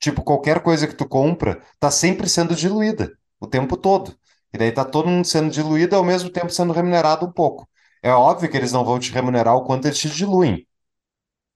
tipo, 0.00 0.24
qualquer 0.24 0.62
coisa 0.62 0.88
que 0.88 0.96
tu 0.96 1.08
compra 1.08 1.62
tá 1.78 1.90
sempre 1.92 2.28
sendo 2.28 2.56
diluída 2.56 3.12
o 3.40 3.46
tempo 3.46 3.76
todo. 3.76 4.18
E 4.52 4.58
daí 4.58 4.72
tá 4.72 4.84
todo 4.84 5.08
mundo 5.08 5.26
sendo 5.26 5.50
diluído 5.50 5.94
ao 5.94 6.04
mesmo 6.04 6.28
tempo 6.30 6.50
sendo 6.50 6.72
remunerado 6.72 7.24
um 7.26 7.32
pouco. 7.32 7.68
É 8.02 8.12
óbvio 8.12 8.50
que 8.50 8.56
eles 8.56 8.72
não 8.72 8.84
vão 8.84 8.98
te 8.98 9.12
remunerar 9.12 9.54
o 9.56 9.64
quanto 9.64 9.86
eles 9.86 9.98
te 9.98 10.10
diluem. 10.10 10.66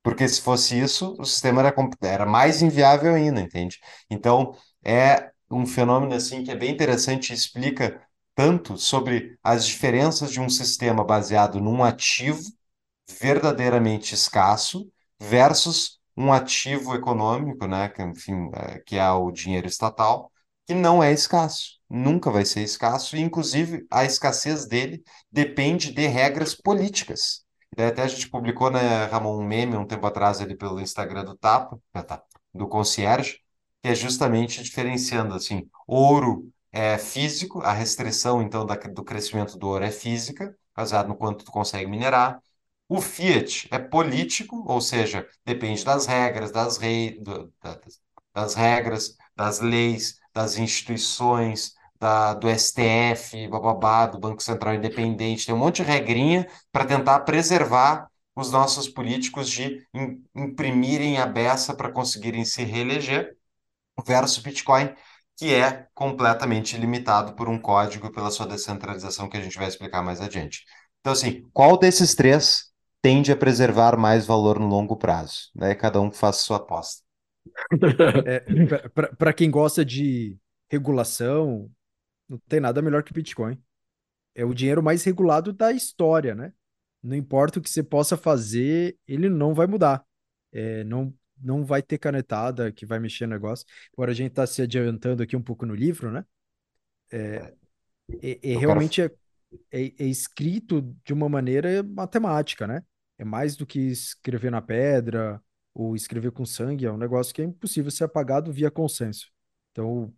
Porque 0.02 0.28
se 0.28 0.40
fosse 0.40 0.78
isso, 0.78 1.16
o 1.18 1.24
sistema 1.24 1.60
era, 1.62 1.74
era 2.02 2.26
mais 2.26 2.62
inviável 2.62 3.14
ainda, 3.14 3.40
entende? 3.40 3.80
Então, 4.10 4.54
é 4.84 5.32
um 5.50 5.66
fenômeno 5.66 6.14
assim 6.14 6.42
que 6.44 6.50
é 6.50 6.56
bem 6.56 6.72
interessante 6.72 7.30
e 7.30 7.34
explica 7.34 8.00
tanto 8.34 8.76
sobre 8.76 9.38
as 9.42 9.66
diferenças 9.66 10.30
de 10.30 10.40
um 10.40 10.48
sistema 10.48 11.04
baseado 11.04 11.60
num 11.60 11.82
ativo 11.82 12.42
verdadeiramente 13.20 14.14
escasso 14.14 14.90
versus 15.20 15.98
um 16.16 16.32
ativo 16.32 16.94
econômico, 16.94 17.66
né, 17.66 17.88
que, 17.88 18.02
enfim, 18.02 18.50
é, 18.54 18.78
que 18.80 18.96
é 18.96 19.10
o 19.10 19.30
dinheiro 19.30 19.66
estatal, 19.66 20.32
que 20.66 20.74
não 20.74 21.02
é 21.02 21.12
escasso, 21.12 21.78
nunca 21.88 22.30
vai 22.30 22.44
ser 22.44 22.62
escasso, 22.62 23.16
e 23.16 23.20
inclusive 23.20 23.86
a 23.90 24.04
escassez 24.04 24.66
dele 24.66 25.02
depende 25.30 25.92
de 25.92 26.06
regras 26.06 26.54
políticas. 26.54 27.44
Até 27.76 28.02
a 28.02 28.08
gente 28.08 28.30
publicou, 28.30 28.70
né, 28.70 29.04
Ramon, 29.06 29.38
um 29.38 29.44
meme 29.46 29.76
um 29.76 29.86
tempo 29.86 30.06
atrás 30.06 30.40
ali 30.40 30.56
pelo 30.56 30.80
Instagram 30.80 31.24
do 31.24 31.36
Tapa, 31.36 31.78
do 32.54 32.66
Concierge, 32.66 33.40
que 33.86 33.92
é 33.92 33.94
justamente 33.94 34.64
diferenciando 34.64 35.32
assim, 35.32 35.70
ouro 35.86 36.52
é 36.72 36.98
físico, 36.98 37.60
a 37.60 37.72
restrição 37.72 38.42
então 38.42 38.66
da, 38.66 38.74
do 38.74 39.04
crescimento 39.04 39.56
do 39.56 39.68
ouro 39.68 39.84
é 39.84 39.92
física, 39.92 40.56
baseado 40.74 41.06
no 41.06 41.14
quanto 41.14 41.44
tu 41.44 41.52
consegue 41.52 41.88
minerar, 41.88 42.40
o 42.88 43.00
fiat 43.00 43.68
é 43.70 43.78
político, 43.78 44.64
ou 44.66 44.80
seja, 44.80 45.24
depende 45.44 45.84
das 45.84 46.04
regras, 46.04 46.50
das, 46.50 46.78
rei, 46.78 47.20
do, 47.20 47.52
das 48.34 48.56
regras, 48.56 49.16
das 49.36 49.60
leis, 49.60 50.18
das 50.34 50.58
instituições, 50.58 51.72
da, 52.00 52.34
do 52.34 52.48
STF, 52.48 53.46
bababá, 53.46 54.06
do 54.06 54.18
Banco 54.18 54.42
Central 54.42 54.74
Independente. 54.74 55.46
Tem 55.46 55.54
um 55.54 55.58
monte 55.58 55.76
de 55.76 55.84
regrinha 55.84 56.44
para 56.72 56.84
tentar 56.84 57.20
preservar 57.20 58.08
os 58.34 58.50
nossos 58.50 58.88
políticos 58.88 59.48
de 59.48 59.86
imprimirem 60.34 61.18
a 61.18 61.26
beça 61.26 61.72
para 61.72 61.92
conseguirem 61.92 62.44
se 62.44 62.64
reeleger, 62.64 63.35
versus 64.04 64.38
Bitcoin, 64.38 64.94
que 65.36 65.54
é 65.54 65.86
completamente 65.94 66.76
limitado 66.76 67.34
por 67.34 67.48
um 67.48 67.58
código 67.58 68.10
pela 68.10 68.30
sua 68.30 68.46
descentralização 68.46 69.28
que 69.28 69.36
a 69.36 69.42
gente 69.42 69.58
vai 69.58 69.68
explicar 69.68 70.02
mais 70.02 70.20
adiante. 70.20 70.64
Então, 71.00 71.12
assim, 71.12 71.48
qual 71.52 71.78
desses 71.78 72.14
três 72.14 72.72
tende 73.06 73.30
a 73.30 73.36
preservar 73.36 73.96
mais 73.96 74.26
valor 74.26 74.58
no 74.58 74.66
longo 74.66 74.96
prazo. 74.96 75.48
Daí 75.54 75.76
cada 75.76 76.00
um 76.00 76.10
faz 76.10 76.38
sua 76.38 76.56
aposta. 76.56 77.04
É, 78.26 78.40
Para 79.16 79.32
quem 79.32 79.48
gosta 79.48 79.84
de 79.84 80.36
regulação, 80.68 81.70
não 82.28 82.36
tem 82.48 82.58
nada 82.58 82.82
melhor 82.82 83.04
que 83.04 83.12
Bitcoin. 83.12 83.56
É 84.34 84.44
o 84.44 84.52
dinheiro 84.52 84.82
mais 84.82 85.04
regulado 85.04 85.52
da 85.52 85.70
história, 85.70 86.34
né? 86.34 86.52
Não 87.00 87.14
importa 87.14 87.60
o 87.60 87.62
que 87.62 87.70
você 87.70 87.80
possa 87.80 88.16
fazer, 88.16 88.98
ele 89.06 89.28
não 89.28 89.54
vai 89.54 89.68
mudar. 89.68 90.04
É, 90.52 90.82
não, 90.82 91.14
não 91.40 91.64
vai 91.64 91.82
ter 91.82 91.98
canetada 91.98 92.72
que 92.72 92.86
vai 92.86 92.98
mexer 92.98 93.26
no 93.26 93.34
negócio. 93.34 93.66
Agora 93.92 94.12
a 94.12 94.14
gente 94.14 94.30
está 94.30 94.46
se 94.46 94.62
adiantando 94.62 95.22
aqui 95.22 95.36
um 95.36 95.42
pouco 95.42 95.66
no 95.66 95.74
livro, 95.74 96.10
né? 96.10 96.24
É, 97.10 97.54
é, 98.22 98.52
é 98.52 98.56
realmente 98.56 99.02
é, 99.02 99.12
é, 99.70 100.04
escrito 100.04 100.82
de 101.04 101.12
uma 101.12 101.28
maneira 101.28 101.82
matemática, 101.82 102.66
né? 102.66 102.82
É 103.18 103.24
mais 103.24 103.56
do 103.56 103.66
que 103.66 103.78
escrever 103.78 104.50
na 104.50 104.60
pedra 104.60 105.40
ou 105.74 105.94
escrever 105.94 106.32
com 106.32 106.46
sangue, 106.46 106.86
é 106.86 106.92
um 106.92 106.96
negócio 106.96 107.34
que 107.34 107.42
é 107.42 107.44
impossível 107.44 107.90
ser 107.90 108.04
apagado 108.04 108.52
via 108.52 108.70
consenso. 108.70 109.28
Então. 109.72 110.12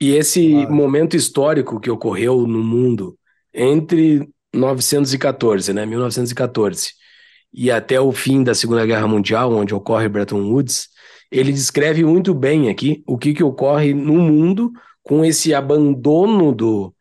E 0.00 0.12
esse 0.12 0.66
momento 0.66 1.16
histórico 1.16 1.78
que 1.78 1.90
ocorreu 1.90 2.46
no 2.46 2.64
mundo 2.64 3.18
entre 3.52 4.28
914, 4.54 5.72
né, 5.72 5.84
1914, 5.84 6.94
e 7.52 7.70
até 7.70 8.00
o 8.00 8.12
fim 8.12 8.42
da 8.42 8.54
Segunda 8.54 8.86
Guerra 8.86 9.06
Mundial, 9.06 9.52
onde 9.52 9.74
ocorre 9.74 10.08
Bretton 10.08 10.50
Woods, 10.50 10.88
ele 11.30 11.52
descreve 11.52 12.04
muito 12.04 12.34
bem 12.34 12.68
aqui 12.68 13.02
o 13.06 13.18
que, 13.18 13.34
que 13.34 13.42
ocorre 13.42 13.94
no 13.94 14.14
mundo 14.14 14.72
com 15.02 15.24
esse 15.24 15.52
abandono 15.54 16.52
do, 16.52 16.94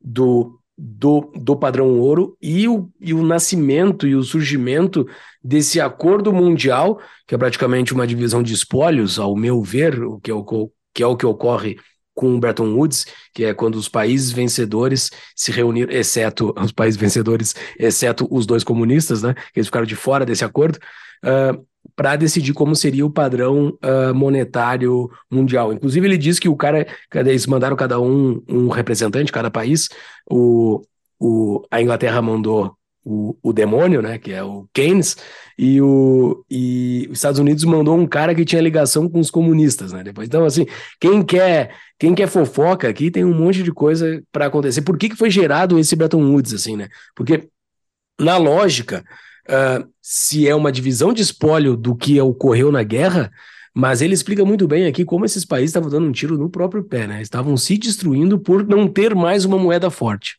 do 0.00 0.56
do, 0.78 1.32
do 1.34 1.56
padrão 1.56 1.98
ouro 1.98 2.36
e 2.40 2.68
o, 2.68 2.90
e 3.00 3.14
o 3.14 3.24
nascimento 3.24 4.06
e 4.06 4.14
o 4.14 4.22
surgimento 4.22 5.06
desse 5.42 5.80
acordo 5.80 6.32
mundial, 6.32 7.00
que 7.26 7.34
é 7.34 7.38
praticamente 7.38 7.94
uma 7.94 8.06
divisão 8.06 8.42
de 8.42 8.52
espólios, 8.52 9.18
ao 9.18 9.34
meu 9.34 9.62
ver, 9.62 10.02
o 10.02 10.20
que 10.20 10.30
é 10.30 10.34
o 10.34 10.44
que, 10.92 11.02
é 11.02 11.06
o 11.06 11.16
que 11.16 11.24
ocorre 11.24 11.78
com 12.16 12.40
Bretton 12.40 12.74
Woods, 12.74 13.06
que 13.34 13.44
é 13.44 13.54
quando 13.54 13.76
os 13.76 13.88
países 13.88 14.32
vencedores 14.32 15.10
se 15.36 15.52
reuniram, 15.52 15.92
exceto 15.92 16.52
os 16.58 16.72
países 16.72 16.98
vencedores, 16.98 17.54
exceto 17.78 18.26
os 18.30 18.46
dois 18.46 18.64
comunistas, 18.64 19.22
né, 19.22 19.34
que 19.52 19.60
eles 19.60 19.68
ficaram 19.68 19.86
de 19.86 19.94
fora 19.94 20.24
desse 20.24 20.44
acordo, 20.44 20.78
uh, 21.22 21.64
para 21.94 22.16
decidir 22.16 22.52
como 22.54 22.74
seria 22.74 23.06
o 23.06 23.10
padrão 23.10 23.78
uh, 23.84 24.14
monetário 24.14 25.08
mundial. 25.30 25.72
Inclusive, 25.72 26.06
ele 26.06 26.18
diz 26.18 26.38
que 26.38 26.48
o 26.48 26.56
cara, 26.56 26.86
eles 27.14 27.46
mandaram 27.46 27.76
cada 27.76 28.00
um 28.00 28.42
um 28.48 28.68
representante, 28.68 29.30
cada 29.30 29.50
país. 29.50 29.88
O, 30.28 30.82
o, 31.20 31.62
a 31.70 31.80
Inglaterra 31.80 32.20
mandou 32.20 32.76
o, 33.08 33.38
o 33.40 33.52
demônio, 33.52 34.02
né, 34.02 34.18
que 34.18 34.32
é 34.32 34.42
o 34.42 34.68
Keynes, 34.74 35.16
e, 35.56 35.80
o, 35.80 36.44
e 36.50 37.06
os 37.08 37.18
Estados 37.18 37.38
Unidos 37.38 37.62
mandou 37.62 37.96
um 37.96 38.04
cara 38.04 38.34
que 38.34 38.44
tinha 38.44 38.60
ligação 38.60 39.08
com 39.08 39.20
os 39.20 39.30
comunistas, 39.30 39.92
né? 39.92 40.02
Depois, 40.02 40.26
então, 40.26 40.44
assim, 40.44 40.66
quem 41.00 41.22
quer 41.22 41.72
quem 41.98 42.14
quer 42.14 42.26
fofoca 42.26 42.88
aqui 42.88 43.10
tem 43.10 43.24
um 43.24 43.32
monte 43.32 43.62
de 43.62 43.72
coisa 43.72 44.22
para 44.30 44.46
acontecer. 44.46 44.82
Por 44.82 44.98
que, 44.98 45.08
que 45.08 45.16
foi 45.16 45.30
gerado 45.30 45.78
esse 45.78 45.96
Bretton 45.96 46.30
Woods, 46.30 46.52
assim, 46.52 46.76
né? 46.76 46.88
Porque 47.14 47.48
na 48.20 48.36
lógica, 48.36 49.02
uh, 49.48 49.88
se 50.02 50.46
é 50.46 50.54
uma 50.54 50.72
divisão 50.72 51.12
de 51.12 51.22
espólio 51.22 51.76
do 51.76 51.96
que 51.96 52.20
ocorreu 52.20 52.70
na 52.70 52.82
guerra, 52.82 53.30
mas 53.74 54.02
ele 54.02 54.14
explica 54.14 54.44
muito 54.44 54.66
bem 54.66 54.86
aqui 54.86 55.04
como 55.04 55.24
esses 55.24 55.44
países 55.44 55.70
estavam 55.70 55.88
dando 55.88 56.06
um 56.06 56.12
tiro 56.12 56.36
no 56.36 56.50
próprio 56.50 56.84
pé, 56.84 57.06
né? 57.06 57.22
Estavam 57.22 57.56
se 57.56 57.78
destruindo 57.78 58.38
por 58.38 58.66
não 58.66 58.88
ter 58.88 59.14
mais 59.14 59.44
uma 59.44 59.58
moeda 59.58 59.90
forte. 59.90 60.36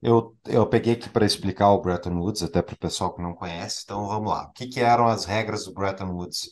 Eu, 0.00 0.36
eu 0.46 0.66
peguei 0.68 0.94
aqui 0.94 1.08
para 1.08 1.26
explicar 1.26 1.70
o 1.72 1.80
Bretton 1.80 2.16
Woods, 2.18 2.42
até 2.42 2.62
para 2.62 2.74
o 2.74 2.78
pessoal 2.78 3.14
que 3.14 3.22
não 3.22 3.34
conhece, 3.34 3.82
então 3.84 4.06
vamos 4.06 4.30
lá. 4.30 4.44
O 4.44 4.52
que, 4.52 4.68
que 4.68 4.80
eram 4.80 5.08
as 5.08 5.24
regras 5.24 5.64
do 5.64 5.74
Bretton 5.74 6.12
Woods? 6.12 6.50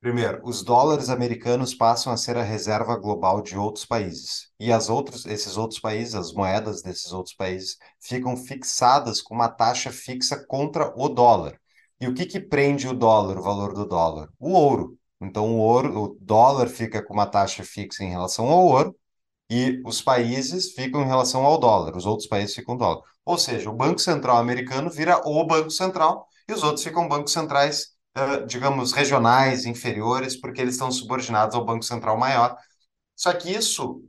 Primeiro, 0.00 0.40
os 0.44 0.62
dólares 0.62 1.10
americanos 1.10 1.74
passam 1.74 2.12
a 2.12 2.16
ser 2.16 2.36
a 2.36 2.42
reserva 2.42 2.96
global 2.96 3.42
de 3.42 3.56
outros 3.58 3.86
países. 3.86 4.50
E 4.60 4.72
as 4.72 4.90
outros, 4.90 5.26
esses 5.26 5.56
outros 5.56 5.80
países, 5.80 6.14
as 6.14 6.32
moedas 6.32 6.82
desses 6.82 7.12
outros 7.12 7.34
países, 7.34 7.78
ficam 8.00 8.36
fixadas 8.36 9.22
com 9.22 9.34
uma 9.34 9.48
taxa 9.48 9.92
fixa 9.92 10.44
contra 10.46 10.92
o 10.96 11.08
dólar. 11.08 11.60
E 12.00 12.08
o 12.08 12.14
que, 12.14 12.26
que 12.26 12.40
prende 12.40 12.88
o 12.88 12.94
dólar, 12.94 13.38
o 13.38 13.42
valor 13.42 13.74
do 13.74 13.86
dólar? 13.86 14.30
O 14.38 14.52
ouro. 14.52 14.98
Então, 15.20 15.56
o 15.56 15.58
ouro, 15.58 16.02
o 16.02 16.18
dólar 16.20 16.68
fica 16.68 17.02
com 17.02 17.14
uma 17.14 17.26
taxa 17.26 17.64
fixa 17.64 18.04
em 18.04 18.10
relação 18.10 18.48
ao 18.48 18.64
ouro, 18.66 18.96
e 19.50 19.80
os 19.84 20.02
países 20.02 20.72
ficam 20.72 21.02
em 21.02 21.06
relação 21.06 21.44
ao 21.44 21.58
dólar, 21.58 21.96
os 21.96 22.06
outros 22.06 22.28
países 22.28 22.54
ficam 22.54 22.76
dólar. 22.76 23.02
Ou 23.24 23.38
seja, 23.38 23.70
o 23.70 23.74
Banco 23.74 23.98
Central 24.00 24.38
americano 24.38 24.90
vira 24.90 25.20
o 25.26 25.44
Banco 25.46 25.70
Central 25.70 26.28
e 26.48 26.52
os 26.52 26.62
outros 26.62 26.84
ficam 26.84 27.08
bancos 27.08 27.32
centrais, 27.32 27.96
uh, 28.16 28.46
digamos, 28.46 28.92
regionais, 28.92 29.64
inferiores, 29.64 30.36
porque 30.40 30.60
eles 30.60 30.74
estão 30.74 30.90
subordinados 30.90 31.54
ao 31.56 31.64
Banco 31.64 31.84
Central 31.84 32.16
maior. 32.16 32.56
Só 33.16 33.32
que 33.32 33.50
isso, 33.52 34.02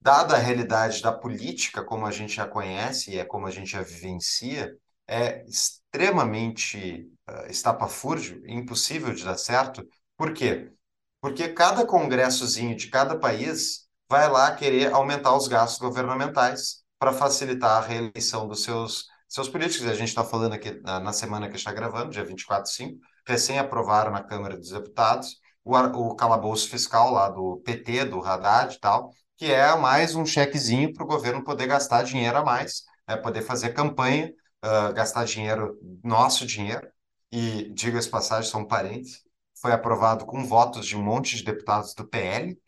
dada 0.00 0.36
a 0.36 0.38
realidade 0.38 1.02
da 1.02 1.12
política, 1.12 1.84
como 1.84 2.06
a 2.06 2.10
gente 2.10 2.34
já 2.34 2.46
conhece 2.46 3.12
e 3.12 3.18
é 3.18 3.24
como 3.24 3.46
a 3.46 3.50
gente 3.50 3.70
já 3.70 3.82
vivencia, 3.82 4.76
é 5.06 5.44
extremamente 5.46 7.10
uh, 7.28 7.50
estapafúrdio, 7.50 8.42
impossível 8.46 9.14
de 9.14 9.24
dar 9.24 9.38
certo. 9.38 9.86
Por 10.16 10.32
quê? 10.34 10.72
Porque 11.20 11.48
cada 11.48 11.86
congressozinho 11.86 12.76
de 12.76 12.88
cada 12.88 13.18
país 13.18 13.87
vai 14.08 14.28
lá 14.28 14.54
querer 14.54 14.92
aumentar 14.92 15.36
os 15.36 15.46
gastos 15.46 15.78
governamentais 15.78 16.82
para 16.98 17.12
facilitar 17.12 17.82
a 17.82 17.86
reeleição 17.86 18.48
dos 18.48 18.62
seus, 18.62 19.06
seus 19.28 19.48
políticos. 19.48 19.86
A 19.86 19.94
gente 19.94 20.08
está 20.08 20.24
falando 20.24 20.54
aqui 20.54 20.80
na, 20.82 20.98
na, 20.98 21.12
semana 21.12 21.48
que 21.48 21.56
está 21.56 21.72
gravando, 21.72 22.10
dia 22.10 22.24
24 22.24 22.64
de 22.64 22.76
5, 22.76 22.98
recém-aprovaram 23.26 24.10
na 24.10 24.22
Câmara 24.22 24.56
dos 24.56 24.70
Deputados 24.70 25.36
o, 25.64 25.76
o 25.76 26.16
calabouço 26.16 26.68
fiscal 26.68 27.12
lá 27.12 27.28
do 27.28 27.60
PT, 27.64 28.06
do 28.06 28.24
Haddad 28.24 28.74
e 28.74 28.80
tal, 28.80 29.10
que 29.36 29.52
é 29.52 29.76
mais 29.76 30.14
um 30.14 30.24
chequezinho 30.24 30.92
para 30.92 31.04
o 31.04 31.06
governo 31.06 31.44
poder 31.44 31.66
gastar 31.66 32.02
dinheiro 32.02 32.38
a 32.38 32.44
mais, 32.44 32.84
né, 33.06 33.16
poder 33.16 33.42
fazer 33.42 33.74
campanha, 33.74 34.32
uh, 34.64 34.92
gastar 34.94 35.24
dinheiro, 35.24 35.78
nosso 36.02 36.46
dinheiro, 36.46 36.86
e 37.30 37.70
diga-se 37.74 38.08
passagem, 38.08 38.50
são 38.50 38.66
parentes, 38.66 39.22
foi 39.60 39.72
aprovado 39.72 40.24
com 40.24 40.44
votos 40.44 40.86
de 40.86 40.96
um 40.96 41.02
monte 41.02 41.36
de 41.36 41.44
deputados 41.44 41.94
do 41.94 42.06
PL, 42.06 42.58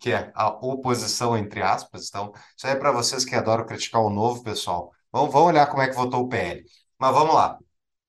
que 0.00 0.12
é 0.12 0.30
a 0.34 0.48
oposição, 0.48 1.36
entre 1.36 1.62
aspas. 1.62 2.08
Então, 2.08 2.32
isso 2.56 2.66
aí 2.66 2.72
é 2.74 2.76
para 2.76 2.92
vocês 2.92 3.24
que 3.24 3.34
adoram 3.34 3.66
criticar 3.66 4.00
o 4.02 4.10
novo, 4.10 4.42
pessoal. 4.42 4.92
Vamos, 5.12 5.32
vamos 5.32 5.48
olhar 5.48 5.66
como 5.66 5.82
é 5.82 5.88
que 5.88 5.94
votou 5.94 6.22
o 6.22 6.28
PL. 6.28 6.64
Mas 6.98 7.14
vamos 7.14 7.34
lá. 7.34 7.58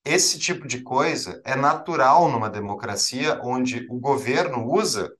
Esse 0.05 0.37
tipo 0.39 0.67
de 0.67 0.81
coisa 0.81 1.41
é 1.45 1.55
natural 1.55 2.29
numa 2.29 2.49
democracia 2.49 3.39
onde 3.43 3.87
o 3.89 3.99
governo 3.99 4.69
usa 4.69 5.11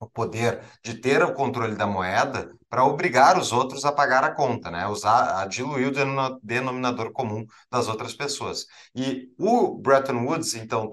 o 0.00 0.08
poder 0.08 0.60
de 0.82 0.94
ter 0.94 1.22
o 1.22 1.32
controle 1.34 1.76
da 1.76 1.86
moeda 1.86 2.50
para 2.68 2.84
obrigar 2.84 3.38
os 3.38 3.52
outros 3.52 3.84
a 3.84 3.92
pagar 3.92 4.24
a 4.24 4.34
conta, 4.34 4.70
né? 4.70 4.86
Usar, 4.88 5.40
a 5.40 5.46
diluir 5.46 5.88
o 5.88 6.40
denominador 6.42 7.12
comum 7.12 7.46
das 7.70 7.88
outras 7.88 8.14
pessoas. 8.14 8.66
E 8.94 9.28
o 9.38 9.76
Bretton 9.76 10.24
Woods, 10.24 10.54
então, 10.54 10.90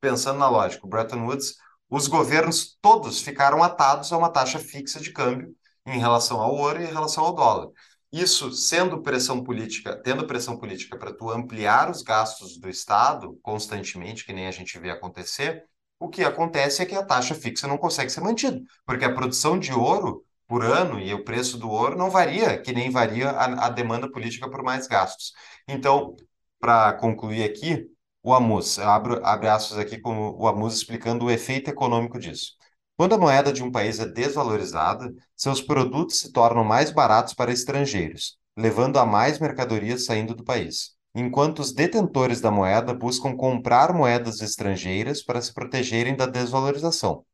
pensando 0.00 0.38
na 0.38 0.48
lógica, 0.48 0.86
o 0.86 0.88
Bretton 0.88 1.24
Woods 1.24 1.56
os 1.94 2.08
governos 2.08 2.76
todos 2.82 3.20
ficaram 3.20 3.62
atados 3.62 4.12
a 4.12 4.18
uma 4.18 4.28
taxa 4.28 4.58
fixa 4.58 4.98
de 4.98 5.12
câmbio 5.12 5.54
em 5.86 6.00
relação 6.00 6.40
ao 6.40 6.52
ouro 6.52 6.82
e 6.82 6.84
em 6.84 6.92
relação 6.92 7.24
ao 7.24 7.32
dólar. 7.32 7.68
Isso 8.10 8.50
sendo 8.50 9.00
pressão 9.00 9.44
política, 9.44 9.94
tendo 10.02 10.26
pressão 10.26 10.58
política 10.58 10.98
para 10.98 11.12
tu 11.12 11.30
ampliar 11.30 11.88
os 11.88 12.02
gastos 12.02 12.58
do 12.58 12.68
Estado 12.68 13.38
constantemente, 13.40 14.24
que 14.26 14.32
nem 14.32 14.48
a 14.48 14.50
gente 14.50 14.76
vê 14.76 14.90
acontecer, 14.90 15.62
o 16.00 16.08
que 16.08 16.24
acontece 16.24 16.82
é 16.82 16.84
que 16.84 16.96
a 16.96 17.04
taxa 17.04 17.32
fixa 17.32 17.68
não 17.68 17.78
consegue 17.78 18.10
ser 18.10 18.22
mantida, 18.22 18.60
porque 18.84 19.04
a 19.04 19.14
produção 19.14 19.56
de 19.56 19.72
ouro 19.72 20.24
por 20.48 20.64
ano 20.64 20.98
e 20.98 21.14
o 21.14 21.22
preço 21.22 21.56
do 21.58 21.70
ouro 21.70 21.96
não 21.96 22.10
varia, 22.10 22.60
que 22.60 22.72
nem 22.72 22.90
varia 22.90 23.30
a, 23.30 23.66
a 23.66 23.68
demanda 23.70 24.10
política 24.10 24.50
por 24.50 24.64
mais 24.64 24.88
gastos. 24.88 25.32
Então, 25.68 26.16
para 26.58 26.92
concluir 26.94 27.44
aqui, 27.44 27.86
o 28.24 28.32
Amus, 28.32 28.78
eu 28.78 28.88
abro, 28.88 29.20
abre 29.24 29.48
aspas 29.48 29.78
aqui 29.78 29.98
com 30.00 30.30
o 30.30 30.48
Amus 30.48 30.74
explicando 30.76 31.26
o 31.26 31.30
efeito 31.30 31.68
econômico 31.68 32.18
disso. 32.18 32.52
Quando 32.96 33.14
a 33.14 33.18
moeda 33.18 33.52
de 33.52 33.62
um 33.62 33.70
país 33.70 34.00
é 34.00 34.06
desvalorizada, 34.06 35.12
seus 35.36 35.60
produtos 35.60 36.20
se 36.20 36.32
tornam 36.32 36.64
mais 36.64 36.90
baratos 36.90 37.34
para 37.34 37.52
estrangeiros, 37.52 38.38
levando 38.56 38.98
a 38.98 39.04
mais 39.04 39.38
mercadorias 39.38 40.06
saindo 40.06 40.34
do 40.34 40.42
país, 40.42 40.92
enquanto 41.14 41.58
os 41.58 41.72
detentores 41.72 42.40
da 42.40 42.50
moeda 42.50 42.94
buscam 42.94 43.36
comprar 43.36 43.92
moedas 43.92 44.40
estrangeiras 44.40 45.22
para 45.22 45.42
se 45.42 45.52
protegerem 45.52 46.16
da 46.16 46.24
desvalorização. 46.24 47.26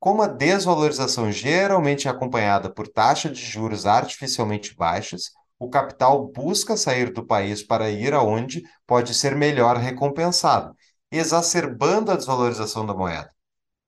Como 0.00 0.22
a 0.22 0.28
desvalorização 0.28 1.30
geralmente 1.30 2.08
é 2.08 2.10
acompanhada 2.10 2.72
por 2.72 2.88
taxa 2.88 3.28
de 3.28 3.40
juros 3.40 3.84
artificialmente 3.84 4.74
baixas, 4.74 5.30
o 5.62 5.70
capital 5.70 6.26
busca 6.26 6.76
sair 6.76 7.12
do 7.12 7.24
país 7.24 7.62
para 7.62 7.88
ir 7.88 8.12
aonde 8.12 8.64
pode 8.84 9.14
ser 9.14 9.36
melhor 9.36 9.76
recompensado, 9.76 10.74
exacerbando 11.08 12.10
a 12.10 12.16
desvalorização 12.16 12.84
da 12.84 12.92
moeda. 12.92 13.30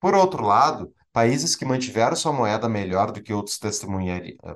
Por 0.00 0.14
outro 0.14 0.44
lado, 0.44 0.92
países 1.12 1.56
que 1.56 1.64
mantiveram 1.64 2.14
sua 2.14 2.32
moeda 2.32 2.68
melhor 2.68 3.10
do 3.10 3.20
que 3.20 3.32
outros, 3.32 3.58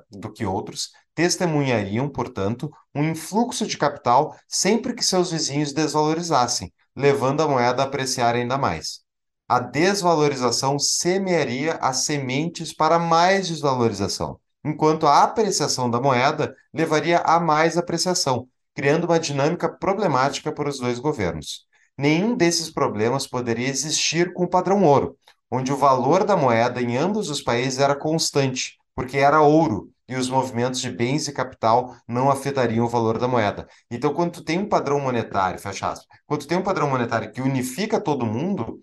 do 0.09 0.31
que 0.31 0.45
outros 0.45 0.91
testemunhariam, 1.13 2.07
portanto, 2.07 2.71
um 2.95 3.03
influxo 3.03 3.67
de 3.67 3.77
capital 3.77 4.33
sempre 4.47 4.93
que 4.93 5.03
seus 5.03 5.29
vizinhos 5.29 5.73
desvalorizassem, 5.73 6.71
levando 6.95 7.41
a 7.41 7.47
moeda 7.49 7.83
a 7.83 7.85
apreciar 7.85 8.33
ainda 8.33 8.57
mais. 8.57 9.01
A 9.45 9.59
desvalorização 9.59 10.79
semearia 10.79 11.73
as 11.81 12.05
sementes 12.05 12.73
para 12.73 12.97
mais 12.97 13.49
desvalorização 13.49 14.39
enquanto 14.63 15.07
a 15.07 15.23
apreciação 15.23 15.89
da 15.89 16.01
moeda 16.01 16.55
levaria 16.73 17.19
a 17.19 17.39
mais 17.39 17.77
apreciação, 17.77 18.47
criando 18.75 19.05
uma 19.05 19.19
dinâmica 19.19 19.69
problemática 19.69 20.51
para 20.51 20.69
os 20.69 20.79
dois 20.79 20.99
governos. 20.99 21.65
Nenhum 21.97 22.35
desses 22.35 22.69
problemas 22.71 23.27
poderia 23.27 23.67
existir 23.67 24.33
com 24.33 24.43
o 24.45 24.49
padrão 24.49 24.83
ouro, 24.83 25.17
onde 25.51 25.71
o 25.71 25.77
valor 25.77 26.23
da 26.23 26.37
moeda 26.37 26.81
em 26.81 26.95
ambos 26.97 27.29
os 27.29 27.41
países 27.41 27.79
era 27.79 27.95
constante, 27.95 28.77
porque 28.95 29.17
era 29.17 29.41
ouro 29.41 29.91
e 30.07 30.15
os 30.15 30.29
movimentos 30.29 30.81
de 30.81 30.89
bens 30.89 31.27
e 31.27 31.33
capital 31.33 31.95
não 32.07 32.31
afetariam 32.31 32.85
o 32.85 32.89
valor 32.89 33.19
da 33.19 33.27
moeda. 33.27 33.67
Então, 33.91 34.13
quando 34.13 34.33
tu 34.33 34.43
tem 34.43 34.57
um 34.59 34.67
padrão 34.67 34.99
monetário, 34.99 35.59
fecha 35.59 35.91
aspas, 35.91 36.07
quando 36.25 36.41
tu 36.41 36.47
tem 36.47 36.57
um 36.57 36.63
padrão 36.63 36.89
monetário 36.89 37.31
que 37.31 37.41
unifica 37.41 38.01
todo 38.01 38.25
mundo, 38.25 38.81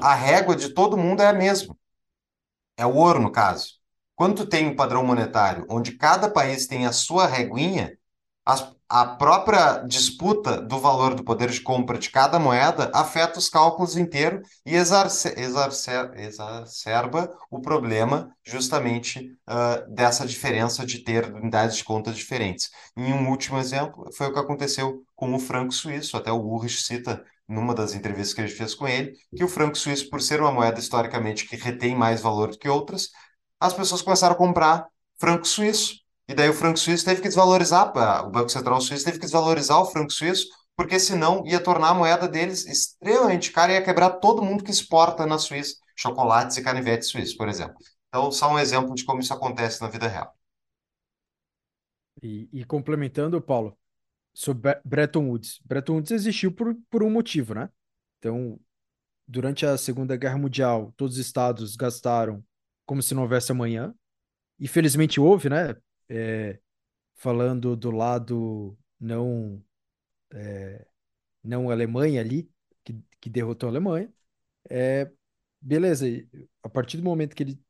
a 0.00 0.14
régua 0.14 0.56
de 0.56 0.70
todo 0.70 0.96
mundo 0.96 1.22
é 1.22 1.26
a 1.26 1.32
mesma. 1.32 1.76
É 2.76 2.86
o 2.86 2.94
ouro, 2.94 3.20
no 3.20 3.30
caso. 3.30 3.83
Quando 4.16 4.36
tu 4.36 4.46
tem 4.46 4.66
um 4.66 4.76
padrão 4.76 5.04
monetário 5.04 5.66
onde 5.68 5.92
cada 5.96 6.30
país 6.30 6.66
tem 6.66 6.86
a 6.86 6.92
sua 6.92 7.26
reguinha, 7.26 7.96
a 8.88 9.06
própria 9.06 9.78
disputa 9.78 10.60
do 10.60 10.78
valor 10.78 11.14
do 11.14 11.24
poder 11.24 11.50
de 11.50 11.60
compra 11.60 11.98
de 11.98 12.10
cada 12.10 12.38
moeda 12.38 12.90
afeta 12.94 13.38
os 13.38 13.48
cálculos 13.48 13.96
inteiros 13.96 14.46
e 14.64 14.74
exacerba 16.16 17.28
o 17.50 17.60
problema 17.60 18.30
justamente 18.44 19.36
uh, 19.48 19.92
dessa 19.92 20.26
diferença 20.26 20.84
de 20.84 20.98
ter 20.98 21.32
unidades 21.32 21.76
de 21.76 21.84
conta 21.84 22.12
diferentes. 22.12 22.70
Em 22.96 23.12
um 23.12 23.30
último 23.30 23.58
exemplo, 23.58 24.08
foi 24.16 24.28
o 24.28 24.32
que 24.32 24.38
aconteceu 24.38 25.02
com 25.16 25.34
o 25.34 25.40
franco 25.40 25.72
suíço, 25.72 26.16
até 26.16 26.30
o 26.30 26.40
Ulrich 26.40 26.82
cita 26.82 27.24
numa 27.48 27.74
das 27.74 27.94
entrevistas 27.94 28.34
que 28.34 28.40
a 28.40 28.46
gente 28.46 28.56
fez 28.56 28.74
com 28.74 28.86
ele, 28.86 29.12
que 29.34 29.44
o 29.44 29.48
franco 29.48 29.76
suíço, 29.76 30.08
por 30.08 30.22
ser 30.22 30.40
uma 30.40 30.52
moeda 30.52 30.78
historicamente 30.78 31.46
que 31.46 31.56
retém 31.56 31.94
mais 31.94 32.20
valor 32.20 32.50
do 32.50 32.58
que 32.58 32.68
outras, 32.68 33.10
as 33.64 33.72
pessoas 33.72 34.02
começaram 34.02 34.34
a 34.34 34.38
comprar 34.38 34.86
franco 35.18 35.46
suíço. 35.46 36.00
E 36.28 36.34
daí 36.34 36.48
o 36.48 36.54
franco 36.54 36.78
suíço 36.78 37.04
teve 37.04 37.20
que 37.20 37.28
desvalorizar, 37.28 37.92
o 38.26 38.30
Banco 38.30 38.48
Central 38.48 38.80
Suíço 38.80 39.04
teve 39.04 39.18
que 39.18 39.24
desvalorizar 39.24 39.78
o 39.80 39.86
franco 39.86 40.10
suíço, 40.10 40.46
porque 40.76 40.98
senão 40.98 41.46
ia 41.46 41.60
tornar 41.60 41.90
a 41.90 41.94
moeda 41.94 42.28
deles 42.28 42.66
extremamente 42.66 43.52
cara 43.52 43.72
e 43.72 43.74
ia 43.76 43.84
quebrar 43.84 44.10
todo 44.10 44.42
mundo 44.42 44.64
que 44.64 44.70
exporta 44.70 45.26
na 45.26 45.38
Suíça 45.38 45.76
chocolates 45.96 46.56
e 46.56 46.62
canivetes 46.62 47.08
suíços, 47.08 47.34
por 47.34 47.48
exemplo. 47.48 47.76
Então, 48.08 48.30
só 48.32 48.52
um 48.52 48.58
exemplo 48.58 48.94
de 48.94 49.04
como 49.04 49.20
isso 49.20 49.32
acontece 49.32 49.80
na 49.80 49.88
vida 49.88 50.08
real. 50.08 50.34
E, 52.22 52.48
e 52.52 52.64
complementando, 52.64 53.40
Paulo, 53.40 53.76
sobre 54.32 54.80
Bretton 54.84 55.28
Woods. 55.28 55.60
Bretton 55.64 55.94
Woods 55.94 56.10
existiu 56.10 56.52
por, 56.52 56.74
por 56.90 57.02
um 57.02 57.10
motivo, 57.10 57.54
né? 57.54 57.68
Então, 58.18 58.58
durante 59.26 59.64
a 59.64 59.76
Segunda 59.76 60.16
Guerra 60.16 60.38
Mundial, 60.38 60.92
todos 60.96 61.14
os 61.16 61.24
estados 61.24 61.76
gastaram 61.76 62.42
como 62.86 63.02
se 63.02 63.14
não 63.14 63.22
houvesse 63.22 63.52
amanhã. 63.52 63.94
E 64.58 64.68
felizmente 64.68 65.20
houve, 65.20 65.48
né? 65.48 65.76
É, 66.08 66.60
falando 67.16 67.76
do 67.76 67.90
lado 67.90 68.78
não 69.00 69.62
é, 70.32 70.86
não 71.42 71.70
Alemanha 71.70 72.20
ali, 72.20 72.50
que, 72.84 73.02
que 73.20 73.30
derrotou 73.30 73.68
a 73.68 73.72
Alemanha. 73.72 74.12
É, 74.70 75.10
beleza, 75.60 76.06
a 76.62 76.68
partir 76.68 76.96
do 76.98 77.04
momento 77.04 77.34
que 77.36 77.42
ele 77.42 77.60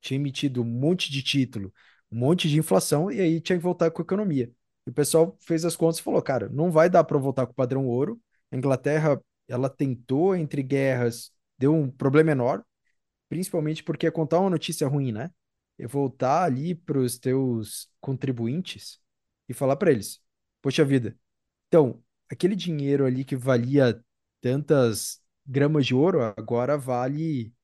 tinha 0.00 0.18
emitido 0.18 0.62
um 0.62 0.64
monte 0.64 1.10
de 1.10 1.22
título, 1.22 1.72
um 2.10 2.18
monte 2.18 2.48
de 2.48 2.58
inflação, 2.58 3.10
e 3.10 3.20
aí 3.20 3.40
tinha 3.40 3.58
que 3.58 3.62
voltar 3.64 3.90
com 3.90 4.02
a 4.02 4.04
economia. 4.04 4.52
E 4.86 4.90
o 4.90 4.92
pessoal 4.92 5.36
fez 5.40 5.64
as 5.64 5.76
contas 5.76 5.98
e 6.00 6.02
falou, 6.02 6.20
cara, 6.22 6.48
não 6.48 6.70
vai 6.70 6.90
dar 6.90 7.04
para 7.04 7.18
voltar 7.18 7.46
com 7.46 7.52
o 7.52 7.54
padrão 7.54 7.86
ouro. 7.86 8.20
A 8.50 8.56
Inglaterra, 8.56 9.20
ela 9.48 9.68
tentou 9.70 10.34
entre 10.36 10.62
guerras, 10.62 11.32
deu 11.58 11.74
um 11.74 11.90
problema 11.90 12.32
enorme, 12.32 12.64
principalmente 13.32 13.82
porque 13.82 14.06
é 14.06 14.10
contar 14.10 14.40
uma 14.40 14.50
notícia 14.50 14.86
ruim, 14.86 15.10
né? 15.10 15.30
É 15.78 15.86
voltar 15.86 16.44
ali 16.44 16.74
para 16.74 16.98
os 16.98 17.18
teus 17.18 17.88
contribuintes 17.98 19.00
e 19.48 19.54
falar 19.54 19.76
para 19.76 19.90
eles, 19.90 20.20
poxa 20.60 20.84
vida, 20.84 21.16
então, 21.66 22.04
aquele 22.30 22.54
dinheiro 22.54 23.06
ali 23.06 23.24
que 23.24 23.34
valia 23.34 23.98
tantas 24.42 25.18
gramas 25.46 25.86
de 25.86 25.94
ouro, 25.94 26.20
agora 26.20 26.76
vale 26.76 27.54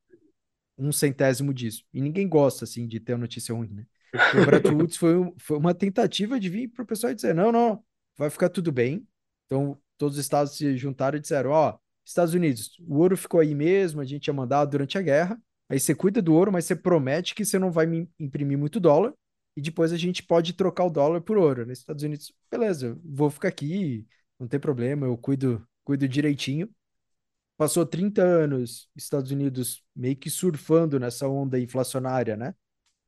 um 0.78 0.90
centésimo 0.90 1.52
disso. 1.52 1.84
E 1.92 2.00
ninguém 2.00 2.26
gosta, 2.26 2.64
assim, 2.64 2.88
de 2.88 2.98
ter 2.98 3.12
uma 3.12 3.18
notícia 3.18 3.54
ruim, 3.54 3.68
né? 3.68 3.86
Então, 4.30 4.42
o 4.42 4.46
Bretton 4.46 4.74
Woods 4.74 4.96
foi, 4.96 5.34
foi 5.36 5.58
uma 5.58 5.74
tentativa 5.74 6.40
de 6.40 6.48
vir 6.48 6.68
para 6.68 6.82
o 6.82 6.86
pessoal 6.86 7.12
e 7.12 7.14
dizer, 7.14 7.34
não, 7.34 7.52
não, 7.52 7.84
vai 8.16 8.30
ficar 8.30 8.48
tudo 8.48 8.72
bem. 8.72 9.06
Então, 9.44 9.78
todos 9.98 10.16
os 10.16 10.24
estados 10.24 10.56
se 10.56 10.78
juntaram 10.78 11.18
e 11.18 11.20
disseram, 11.20 11.50
ó, 11.50 11.74
oh, 11.74 11.78
Estados 12.02 12.32
Unidos, 12.32 12.78
o 12.88 12.96
ouro 12.96 13.18
ficou 13.18 13.40
aí 13.40 13.54
mesmo, 13.54 14.00
a 14.00 14.04
gente 14.06 14.28
ia 14.28 14.32
mandar 14.32 14.64
durante 14.64 14.96
a 14.96 15.02
guerra, 15.02 15.38
aí 15.68 15.78
você 15.78 15.94
cuida 15.94 16.22
do 16.22 16.34
ouro, 16.34 16.52
mas 16.52 16.64
você 16.64 16.76
promete 16.76 17.34
que 17.34 17.44
você 17.44 17.58
não 17.58 17.70
vai 17.70 17.86
imprimir 18.18 18.58
muito 18.58 18.80
dólar, 18.80 19.14
e 19.56 19.60
depois 19.60 19.92
a 19.92 19.96
gente 19.96 20.22
pode 20.22 20.52
trocar 20.52 20.84
o 20.84 20.90
dólar 20.90 21.20
por 21.20 21.36
ouro. 21.36 21.66
Nos 21.66 21.78
Estados 21.78 22.02
Unidos, 22.04 22.32
beleza, 22.50 22.98
vou 23.04 23.30
ficar 23.30 23.48
aqui, 23.48 24.06
não 24.38 24.46
tem 24.46 24.60
problema, 24.60 25.06
eu 25.06 25.16
cuido, 25.18 25.66
cuido 25.84 26.08
direitinho. 26.08 26.70
Passou 27.56 27.84
30 27.84 28.22
anos, 28.22 28.88
Estados 28.94 29.32
Unidos 29.32 29.82
meio 29.94 30.16
que 30.16 30.30
surfando 30.30 30.98
nessa 31.00 31.28
onda 31.28 31.58
inflacionária, 31.58 32.36
né? 32.36 32.54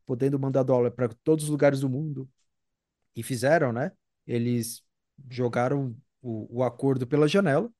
Podendo 0.04 0.38
mandar 0.40 0.64
dólar 0.64 0.90
para 0.90 1.08
todos 1.22 1.44
os 1.44 1.50
lugares 1.50 1.80
do 1.80 1.88
mundo. 1.88 2.28
E 3.14 3.22
fizeram, 3.22 3.72
né? 3.72 3.92
Eles 4.26 4.82
jogaram 5.28 5.96
o, 6.20 6.58
o 6.58 6.64
acordo 6.64 7.06
pela 7.06 7.28
janela, 7.28 7.70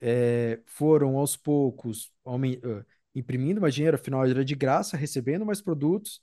é, 0.00 0.60
foram 0.66 1.16
aos 1.16 1.36
poucos 1.36 2.12
imprimindo 3.14 3.60
mais 3.60 3.74
dinheiro, 3.74 3.96
afinal 3.96 4.26
era 4.26 4.44
de 4.44 4.54
graça, 4.54 4.96
recebendo 4.96 5.46
mais 5.46 5.60
produtos, 5.60 6.20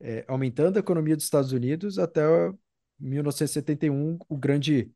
é, 0.00 0.24
aumentando 0.28 0.76
a 0.76 0.80
economia 0.80 1.16
dos 1.16 1.24
Estados 1.24 1.52
Unidos 1.52 1.98
até 1.98 2.22
1971, 2.98 4.18
o 4.28 4.36
grande 4.36 4.90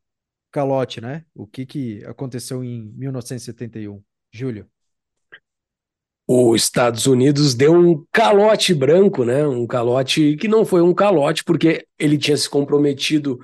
calote, 0.51 1.01
né? 1.01 1.25
O 1.35 1.47
que, 1.47 1.65
que 1.65 2.05
aconteceu 2.05 2.63
em 2.63 2.93
1971? 2.97 4.03
Júlio. 4.33 4.69
Os 6.27 6.63
Estados 6.63 7.07
Unidos 7.07 7.55
deu 7.55 7.73
um 7.73 8.05
calote 8.13 8.75
branco, 8.75 9.25
né? 9.25 9.47
Um 9.47 9.67
calote 9.67 10.37
que 10.37 10.47
não 10.47 10.65
foi 10.65 10.83
um 10.83 10.93
calote, 10.93 11.43
porque 11.43 11.87
ele 11.99 12.19
tinha 12.19 12.37
se 12.37 12.49
comprometido 12.49 13.39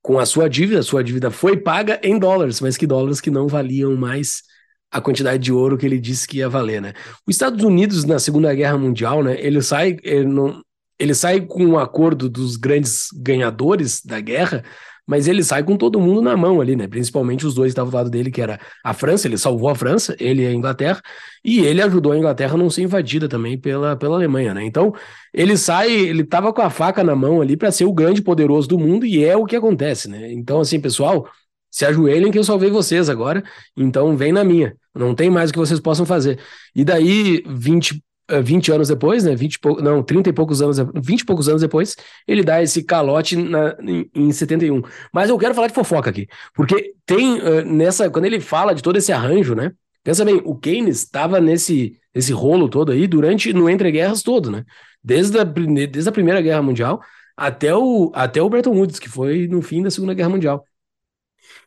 com 0.00 0.18
a 0.18 0.24
sua 0.24 0.48
dívida, 0.48 0.80
a 0.80 0.82
sua 0.82 1.04
dívida 1.04 1.30
foi 1.30 1.58
paga 1.58 2.00
em 2.02 2.18
dólares, 2.18 2.60
mas 2.60 2.78
que 2.78 2.86
dólares 2.86 3.20
que 3.20 3.30
não 3.30 3.46
valiam 3.46 3.94
mais 3.94 4.42
a 4.90 5.00
quantidade 5.00 5.42
de 5.42 5.52
ouro 5.52 5.78
que 5.78 5.86
ele 5.86 6.00
disse 6.00 6.26
que 6.26 6.38
ia 6.38 6.48
valer, 6.48 6.82
né? 6.82 6.92
Os 7.26 7.34
Estados 7.34 7.64
Unidos, 7.64 8.04
na 8.04 8.18
Segunda 8.18 8.52
Guerra 8.54 8.76
Mundial, 8.76 9.22
né? 9.22 9.36
Ele 9.38 9.62
sai, 9.62 9.96
ele 10.02 10.26
não, 10.26 10.60
ele 10.98 11.14
sai 11.14 11.40
com 11.40 11.64
um 11.64 11.78
acordo 11.78 12.28
dos 12.28 12.56
grandes 12.56 13.08
ganhadores 13.14 14.02
da 14.04 14.20
guerra, 14.20 14.64
mas 15.06 15.26
ele 15.26 15.42
sai 15.42 15.64
com 15.64 15.76
todo 15.76 15.98
mundo 15.98 16.22
na 16.22 16.36
mão 16.36 16.60
ali, 16.60 16.76
né? 16.76 16.86
Principalmente 16.86 17.46
os 17.46 17.54
dois 17.54 17.68
que 17.68 17.72
estavam 17.72 17.90
do 17.90 17.96
lado 17.96 18.10
dele, 18.10 18.30
que 18.30 18.40
era 18.40 18.60
a 18.84 18.92
França, 18.92 19.26
ele 19.26 19.38
salvou 19.38 19.68
a 19.68 19.74
França, 19.74 20.14
ele 20.20 20.42
e 20.42 20.46
a 20.46 20.52
Inglaterra, 20.52 21.00
e 21.44 21.60
ele 21.60 21.82
ajudou 21.82 22.12
a 22.12 22.18
Inglaterra 22.18 22.54
a 22.54 22.58
não 22.58 22.70
ser 22.70 22.82
invadida 22.82 23.28
também 23.28 23.58
pela, 23.58 23.96
pela 23.96 24.16
Alemanha, 24.16 24.54
né? 24.54 24.64
Então, 24.64 24.94
ele 25.32 25.56
sai, 25.56 25.90
ele 25.90 26.22
tava 26.22 26.52
com 26.52 26.62
a 26.62 26.70
faca 26.70 27.02
na 27.02 27.16
mão 27.16 27.40
ali 27.40 27.56
para 27.56 27.72
ser 27.72 27.86
o 27.86 27.92
grande 27.92 28.22
poderoso 28.22 28.68
do 28.68 28.78
mundo, 28.78 29.06
e 29.06 29.24
é 29.24 29.36
o 29.36 29.46
que 29.46 29.56
acontece, 29.56 30.08
né? 30.08 30.32
Então, 30.32 30.60
assim, 30.60 30.80
pessoal, 30.80 31.28
se 31.70 31.84
ajoelhem 31.84 32.30
que 32.30 32.38
eu 32.38 32.44
salvei 32.44 32.70
vocês 32.70 33.08
agora, 33.08 33.42
então 33.76 34.16
vem 34.16 34.32
na 34.32 34.44
minha. 34.44 34.74
Não 34.94 35.14
tem 35.14 35.30
mais 35.30 35.50
o 35.50 35.52
que 35.52 35.58
vocês 35.58 35.80
possam 35.80 36.04
fazer. 36.04 36.38
E 36.74 36.84
daí, 36.84 37.42
20 37.46 38.02
20 38.42 38.70
anos 38.70 38.88
depois, 38.88 39.24
né? 39.24 39.34
20 39.34 39.58
pou... 39.58 39.82
não, 39.82 40.02
30 40.02 40.30
e 40.30 40.32
poucos 40.32 40.62
anos, 40.62 40.78
20 40.78 41.20
e 41.20 41.24
poucos 41.24 41.48
anos 41.48 41.62
depois, 41.62 41.96
ele 42.28 42.44
dá 42.44 42.62
esse 42.62 42.82
calote 42.84 43.34
na, 43.36 43.76
em, 43.82 44.08
em 44.14 44.30
71. 44.30 44.82
Mas 45.12 45.30
eu 45.30 45.38
quero 45.38 45.54
falar 45.54 45.66
de 45.66 45.74
fofoca 45.74 46.10
aqui, 46.10 46.28
porque 46.54 46.92
tem 47.04 47.40
uh, 47.40 47.64
nessa, 47.64 48.08
quando 48.08 48.26
ele 48.26 48.40
fala 48.40 48.74
de 48.74 48.82
todo 48.82 48.96
esse 48.96 49.12
arranjo, 49.12 49.54
né? 49.54 49.72
Pensa 50.04 50.24
bem, 50.24 50.40
o 50.44 50.54
Keynes 50.54 50.98
estava 50.98 51.40
nesse 51.40 51.96
esse 52.14 52.32
rolo 52.32 52.68
todo 52.68 52.90
aí 52.90 53.06
durante 53.06 53.52
no 53.52 53.68
entre 53.68 53.90
guerras 53.90 54.22
todo, 54.22 54.50
né? 54.50 54.64
Desde 55.02 55.38
a, 55.38 55.44
desde 55.44 56.08
a 56.08 56.12
Primeira 56.12 56.40
Guerra 56.40 56.62
Mundial 56.62 57.00
até 57.36 57.74
o 57.74 58.10
até 58.14 58.40
o 58.42 58.48
Bretton 58.48 58.72
Woods, 58.72 58.98
que 58.98 59.08
foi 59.08 59.46
no 59.46 59.62
fim 59.62 59.82
da 59.82 59.90
Segunda 59.90 60.14
Guerra 60.14 60.30
Mundial. 60.30 60.64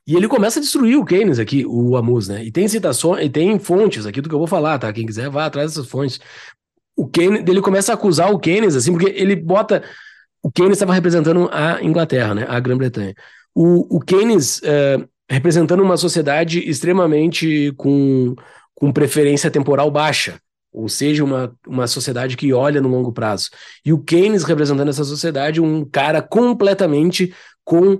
E 0.05 0.15
ele 0.15 0.27
começa 0.27 0.59
a 0.59 0.61
destruir 0.61 0.97
o 0.97 1.05
Keynes 1.05 1.39
aqui, 1.39 1.65
o 1.65 1.95
Amus, 1.95 2.27
né? 2.27 2.43
E 2.43 2.51
tem 2.51 2.67
citações, 2.67 3.25
e 3.25 3.29
tem 3.29 3.57
fontes 3.57 4.05
aqui 4.05 4.19
do 4.19 4.27
que 4.27 4.35
eu 4.35 4.39
vou 4.39 4.47
falar, 4.47 4.77
tá? 4.77 4.91
Quem 4.91 5.05
quiser 5.05 5.29
vá 5.29 5.45
atrás 5.45 5.71
dessas 5.71 5.89
fontes. 5.89 6.19
O 6.95 7.07
Keynes, 7.07 7.43
ele 7.47 7.61
começa 7.61 7.93
a 7.93 7.95
acusar 7.95 8.31
o 8.31 8.39
Keynes, 8.39 8.75
assim, 8.75 8.91
porque 8.91 9.13
ele 9.15 9.35
bota. 9.35 9.81
O 10.41 10.51
Keynes 10.51 10.73
estava 10.73 10.93
representando 10.93 11.49
a 11.53 11.81
Inglaterra, 11.81 12.35
né? 12.35 12.45
A 12.49 12.59
Grã-Bretanha. 12.59 13.15
O, 13.55 13.97
o 13.97 13.99
Keynes 14.01 14.61
é, 14.63 15.01
representando 15.29 15.81
uma 15.81 15.95
sociedade 15.95 16.59
extremamente 16.69 17.71
com, 17.77 18.35
com 18.75 18.91
preferência 18.91 19.49
temporal 19.49 19.89
baixa, 19.89 20.37
ou 20.71 20.89
seja, 20.89 21.23
uma, 21.23 21.55
uma 21.65 21.87
sociedade 21.87 22.35
que 22.35 22.51
olha 22.51 22.81
no 22.81 22.89
longo 22.89 23.13
prazo. 23.13 23.49
E 23.85 23.93
o 23.93 23.99
Keynes 23.99 24.43
representando 24.43 24.89
essa 24.89 25.03
sociedade, 25.03 25.61
um 25.61 25.85
cara 25.85 26.21
completamente 26.21 27.33
com 27.63 27.99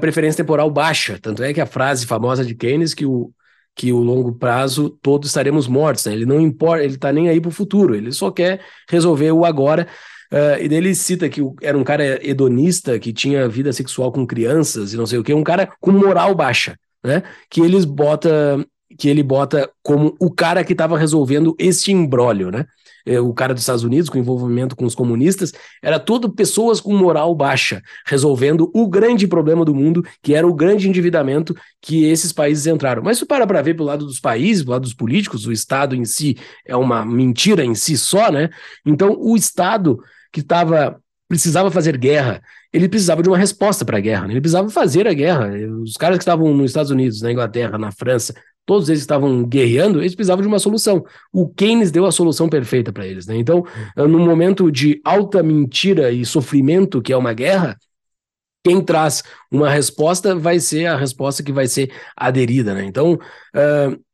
preferência 0.00 0.42
temporal 0.42 0.70
baixa. 0.70 1.18
Tanto 1.20 1.42
é 1.42 1.52
que 1.52 1.60
a 1.60 1.66
frase 1.66 2.06
famosa 2.06 2.44
de 2.44 2.54
Keynes 2.54 2.94
que 2.94 3.04
o, 3.04 3.32
que 3.74 3.92
o 3.92 3.98
longo 3.98 4.32
prazo 4.32 4.90
todos 5.02 5.28
estaremos 5.28 5.66
mortos. 5.66 6.04
Né? 6.06 6.12
Ele 6.12 6.26
não 6.26 6.40
importa, 6.40 6.84
ele 6.84 6.94
está 6.94 7.12
nem 7.12 7.28
aí 7.28 7.40
para 7.40 7.48
o 7.48 7.52
futuro, 7.52 7.94
ele 7.94 8.12
só 8.12 8.30
quer 8.30 8.60
resolver 8.88 9.32
o 9.32 9.44
agora. 9.44 9.86
Uh, 10.32 10.62
e 10.62 10.68
daí 10.68 10.78
ele 10.78 10.94
cita 10.94 11.28
que 11.28 11.40
era 11.62 11.76
um 11.76 11.84
cara 11.84 12.18
hedonista 12.26 12.98
que 12.98 13.12
tinha 13.12 13.48
vida 13.48 13.72
sexual 13.72 14.10
com 14.10 14.26
crianças 14.26 14.92
e 14.92 14.96
não 14.96 15.06
sei 15.06 15.18
o 15.18 15.22
que, 15.22 15.34
um 15.34 15.44
cara 15.44 15.70
com 15.80 15.92
moral 15.92 16.34
baixa, 16.34 16.76
né? 17.04 17.22
Que 17.48 17.60
eles 17.60 17.84
bota, 17.84 18.64
que 18.98 19.08
ele 19.08 19.22
bota 19.22 19.70
como 19.82 20.16
o 20.18 20.30
cara 20.30 20.64
que 20.64 20.72
estava 20.72 20.98
resolvendo 20.98 21.54
este 21.58 21.92
imbróglio, 21.92 22.50
né? 22.50 22.64
É, 23.06 23.20
o 23.20 23.32
cara 23.34 23.52
dos 23.52 23.62
Estados 23.62 23.84
Unidos, 23.84 24.08
com 24.08 24.18
envolvimento 24.18 24.74
com 24.74 24.84
os 24.84 24.94
comunistas, 24.94 25.52
era 25.82 25.98
tudo 25.98 26.32
pessoas 26.32 26.80
com 26.80 26.96
moral 26.96 27.34
baixa, 27.34 27.82
resolvendo 28.06 28.70
o 28.74 28.88
grande 28.88 29.26
problema 29.26 29.64
do 29.64 29.74
mundo, 29.74 30.02
que 30.22 30.34
era 30.34 30.46
o 30.46 30.54
grande 30.54 30.88
endividamento 30.88 31.54
que 31.80 32.04
esses 32.04 32.32
países 32.32 32.66
entraram. 32.66 33.02
Mas 33.02 33.18
se 33.18 33.26
para 33.26 33.46
para 33.46 33.62
ver 33.62 33.74
pelo 33.74 33.88
lado 33.88 34.06
dos 34.06 34.20
países, 34.20 34.62
pelo 34.62 34.72
lado 34.72 34.82
dos 34.82 34.94
políticos, 34.94 35.46
o 35.46 35.52
Estado 35.52 35.94
em 35.94 36.04
si 36.04 36.36
é 36.66 36.76
uma 36.76 37.04
mentira 37.04 37.64
em 37.64 37.74
si 37.74 37.96
só, 37.96 38.30
né? 38.32 38.48
Então, 38.86 39.16
o 39.18 39.36
Estado 39.36 39.98
que 40.32 40.40
estava 40.40 40.98
precisava 41.28 41.70
fazer 41.70 41.96
guerra, 41.96 42.42
ele 42.72 42.88
precisava 42.88 43.22
de 43.22 43.28
uma 43.28 43.38
resposta 43.38 43.84
para 43.84 43.98
a 43.98 44.00
guerra, 44.00 44.26
né? 44.26 44.34
ele 44.34 44.40
precisava 44.40 44.68
fazer 44.68 45.06
a 45.06 45.12
guerra. 45.12 45.50
Os 45.82 45.96
caras 45.96 46.18
que 46.18 46.22
estavam 46.22 46.52
nos 46.54 46.70
Estados 46.70 46.90
Unidos, 46.90 47.22
na 47.22 47.32
Inglaterra, 47.32 47.78
na 47.78 47.90
França, 47.90 48.34
todos 48.66 48.88
eles 48.88 49.00
estavam 49.00 49.44
guerreando, 49.44 50.00
eles 50.00 50.14
precisavam 50.14 50.42
de 50.42 50.48
uma 50.48 50.58
solução. 50.58 51.04
O 51.32 51.48
Keynes 51.48 51.90
deu 51.90 52.06
a 52.06 52.12
solução 52.12 52.48
perfeita 52.48 52.92
para 52.92 53.06
eles. 53.06 53.26
Né? 53.26 53.36
Então, 53.36 53.64
hum. 53.96 54.08
no 54.08 54.18
momento 54.18 54.70
de 54.70 55.00
alta 55.04 55.42
mentira 55.42 56.10
e 56.10 56.24
sofrimento, 56.24 57.02
que 57.02 57.12
é 57.12 57.16
uma 57.16 57.32
guerra, 57.32 57.76
quem 58.64 58.82
traz 58.82 59.22
uma 59.50 59.68
resposta 59.68 60.34
vai 60.34 60.58
ser 60.58 60.86
a 60.86 60.96
resposta 60.96 61.42
que 61.42 61.52
vai 61.52 61.66
ser 61.66 61.92
aderida. 62.16 62.74
Né? 62.74 62.84
Então, 62.86 63.14
uh, 63.14 64.04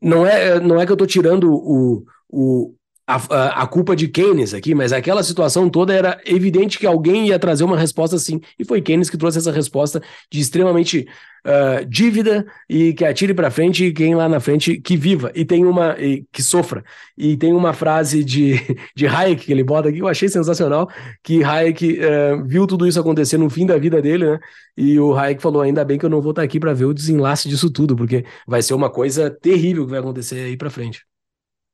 não, 0.00 0.26
é, 0.26 0.58
não 0.58 0.80
é 0.80 0.84
que 0.84 0.90
eu 0.90 0.94
estou 0.94 1.06
tirando 1.06 1.52
o, 1.52 2.04
o, 2.28 2.74
a, 3.06 3.62
a, 3.62 3.66
culpa 3.66 3.96
de 3.96 4.08
Keynes 4.08 4.54
aqui, 4.54 4.74
mas 4.74 4.92
aquela 4.92 5.22
situação 5.22 5.68
toda 5.68 5.92
era 5.92 6.20
evidente 6.24 6.78
que 6.78 6.86
alguém 6.86 7.28
ia 7.28 7.38
trazer 7.38 7.64
uma 7.64 7.76
resposta 7.76 8.16
assim, 8.16 8.40
e 8.58 8.64
foi 8.64 8.80
Keynes 8.80 9.10
que 9.10 9.16
trouxe 9.16 9.38
essa 9.38 9.50
resposta 9.50 10.00
de 10.30 10.40
extremamente 10.40 11.08
uh, 11.46 11.84
dívida 11.86 12.46
e 12.68 12.92
que 12.92 13.04
atire 13.04 13.34
para 13.34 13.50
frente 13.50 13.86
e 13.86 13.92
quem 13.92 14.14
lá 14.14 14.28
na 14.28 14.40
frente 14.40 14.80
que 14.80 14.96
viva 14.96 15.32
e 15.34 15.44
tem 15.44 15.64
uma 15.64 15.96
e, 15.98 16.24
que 16.32 16.42
sofra. 16.42 16.84
E 17.16 17.36
tem 17.36 17.52
uma 17.52 17.72
frase 17.72 18.24
de, 18.24 18.54
de 18.94 19.06
Hayek 19.06 19.46
que 19.46 19.52
ele 19.52 19.64
bota 19.64 19.88
aqui, 19.88 19.98
eu 19.98 20.08
achei 20.08 20.28
sensacional, 20.28 20.88
que 21.22 21.42
Hayek 21.42 21.98
uh, 21.98 22.44
viu 22.44 22.66
tudo 22.66 22.86
isso 22.86 23.00
acontecer 23.00 23.36
no 23.36 23.50
fim 23.50 23.66
da 23.66 23.78
vida 23.78 24.00
dele, 24.00 24.26
né? 24.26 24.38
E 24.76 24.98
o 24.98 25.14
Hayek 25.14 25.42
falou: 25.42 25.62
ainda 25.62 25.84
bem 25.84 25.98
que 25.98 26.06
eu 26.06 26.10
não 26.10 26.22
vou 26.22 26.30
estar 26.30 26.42
aqui 26.42 26.58
para 26.60 26.72
ver 26.72 26.86
o 26.86 26.94
desenlace 26.94 27.48
disso 27.48 27.70
tudo, 27.70 27.96
porque 27.96 28.24
vai 28.46 28.62
ser 28.62 28.74
uma 28.74 28.90
coisa 28.90 29.30
terrível 29.30 29.84
que 29.84 29.90
vai 29.90 30.00
acontecer 30.00 30.36
aí 30.36 30.56
para 30.56 30.70
frente. 30.70 31.02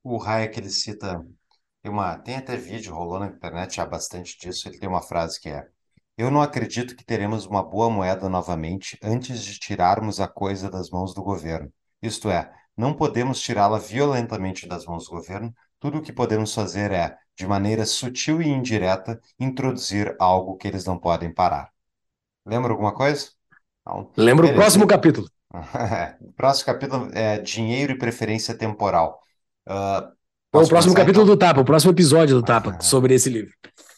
O 0.03 0.23
Hayek, 0.23 0.59
ele 0.59 0.71
cita, 0.71 1.25
tem, 1.83 1.91
uma, 1.93 2.19
tem 2.19 2.37
até 2.37 2.57
vídeo 2.57 2.95
rolando 2.95 3.27
na 3.27 3.31
internet 3.33 3.81
há 3.81 3.87
bastante 3.87 4.39
disso, 4.39 4.69
ele 4.69 4.79
tem 4.79 4.89
uma 4.89 5.03
frase 5.03 5.41
que 5.41 5.49
é 5.49 5.69
eu 6.19 6.33
não 6.33 6.43
acredito 6.43 6.97
que 6.97 7.05
teremos 7.05 7.47
uma 7.47 7.63
boa 7.63 7.89
moeda 7.89 8.29
novamente 8.29 8.99
antes 9.01 9.41
de 9.45 9.57
tirarmos 9.57 10.19
a 10.19 10.27
coisa 10.27 10.69
das 10.69 10.91
mãos 10.91 11.15
do 11.15 11.23
governo. 11.23 11.73
Isto 12.03 12.29
é, 12.29 12.53
não 12.77 12.93
podemos 12.93 13.41
tirá-la 13.41 13.79
violentamente 13.79 14.67
das 14.67 14.85
mãos 14.85 15.05
do 15.05 15.13
governo. 15.13 15.55
Tudo 15.79 15.99
o 15.99 16.03
que 16.03 16.13
podemos 16.13 16.53
fazer 16.53 16.91
é, 16.91 17.17
de 17.37 17.47
maneira 17.47 17.87
sutil 17.87 18.43
e 18.43 18.49
indireta, 18.49 19.21
introduzir 19.39 20.17
algo 20.19 20.57
que 20.57 20.67
eles 20.67 20.85
não 20.85 20.99
podem 20.99 21.33
parar. 21.33 21.71
Lembra 22.45 22.73
alguma 22.73 22.93
coisa? 22.93 23.31
Não. 23.87 24.11
Lembra 24.17 24.47
o 24.47 24.55
próximo 24.55 24.89
capítulo. 24.89 25.31
o 26.21 26.33
próximo 26.33 26.67
capítulo 26.67 27.11
é 27.13 27.39
dinheiro 27.39 27.93
e 27.93 27.99
preferência 27.99 28.59
temporal. 28.59 29.21
Uh, 29.69 30.11
o 30.51 30.67
próximo 30.67 30.95
capítulo 30.95 31.25
então? 31.25 31.37
do 31.37 31.39
Tapa, 31.39 31.61
o 31.61 31.65
próximo 31.65 31.93
episódio 31.93 32.35
do 32.35 32.43
Tapa, 32.43 32.81
sobre 32.81 33.15
esse 33.15 33.29
livro. 33.29 33.53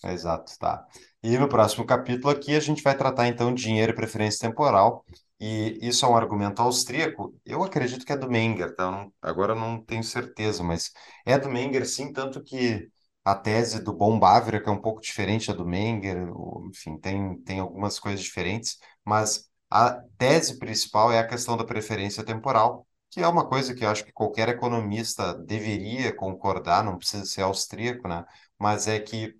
Exato, 0.04 0.52
tá. 0.58 0.84
E 1.22 1.38
no 1.38 1.48
próximo 1.48 1.86
capítulo 1.86 2.30
aqui 2.30 2.56
a 2.56 2.60
gente 2.60 2.82
vai 2.82 2.96
tratar 2.96 3.28
então 3.28 3.54
de 3.54 3.62
dinheiro 3.62 3.92
e 3.92 3.94
preferência 3.94 4.48
temporal. 4.48 5.04
E 5.38 5.78
isso 5.80 6.04
é 6.04 6.08
um 6.08 6.16
argumento 6.16 6.60
austríaco. 6.60 7.34
Eu 7.46 7.62
acredito 7.62 8.04
que 8.04 8.12
é 8.12 8.16
do 8.16 8.28
Menger, 8.28 8.74
tá? 8.74 8.90
Não, 8.90 9.12
agora 9.22 9.54
não 9.54 9.82
tenho 9.82 10.04
certeza, 10.04 10.62
mas 10.62 10.90
é 11.24 11.38
do 11.38 11.48
Menger 11.48 11.86
sim, 11.86 12.12
tanto 12.12 12.42
que 12.42 12.88
a 13.24 13.34
tese 13.34 13.82
do 13.82 13.92
Bom 13.92 14.18
Bávera, 14.18 14.60
que 14.60 14.68
é 14.68 14.72
um 14.72 14.80
pouco 14.80 15.00
diferente 15.00 15.48
da 15.48 15.54
do 15.54 15.66
Menger, 15.66 16.28
enfim, 16.68 16.98
tem, 16.98 17.38
tem 17.42 17.60
algumas 17.60 17.98
coisas 17.98 18.22
diferentes, 18.22 18.78
mas 19.04 19.48
a 19.70 19.98
tese 20.18 20.58
principal 20.58 21.12
é 21.12 21.18
a 21.18 21.26
questão 21.26 21.56
da 21.56 21.64
preferência 21.64 22.24
temporal, 22.24 22.86
que 23.10 23.20
é 23.20 23.28
uma 23.28 23.48
coisa 23.48 23.74
que 23.74 23.84
eu 23.84 23.88
acho 23.90 24.04
que 24.04 24.12
qualquer 24.12 24.48
economista 24.48 25.34
deveria 25.34 26.14
concordar, 26.14 26.84
não 26.84 26.96
precisa 26.98 27.24
ser 27.24 27.42
austríaco, 27.42 28.08
né? 28.08 28.24
Mas 28.58 28.86
é 28.88 29.00
que 29.00 29.36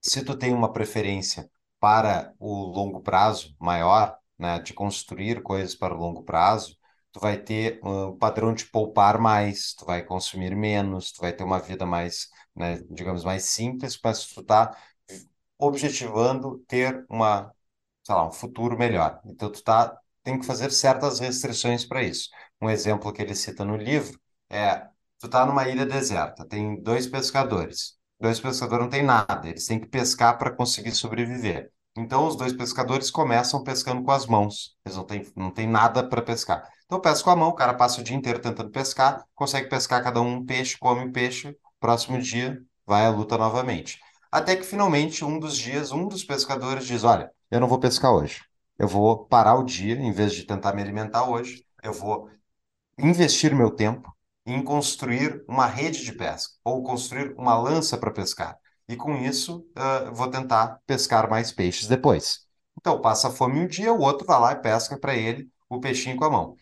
se 0.00 0.24
tu 0.24 0.36
tem 0.36 0.52
uma 0.54 0.72
preferência 0.72 1.50
para 1.80 2.34
o 2.38 2.64
longo 2.66 3.00
prazo 3.02 3.54
maior, 3.60 4.18
né, 4.38 4.58
de 4.60 4.72
construir 4.74 5.42
coisas 5.42 5.74
para 5.74 5.94
o 5.94 5.98
longo 5.98 6.22
prazo, 6.22 6.76
tu 7.12 7.20
vai 7.20 7.36
ter 7.38 7.80
um 7.84 8.16
padrão 8.16 8.54
de 8.54 8.66
poupar 8.66 9.18
mais, 9.18 9.74
tu 9.74 9.84
vai 9.86 10.02
consumir 10.04 10.54
menos, 10.54 11.12
tu 11.12 11.20
vai 11.20 11.32
ter 11.32 11.44
uma 11.44 11.58
vida 11.60 11.86
mais, 11.86 12.28
né, 12.54 12.80
digamos, 12.90 13.24
mais 13.24 13.44
simples, 13.44 13.98
mas 14.02 14.26
tu 14.26 14.40
está 14.40 14.76
objetivando 15.58 16.58
ter 16.68 17.04
uma, 17.08 17.52
sei 18.04 18.14
lá, 18.14 18.26
um 18.28 18.32
futuro 18.32 18.78
melhor. 18.78 19.20
Então 19.26 19.50
tu 19.50 19.62
tá, 19.62 19.98
tem 20.22 20.38
que 20.38 20.46
fazer 20.46 20.70
certas 20.72 21.18
restrições 21.20 21.84
para 21.84 22.02
isso. 22.02 22.30
Um 22.60 22.70
exemplo 22.70 23.12
que 23.12 23.22
ele 23.22 23.34
cita 23.34 23.64
no 23.64 23.76
livro 23.76 24.18
é, 24.50 24.86
tu 25.18 25.28
tá 25.28 25.44
numa 25.44 25.68
ilha 25.68 25.86
deserta, 25.86 26.46
tem 26.46 26.80
dois 26.82 27.06
pescadores. 27.06 27.96
Dois 28.18 28.40
pescadores 28.40 28.84
não 28.84 28.90
têm 28.90 29.02
nada, 29.02 29.48
eles 29.48 29.66
têm 29.66 29.78
que 29.78 29.86
pescar 29.88 30.38
para 30.38 30.50
conseguir 30.50 30.92
sobreviver. 30.92 31.70
Então, 31.98 32.26
os 32.26 32.36
dois 32.36 32.52
pescadores 32.52 33.10
começam 33.10 33.62
pescando 33.62 34.02
com 34.02 34.10
as 34.10 34.26
mãos. 34.26 34.76
Eles 34.84 34.96
não 34.96 35.04
têm, 35.04 35.26
não 35.34 35.50
têm 35.50 35.66
nada 35.66 36.06
para 36.06 36.22
pescar. 36.22 36.62
Então, 36.84 37.00
pesca 37.00 37.24
com 37.24 37.30
a 37.30 37.36
mão, 37.36 37.48
o 37.48 37.54
cara 37.54 37.74
passa 37.74 38.00
o 38.00 38.04
dia 38.04 38.16
inteiro 38.16 38.38
tentando 38.38 38.70
pescar, 38.70 39.24
consegue 39.34 39.68
pescar 39.68 40.02
cada 40.02 40.20
um 40.20 40.36
um 40.36 40.44
peixe, 40.44 40.78
come 40.78 41.00
um 41.00 41.12
peixe, 41.12 41.56
próximo 41.80 42.20
dia 42.20 42.62
vai 42.86 43.06
à 43.06 43.10
luta 43.10 43.36
novamente. 43.38 43.98
Até 44.30 44.54
que 44.56 44.62
finalmente, 44.62 45.24
um 45.24 45.38
dos 45.38 45.56
dias, 45.56 45.90
um 45.90 46.06
dos 46.06 46.22
pescadores 46.22 46.86
diz: 46.86 47.02
Olha, 47.04 47.30
eu 47.50 47.60
não 47.60 47.68
vou 47.68 47.80
pescar 47.80 48.12
hoje. 48.12 48.42
Eu 48.78 48.86
vou 48.86 49.24
parar 49.26 49.54
o 49.56 49.64
dia, 49.64 49.94
em 49.94 50.12
vez 50.12 50.34
de 50.34 50.44
tentar 50.44 50.74
me 50.74 50.82
alimentar 50.82 51.28
hoje, 51.28 51.64
eu 51.82 51.92
vou 51.92 52.28
investir 52.98 53.54
meu 53.54 53.70
tempo 53.70 54.14
em 54.44 54.62
construir 54.62 55.44
uma 55.48 55.66
rede 55.66 56.04
de 56.04 56.12
pesca 56.12 56.54
ou 56.64 56.82
construir 56.82 57.34
uma 57.36 57.58
lança 57.58 57.98
para 57.98 58.10
pescar. 58.12 58.58
E 58.88 58.96
com 58.96 59.16
isso, 59.16 59.66
uh, 59.76 60.14
vou 60.14 60.30
tentar 60.30 60.80
pescar 60.86 61.28
mais 61.28 61.52
peixes 61.52 61.88
depois. 61.88 62.46
Então, 62.78 63.00
passa 63.00 63.30
fome 63.30 63.60
um 63.60 63.66
dia, 63.66 63.92
o 63.92 64.00
outro 64.00 64.26
vai 64.26 64.40
lá 64.40 64.52
e 64.52 64.62
pesca 64.62 64.98
para 64.98 65.14
ele 65.16 65.50
o 65.68 65.80
peixinho 65.80 66.16
com 66.16 66.24
a 66.24 66.30
mão. 66.30 66.56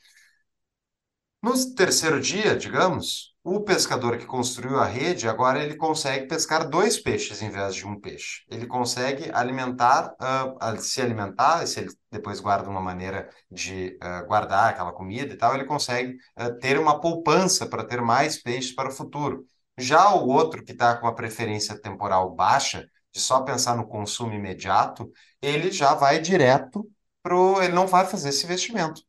No 1.43 1.53
terceiro 1.75 2.21
dia, 2.21 2.57
digamos, 2.57 3.34
o 3.45 3.61
pescador 3.61 4.17
que 4.17 4.25
construiu 4.25 4.81
a 4.81 4.87
rede, 4.87 5.29
agora 5.29 5.63
ele 5.63 5.77
consegue 5.77 6.27
pescar 6.27 6.67
dois 6.67 6.99
peixes 6.99 7.43
em 7.43 7.51
vez 7.51 7.75
de 7.75 7.87
um 7.87 8.01
peixe. 8.01 8.43
Ele 8.49 8.67
consegue 8.67 9.31
alimentar, 9.35 10.15
uh, 10.19 10.81
se 10.81 11.03
alimentar, 11.03 11.67
se 11.67 11.81
ele 11.81 11.91
depois 12.11 12.41
guarda 12.41 12.71
uma 12.71 12.81
maneira 12.81 13.29
de 13.51 13.99
uh, 14.03 14.27
guardar 14.27 14.71
aquela 14.71 14.93
comida 14.93 15.35
e 15.35 15.37
tal, 15.37 15.55
ele 15.55 15.67
consegue 15.67 16.17
uh, 16.41 16.59
ter 16.59 16.79
uma 16.79 16.99
poupança 16.99 17.67
para 17.67 17.85
ter 17.85 18.01
mais 18.01 18.43
peixes 18.43 18.75
para 18.75 18.89
o 18.89 18.93
futuro. 18.93 19.45
Já 19.77 20.15
o 20.15 20.27
outro 20.27 20.65
que 20.65 20.73
está 20.73 20.97
com 20.97 21.07
a 21.07 21.15
preferência 21.15 21.79
temporal 21.79 22.35
baixa, 22.35 22.89
de 23.13 23.21
só 23.21 23.43
pensar 23.43 23.77
no 23.77 23.87
consumo 23.87 24.33
imediato, 24.33 25.13
ele 25.43 25.71
já 25.71 25.95
vai 25.95 26.19
direto 26.19 26.91
pro, 27.23 27.63
ele 27.63 27.75
não 27.75 27.87
vai 27.87 28.07
fazer 28.07 28.31
esse 28.31 28.47
investimento. 28.47 29.03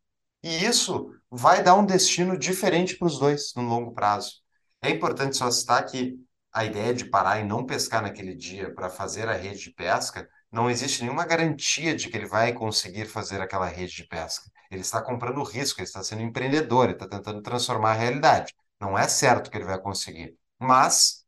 E 0.44 0.66
isso 0.66 1.10
vai 1.36 1.62
dar 1.62 1.76
um 1.76 1.86
destino 1.86 2.38
diferente 2.40 2.98
para 2.98 3.08
os 3.08 3.20
dois 3.20 3.54
no 3.56 3.64
longo 3.64 3.94
prazo. 3.94 4.42
É 4.82 4.90
importante 4.90 5.36
só 5.36 5.52
citar 5.52 5.86
que 5.86 6.16
a 6.52 6.64
ideia 6.64 6.94
de 6.94 7.06
parar 7.06 7.42
e 7.42 7.44
não 7.44 7.66
pescar 7.66 8.02
naquele 8.02 8.34
dia 8.34 8.74
para 8.74 8.90
fazer 8.90 9.28
a 9.28 9.34
rede 9.34 9.60
de 9.64 9.72
pesca, 9.72 10.30
não 10.50 10.70
existe 10.70 11.02
nenhuma 11.04 11.26
garantia 11.26 11.94
de 11.94 12.10
que 12.10 12.16
ele 12.16 12.26
vai 12.26 12.54
conseguir 12.54 13.06
fazer 13.06 13.42
aquela 13.42 13.66
rede 13.68 13.94
de 13.94 14.08
pesca. 14.08 14.50
Ele 14.72 14.80
está 14.80 15.02
comprando 15.02 15.44
risco, 15.44 15.82
ele 15.82 15.88
está 15.88 16.02
sendo 16.02 16.22
empreendedor, 16.22 16.86
ele 16.86 16.94
está 16.94 17.08
tentando 17.08 17.42
transformar 17.42 17.92
a 17.92 17.96
realidade. 17.96 18.56
Não 18.80 18.98
é 18.98 19.06
certo 19.08 19.52
que 19.52 19.58
ele 19.58 19.66
vai 19.66 19.80
conseguir, 19.82 20.38
mas 20.58 21.26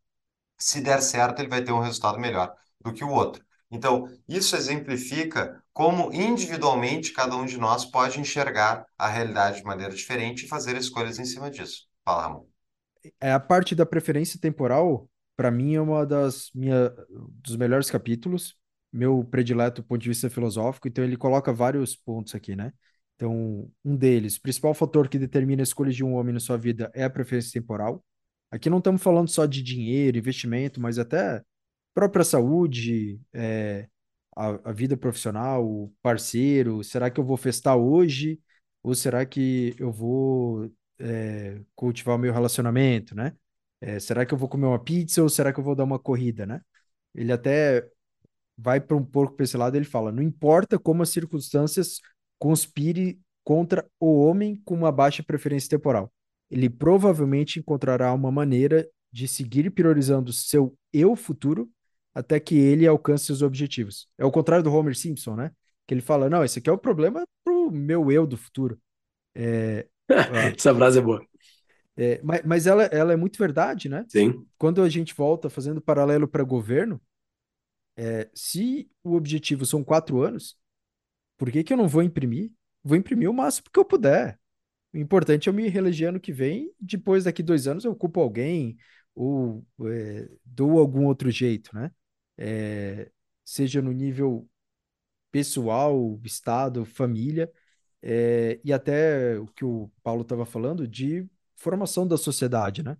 se 0.57 0.79
der 0.79 1.01
certo, 1.01 1.39
ele 1.39 1.49
vai 1.49 1.61
ter 1.61 1.73
um 1.73 1.81
resultado 1.81 2.17
melhor 2.17 2.55
do 2.79 2.93
que 2.93 3.03
o 3.03 3.09
outro. 3.09 3.43
Então, 3.69 4.07
isso 4.27 4.55
exemplifica 4.55 5.61
como 5.77 6.11
individualmente 6.11 7.13
cada 7.13 7.35
um 7.35 7.45
de 7.45 7.55
nós 7.55 7.85
pode 7.85 8.19
enxergar 8.19 8.83
a 8.97 9.07
realidade 9.07 9.57
de 9.57 9.63
maneira 9.63 9.93
diferente 9.93 10.43
e 10.43 10.47
fazer 10.47 10.75
escolhas 10.75 11.19
em 11.19 11.25
cima 11.25 11.51
disso. 11.51 11.83
Fala, 12.03 12.23
Ramon. 12.23 12.47
É 13.21 13.31
a 13.31 13.39
parte 13.39 13.75
da 13.75 13.85
preferência 13.85 14.39
temporal, 14.41 15.07
para 15.35 15.51
mim 15.51 15.75
é 15.75 15.79
uma 15.79 16.03
das 16.03 16.49
minha, 16.55 16.91
dos 17.43 17.55
melhores 17.55 17.91
capítulos, 17.91 18.55
meu 18.91 19.23
predileto 19.23 19.83
do 19.83 19.87
ponto 19.87 20.01
de 20.01 20.09
vista 20.09 20.31
filosófico, 20.31 20.87
então 20.87 21.03
ele 21.03 21.15
coloca 21.15 21.53
vários 21.53 21.95
pontos 21.95 22.33
aqui, 22.33 22.55
né? 22.55 22.73
Então, 23.15 23.71
um 23.85 23.95
deles, 23.95 24.37
o 24.37 24.41
principal 24.41 24.73
fator 24.73 25.07
que 25.07 25.19
determina 25.19 25.61
a 25.61 25.63
escolha 25.63 25.91
de 25.91 26.03
um 26.03 26.15
homem 26.15 26.33
na 26.33 26.39
sua 26.39 26.57
vida 26.57 26.91
é 26.95 27.03
a 27.03 27.09
preferência 27.09 27.61
temporal. 27.61 28.03
Aqui 28.49 28.67
não 28.67 28.79
estamos 28.79 29.03
falando 29.03 29.29
só 29.29 29.45
de 29.45 29.61
dinheiro, 29.61 30.17
investimento, 30.17 30.81
mas 30.81 30.97
até 30.97 31.43
própria 31.93 32.25
saúde, 32.25 33.21
é, 33.31 33.87
a, 34.37 34.69
a, 34.69 34.71
vida 34.71 34.95
profissional, 34.95 35.91
parceiro, 36.01 36.83
será 36.83 37.09
que 37.09 37.19
eu 37.19 37.25
vou 37.25 37.37
festar 37.37 37.75
hoje? 37.75 38.39
Ou 38.83 38.93
será 38.95 39.25
que 39.25 39.75
eu 39.79 39.91
vou 39.91 40.71
é, 40.99 41.59
cultivar 41.75 42.15
o 42.15 42.19
meu 42.19 42.31
relacionamento, 42.31 43.15
né? 43.15 43.35
É, 43.81 43.99
será 43.99 44.25
que 44.25 44.33
eu 44.33 44.37
vou 44.37 44.49
comer 44.49 44.67
uma 44.67 44.83
pizza 44.83 45.21
ou 45.21 45.29
será 45.29 45.51
que 45.53 45.59
eu 45.59 45.63
vou 45.63 45.75
dar 45.75 45.83
uma 45.83 45.99
corrida, 45.99 46.45
né? 46.45 46.61
Ele 47.15 47.31
até 47.31 47.87
vai 48.57 48.79
para 48.79 48.97
um 48.97 49.03
pouco 49.05 49.33
para 49.35 49.43
esse 49.43 49.57
lado, 49.57 49.75
ele 49.75 49.85
fala: 49.85 50.11
não 50.11 50.21
importa 50.23 50.79
como 50.79 51.03
as 51.03 51.09
circunstâncias 51.09 51.99
conspire 52.39 53.19
contra 53.43 53.89
o 53.99 54.19
homem 54.21 54.61
com 54.65 54.75
uma 54.75 54.91
baixa 54.91 55.23
preferência 55.23 55.69
temporal, 55.69 56.11
ele 56.49 56.69
provavelmente 56.69 57.59
encontrará 57.59 58.13
uma 58.13 58.31
maneira 58.31 58.87
de 59.11 59.27
seguir 59.27 59.69
priorizando 59.71 60.33
seu 60.33 60.77
eu 60.93 61.15
futuro 61.15 61.71
até 62.17 62.39
que 62.39 62.55
ele 62.55 62.87
alcance 62.87 63.25
seus 63.25 63.43
objetivos. 63.43 64.07
É 64.17 64.25
o 64.25 64.31
contrário 64.31 64.63
do 64.63 64.73
Homer 64.73 64.97
Simpson, 64.97 65.35
né? 65.35 65.51
Que 65.85 65.93
ele 65.93 66.01
fala: 66.01 66.27
não, 66.29 66.43
esse 66.43 66.57
aqui 66.57 66.69
é 66.69 66.73
o 66.73 66.77
problema 66.77 67.23
pro 67.43 67.69
meu 67.69 68.11
eu 68.11 68.25
do 68.25 68.35
futuro. 68.35 68.79
É, 69.35 69.87
Essa 70.57 70.73
frase 70.73 70.97
é 70.97 71.01
boa. 71.01 71.23
É, 71.95 72.19
mas, 72.23 72.41
mas 72.43 72.67
ela, 72.67 72.83
ela 72.85 73.13
é 73.13 73.15
muito 73.15 73.37
verdade, 73.37 73.87
né? 73.87 74.03
Sim. 74.07 74.45
Quando 74.57 74.81
a 74.81 74.89
gente 74.89 75.13
volta 75.13 75.47
fazendo 75.49 75.79
paralelo 75.79 76.27
para 76.27 76.43
governo, 76.43 76.99
é, 77.95 78.29
se 78.33 78.89
o 79.03 79.15
objetivo 79.15 79.65
são 79.65 79.83
quatro 79.83 80.21
anos, 80.21 80.57
por 81.37 81.51
que, 81.51 81.63
que 81.63 81.71
eu 81.71 81.77
não 81.77 81.87
vou 81.87 82.01
imprimir? 82.01 82.51
Vou 82.83 82.97
imprimir 82.97 83.29
o 83.29 83.33
máximo 83.33 83.67
que 83.71 83.79
eu 83.79 83.85
puder. 83.85 84.39
O 84.91 84.97
importante 84.97 85.47
é 85.47 85.51
eu 85.51 85.53
me 85.53 85.67
reeleger 85.67 86.09
ano 86.09 86.19
que 86.19 86.31
vem, 86.31 86.71
depois 86.79 87.25
daqui 87.25 87.43
dois 87.43 87.67
anos 87.67 87.85
eu 87.85 87.91
ocupo 87.91 88.19
alguém, 88.19 88.75
ou 89.13 89.65
é, 89.85 90.29
dou 90.45 90.79
algum 90.79 91.05
outro 91.05 91.29
jeito, 91.29 91.75
né? 91.75 91.91
É, 92.37 93.11
seja 93.43 93.81
no 93.81 93.91
nível 93.91 94.49
pessoal, 95.31 96.19
estado, 96.23 96.85
família, 96.85 97.51
é, 98.01 98.59
e 98.63 98.73
até 98.73 99.37
o 99.39 99.47
que 99.47 99.65
o 99.65 99.91
Paulo 100.03 100.21
estava 100.23 100.45
falando 100.45 100.87
de 100.87 101.27
formação 101.55 102.07
da 102.07 102.17
sociedade, 102.17 102.83
né? 102.83 102.97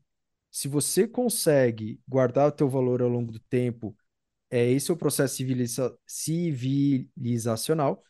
Se 0.52 0.68
você 0.68 1.08
consegue 1.08 2.02
guardar 2.08 2.48
o 2.50 2.52
teu 2.52 2.70
valor 2.70 3.02
ao 3.02 3.10
longo 3.10 3.32
do 3.32 3.40
tempo, 3.40 3.96
é 4.50 4.72
esse 4.72 4.92
é 4.92 4.94
o 4.94 4.98
processo 4.98 5.36
civiliza 5.38 5.98
civilizacional 6.08 8.04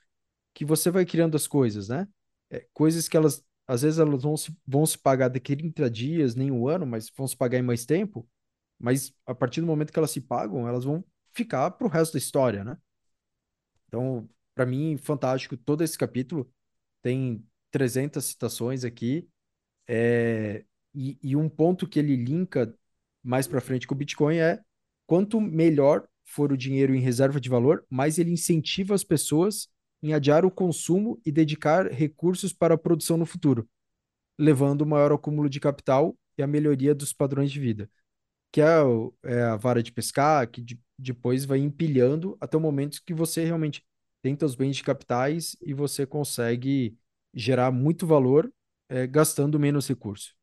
que 0.54 0.66
você 0.66 0.90
vai 0.92 1.06
criando 1.06 1.36
as 1.36 1.48
coisas, 1.48 1.90
né? 1.90 2.08
É, 2.50 2.66
coisas 2.74 3.08
que 3.08 3.18
elas, 3.18 3.44
às 3.68 3.82
vezes 3.82 4.00
elas 4.00 4.24
vão 4.24 4.36
se, 4.38 4.56
vão 4.66 4.86
se 4.86 4.98
pagar 4.98 5.30
daqui 5.30 5.54
a 5.54 5.58
30 5.58 5.90
dias, 5.90 6.36
nem 6.36 6.52
um 6.52 6.68
ano, 6.68 6.86
mas 6.86 7.10
vão 7.16 7.28
se 7.28 7.36
pagar 7.38 7.60
em 7.60 7.62
mais 7.62 7.86
tempo, 7.86 8.28
mas 8.80 9.14
a 9.26 9.36
partir 9.36 9.62
do 9.62 9.68
momento 9.68 9.92
que 9.92 10.00
elas 10.00 10.12
se 10.12 10.22
pagam, 10.22 10.68
elas 10.68 10.84
vão 10.86 11.04
ficar 11.38 11.72
para 11.72 11.86
o 11.86 11.90
resto 11.90 12.14
da 12.14 12.18
história, 12.18 12.64
né? 12.64 12.78
Então, 13.88 14.28
para 14.56 14.66
mim, 14.66 14.98
fantástico 14.98 15.56
todo 15.56 15.84
esse 15.84 15.98
capítulo. 15.98 16.52
Tem 17.02 17.46
300 17.72 18.24
citações 18.26 18.84
aqui. 18.84 19.30
É, 19.88 20.66
e, 20.94 21.18
e 21.22 21.36
um 21.36 21.48
ponto 21.48 21.88
que 21.88 22.00
ele 22.00 22.16
linka 22.16 22.74
mais 23.24 23.48
para 23.48 23.62
frente 23.62 23.86
com 23.86 23.94
o 23.94 23.98
Bitcoin 23.98 24.38
é 24.38 24.60
quanto 25.06 25.40
melhor 25.40 26.08
for 26.26 26.52
o 26.52 26.58
dinheiro 26.58 26.94
em 26.94 27.00
reserva 27.00 27.40
de 27.40 27.50
valor, 27.50 27.86
mais 27.90 28.18
ele 28.18 28.32
incentiva 28.32 28.94
as 28.94 29.04
pessoas 29.04 29.70
em 30.02 30.14
adiar 30.14 30.44
o 30.44 30.52
consumo 30.52 31.22
e 31.26 31.32
dedicar 31.32 31.88
recursos 31.88 32.52
para 32.52 32.74
a 32.74 32.78
produção 32.78 33.16
no 33.16 33.26
futuro, 33.26 33.70
levando 34.38 34.82
o 34.82 34.86
maior 34.86 35.12
acúmulo 35.12 35.50
de 35.50 35.60
capital 35.60 36.18
e 36.38 36.44
a 36.44 36.48
melhoria 36.48 36.94
dos 36.94 37.14
padrões 37.14 37.52
de 37.52 37.60
vida, 37.60 37.90
que 38.52 38.62
é, 38.62 38.66
é 39.24 39.42
a 39.44 39.56
vara 39.56 39.84
de 39.84 39.92
pescar, 39.92 40.50
que 40.50 40.62
de, 40.62 40.80
depois 40.98 41.46
vai 41.46 41.60
empilhando 41.60 42.38
até 42.40 42.58
o 42.58 42.62
momento 42.62 43.02
que 43.06 43.14
você 43.14 43.44
realmente 43.44 43.86
tem 44.22 44.36
seus 44.38 44.56
bens 44.56 44.76
de 44.76 44.84
capitais 44.84 45.56
e 45.62 45.74
você 45.74 46.06
consegue 46.06 46.98
gerar 47.34 47.72
muito 47.72 48.08
valor 48.08 48.52
é, 48.90 49.06
gastando 49.06 49.60
menos 49.60 49.88
recurso. 49.88 50.36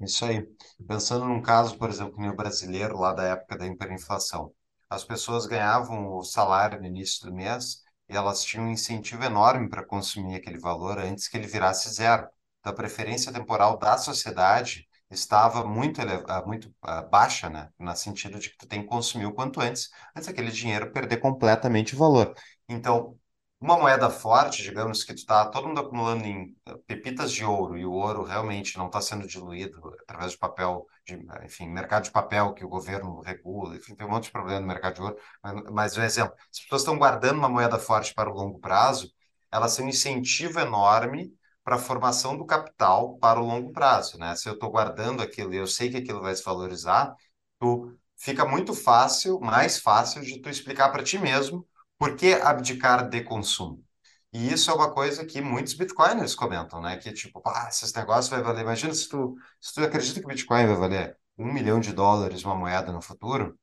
Isso 0.00 0.24
aí. 0.24 0.46
Pensando 0.86 1.26
num 1.26 1.42
caso, 1.42 1.76
por 1.76 1.90
exemplo, 1.90 2.18
no 2.18 2.34
brasileiro, 2.34 2.98
lá 2.98 3.12
da 3.12 3.24
época 3.24 3.56
da 3.56 3.66
hiperinflação. 3.66 4.52
As 4.88 5.04
pessoas 5.04 5.46
ganhavam 5.46 6.16
o 6.16 6.24
salário 6.24 6.80
no 6.80 6.86
início 6.86 7.26
do 7.26 7.34
mês 7.34 7.82
e 8.08 8.16
elas 8.16 8.42
tinham 8.42 8.66
um 8.66 8.70
incentivo 8.70 9.22
enorme 9.22 9.68
para 9.68 9.84
consumir 9.84 10.34
aquele 10.36 10.58
valor 10.58 10.98
antes 10.98 11.28
que 11.28 11.36
ele 11.36 11.46
virasse 11.46 11.90
zero. 11.90 12.26
Então, 12.60 12.72
a 12.72 12.74
preferência 12.74 13.32
temporal 13.32 13.78
da 13.78 13.96
sociedade 13.98 14.88
estava 15.10 15.64
muito, 15.64 16.00
ah, 16.28 16.44
muito 16.46 16.68
uh, 16.84 17.08
baixa, 17.10 17.48
né? 17.48 17.70
No 17.78 17.94
sentido 17.96 18.38
de 18.38 18.50
que 18.50 18.58
tu 18.58 18.66
tem 18.66 18.82
que 18.82 18.88
consumir 18.88 19.26
o 19.26 19.32
quanto 19.32 19.60
antes, 19.60 19.90
antes 20.16 20.28
aquele 20.28 20.50
dinheiro 20.50 20.92
perder 20.92 21.18
completamente 21.18 21.94
o 21.94 21.98
valor. 21.98 22.34
Então, 22.68 23.18
uma 23.60 23.76
moeda 23.78 24.08
forte, 24.08 24.62
digamos 24.62 25.04
que 25.04 25.12
tu 25.12 25.18
está 25.18 25.46
todo 25.50 25.68
mundo 25.68 25.80
acumulando 25.80 26.24
em 26.24 26.56
eh, 26.66 26.74
pepitas 26.86 27.30
de 27.32 27.44
ouro 27.44 27.76
e 27.76 27.84
o 27.84 27.92
ouro 27.92 28.22
realmente 28.24 28.78
não 28.78 28.86
está 28.86 29.00
sendo 29.02 29.26
diluído 29.26 29.78
através 30.02 30.32
de 30.32 30.38
papel, 30.38 30.86
de, 31.06 31.14
enfim, 31.44 31.68
mercado 31.68 32.04
de 32.04 32.10
papel 32.10 32.54
que 32.54 32.64
o 32.64 32.68
governo 32.68 33.20
regula, 33.20 33.76
enfim, 33.76 33.94
tem 33.94 34.06
um 34.06 34.10
monte 34.10 34.24
de 34.24 34.32
problema 34.32 34.60
no 34.60 34.66
mercado 34.66 34.94
de 34.94 35.02
ouro. 35.02 35.16
Mas, 35.42 35.62
mas 35.70 35.98
um 35.98 36.02
exemplo, 36.02 36.34
se 36.50 36.60
as 36.60 36.64
pessoas 36.64 36.82
estão 36.82 36.98
guardando 36.98 37.38
uma 37.38 37.48
moeda 37.50 37.78
forte 37.78 38.14
para 38.14 38.30
o 38.30 38.34
longo 38.34 38.58
prazo, 38.60 39.12
elas 39.52 39.76
têm 39.76 39.84
um 39.84 39.88
incentivo 39.88 40.58
enorme 40.60 41.30
para 41.70 41.76
a 41.76 41.78
formação 41.78 42.36
do 42.36 42.44
capital 42.44 43.16
para 43.18 43.40
o 43.40 43.46
longo 43.46 43.72
prazo, 43.72 44.18
né? 44.18 44.34
Se 44.34 44.48
eu 44.48 44.54
estou 44.54 44.70
guardando 44.70 45.22
aquilo 45.22 45.54
e 45.54 45.56
eu 45.56 45.68
sei 45.68 45.88
que 45.88 45.98
aquilo 45.98 46.20
vai 46.20 46.34
se 46.34 46.42
valorizar, 46.42 47.14
tu 47.60 47.96
fica 48.16 48.44
muito 48.44 48.74
fácil, 48.74 49.38
mais 49.40 49.78
fácil 49.78 50.20
de 50.22 50.40
tu 50.40 50.48
explicar 50.48 50.90
para 50.90 51.04
ti 51.04 51.16
mesmo 51.18 51.64
por 51.96 52.16
que 52.16 52.34
abdicar 52.34 53.08
de 53.08 53.22
consumo? 53.22 53.84
E 54.32 54.52
isso 54.52 54.68
é 54.70 54.74
uma 54.74 54.92
coisa 54.92 55.24
que 55.24 55.40
muitos 55.40 55.74
bitcoiners 55.74 56.34
comentam, 56.34 56.80
né? 56.80 56.96
Que 56.96 57.12
tipo, 57.12 57.40
ah, 57.46 57.68
esses 57.68 57.92
negócios 57.94 58.28
vai 58.30 58.42
valer. 58.42 58.62
Imagina 58.62 58.92
se 58.92 59.08
tu, 59.08 59.36
se 59.60 59.72
tu 59.74 59.80
acredita 59.84 60.18
que 60.20 60.26
o 60.26 60.28
Bitcoin 60.28 60.66
vai 60.66 60.76
valer 60.76 61.16
um 61.38 61.52
milhão 61.52 61.78
de 61.80 61.92
dólares 61.92 62.44
uma 62.44 62.54
moeda 62.56 62.90
no 62.92 63.00
futuro, 63.02 63.56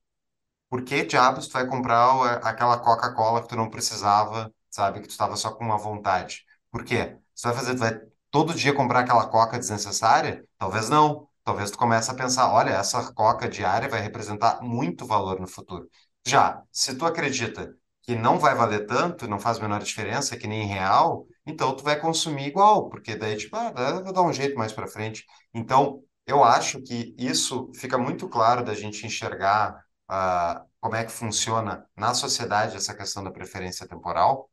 por 0.69 0.84
que 0.84 1.05
diabos 1.05 1.47
tu 1.47 1.53
vai 1.53 1.67
comprar 1.67 2.39
aquela 2.47 2.79
Coca-Cola 2.79 3.41
que 3.41 3.49
tu 3.49 3.55
não 3.55 3.69
precisava, 3.69 4.53
sabe? 4.69 5.01
Que 5.01 5.07
tu 5.07 5.11
estava 5.11 5.35
só 5.35 5.51
com 5.53 5.65
uma 5.65 5.77
vontade? 5.77 6.45
Por 6.71 6.84
quê? 6.85 7.17
Você 7.38 7.47
vai 7.49 7.55
fazer, 7.55 7.76
vai 7.77 7.99
todo 8.31 8.53
dia 8.55 8.73
comprar 8.73 9.01
aquela 9.01 9.27
Coca 9.27 9.59
desnecessária? 9.59 10.43
Talvez 10.57 10.89
não. 10.89 11.27
Talvez 11.43 11.69
tu 11.72 11.77
comece 11.77 12.09
a 12.11 12.15
pensar, 12.15 12.51
olha, 12.51 12.72
essa 12.72 13.14
Coca 13.14 13.47
diária 13.47 13.88
vai 13.88 14.01
representar 14.01 14.59
muito 14.61 15.05
valor 15.05 15.39
no 15.39 15.47
futuro. 15.47 15.88
Já, 16.26 16.64
se 16.72 16.95
tu 16.95 17.05
acredita 17.05 17.73
que 18.01 18.15
não 18.15 18.39
vai 18.39 18.55
valer 18.55 18.88
tanto, 18.88 19.27
não 19.27 19.39
faz 19.39 19.57
a 19.59 19.61
menor 19.61 19.84
diferença, 19.84 20.35
que 20.38 20.47
nem 20.47 20.64
em 20.64 20.68
real, 20.68 21.27
então 21.45 21.76
tu 21.76 21.84
vai 21.84 21.99
consumir 21.99 22.47
igual, 22.47 22.89
porque 22.89 23.15
daí, 23.15 23.38
tipo, 23.38 23.55
ah, 23.55 23.72
vou 24.03 24.14
dar 24.14 24.23
um 24.23 24.34
jeito 24.34 24.57
mais 24.57 24.73
para 24.73 24.88
frente. 24.88 25.23
Então, 25.53 26.01
eu 26.26 26.43
acho 26.43 26.81
que 26.81 27.15
isso 27.18 27.72
fica 27.76 27.97
muito 27.97 28.27
claro 28.27 28.64
da 28.64 28.73
gente 28.73 29.05
enxergar 29.05 29.85
uh, 30.09 30.65
como 30.81 30.95
é 30.95 31.05
que 31.05 31.11
funciona 31.11 31.85
na 31.95 32.14
sociedade 32.14 32.76
essa 32.76 32.95
questão 32.95 33.23
da 33.23 33.31
preferência 33.31 33.88
temporal. 33.88 34.49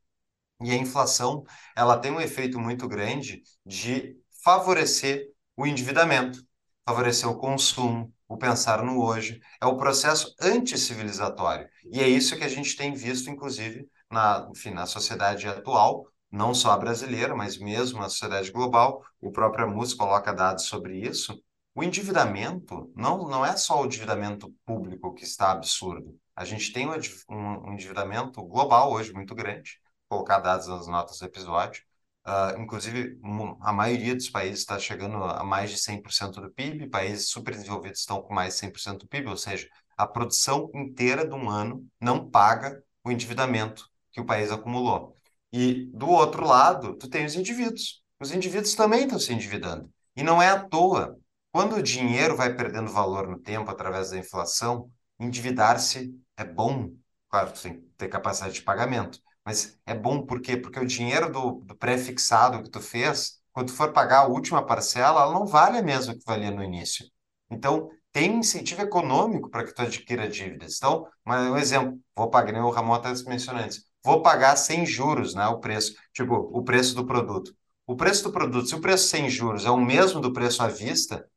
E 0.65 0.71
a 0.71 0.77
inflação, 0.77 1.45
ela 1.77 1.99
tem 1.99 2.11
um 2.11 2.21
efeito 2.21 2.59
muito 2.59 2.89
grande 2.89 3.43
de 3.65 4.17
favorecer 4.43 5.29
o 5.57 5.67
endividamento, 5.67 6.43
favorecer 6.87 7.29
o 7.29 7.37
consumo, 7.37 8.13
o 8.29 8.37
pensar 8.37 8.83
no 8.83 9.03
hoje, 9.03 9.41
é 9.61 9.67
o 9.67 9.77
processo 9.77 10.35
anticivilizatório. 10.41 11.69
E 11.93 12.01
é 12.01 12.09
isso 12.09 12.37
que 12.37 12.45
a 12.45 12.49
gente 12.49 12.77
tem 12.77 12.95
visto, 12.95 13.31
inclusive, 13.31 13.89
na, 14.11 14.49
enfim, 14.51 14.71
na 14.71 14.87
sociedade 14.87 15.47
atual, 15.47 16.07
não 16.31 16.53
só 16.53 16.73
a 16.73 16.77
brasileira, 16.77 17.35
mas 17.35 17.59
mesmo 17.59 18.01
na 18.01 18.09
sociedade 18.09 18.51
global. 18.51 19.05
O 19.21 19.31
próprio 19.31 19.67
Amus 19.67 19.95
coloca 19.95 20.33
dados 20.33 20.65
sobre 20.65 20.99
isso. 20.99 21.41
O 21.75 21.83
endividamento 21.83 22.91
não, 22.97 23.29
não 23.29 23.45
é 23.45 23.57
só 23.57 23.83
o 23.83 23.87
endividamento 23.87 24.53
público 24.65 25.15
que 25.15 25.25
está 25.25 25.53
absurdo. 25.53 26.19
A 26.35 26.45
gente 26.45 26.73
tem 26.73 26.89
um, 26.89 27.69
um 27.69 27.73
endividamento 27.73 28.43
global 28.43 28.93
hoje 28.93 29.13
muito 29.13 29.35
grande, 29.35 29.79
colocar 30.15 30.39
dados 30.39 30.67
nas 30.69 30.87
notas 30.87 31.19
do 31.19 31.27
episódio, 31.27 31.83
Uh, 32.27 32.59
inclusive, 32.59 33.21
a 33.61 33.71
maioria 33.71 34.15
dos 34.15 34.31
países 34.31 34.61
está 34.61 34.79
chegando 34.79 35.23
a 35.23 35.45
mais 35.45 35.71
de 35.71 35.77
100% 35.77 36.41
do 36.41 36.51
PIB, 36.51 36.89
países 36.89 37.29
super 37.29 37.53
desenvolvidos 37.55 38.01
estão 38.01 38.23
com 38.23 38.33
mais 38.33 38.55
de 38.55 38.61
100% 38.61 39.01
do 39.01 39.07
PIB, 39.07 39.29
ou 39.29 39.37
seja, 39.37 39.69
a 39.95 40.07
produção 40.07 40.71
inteira 40.75 41.27
de 41.29 41.35
um 41.35 41.51
ano 41.51 41.87
não 42.01 42.31
paga 42.31 42.83
o 43.05 43.11
endividamento 43.13 43.91
que 44.11 44.23
o 44.23 44.25
país 44.25 44.51
acumulou. 44.51 45.15
E 45.53 45.85
do 45.93 46.09
outro 46.09 46.47
lado, 46.47 46.97
tu 46.97 47.09
tem 47.09 47.27
os 47.27 47.35
indivíduos. 47.35 48.03
Os 48.19 48.33
indivíduos 48.33 48.75
também 48.75 49.05
estão 49.05 49.19
se 49.19 49.33
endividando. 49.33 49.93
E 50.17 50.23
não 50.23 50.41
é 50.41 50.49
à 50.49 50.59
toa. 50.67 51.19
Quando 51.53 51.77
o 51.77 51.83
dinheiro 51.83 52.37
vai 52.37 52.55
perdendo 52.57 52.91
valor 52.91 53.29
no 53.29 53.39
tempo 53.39 53.71
através 53.71 54.11
da 54.11 54.19
inflação, 54.19 54.91
endividar-se 55.21 56.19
é 56.39 56.45
bom. 56.45 56.91
Claro, 57.29 57.53
tu 57.53 57.61
tem 57.63 57.75
que 57.75 57.87
ter 57.99 58.09
capacidade 58.09 58.55
de 58.55 58.63
pagamento. 58.63 59.21
Mas 59.45 59.79
é 59.87 59.95
bom 59.95 60.25
por 60.25 60.41
quê? 60.41 60.57
Porque 60.57 60.79
o 60.81 60.87
dinheiro 60.87 61.31
do, 61.31 61.53
do 61.65 61.77
pré-fixado 61.77 62.63
que 62.63 62.71
tu 62.71 62.81
fez, 62.81 63.41
quando 63.53 63.69
tu 63.69 63.75
for 63.75 63.93
pagar 63.93 64.21
a 64.21 64.27
última 64.29 64.65
parcela, 64.65 65.23
ela 65.23 65.33
não 65.33 65.47
vale 65.47 65.79
a 65.79 65.83
mesma 65.83 66.15
que 66.15 66.25
valia 66.25 66.51
no 66.51 66.63
início. 66.63 67.07
Então, 67.51 67.91
tem 68.13 68.37
incentivo 68.39 68.83
econômico 68.83 69.51
para 69.51 69.65
que 69.65 69.75
tu 69.75 69.83
adquira 69.83 70.29
dívidas. 70.29 70.77
Então, 70.77 71.07
um 71.27 71.57
exemplo, 71.57 71.99
vou 72.17 72.31
pagar, 72.31 72.55
o 72.65 72.71
Ramon 72.71 72.95
até 72.95 73.11
mencionou 73.25 73.63
antes, 73.63 73.85
vou 74.05 74.23
pagar 74.23 74.57
sem 74.57 74.87
juros, 74.87 75.35
né, 75.35 75.47
o 75.49 75.59
preço, 75.59 75.95
tipo, 76.13 76.35
o 76.35 76.63
preço 76.63 76.95
do 76.95 77.07
produto. 77.07 77.55
O 77.87 77.97
preço 77.97 78.23
do 78.25 78.33
produto, 78.33 78.69
se 78.69 78.75
o 78.75 78.81
preço 78.81 79.09
sem 79.09 79.29
juros 79.29 79.67
é 79.67 79.71
o 79.71 79.81
mesmo 79.81 80.21
do 80.21 80.33
preço 80.33 80.63
à 80.63 80.69
vista, 80.69 81.29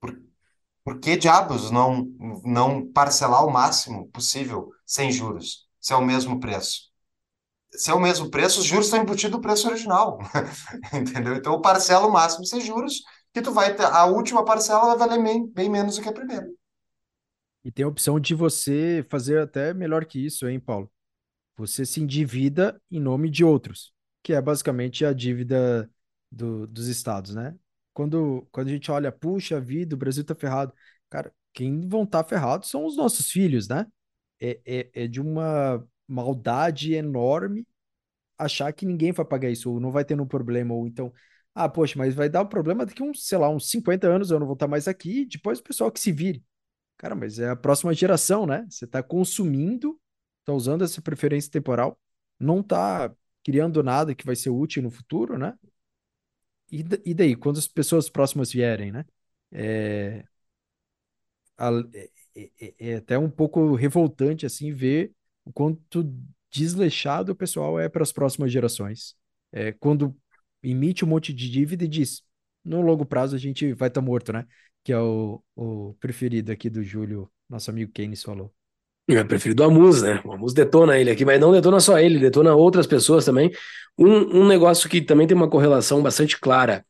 por, 0.00 0.16
por 0.84 1.00
que 1.00 1.16
diabos 1.16 1.70
não, 1.70 2.06
não 2.44 2.92
parcelar 2.92 3.46
o 3.46 3.52
máximo 3.52 4.08
possível 4.10 4.70
sem 4.86 5.12
juros, 5.12 5.68
se 5.80 5.92
é 5.94 5.96
o 5.96 6.04
mesmo 6.04 6.40
preço? 6.40 6.91
Se 7.74 7.90
é 7.90 7.94
o 7.94 8.00
mesmo 8.00 8.30
preço, 8.30 8.60
os 8.60 8.66
juros 8.66 8.86
estão 8.86 9.00
embutidos 9.00 9.36
no 9.36 9.42
preço 9.42 9.68
original. 9.68 10.18
Entendeu? 10.92 11.34
Então, 11.34 11.54
o 11.54 11.60
parcela 11.60 12.06
o 12.06 12.12
máximo 12.12 12.44
sem 12.44 12.60
juros, 12.60 13.02
que 13.32 13.40
tu 13.40 13.52
vai 13.52 13.74
ter, 13.74 13.84
a 13.84 14.04
última 14.04 14.44
parcela 14.44 14.94
vai 14.94 15.08
valer 15.08 15.22
bem, 15.22 15.46
bem 15.46 15.70
menos 15.70 15.96
do 15.96 16.02
que 16.02 16.08
a 16.08 16.12
primeira. 16.12 16.46
E 17.64 17.70
tem 17.70 17.84
a 17.84 17.88
opção 17.88 18.18
de 18.18 18.34
você 18.34 19.06
fazer 19.08 19.40
até 19.40 19.72
melhor 19.72 20.04
que 20.04 20.24
isso, 20.24 20.48
hein, 20.48 20.58
Paulo? 20.58 20.90
Você 21.56 21.86
se 21.86 22.00
endivida 22.00 22.80
em 22.90 23.00
nome 23.00 23.30
de 23.30 23.44
outros, 23.44 23.92
que 24.22 24.32
é 24.32 24.40
basicamente 24.40 25.04
a 25.04 25.12
dívida 25.12 25.90
do, 26.30 26.66
dos 26.66 26.88
estados, 26.88 27.34
né? 27.34 27.54
Quando, 27.94 28.46
quando 28.50 28.68
a 28.68 28.70
gente 28.70 28.90
olha, 28.90 29.12
puxa 29.12 29.60
vida, 29.60 29.94
o 29.94 29.98
Brasil 29.98 30.24
tá 30.24 30.34
ferrado. 30.34 30.72
Cara, 31.08 31.32
quem 31.52 31.86
vão 31.88 32.04
estar 32.04 32.22
tá 32.22 32.28
ferrados 32.28 32.70
são 32.70 32.84
os 32.84 32.96
nossos 32.96 33.30
filhos, 33.30 33.68
né? 33.68 33.86
É, 34.40 34.60
é, 34.66 34.90
é 35.04 35.06
de 35.06 35.20
uma 35.20 35.86
maldade 36.12 36.94
enorme 36.94 37.66
achar 38.38 38.72
que 38.72 38.86
ninguém 38.86 39.12
vai 39.12 39.24
pagar 39.24 39.50
isso, 39.50 39.70
ou 39.70 39.80
não 39.80 39.90
vai 39.90 40.04
ter 40.04 40.20
um 40.20 40.26
problema, 40.26 40.74
ou 40.74 40.86
então, 40.86 41.12
ah, 41.54 41.68
poxa, 41.68 41.98
mas 41.98 42.14
vai 42.14 42.28
dar 42.28 42.42
um 42.42 42.46
problema 42.48 42.84
daqui 42.86 43.02
uns, 43.02 43.26
sei 43.26 43.38
lá, 43.38 43.48
uns 43.48 43.70
50 43.70 44.08
anos, 44.08 44.30
eu 44.30 44.38
não 44.40 44.46
vou 44.46 44.54
estar 44.54 44.68
mais 44.68 44.88
aqui, 44.88 45.26
depois 45.26 45.58
o 45.60 45.62
pessoal 45.62 45.90
que 45.92 46.00
se 46.00 46.12
vire. 46.12 46.44
Cara, 46.96 47.14
mas 47.14 47.38
é 47.38 47.50
a 47.50 47.56
próxima 47.56 47.94
geração, 47.94 48.46
né? 48.46 48.66
Você 48.70 48.84
está 48.84 49.02
consumindo, 49.02 50.00
está 50.40 50.52
usando 50.52 50.84
essa 50.84 51.02
preferência 51.02 51.50
temporal, 51.50 51.98
não 52.38 52.60
está 52.60 53.12
criando 53.44 53.82
nada 53.82 54.14
que 54.14 54.26
vai 54.26 54.36
ser 54.36 54.50
útil 54.50 54.82
no 54.82 54.90
futuro, 54.90 55.38
né? 55.38 55.54
E, 56.70 56.84
e 57.04 57.14
daí, 57.14 57.36
quando 57.36 57.58
as 57.58 57.68
pessoas 57.68 58.08
próximas 58.08 58.50
vierem, 58.52 58.90
né? 58.92 59.04
É, 59.50 60.24
é, 61.94 62.50
é, 62.60 62.74
é 62.78 62.96
até 62.96 63.18
um 63.18 63.30
pouco 63.30 63.74
revoltante, 63.74 64.46
assim, 64.46 64.72
ver 64.72 65.12
o 65.44 65.52
quanto 65.52 66.04
desleixado 66.50 67.32
o 67.32 67.36
pessoal 67.36 67.80
é 67.80 67.88
para 67.88 68.02
as 68.02 68.12
próximas 68.12 68.52
gerações. 68.52 69.14
É, 69.52 69.72
quando 69.72 70.14
emite 70.62 71.04
um 71.04 71.08
monte 71.08 71.32
de 71.32 71.50
dívida 71.50 71.84
e 71.84 71.88
diz, 71.88 72.22
no 72.64 72.80
longo 72.80 73.04
prazo 73.04 73.34
a 73.34 73.38
gente 73.38 73.72
vai 73.72 73.88
estar 73.88 74.00
tá 74.00 74.06
morto, 74.06 74.32
né? 74.32 74.46
Que 74.84 74.92
é 74.92 74.98
o, 74.98 75.42
o 75.56 75.94
preferido 76.00 76.52
aqui 76.52 76.68
do 76.68 76.82
Júlio, 76.82 77.30
nosso 77.48 77.70
amigo 77.70 77.92
Keynes 77.92 78.22
falou. 78.22 78.52
É 79.08 79.24
preferido 79.24 79.62
o 79.62 79.66
Amus, 79.66 80.02
né? 80.02 80.20
O 80.24 80.32
Amus 80.32 80.54
detona 80.54 80.98
ele 80.98 81.10
aqui, 81.10 81.24
mas 81.24 81.40
não 81.40 81.52
detona 81.52 81.80
só 81.80 81.98
ele, 81.98 82.18
detona 82.18 82.54
outras 82.54 82.86
pessoas 82.86 83.24
também. 83.24 83.50
Um, 83.98 84.42
um 84.42 84.46
negócio 84.46 84.88
que 84.88 85.02
também 85.02 85.26
tem 85.26 85.36
uma 85.36 85.50
correlação 85.50 86.02
bastante 86.02 86.38
clara 86.38 86.84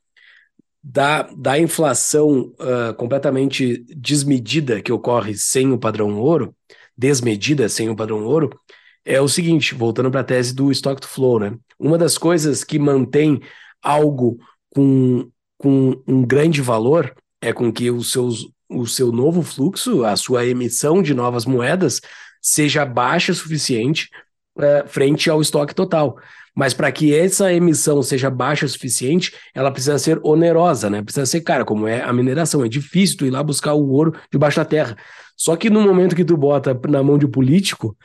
da, 0.83 1.23
da 1.37 1.59
inflação 1.59 2.53
uh, 2.59 2.95
completamente 2.97 3.85
desmedida 3.97 4.83
que 4.83 4.93
ocorre 4.93 5.35
sem 5.35 5.73
o 5.73 5.79
padrão 5.79 6.19
ouro, 6.19 6.55
desmedida 7.03 7.69
sem 7.69 7.91
o 7.91 7.97
padrão 7.97 8.25
ouro, 8.25 8.57
é 9.05 9.21
o 9.21 9.29
seguinte, 9.29 9.75
voltando 9.75 10.09
para 10.11 10.21
a 10.21 10.25
tese 10.25 10.55
do 10.55 10.71
stock 10.71 11.01
to 11.01 11.09
flow, 11.09 11.41
né? 11.41 11.55
Uma 11.77 11.99
das 11.99 12.17
coisas 12.17 12.63
que 12.63 12.79
mantém 12.79 13.41
algo 13.83 14.39
com, 14.71 15.29
com 15.59 16.01
um 16.07 16.23
grande 16.25 16.63
valor 16.63 17.13
é 17.41 17.53
com 17.53 17.73
que 17.73 17.91
os 17.91 18.13
seus, 18.13 18.49
o 18.69 18.87
seu 18.87 19.11
novo 19.11 19.43
fluxo, 19.43 20.05
a 20.05 20.15
sua 20.15 20.47
emissão 20.47 21.03
de 21.03 21.13
novas 21.13 21.45
moedas, 21.45 22.01
seja 22.41 22.85
baixa 22.85 23.33
o 23.33 23.35
suficiente 23.35 24.09
uh, 24.57 24.87
frente 24.87 25.29
ao 25.29 25.43
estoque 25.43 25.75
total. 25.75 26.17
Mas 26.55 26.73
para 26.73 26.93
que 26.93 27.13
essa 27.13 27.53
emissão 27.53 28.01
seja 28.03 28.31
baixa 28.31 28.67
o 28.67 28.69
suficiente, 28.69 29.35
ela 29.53 29.73
precisa 29.73 29.99
ser 29.99 30.21
onerosa, 30.23 30.89
né? 30.89 31.03
Precisa 31.03 31.27
ser 31.27 31.41
cara, 31.41 31.65
como 31.65 31.89
é 31.89 32.03
a 32.03 32.13
mineração. 32.13 32.65
É 32.65 32.69
difícil 32.69 33.17
tu 33.17 33.27
ir 33.27 33.31
lá 33.31 33.43
buscar 33.43 33.73
o 33.73 33.89
ouro 33.91 34.15
debaixo 34.31 34.59
da 34.59 34.65
terra. 34.65 34.97
Só 35.43 35.57
que 35.57 35.69
no 35.69 35.81
momento 35.81 36.15
que 36.15 36.25
tu 36.25 36.37
bota 36.37 36.73
na 36.89 37.03
mão 37.03 37.19
de 37.19 37.27
um 37.27 37.31
político, 37.31 37.97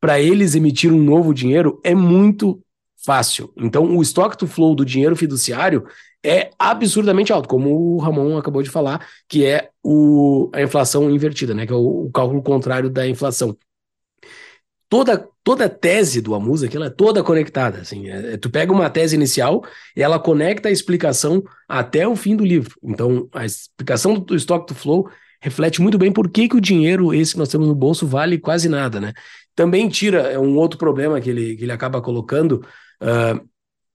para 0.00 0.18
eles 0.18 0.54
emitir 0.54 0.90
um 0.90 1.02
novo 1.02 1.34
dinheiro 1.34 1.78
é 1.84 1.94
muito 1.94 2.58
fácil. 3.04 3.52
Então, 3.54 3.94
o 3.94 4.00
stock 4.00 4.34
to 4.34 4.46
flow 4.46 4.74
do 4.74 4.82
dinheiro 4.82 5.14
fiduciário 5.14 5.84
é 6.24 6.48
absurdamente 6.58 7.34
alto, 7.34 7.50
como 7.50 7.68
o 7.68 7.98
Ramon 7.98 8.38
acabou 8.38 8.62
de 8.62 8.70
falar, 8.70 9.06
que 9.28 9.44
é 9.44 9.68
o, 9.84 10.50
a 10.54 10.62
inflação 10.62 11.10
invertida, 11.10 11.52
né? 11.52 11.66
Que 11.66 11.72
é 11.74 11.76
o, 11.76 12.06
o 12.06 12.10
cálculo 12.10 12.42
contrário 12.42 12.88
da 12.88 13.06
inflação 13.06 13.54
toda 14.88 15.28
toda 15.44 15.68
tese 15.68 16.22
do 16.22 16.34
Amusa 16.34 16.66
ela 16.74 16.86
é 16.86 16.90
toda 16.90 17.22
conectada. 17.22 17.80
Assim, 17.80 18.08
é, 18.08 18.32
é, 18.32 18.36
tu 18.38 18.48
pega 18.48 18.72
uma 18.72 18.88
tese 18.88 19.14
inicial 19.14 19.62
e 19.94 20.02
ela 20.02 20.18
conecta 20.18 20.70
a 20.70 20.72
explicação 20.72 21.44
até 21.68 22.08
o 22.08 22.16
fim 22.16 22.34
do 22.34 22.44
livro. 22.44 22.74
Então, 22.82 23.28
a 23.34 23.44
explicação 23.44 24.14
do, 24.14 24.20
do 24.20 24.34
Stock 24.34 24.66
to 24.66 24.74
Flow 24.74 25.10
reflete 25.40 25.80
muito 25.80 25.98
bem 25.98 26.12
por 26.12 26.28
que, 26.28 26.48
que 26.48 26.56
o 26.56 26.60
dinheiro, 26.60 27.12
esse 27.14 27.32
que 27.32 27.38
nós 27.38 27.48
temos 27.48 27.68
no 27.68 27.74
bolso, 27.74 28.06
vale 28.06 28.38
quase 28.38 28.68
nada, 28.68 29.00
né? 29.00 29.12
Também 29.54 29.88
tira, 29.88 30.20
é 30.22 30.38
um 30.38 30.56
outro 30.56 30.78
problema 30.78 31.20
que 31.20 31.30
ele, 31.30 31.56
que 31.56 31.64
ele 31.64 31.72
acaba 31.72 32.00
colocando, 32.00 32.64
uh, 33.02 33.46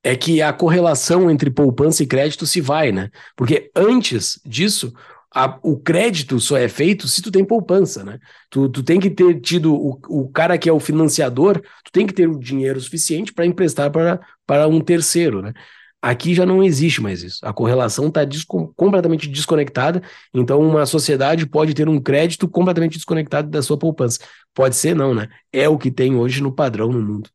é 0.04 0.16
que 0.16 0.42
a 0.42 0.52
correlação 0.52 1.30
entre 1.30 1.52
poupança 1.52 2.04
e 2.04 2.08
crédito 2.08 2.46
se 2.48 2.60
vai, 2.60 2.92
né? 2.92 3.10
Porque 3.36 3.70
antes 3.76 4.40
disso, 4.44 4.94
a, 5.34 5.58
o 5.64 5.78
crédito 5.78 6.40
só 6.40 6.58
é 6.58 6.68
feito 6.68 7.08
se 7.08 7.22
tu 7.22 7.32
tem 7.32 7.46
poupança, 7.46 8.04
né? 8.04 8.20
Tu, 8.50 8.68
tu 8.70 8.84
tem 8.84 9.00
que 9.00 9.10
ter 9.10 9.40
tido 9.40 9.74
o, 9.74 10.00
o 10.10 10.30
cara 10.30 10.58
que 10.58 10.68
é 10.68 10.74
o 10.74 10.80
financiador, 10.80 11.62
tu 11.84 11.92
tem 11.92 12.06
que 12.06 12.14
ter 12.14 12.28
o 12.28 12.40
dinheiro 12.40 12.80
suficiente 12.82 13.32
para 13.32 13.46
emprestar 13.46 13.92
para, 13.92 14.68
um 14.68 14.82
terceiro, 14.82 15.42
né? 15.42 15.54
Aqui 16.02 16.34
já 16.34 16.46
não 16.48 16.64
existe 16.64 17.00
mais 17.00 17.22
isso. 17.22 17.46
A 17.46 17.54
correlação 17.54 18.08
está 18.08 18.26
desco 18.26 18.74
completamente 18.76 19.28
desconectada. 19.30 20.02
Então, 20.34 20.60
uma 20.60 20.86
sociedade 20.88 21.46
pode 21.46 21.76
ter 21.76 21.88
um 21.88 22.02
crédito 22.02 22.48
completamente 22.48 22.94
desconectado 22.94 23.50
da 23.50 23.62
sua 23.62 23.78
poupança. 23.78 24.20
Pode 24.52 24.76
ser, 24.76 24.96
não, 24.96 25.14
né? 25.14 25.30
É 25.54 25.70
o 25.70 25.78
que 25.78 25.92
tem 25.92 26.16
hoje 26.16 26.42
no 26.42 26.52
padrão 26.52 26.92
no 26.92 27.02
mundo. 27.02 27.30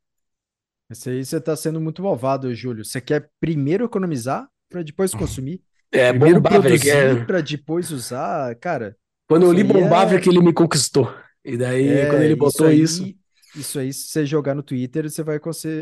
Isso 0.89 1.09
aí 1.09 1.23
você 1.23 1.37
está 1.37 1.55
sendo 1.55 1.79
muito 1.79 2.03
malvado, 2.03 2.53
Júlio. 2.53 2.83
Você 2.83 2.99
quer 2.99 3.29
primeiro 3.39 3.85
economizar 3.85 4.49
para 4.69 4.83
depois 4.83 5.13
consumir? 5.15 5.61
É, 5.89 6.11
Primeiro 6.11 6.41
Bob 6.41 6.59
produzir 6.59 6.89
é... 6.89 7.23
para 7.23 7.39
depois 7.39 7.91
usar, 7.91 8.53
cara. 8.55 8.97
Quando 9.29 9.43
eu 9.43 9.53
li 9.53 9.63
Bob 9.63 10.15
é... 10.15 10.19
que 10.19 10.29
ele 10.29 10.41
me 10.41 10.51
conquistou. 10.51 11.13
E 11.43 11.55
daí, 11.55 11.87
é, 11.87 12.07
quando 12.07 12.21
ele 12.23 12.35
botou 12.35 12.69
isso. 12.69 13.03
Aí, 13.03 13.15
isso... 13.55 13.59
isso 13.59 13.79
aí, 13.79 13.93
se 13.93 14.09
você 14.09 14.25
jogar 14.25 14.53
no 14.53 14.61
Twitter, 14.61 15.09
você 15.09 15.23
vai 15.23 15.39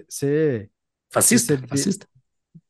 ser. 0.07 0.69
fascista? 1.11 1.57
Ser... 1.57 1.67
Fascista? 1.67 2.07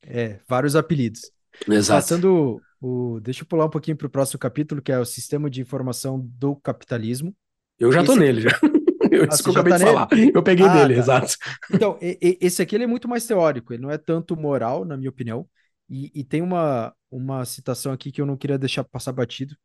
É, 0.05 0.39
vários 0.47 0.75
apelidos. 0.75 1.31
Exato. 1.67 2.01
Passando 2.01 2.61
o. 2.81 3.19
Deixa 3.21 3.43
eu 3.43 3.47
pular 3.47 3.65
um 3.65 3.69
pouquinho 3.69 3.97
para 3.97 4.07
o 4.07 4.09
próximo 4.09 4.39
capítulo, 4.39 4.81
que 4.81 4.91
é 4.91 4.99
o 4.99 5.05
Sistema 5.05 5.49
de 5.49 5.61
Informação 5.61 6.19
do 6.19 6.55
Capitalismo. 6.55 7.35
Eu 7.79 7.91
já 7.91 8.01
esse... 8.01 8.07
tô 8.07 8.15
nele, 8.15 8.41
já. 8.41 8.49
Eu, 9.11 9.23
ah, 9.23 9.37
eu 9.45 9.51
acabei 9.51 9.71
tá 9.71 9.77
de 9.77 9.83
falar. 9.83 10.07
Eu 10.33 10.43
peguei 10.43 10.65
ah, 10.65 10.73
dele, 10.73 10.95
tá. 10.95 10.99
exato. 10.99 11.37
Então, 11.71 11.97
e, 12.01 12.17
e, 12.19 12.37
esse 12.41 12.61
aqui 12.61 12.75
ele 12.75 12.85
é 12.85 12.87
muito 12.87 13.07
mais 13.07 13.25
teórico, 13.25 13.71
ele 13.71 13.83
não 13.83 13.91
é 13.91 13.99
tanto 13.99 14.35
moral, 14.35 14.83
na 14.83 14.97
minha 14.97 15.11
opinião. 15.11 15.47
E, 15.87 16.11
e, 16.13 16.23
tem 16.23 16.41
uma, 16.41 16.93
uma 17.09 17.45
citação 17.45 17.93
aqui 17.93 18.11
que 18.11 18.19
eu 18.19 18.25
não 18.25 18.35
queria 18.35 18.57
deixar 18.57 18.83
passar 18.83 19.11
batido, 19.11 19.55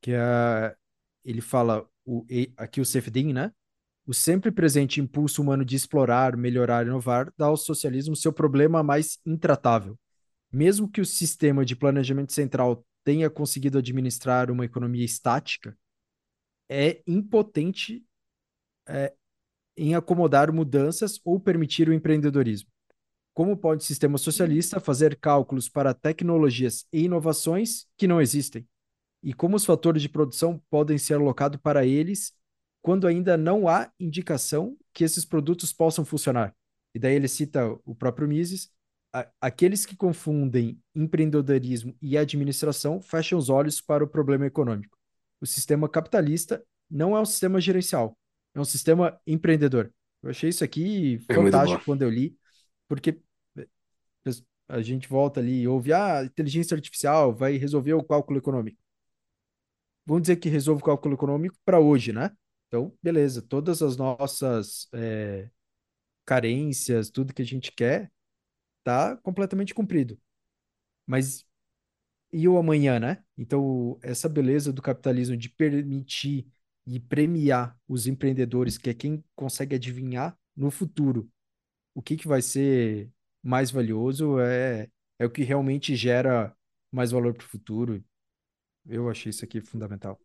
que 0.00 0.12
é, 0.12 0.74
ele 1.24 1.42
fala, 1.42 1.86
o, 2.06 2.24
aqui 2.56 2.80
o 2.80 2.84
Sefdin, 2.84 3.32
né? 3.34 3.52
O 4.10 4.12
sempre 4.12 4.50
presente 4.50 5.00
impulso 5.00 5.40
humano 5.40 5.64
de 5.64 5.76
explorar, 5.76 6.36
melhorar 6.36 6.84
e 6.84 6.88
inovar 6.88 7.32
dá 7.38 7.46
ao 7.46 7.56
socialismo 7.56 8.16
seu 8.16 8.32
problema 8.32 8.82
mais 8.82 9.20
intratável. 9.24 9.96
Mesmo 10.50 10.90
que 10.90 11.00
o 11.00 11.06
sistema 11.06 11.64
de 11.64 11.76
planejamento 11.76 12.32
central 12.32 12.84
tenha 13.04 13.30
conseguido 13.30 13.78
administrar 13.78 14.50
uma 14.50 14.64
economia 14.64 15.04
estática, 15.04 15.78
é 16.68 17.00
impotente 17.06 18.04
é, 18.88 19.14
em 19.76 19.94
acomodar 19.94 20.52
mudanças 20.52 21.20
ou 21.24 21.38
permitir 21.38 21.88
o 21.88 21.94
empreendedorismo. 21.94 22.68
Como 23.32 23.56
pode 23.56 23.84
o 23.84 23.86
sistema 23.86 24.18
socialista 24.18 24.80
fazer 24.80 25.20
cálculos 25.20 25.68
para 25.68 25.94
tecnologias 25.94 26.84
e 26.92 27.04
inovações 27.04 27.86
que 27.96 28.08
não 28.08 28.20
existem? 28.20 28.66
E 29.22 29.32
como 29.32 29.54
os 29.54 29.64
fatores 29.64 30.02
de 30.02 30.08
produção 30.08 30.60
podem 30.68 30.98
ser 30.98 31.14
alocados 31.14 31.60
para 31.62 31.86
eles 31.86 32.34
quando 32.82 33.06
ainda 33.06 33.36
não 33.36 33.68
há 33.68 33.90
indicação 33.98 34.76
que 34.92 35.04
esses 35.04 35.24
produtos 35.24 35.72
possam 35.72 36.04
funcionar? 36.04 36.54
E 36.94 36.98
daí 36.98 37.14
ele 37.14 37.28
cita 37.28 37.66
o 37.84 37.94
próprio 37.94 38.26
Mises, 38.26 38.70
aqueles 39.40 39.84
que 39.84 39.96
confundem 39.96 40.80
empreendedorismo 40.94 41.96
e 42.00 42.16
administração 42.16 43.00
fecham 43.00 43.38
os 43.38 43.48
olhos 43.48 43.80
para 43.80 44.04
o 44.04 44.08
problema 44.08 44.46
econômico. 44.46 44.96
O 45.40 45.46
sistema 45.46 45.88
capitalista 45.88 46.64
não 46.90 47.16
é 47.16 47.20
um 47.20 47.24
sistema 47.24 47.60
gerencial, 47.60 48.16
é 48.54 48.60
um 48.60 48.64
sistema 48.64 49.20
empreendedor. 49.26 49.92
Eu 50.22 50.30
achei 50.30 50.50
isso 50.50 50.62
aqui 50.62 51.20
é 51.28 51.34
fantástico 51.34 51.82
quando 51.84 52.02
eu 52.02 52.10
li, 52.10 52.36
porque 52.86 53.20
eh, 53.56 53.66
a 54.68 54.82
gente 54.82 55.08
volta 55.08 55.40
ali 55.40 55.62
e 55.62 55.68
ouve, 55.68 55.92
ah, 55.92 56.22
inteligência 56.24 56.74
artificial 56.74 57.34
vai 57.34 57.56
resolver 57.56 57.94
o 57.94 58.04
cálculo 58.04 58.38
econômico. 58.38 58.78
Vamos 60.04 60.22
dizer 60.22 60.36
que 60.36 60.48
resolve 60.48 60.82
o 60.82 60.84
cálculo 60.84 61.14
econômico 61.14 61.56
para 61.64 61.80
hoje, 61.80 62.12
né? 62.12 62.30
Então, 62.70 62.96
beleza, 63.02 63.42
todas 63.42 63.82
as 63.82 63.98
nossas 63.98 64.88
é, 64.94 65.50
carências, 66.26 67.10
tudo 67.10 67.34
que 67.34 67.42
a 67.42 67.46
gente 67.46 67.72
quer, 67.72 68.12
tá 68.84 69.16
completamente 69.18 69.74
cumprido. 69.74 70.20
Mas 71.06 71.46
e 72.32 72.48
o 72.48 72.58
amanhã, 72.58 73.00
né? 73.00 73.24
Então, 73.36 73.98
essa 74.02 74.28
beleza 74.28 74.72
do 74.72 74.82
capitalismo 74.82 75.36
de 75.36 75.48
permitir 75.48 76.46
e 76.86 77.00
premiar 77.00 77.78
os 77.88 78.06
empreendedores, 78.06 78.78
que 78.78 78.90
é 78.90 78.94
quem 78.94 79.24
consegue 79.36 79.76
adivinhar 79.76 80.36
no 80.56 80.70
futuro 80.70 81.30
o 81.94 82.02
que, 82.02 82.16
que 82.16 82.28
vai 82.28 82.42
ser 82.42 83.10
mais 83.42 83.70
valioso 83.70 84.38
é, 84.40 84.88
é 85.18 85.26
o 85.26 85.30
que 85.30 85.42
realmente 85.42 85.96
gera 85.96 86.56
mais 86.92 87.10
valor 87.10 87.34
para 87.34 87.44
o 87.44 87.48
futuro. 87.48 88.04
Eu 88.86 89.10
achei 89.10 89.30
isso 89.30 89.44
aqui 89.44 89.60
fundamental. 89.60 90.20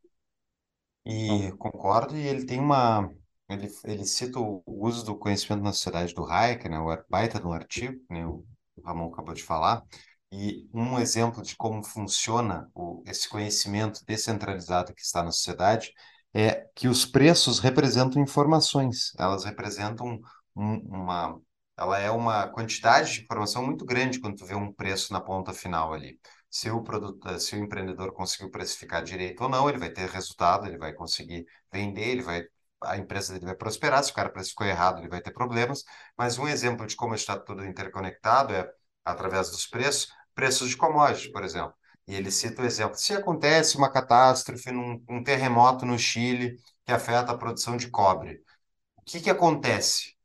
E 1.06 1.52
concordo, 1.57 2.18
e 2.18 2.27
ele 2.27 2.45
tem 2.45 2.60
uma. 2.60 3.10
Ele, 3.49 3.69
ele 3.84 4.06
cita 4.06 4.40
o 4.40 4.64
uso 4.65 5.06
do 5.06 5.18
conhecimento 5.18 5.61
na 5.64 5.72
sociedade 5.72 6.14
do 6.15 6.26
Hayek, 6.26 6.68
né, 6.68 6.80
o 6.80 6.98
baita 7.10 7.40
de 7.40 7.45
um 7.45 7.53
artigo, 7.53 7.95
né, 8.10 8.26
o 8.26 8.44
Ramon 8.84 9.11
acabou 9.14 9.36
de 9.36 9.44
falar, 9.44 9.84
e 10.32 10.68
um 10.73 10.98
exemplo 10.99 11.44
de 11.44 11.56
como 11.56 11.84
funciona 11.84 12.69
o, 12.73 13.03
esse 13.06 13.30
conhecimento 13.30 14.03
descentralizado 14.06 14.94
que 14.95 15.02
está 15.02 15.22
na 15.23 15.32
sociedade 15.32 15.91
é 16.34 16.68
que 16.76 16.88
os 16.88 17.06
preços 17.06 17.60
representam 17.60 18.22
informações, 18.22 19.14
elas 19.19 19.45
representam 19.45 20.19
um, 20.56 20.77
uma, 20.80 21.40
ela 21.77 21.99
é 21.99 22.10
uma 22.10 22.48
quantidade 22.48 23.14
de 23.14 23.22
informação 23.22 23.64
muito 23.65 23.86
grande 23.86 24.19
quando 24.19 24.38
tu 24.38 24.45
vê 24.45 24.56
um 24.56 24.73
preço 24.73 25.14
na 25.14 25.22
ponta 25.22 25.53
final 25.53 25.94
ali. 25.94 26.19
Se 26.56 26.69
o 26.72 26.82
produto, 26.82 27.40
se 27.40 27.56
o 27.56 27.60
empreendedor 27.60 28.14
conseguiu 28.14 28.49
precificar 28.49 29.03
direito 29.03 29.41
ou 29.44 29.49
não, 29.49 29.68
ele 29.69 29.77
vai 29.77 29.90
ter 29.90 30.10
resultado, 30.10 30.65
ele 30.65 30.77
vai 30.77 30.94
conseguir 30.94 31.45
vender, 31.72 32.07
ele 32.10 32.22
vai 32.22 32.45
a 32.82 32.98
empresa 32.98 33.34
dele 33.34 33.45
vai 33.45 33.56
prosperar, 33.56 34.03
se 34.03 34.11
o 34.11 34.14
cara 34.14 34.30
precificou 34.30 34.65
errado, 34.68 34.99
ele 34.99 35.10
vai 35.10 35.22
ter 35.22 35.32
problemas. 35.32 35.84
Mas 36.18 36.38
um 36.38 36.48
exemplo 36.48 36.86
de 36.86 36.95
como 36.95 37.15
está 37.15 37.38
tudo 37.38 37.65
interconectado 37.65 38.53
é 38.53 38.69
através 39.03 39.49
dos 39.49 39.65
preços, 39.68 40.07
preços 40.36 40.69
de 40.69 40.77
commodities, 40.77 41.32
por 41.32 41.44
exemplo. 41.44 41.73
E 42.07 42.15
ele 42.15 42.32
cita 42.32 42.61
o 42.61 42.65
exemplo: 42.65 42.95
se 42.98 43.14
acontece 43.14 43.76
uma 43.77 43.91
catástrofe, 43.91 44.72
num, 44.72 45.03
um 45.10 45.23
terremoto 45.23 45.86
no 45.86 45.98
Chile 45.99 46.57
que 46.86 46.91
afeta 46.94 47.32
a 47.34 47.38
produção 47.38 47.76
de 47.77 47.90
cobre, 47.90 48.41
o 48.98 49.03
que, 49.06 49.22
que 49.22 49.30
acontece? 49.30 50.15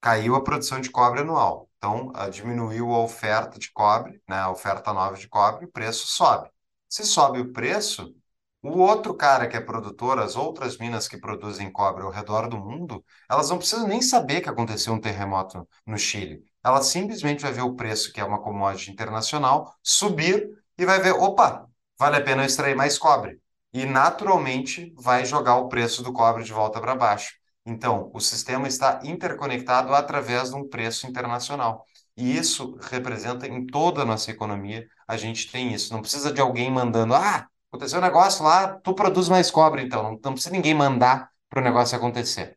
Caiu 0.00 0.36
a 0.36 0.44
produção 0.44 0.80
de 0.80 0.90
cobre 0.90 1.20
anual. 1.22 1.63
Então, 1.84 2.10
diminuiu 2.30 2.94
a 2.94 3.00
oferta 3.00 3.58
de 3.58 3.70
cobre, 3.70 4.18
né, 4.26 4.38
a 4.38 4.50
oferta 4.50 4.90
nova 4.90 5.16
de 5.18 5.28
cobre, 5.28 5.66
o 5.66 5.70
preço 5.70 6.06
sobe. 6.06 6.48
Se 6.88 7.04
sobe 7.04 7.40
o 7.40 7.52
preço, 7.52 8.14
o 8.62 8.78
outro 8.78 9.14
cara 9.14 9.46
que 9.46 9.54
é 9.54 9.60
produtor, 9.60 10.18
as 10.18 10.34
outras 10.34 10.78
minas 10.78 11.06
que 11.06 11.18
produzem 11.18 11.70
cobre 11.70 12.02
ao 12.02 12.10
redor 12.10 12.48
do 12.48 12.56
mundo, 12.56 13.04
elas 13.30 13.50
não 13.50 13.58
precisam 13.58 13.86
nem 13.86 14.00
saber 14.00 14.40
que 14.40 14.48
aconteceu 14.48 14.94
um 14.94 15.00
terremoto 15.00 15.68
no 15.86 15.98
Chile. 15.98 16.42
Ela 16.64 16.80
simplesmente 16.80 17.42
vai 17.42 17.52
ver 17.52 17.60
o 17.60 17.74
preço, 17.74 18.10
que 18.14 18.20
é 18.20 18.24
uma 18.24 18.40
commodity 18.40 18.90
internacional, 18.90 19.76
subir 19.82 20.48
e 20.78 20.86
vai 20.86 20.98
ver, 21.00 21.12
opa, 21.12 21.68
vale 21.98 22.16
a 22.16 22.24
pena 22.24 22.44
eu 22.44 22.46
extrair 22.46 22.74
mais 22.74 22.96
cobre. 22.96 23.38
E 23.74 23.84
naturalmente 23.84 24.90
vai 24.96 25.26
jogar 25.26 25.56
o 25.56 25.68
preço 25.68 26.02
do 26.02 26.14
cobre 26.14 26.44
de 26.44 26.52
volta 26.52 26.80
para 26.80 26.96
baixo. 26.96 27.34
Então, 27.66 28.10
o 28.14 28.20
sistema 28.20 28.68
está 28.68 29.00
interconectado 29.04 29.94
através 29.94 30.50
de 30.50 30.56
um 30.56 30.68
preço 30.68 31.06
internacional. 31.06 31.86
E 32.16 32.36
isso 32.36 32.76
representa 32.90 33.46
em 33.46 33.66
toda 33.66 34.02
a 34.02 34.04
nossa 34.04 34.30
economia, 34.30 34.86
a 35.08 35.16
gente 35.16 35.50
tem 35.50 35.72
isso. 35.74 35.92
Não 35.92 36.00
precisa 36.02 36.32
de 36.32 36.40
alguém 36.40 36.70
mandando, 36.70 37.14
ah, 37.14 37.46
aconteceu 37.72 37.98
um 37.98 38.02
negócio 38.02 38.44
lá, 38.44 38.78
tu 38.80 38.94
produz 38.94 39.28
mais 39.28 39.50
cobre, 39.50 39.82
então. 39.82 40.02
Não, 40.02 40.10
não 40.24 40.32
precisa 40.34 40.50
ninguém 40.54 40.74
mandar 40.74 41.30
para 41.48 41.60
o 41.60 41.64
negócio 41.64 41.96
acontecer. 41.96 42.56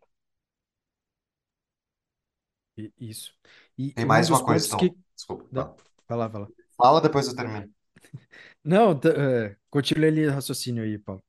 Isso. 3.00 3.34
E 3.78 3.92
tem 3.92 4.06
um 4.06 4.06
mais 4.06 4.30
dos 4.30 4.30
uma 4.30 4.44
coisa, 4.44 4.66
pontos 4.66 4.68
então. 4.68 4.80
que... 4.80 4.96
Desculpa. 5.16 5.48
Dá- 5.52 5.74
Vai 6.08 6.18
lá, 6.18 6.28
vai 6.28 6.42
lá. 6.44 6.52
Fala, 6.78 7.02
depois 7.02 7.28
eu 7.28 7.36
termino. 7.36 7.70
Não, 8.64 8.98
t- 9.00 9.10
é, 9.10 9.56
continua 9.70 10.08
ali 10.08 10.26
o 10.28 10.32
raciocínio 10.34 10.84
aí, 10.84 10.98
Paulo. 11.00 11.24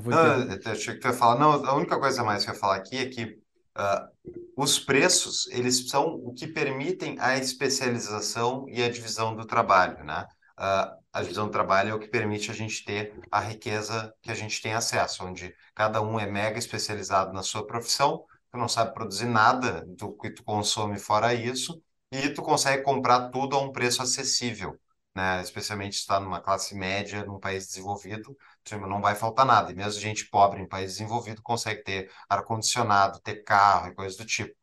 Vou 0.00 0.12
Não, 0.12 0.18
interromper. 0.18 0.58
eu 0.64 0.72
achei 0.72 0.94
que 0.94 1.00
tu 1.00 1.08
ia 1.08 1.12
falar. 1.14 1.38
Não, 1.38 1.52
a 1.66 1.74
única 1.74 1.98
coisa 1.98 2.22
mais 2.24 2.44
que 2.44 2.50
eu 2.50 2.54
ia 2.54 2.60
falar 2.60 2.76
aqui 2.76 2.96
é 2.98 3.08
que 3.08 3.38
ah, 3.74 4.08
os 4.56 4.78
preços, 4.78 5.46
eles 5.48 5.88
são 5.88 6.14
o 6.16 6.32
que 6.34 6.46
permitem 6.46 7.16
a 7.20 7.36
especialização 7.38 8.66
e 8.68 8.82
a 8.82 8.90
divisão 8.90 9.34
do 9.34 9.46
trabalho, 9.46 10.04
né? 10.04 10.26
Ah, 10.56 10.96
a 11.12 11.22
divisão 11.22 11.46
do 11.46 11.52
trabalho 11.52 11.90
é 11.90 11.94
o 11.94 11.98
que 11.98 12.08
permite 12.08 12.50
a 12.50 12.54
gente 12.54 12.84
ter 12.84 13.14
a 13.30 13.40
riqueza 13.40 14.12
que 14.22 14.30
a 14.30 14.34
gente 14.34 14.60
tem 14.62 14.74
acesso, 14.74 15.24
onde 15.24 15.54
cada 15.74 16.00
um 16.02 16.18
é 16.18 16.26
mega 16.26 16.58
especializado 16.58 17.32
na 17.32 17.42
sua 17.42 17.66
profissão, 17.66 18.24
tu 18.50 18.58
não 18.58 18.68
sabe 18.68 18.94
produzir 18.94 19.26
nada 19.26 19.84
do 19.86 20.12
que 20.16 20.30
tu 20.30 20.44
consome 20.44 20.98
fora 20.98 21.34
isso, 21.34 21.82
e 22.12 22.28
tu 22.30 22.42
consegue 22.42 22.82
comprar 22.82 23.30
tudo 23.30 23.56
a 23.56 23.60
um 23.60 23.72
preço 23.72 24.02
acessível, 24.02 24.78
né? 25.14 25.40
Especialmente 25.42 25.94
se 25.96 26.02
está 26.02 26.20
numa 26.20 26.40
classe 26.40 26.74
média, 26.74 27.24
num 27.24 27.38
país 27.40 27.66
desenvolvido, 27.66 28.36
não 28.72 29.00
vai 29.00 29.14
faltar 29.14 29.46
nada. 29.46 29.72
E 29.72 29.74
mesmo 29.74 30.00
gente 30.00 30.28
pobre 30.28 30.60
em 30.60 30.68
país 30.68 30.92
desenvolvido 30.92 31.42
consegue 31.42 31.82
ter 31.82 32.10
ar-condicionado, 32.28 33.20
ter 33.20 33.42
carro 33.44 33.88
e 33.88 33.94
coisas 33.94 34.16
do 34.16 34.24
tipo. 34.24 34.54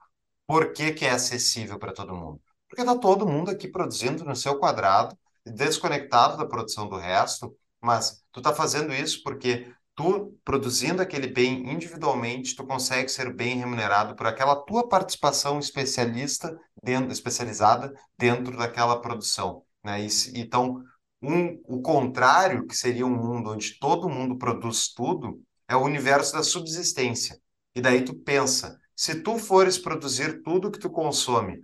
Por 0.47 0.73
que 0.73 0.93
que 0.93 1.05
é 1.05 1.11
acessível 1.11 1.79
para 1.79 1.93
todo 1.93 2.15
mundo? 2.15 2.41
Porque 2.67 2.81
está 2.81 2.97
todo 2.97 3.27
mundo 3.27 3.51
aqui 3.51 3.67
produzindo 3.67 4.23
no 4.23 4.35
seu 4.35 4.57
quadrado, 4.59 5.17
desconectado 5.45 6.37
da 6.37 6.45
produção 6.45 6.87
do 6.87 6.97
resto, 6.97 7.55
mas 7.81 8.23
tu 8.31 8.39
está 8.39 8.53
fazendo 8.53 8.93
isso 8.93 9.23
porque 9.23 9.73
tu, 9.95 10.37
produzindo 10.43 11.01
aquele 11.01 11.27
bem 11.27 11.71
individualmente, 11.71 12.55
tu 12.55 12.65
consegue 12.65 13.09
ser 13.09 13.33
bem 13.33 13.57
remunerado 13.57 14.15
por 14.15 14.25
aquela 14.27 14.55
tua 14.55 14.87
participação 14.87 15.59
especialista 15.59 16.57
dentro, 16.81 17.11
especializada 17.11 17.93
dentro 18.17 18.57
daquela 18.57 19.01
produção, 19.01 19.63
né? 19.83 20.01
E, 20.01 20.07
então, 20.35 20.83
um, 21.21 21.61
o 21.67 21.81
contrário, 21.81 22.65
que 22.65 22.75
seria 22.75 23.05
um 23.05 23.15
mundo 23.15 23.51
onde 23.51 23.77
todo 23.79 24.09
mundo 24.09 24.37
produz 24.37 24.91
tudo, 24.93 25.41
é 25.67 25.75
o 25.75 25.83
universo 25.83 26.33
da 26.33 26.43
subsistência. 26.43 27.39
E 27.75 27.81
daí 27.81 28.03
tu 28.03 28.13
pensa, 28.13 28.79
se 28.95 29.15
tu 29.21 29.37
fores 29.37 29.77
produzir 29.77 30.41
tudo 30.43 30.71
que 30.71 30.79
tu 30.79 30.89
consome, 30.89 31.59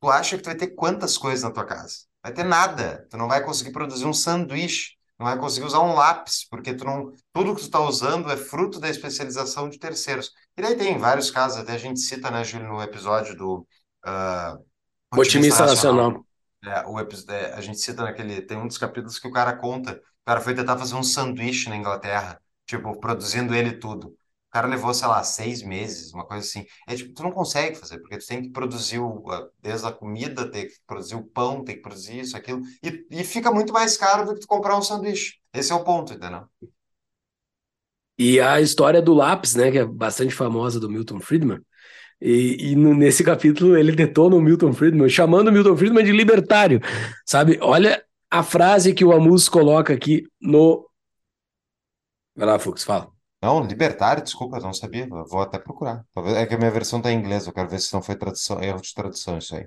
tu 0.00 0.10
acha 0.10 0.36
que 0.36 0.42
tu 0.42 0.46
vai 0.46 0.54
ter 0.54 0.68
quantas 0.68 1.16
coisas 1.16 1.42
na 1.42 1.50
tua 1.50 1.64
casa? 1.64 2.06
Vai 2.22 2.32
ter 2.32 2.44
nada. 2.44 3.06
Tu 3.10 3.16
não 3.16 3.28
vai 3.28 3.42
conseguir 3.42 3.72
produzir 3.72 4.04
um 4.04 4.12
sanduíche, 4.12 4.96
não 5.18 5.26
vai 5.26 5.38
conseguir 5.38 5.66
usar 5.66 5.80
um 5.80 5.94
lápis, 5.94 6.46
porque 6.48 6.74
tu 6.74 6.84
não, 6.84 7.12
tudo 7.32 7.54
que 7.54 7.60
tu 7.60 7.66
está 7.66 7.80
usando 7.80 8.30
é 8.30 8.36
fruto 8.36 8.78
da 8.78 8.90
especialização 8.90 9.68
de 9.68 9.78
terceiros. 9.78 10.32
E 10.56 10.62
daí 10.62 10.76
tem 10.76 10.98
vários 10.98 11.30
casos, 11.30 11.58
até 11.58 11.72
a 11.72 11.78
gente 11.78 12.00
cita, 12.00 12.30
né, 12.30 12.44
Júlio, 12.44 12.68
no 12.68 12.82
episódio 12.82 13.34
do 13.36 13.66
ah, 14.04 14.58
Otimista 15.14 15.66
Nacional. 15.66 16.25
É, 16.66 16.84
o 16.86 16.98
é, 16.98 17.52
a 17.54 17.60
gente 17.60 17.78
cita 17.78 18.02
naquele. 18.02 18.42
Tem 18.42 18.56
um 18.56 18.66
dos 18.66 18.78
capítulos 18.78 19.18
que 19.18 19.28
o 19.28 19.32
cara 19.32 19.56
conta. 19.56 19.92
O 19.94 20.24
cara 20.26 20.40
foi 20.40 20.54
tentar 20.54 20.76
fazer 20.76 20.94
um 20.96 21.02
sanduíche 21.02 21.68
na 21.68 21.76
Inglaterra, 21.76 22.40
tipo, 22.66 22.98
produzindo 22.98 23.54
ele 23.54 23.72
tudo. 23.78 24.08
O 24.08 24.50
cara 24.50 24.66
levou, 24.66 24.92
sei 24.94 25.06
lá, 25.06 25.22
seis 25.22 25.62
meses, 25.62 26.12
uma 26.12 26.26
coisa 26.26 26.44
assim. 26.44 26.64
É 26.88 26.94
tipo, 26.96 27.14
tu 27.14 27.22
não 27.22 27.30
consegue 27.30 27.76
fazer, 27.76 27.98
porque 28.00 28.18
tu 28.18 28.26
tem 28.26 28.42
que 28.42 28.50
produzir 28.50 28.98
o, 28.98 29.22
desde 29.60 29.86
a 29.86 29.92
comida, 29.92 30.50
tem 30.50 30.66
que 30.66 30.74
produzir 30.86 31.14
o 31.14 31.24
pão, 31.24 31.62
tem 31.62 31.76
que 31.76 31.82
produzir 31.82 32.20
isso, 32.20 32.36
aquilo. 32.36 32.62
E, 32.82 33.06
e 33.10 33.24
fica 33.24 33.52
muito 33.52 33.72
mais 33.72 33.96
caro 33.96 34.24
do 34.26 34.34
que 34.34 34.40
tu 34.40 34.46
comprar 34.48 34.76
um 34.76 34.82
sanduíche. 34.82 35.34
Esse 35.52 35.72
é 35.72 35.74
o 35.74 35.84
ponto, 35.84 36.14
entendeu? 36.14 36.48
E 38.18 38.40
a 38.40 38.60
história 38.60 39.02
do 39.02 39.12
lápis, 39.12 39.54
né, 39.54 39.70
que 39.70 39.78
é 39.78 39.84
bastante 39.84 40.34
famosa 40.34 40.80
do 40.80 40.88
Milton 40.88 41.20
Friedman. 41.20 41.60
E, 42.20 42.72
e 42.72 42.76
nesse 42.76 43.22
capítulo 43.22 43.76
ele 43.76 43.92
detona 43.92 44.36
o 44.36 44.40
Milton 44.40 44.72
Friedman, 44.72 45.08
chamando 45.08 45.48
o 45.48 45.52
Milton 45.52 45.76
Friedman 45.76 46.04
de 46.04 46.12
libertário, 46.12 46.80
sabe? 47.26 47.58
Olha 47.60 48.02
a 48.30 48.42
frase 48.42 48.94
que 48.94 49.04
o 49.04 49.12
Amus 49.12 49.48
coloca 49.48 49.92
aqui 49.92 50.26
no. 50.40 50.88
Vai 52.34 52.46
lá, 52.46 52.58
Fux, 52.58 52.84
fala. 52.84 53.10
Não, 53.42 53.64
libertário, 53.64 54.22
desculpa, 54.22 54.56
eu 54.56 54.62
não 54.62 54.72
sabia. 54.72 55.06
Vou 55.08 55.40
até 55.40 55.58
procurar. 55.58 56.04
Talvez, 56.14 56.36
é 56.36 56.46
que 56.46 56.54
a 56.54 56.58
minha 56.58 56.70
versão 56.70 57.00
tá 57.00 57.12
em 57.12 57.18
inglês, 57.18 57.46
eu 57.46 57.52
quero 57.52 57.68
ver 57.68 57.80
se 57.80 57.92
não 57.92 58.02
foi 58.02 58.16
tradução, 58.16 58.62
erro 58.62 58.80
de 58.80 58.94
tradução 58.94 59.38
isso 59.38 59.54
aí. 59.54 59.66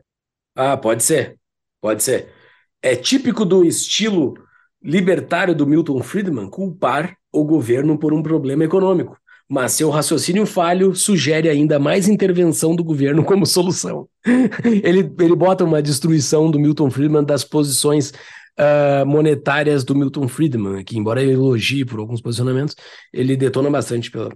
Ah, 0.56 0.76
pode 0.76 1.04
ser, 1.04 1.38
pode 1.80 2.04
ser. 2.04 2.34
É 2.82 2.96
típico 2.96 3.46
do 3.46 3.64
estilo 3.64 4.34
libertário 4.82 5.56
do 5.56 5.68
Milton 5.68 6.02
Friedman 6.02 6.50
culpar 6.50 7.16
o 7.32 7.44
governo 7.44 7.98
por 7.98 8.14
um 8.14 8.24
problema 8.24 8.64
econômico, 8.64 9.18
mas 9.50 9.72
seu 9.72 9.90
raciocínio 9.90 10.46
falho 10.46 10.96
sugere 10.96 11.50
ainda 11.50 11.80
mais 11.80 12.08
intervenção 12.08 12.76
do 12.76 12.84
governo 12.84 13.26
como 13.26 13.46
solução. 13.46 14.08
Ele, 14.64 15.12
ele 15.20 15.36
bota 15.36 15.64
uma 15.64 15.82
destruição 15.82 16.52
do 16.52 16.60
Milton 16.60 16.92
Friedman 16.92 17.24
das 17.24 17.44
posições 17.44 18.12
ah, 18.58 19.06
monetárias 19.06 19.86
do 19.86 19.96
Milton 19.96 20.28
Friedman, 20.28 20.84
que 20.84 20.98
embora 20.98 21.22
ele 21.22 21.32
elogie 21.32 21.86
por 21.86 22.00
alguns 22.00 22.22
posicionamentos, 22.22 22.76
ele 23.14 23.38
detona 23.38 23.72
bastante 23.72 24.12
pela, 24.12 24.30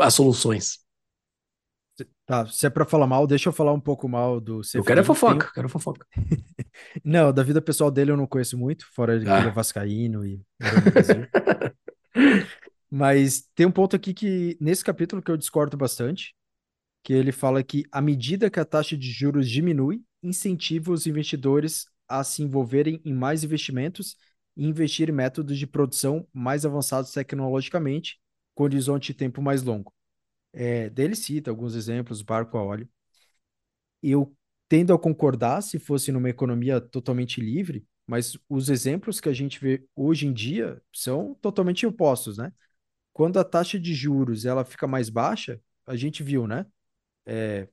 as 0.00 0.14
soluções. 0.14 0.78
Tá, 2.24 2.46
se 2.46 2.66
é 2.66 2.70
pra 2.70 2.84
falar 2.84 3.06
mal, 3.06 3.26
deixa 3.26 3.50
eu 3.50 3.52
falar 3.52 3.72
um 3.72 3.80
pouco 3.80 4.08
mal 4.08 4.40
do 4.40 4.62
Eu 4.74 4.82
quero 4.82 5.00
é 5.00 5.04
fofoca, 5.04 5.52
quero 5.54 5.68
fofoca. 5.68 6.06
Não, 7.04 7.32
da 7.32 7.42
vida 7.42 7.60
pessoal 7.60 7.90
dele 7.90 8.10
eu 8.10 8.16
não 8.16 8.26
conheço 8.26 8.58
muito, 8.58 8.84
fora 8.92 9.18
de 9.18 9.24
que 9.24 9.30
Ah. 9.30 9.38
ele 9.38 9.48
é 9.48 9.52
vascaíno 9.52 10.26
e. 10.26 10.42
Mas 12.96 13.42
tem 13.54 13.66
um 13.66 13.70
ponto 13.70 13.94
aqui 13.94 14.14
que, 14.14 14.56
nesse 14.58 14.82
capítulo, 14.82 15.20
que 15.20 15.30
eu 15.30 15.36
discordo 15.36 15.76
bastante, 15.76 16.34
que 17.04 17.12
ele 17.12 17.30
fala 17.30 17.62
que, 17.62 17.84
à 17.92 18.00
medida 18.00 18.50
que 18.50 18.58
a 18.58 18.64
taxa 18.64 18.96
de 18.96 19.10
juros 19.12 19.50
diminui, 19.50 20.02
incentiva 20.22 20.90
os 20.92 21.06
investidores 21.06 21.86
a 22.08 22.24
se 22.24 22.42
envolverem 22.42 23.02
em 23.04 23.12
mais 23.12 23.44
investimentos 23.44 24.16
e 24.56 24.66
investir 24.66 25.10
em 25.10 25.12
métodos 25.12 25.58
de 25.58 25.66
produção 25.66 26.26
mais 26.32 26.64
avançados 26.66 27.12
tecnologicamente, 27.12 28.18
com 28.54 28.64
horizonte 28.64 29.08
de 29.08 29.14
tempo 29.18 29.42
mais 29.42 29.62
longo. 29.62 29.92
É, 30.54 30.90
daí 30.90 31.04
ele 31.06 31.16
cita 31.16 31.50
alguns 31.50 31.74
exemplos, 31.74 32.22
barco 32.22 32.58
a 32.58 32.64
óleo. 32.64 32.88
Eu 34.02 34.34
tendo 34.68 34.92
a 34.92 34.98
concordar 34.98 35.62
se 35.62 35.78
fosse 35.78 36.10
numa 36.12 36.30
economia 36.30 36.80
totalmente 36.80 37.40
livre, 37.40 37.86
mas 38.06 38.38
os 38.48 38.68
exemplos 38.68 39.20
que 39.20 39.28
a 39.28 39.32
gente 39.32 39.60
vê 39.60 39.84
hoje 39.94 40.26
em 40.26 40.32
dia 40.32 40.80
são 40.92 41.34
totalmente 41.40 41.86
opostos, 41.86 42.38
né? 42.38 42.52
Quando 43.16 43.38
a 43.38 43.44
taxa 43.44 43.80
de 43.80 43.94
juros 43.94 44.44
ela 44.44 44.62
fica 44.62 44.86
mais 44.86 45.08
baixa, 45.08 45.58
a 45.86 45.96
gente 45.96 46.22
viu, 46.22 46.46
né? 46.46 46.66
É, 47.24 47.66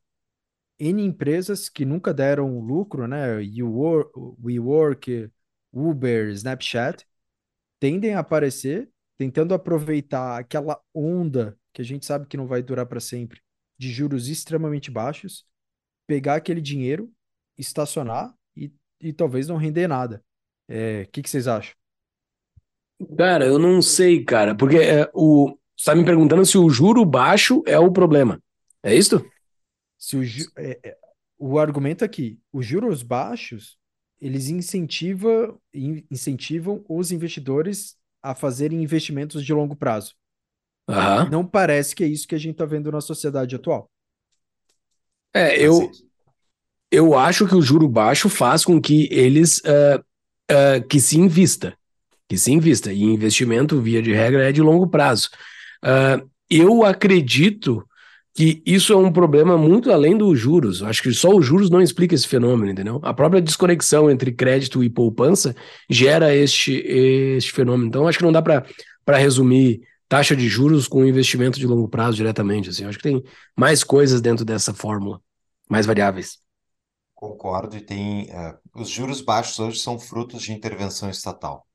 N 0.80 1.04
empresas 1.04 1.68
que 1.68 1.84
nunca 1.84 2.14
deram 2.14 2.62
lucro, 2.62 3.10
né? 3.10 3.40
WeWork, 4.42 5.30
Uber, 5.74 6.30
Snapchat, 6.30 7.06
tendem 7.78 8.14
a 8.14 8.20
aparecer 8.20 8.90
tentando 9.18 9.54
aproveitar 9.54 10.40
aquela 10.40 10.82
onda 10.94 11.60
que 11.74 11.82
a 11.82 11.86
gente 11.86 12.06
sabe 12.06 12.26
que 12.26 12.38
não 12.38 12.48
vai 12.48 12.64
durar 12.64 12.86
para 12.86 13.02
sempre, 13.02 13.42
de 13.78 13.92
juros 13.92 14.30
extremamente 14.30 14.90
baixos, 14.90 15.46
pegar 16.08 16.36
aquele 16.36 16.62
dinheiro, 16.62 17.12
estacionar 17.58 18.34
e, 18.56 18.74
e 18.98 19.12
talvez 19.12 19.50
não 19.50 19.58
render 19.58 19.90
nada. 19.90 20.24
É, 20.70 21.02
o 21.02 21.08
que 21.10 21.22
que 21.22 21.30
vocês 21.30 21.50
acham? 21.50 21.76
Cara, 23.18 23.46
eu 23.46 23.60
não 23.60 23.82
sei, 23.82 24.24
cara, 24.24 24.56
porque 24.56 24.78
é, 24.78 25.10
o, 25.14 25.58
você 25.78 25.86
tá 25.92 25.96
me 25.96 26.06
perguntando 26.06 26.46
se 26.46 26.58
o 26.58 26.70
juro 26.70 27.04
baixo 27.06 27.62
é 27.66 27.78
o 27.78 27.92
problema. 27.92 28.40
É 28.82 28.96
isso? 28.96 29.30
Se 29.98 30.18
o, 30.18 30.24
ju- 30.24 30.52
é, 30.58 30.80
é, 30.84 30.98
o 31.38 31.58
argumento 31.60 32.04
aqui, 32.04 32.40
os 32.52 32.66
juros 32.66 33.04
baixos, 33.04 33.78
eles 34.20 34.50
incentivam, 34.50 35.60
in- 35.74 36.06
incentivam 36.12 36.84
os 36.90 37.12
investidores 37.12 37.98
a 38.22 38.36
fazerem 38.36 38.82
investimentos 38.84 39.44
de 39.46 39.54
longo 39.54 39.76
prazo. 39.76 40.16
Aham. 40.88 41.28
Não 41.28 41.46
parece 41.46 41.94
que 41.96 42.04
é 42.04 42.08
isso 42.08 42.28
que 42.28 42.36
a 42.36 42.38
gente 42.38 42.54
está 42.54 42.66
vendo 42.66 42.92
na 42.92 43.02
sociedade 43.02 43.56
atual. 43.56 43.92
É, 45.34 45.58
eu, 45.60 45.92
eu 46.92 47.18
acho 47.18 47.48
que 47.48 47.56
o 47.56 47.62
juro 47.62 47.88
baixo 47.88 48.30
faz 48.30 48.64
com 48.66 48.82
que 48.82 49.08
eles 49.12 49.62
ah, 49.66 50.04
ah, 50.50 50.82
que 50.90 51.00
se 51.00 51.20
invista, 51.20 51.78
que 52.34 52.40
se 52.40 52.52
invista. 52.52 52.92
E 52.92 53.04
investimento, 53.04 53.82
via 53.82 54.02
de 54.02 54.12
regra, 54.12 54.50
é 54.50 54.52
de 54.52 54.62
longo 54.62 54.88
prazo. 54.88 55.30
Ah, 55.82 56.22
eu 56.50 56.84
acredito 56.84 57.88
que 58.36 58.64
isso 58.66 58.92
é 58.92 58.96
um 58.98 59.12
problema 59.12 59.58
muito 59.58 59.92
além 59.92 60.18
dos 60.18 60.40
juros. 60.40 60.82
Acho 60.82 61.04
que 61.04 61.14
só 61.14 61.30
os 61.30 61.46
juros 61.46 61.70
não 61.70 61.82
explica 61.82 62.16
esse 62.16 62.28
fenômeno, 62.28 62.72
entendeu? 62.72 63.00
A 63.04 63.14
própria 63.14 63.42
desconexão 63.42 64.10
entre 64.10 64.32
crédito 64.32 64.84
e 64.84 64.90
poupança 64.90 65.56
gera 65.90 66.34
este, 66.34 66.74
este 66.88 67.52
fenômeno. 67.52 67.88
Então, 67.88 68.08
acho 68.08 68.18
que 68.18 68.24
não 68.24 68.32
dá 68.32 68.42
para 68.42 69.18
resumir 69.18 69.82
taxa 70.10 70.36
de 70.36 70.48
juros 70.48 70.88
com 70.88 71.06
investimento 71.06 71.60
de 71.60 71.68
longo 71.68 71.88
prazo 71.88 72.18
diretamente. 72.18 72.70
Assim. 72.70 72.86
Acho 72.86 72.98
que 72.98 73.04
tem 73.04 73.24
mais 73.56 73.84
coisas 73.84 74.22
dentro 74.22 74.44
dessa 74.44 74.74
fórmula, 74.74 75.22
mais 75.70 75.86
variáveis. 75.86 76.40
Concordo, 77.14 77.78
e 77.78 77.82
tem. 77.82 78.30
eh, 78.30 78.56
os 78.76 78.90
juros 78.90 79.22
baixos 79.22 79.58
hoje 79.58 79.80
são 79.80 79.98
frutos 79.98 80.42
de 80.44 80.52
intervenção 80.52 81.10
estatal, 81.10 81.66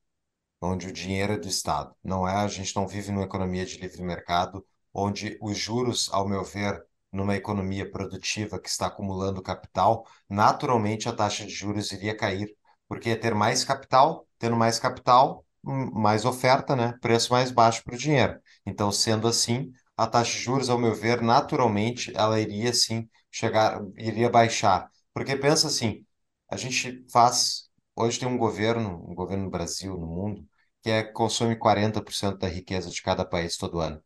onde 0.61 0.87
o 0.87 0.93
dinheiro 0.93 1.33
é 1.33 1.37
do 1.37 1.47
Estado. 1.47 1.95
Não 2.03 2.27
é, 2.27 2.35
a 2.35 2.47
gente 2.47 2.75
não 2.75 2.87
vive 2.87 3.11
numa 3.11 3.23
economia 3.25 3.65
de 3.65 3.77
livre 3.77 4.01
mercado, 4.03 4.65
onde 4.93 5.37
os 5.41 5.57
juros, 5.57 6.09
ao 6.11 6.27
meu 6.27 6.43
ver, 6.43 6.83
numa 7.11 7.35
economia 7.35 7.89
produtiva 7.89 8.59
que 8.59 8.69
está 8.69 8.87
acumulando 8.87 9.41
capital, 9.41 10.05
naturalmente 10.29 11.07
a 11.09 11.13
taxa 11.13 11.45
de 11.45 11.51
juros 11.53 11.91
iria 11.91 12.15
cair, 12.15 12.55
porque 12.87 13.09
ia 13.09 13.19
ter 13.19 13.33
mais 13.35 13.63
capital, 13.63 14.27
tendo 14.37 14.55
mais 14.55 14.79
capital, 14.79 15.45
hum, 15.63 15.91
mais 15.93 16.25
oferta, 16.25 16.75
né? 16.75 16.93
Preço 17.01 17.31
mais 17.33 17.51
baixo 17.51 17.83
para 17.83 17.95
o 17.95 17.97
dinheiro. 17.97 18.39
Então, 18.65 18.91
sendo 18.91 19.27
assim, 19.27 19.71
a 19.97 20.07
taxa 20.07 20.31
de 20.33 20.39
juros, 20.39 20.69
ao 20.69 20.77
meu 20.77 20.93
ver, 20.95 21.21
naturalmente, 21.21 22.11
ela 22.15 22.39
iria 22.39 22.73
sim 22.73 23.09
chegar, 23.31 23.81
iria 23.97 24.29
baixar. 24.29 24.89
Porque 25.13 25.35
pensa 25.35 25.67
assim, 25.67 26.05
a 26.49 26.57
gente 26.57 27.05
faz, 27.11 27.68
hoje 27.99 28.19
tem 28.19 28.27
um 28.27 28.37
governo, 28.37 29.05
um 29.09 29.15
governo 29.15 29.45
no 29.45 29.49
Brasil, 29.49 29.97
no 29.97 30.07
mundo, 30.07 30.45
que 30.81 30.89
é, 30.89 31.03
consome 31.03 31.55
40% 31.57 32.37
da 32.39 32.47
riqueza 32.47 32.89
de 32.89 33.01
cada 33.01 33.25
país 33.25 33.57
todo 33.57 33.79
ano. 33.79 34.01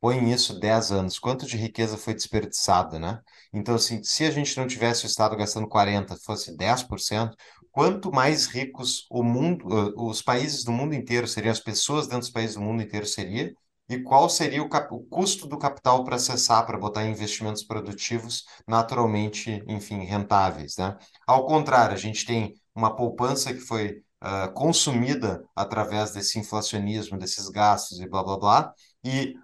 Põe 0.00 0.32
isso 0.32 0.58
10 0.58 0.92
anos, 0.92 1.18
quanto 1.18 1.46
de 1.46 1.56
riqueza 1.56 1.96
foi 1.98 2.14
desperdiçada, 2.14 2.98
né? 2.98 3.20
Então, 3.52 3.74
assim, 3.74 4.02
se 4.02 4.24
a 4.24 4.30
gente 4.30 4.56
não 4.56 4.66
tivesse 4.66 5.04
o 5.04 5.08
Estado 5.08 5.36
gastando 5.36 5.68
40, 5.68 6.16
fosse 6.24 6.56
10%, 6.56 7.36
quanto 7.70 8.10
mais 8.12 8.46
ricos 8.46 9.06
o 9.10 9.22
mundo, 9.22 9.66
eh, 9.70 9.92
os 9.96 10.22
países 10.22 10.64
do 10.64 10.72
mundo 10.72 10.94
inteiro 10.94 11.26
seriam, 11.28 11.52
as 11.52 11.60
pessoas 11.60 12.06
dentro 12.06 12.20
dos 12.20 12.30
países 12.30 12.56
do 12.56 12.62
mundo 12.62 12.82
inteiro 12.82 13.06
seria, 13.06 13.52
e 13.90 14.02
qual 14.02 14.30
seria 14.30 14.62
o, 14.62 14.66
o 14.66 15.04
custo 15.06 15.46
do 15.48 15.58
capital 15.58 16.04
para 16.04 16.16
acessar, 16.16 16.64
para 16.64 16.78
botar 16.78 17.04
em 17.04 17.10
investimentos 17.10 17.62
produtivos 17.64 18.44
naturalmente, 18.66 19.62
enfim, 19.66 20.04
rentáveis, 20.04 20.76
né? 20.78 20.96
Ao 21.26 21.44
contrário, 21.46 21.94
a 21.94 21.98
gente 21.98 22.24
tem 22.24 22.54
uma 22.74 22.94
poupança 22.94 23.52
que 23.52 23.60
foi 23.60 24.02
ah, 24.20 24.48
consumida 24.48 25.44
através 25.54 26.12
desse 26.12 26.38
inflacionismo, 26.38 27.18
desses 27.18 27.48
gastos 27.48 28.00
e 28.00 28.08
blá 28.08 28.22
blá 28.22 28.38
blá, 28.38 28.74
e 29.04 29.34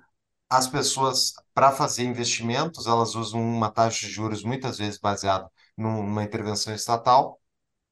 as 0.48 0.69
pessoas, 0.69 1.32
para 1.55 1.73
fazer 1.73 2.05
investimentos, 2.05 2.86
elas 2.86 3.15
usam 3.15 3.40
uma 3.40 3.70
taxa 3.70 4.07
de 4.07 4.12
juros 4.12 4.44
muitas 4.44 4.78
vezes 4.78 4.98
baseada 4.98 5.51
numa 5.77 6.23
intervenção 6.24 6.74
estatal, 6.74 7.40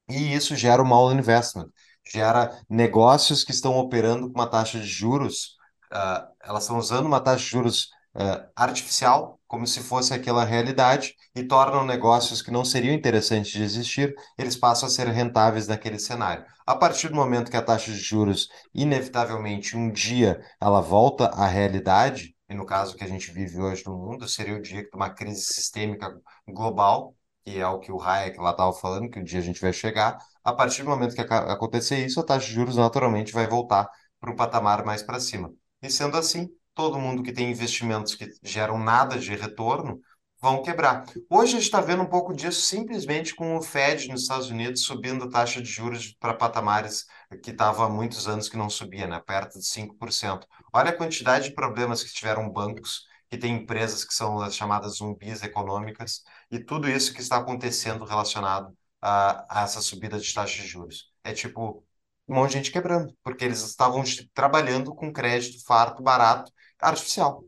e 0.09 0.33
isso 0.33 0.55
gera 0.55 0.81
o 0.81 0.85
mal 0.85 1.11
investment, 1.13 1.69
gera 2.05 2.61
negócios 2.69 3.43
que 3.43 3.51
estão 3.51 3.77
operando 3.77 4.31
com 4.31 4.39
uma 4.39 4.49
taxa 4.49 4.79
de 4.79 4.87
juros, 4.87 5.57
ah, 5.91 6.29
elas 6.43 6.63
estão 6.63 6.77
usando 6.77 7.05
uma 7.07 7.21
taxa 7.21 7.43
de 7.43 7.51
juros 7.51 7.89
ah, 8.15 8.47
artificial, 8.55 9.39
como 9.47 9.67
se 9.67 9.81
fosse 9.81 10.13
aquela 10.13 10.45
realidade, 10.45 11.15
e 11.35 11.43
tornam 11.43 11.85
negócios 11.85 12.41
que 12.41 12.51
não 12.51 12.63
seriam 12.63 12.93
interessantes 12.95 13.51
de 13.51 13.61
existir, 13.61 14.15
eles 14.37 14.55
passam 14.55 14.87
a 14.87 14.91
ser 14.91 15.07
rentáveis 15.07 15.67
naquele 15.67 15.99
cenário. 15.99 16.45
A 16.65 16.75
partir 16.75 17.09
do 17.09 17.15
momento 17.15 17.51
que 17.51 17.57
a 17.57 17.61
taxa 17.61 17.91
de 17.91 17.97
juros, 17.97 18.47
inevitavelmente, 18.73 19.75
um 19.77 19.91
dia 19.91 20.41
ela 20.61 20.81
volta 20.81 21.27
à 21.27 21.45
realidade, 21.45 22.35
e 22.49 22.53
no 22.53 22.65
caso 22.65 22.95
que 22.95 23.03
a 23.03 23.07
gente 23.07 23.31
vive 23.31 23.59
hoje 23.61 23.83
no 23.85 23.97
mundo, 23.97 24.27
seria 24.27 24.55
o 24.55 24.61
dia 24.61 24.83
de 24.83 24.89
uma 24.95 25.09
crise 25.09 25.41
sistêmica 25.41 26.15
global, 26.47 27.15
que 27.43 27.59
é 27.59 27.67
o 27.67 27.79
que 27.79 27.91
o 27.91 28.01
Hayek 28.01 28.37
lá 28.39 28.51
estava 28.51 28.73
falando, 28.73 29.09
que 29.09 29.19
um 29.19 29.23
dia 29.23 29.39
a 29.39 29.43
gente 29.43 29.61
vai 29.61 29.73
chegar. 29.73 30.17
A 30.43 30.53
partir 30.53 30.83
do 30.83 30.89
momento 30.89 31.15
que 31.15 31.21
acontecer 31.21 32.05
isso, 32.05 32.19
a 32.19 32.25
taxa 32.25 32.47
de 32.47 32.53
juros 32.53 32.77
naturalmente 32.77 33.33
vai 33.33 33.47
voltar 33.47 33.89
para 34.19 34.31
um 34.31 34.35
patamar 34.35 34.85
mais 34.85 35.03
para 35.03 35.19
cima. 35.19 35.51
E 35.81 35.89
sendo 35.89 36.17
assim, 36.17 36.49
todo 36.75 36.99
mundo 36.99 37.23
que 37.23 37.33
tem 37.33 37.49
investimentos 37.49 38.13
que 38.15 38.29
geram 38.43 38.77
nada 38.77 39.17
de 39.17 39.35
retorno 39.35 39.99
vão 40.39 40.61
quebrar. 40.61 41.05
Hoje 41.29 41.53
a 41.53 41.55
gente 41.55 41.63
está 41.63 41.81
vendo 41.81 42.03
um 42.03 42.09
pouco 42.09 42.33
disso 42.33 42.61
simplesmente 42.61 43.33
com 43.33 43.55
o 43.57 43.61
Fed 43.61 44.09
nos 44.09 44.23
Estados 44.23 44.49
Unidos 44.49 44.83
subindo 44.83 45.23
a 45.23 45.29
taxa 45.29 45.61
de 45.61 45.69
juros 45.69 46.13
para 46.19 46.33
patamares 46.35 47.05
que 47.41 47.51
estava 47.51 47.85
há 47.85 47.89
muitos 47.89 48.27
anos 48.27 48.49
que 48.49 48.57
não 48.57 48.69
subia, 48.69 49.07
né? 49.07 49.19
Perto 49.25 49.57
de 49.57 49.65
5%. 49.65 50.45
Olha 50.73 50.91
a 50.91 50.95
quantidade 50.95 51.49
de 51.49 51.55
problemas 51.55 52.03
que 52.03 52.13
tiveram 52.13 52.49
bancos, 52.49 53.05
que 53.29 53.37
têm 53.37 53.55
empresas 53.55 54.03
que 54.03 54.13
são 54.13 54.39
as 54.39 54.55
chamadas 54.55 54.97
zumbis 54.97 55.41
econômicas, 55.41 56.21
e 56.51 56.59
tudo 56.59 56.89
isso 56.89 57.13
que 57.13 57.21
está 57.21 57.37
acontecendo 57.37 58.05
relacionado 58.05 58.75
a, 59.01 59.61
a 59.61 59.63
essa 59.63 59.81
subida 59.81 60.19
de 60.19 60.33
taxa 60.33 60.61
de 60.61 60.67
juros. 60.67 61.11
É 61.23 61.33
tipo 61.33 61.83
um 62.27 62.35
monte 62.35 62.51
de 62.51 62.57
gente 62.57 62.71
quebrando, 62.71 63.15
porque 63.23 63.45
eles 63.45 63.61
estavam 63.61 64.03
trabalhando 64.33 64.93
com 64.93 65.11
crédito 65.13 65.63
farto, 65.65 66.03
barato, 66.03 66.51
artificial. 66.79 67.43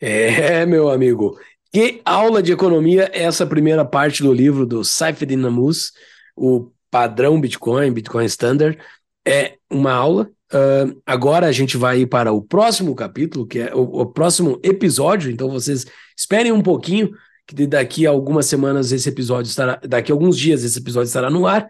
É, 0.00 0.66
meu 0.66 0.90
amigo. 0.90 1.38
Que 1.72 2.00
aula 2.04 2.42
de 2.42 2.52
economia 2.52 3.10
é 3.12 3.22
essa 3.22 3.46
primeira 3.46 3.84
parte 3.84 4.22
do 4.22 4.32
livro 4.32 4.64
do 4.64 4.84
Saifedean 4.84 5.38
Namus, 5.38 5.92
o 6.36 6.70
padrão 6.90 7.40
Bitcoin, 7.40 7.92
Bitcoin 7.92 8.26
Standard. 8.26 8.78
É 9.26 9.56
uma 9.70 9.92
aula. 9.92 10.30
Ah, 10.52 10.86
agora 11.04 11.46
a 11.48 11.52
gente 11.52 11.76
vai 11.76 12.06
para 12.06 12.32
o 12.32 12.40
próximo 12.40 12.94
capítulo, 12.94 13.46
que 13.46 13.58
é 13.58 13.74
o, 13.74 14.02
o 14.02 14.06
próximo 14.06 14.60
episódio. 14.62 15.30
Então 15.30 15.50
vocês 15.50 15.84
esperem 16.16 16.52
um 16.52 16.62
pouquinho, 16.62 17.10
que 17.46 17.66
daqui 17.66 18.06
a 18.06 18.10
algumas 18.10 18.46
semanas 18.46 18.92
esse 18.92 19.08
episódio 19.08 19.48
estará, 19.50 19.80
daqui 19.86 20.12
a 20.12 20.14
alguns 20.14 20.38
dias 20.38 20.62
esse 20.62 20.78
episódio 20.78 21.08
estará 21.08 21.28
no 21.28 21.46
ar, 21.46 21.68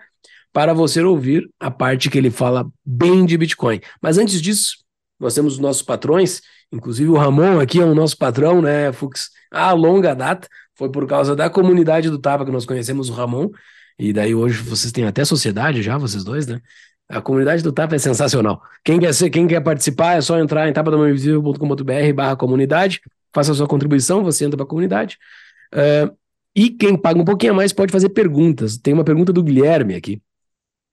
para 0.52 0.74
você 0.74 1.02
ouvir 1.02 1.48
a 1.58 1.70
parte 1.70 2.10
que 2.10 2.18
ele 2.18 2.30
fala 2.30 2.70
bem 2.84 3.24
de 3.24 3.38
Bitcoin. 3.38 3.80
Mas 4.02 4.18
antes 4.18 4.40
disso, 4.40 4.83
nós 5.18 5.34
temos 5.34 5.54
os 5.54 5.58
nossos 5.58 5.82
patrões. 5.82 6.40
Inclusive 6.72 7.10
o 7.10 7.16
Ramon 7.16 7.60
aqui 7.60 7.80
é 7.80 7.84
o 7.84 7.94
nosso 7.94 8.16
patrão, 8.16 8.60
né, 8.60 8.92
Fux? 8.92 9.30
A 9.50 9.72
longa 9.72 10.14
data. 10.14 10.48
Foi 10.76 10.90
por 10.90 11.06
causa 11.06 11.36
da 11.36 11.48
comunidade 11.48 12.10
do 12.10 12.18
Tapa 12.18 12.44
que 12.44 12.50
nós 12.50 12.66
conhecemos 12.66 13.08
o 13.08 13.12
Ramon. 13.12 13.48
E 13.98 14.12
daí 14.12 14.34
hoje 14.34 14.60
vocês 14.60 14.92
têm 14.92 15.04
até 15.06 15.24
sociedade 15.24 15.82
já, 15.82 15.96
vocês 15.96 16.24
dois, 16.24 16.46
né? 16.46 16.60
A 17.08 17.20
comunidade 17.20 17.62
do 17.62 17.72
Tapa 17.72 17.94
é 17.94 17.98
sensacional. 17.98 18.60
Quem 18.82 18.98
quer 18.98 19.12
ser, 19.12 19.30
quem 19.30 19.46
quer 19.46 19.60
participar, 19.60 20.16
é 20.16 20.20
só 20.20 20.38
entrar 20.38 20.68
em 20.68 20.72
tapadamainvisível.com.br 20.72 22.12
barra 22.14 22.34
comunidade, 22.34 23.00
faça 23.32 23.52
a 23.52 23.54
sua 23.54 23.68
contribuição, 23.68 24.24
você 24.24 24.44
entra 24.44 24.56
para 24.56 24.64
a 24.64 24.68
comunidade. 24.68 25.18
Uh, 25.72 26.16
e 26.56 26.70
quem 26.70 26.96
paga 26.96 27.20
um 27.20 27.24
pouquinho 27.24 27.52
a 27.52 27.56
mais 27.56 27.72
pode 27.72 27.92
fazer 27.92 28.08
perguntas. 28.10 28.78
Tem 28.78 28.94
uma 28.94 29.04
pergunta 29.04 29.32
do 29.32 29.42
Guilherme 29.42 29.94
aqui. 29.94 30.22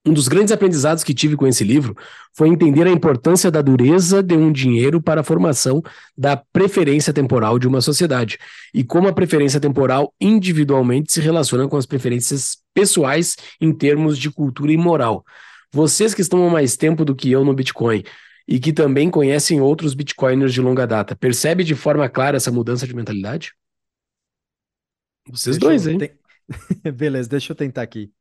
Um 0.03 0.13
dos 0.13 0.27
grandes 0.27 0.51
aprendizados 0.51 1.03
que 1.03 1.13
tive 1.13 1.35
com 1.35 1.45
esse 1.45 1.63
livro 1.63 1.95
foi 2.33 2.47
entender 2.49 2.87
a 2.87 2.91
importância 2.91 3.51
da 3.51 3.61
dureza 3.61 4.23
de 4.23 4.33
um 4.35 4.51
dinheiro 4.51 4.99
para 4.99 5.21
a 5.21 5.23
formação 5.23 5.81
da 6.17 6.35
preferência 6.35 7.13
temporal 7.13 7.59
de 7.59 7.67
uma 7.67 7.81
sociedade 7.81 8.39
e 8.73 8.83
como 8.83 9.07
a 9.07 9.13
preferência 9.13 9.59
temporal 9.59 10.11
individualmente 10.19 11.13
se 11.13 11.21
relaciona 11.21 11.67
com 11.67 11.77
as 11.77 11.85
preferências 11.85 12.57
pessoais 12.73 13.35
em 13.59 13.71
termos 13.71 14.17
de 14.17 14.31
cultura 14.31 14.71
e 14.71 14.77
moral. 14.77 15.23
Vocês 15.71 16.15
que 16.15 16.21
estão 16.21 16.47
há 16.47 16.49
mais 16.51 16.75
tempo 16.75 17.05
do 17.05 17.15
que 17.15 17.29
eu 17.31 17.45
no 17.45 17.53
Bitcoin 17.53 18.03
e 18.47 18.59
que 18.59 18.73
também 18.73 19.07
conhecem 19.09 19.61
outros 19.61 19.93
Bitcoiners 19.93 20.51
de 20.51 20.61
longa 20.61 20.87
data, 20.87 21.15
percebe 21.15 21.63
de 21.63 21.75
forma 21.75 22.09
clara 22.09 22.37
essa 22.37 22.51
mudança 22.51 22.87
de 22.87 22.95
mentalidade? 22.95 23.53
Vocês 25.29 25.57
Deixa 25.59 25.67
dois, 25.67 25.85
hein? 25.87 25.97
ten- 25.99 26.11
Beleza, 26.91 27.29
deixa 27.29 27.51
eu 27.51 27.55
tentar 27.55 27.83
aqui. 27.83 28.11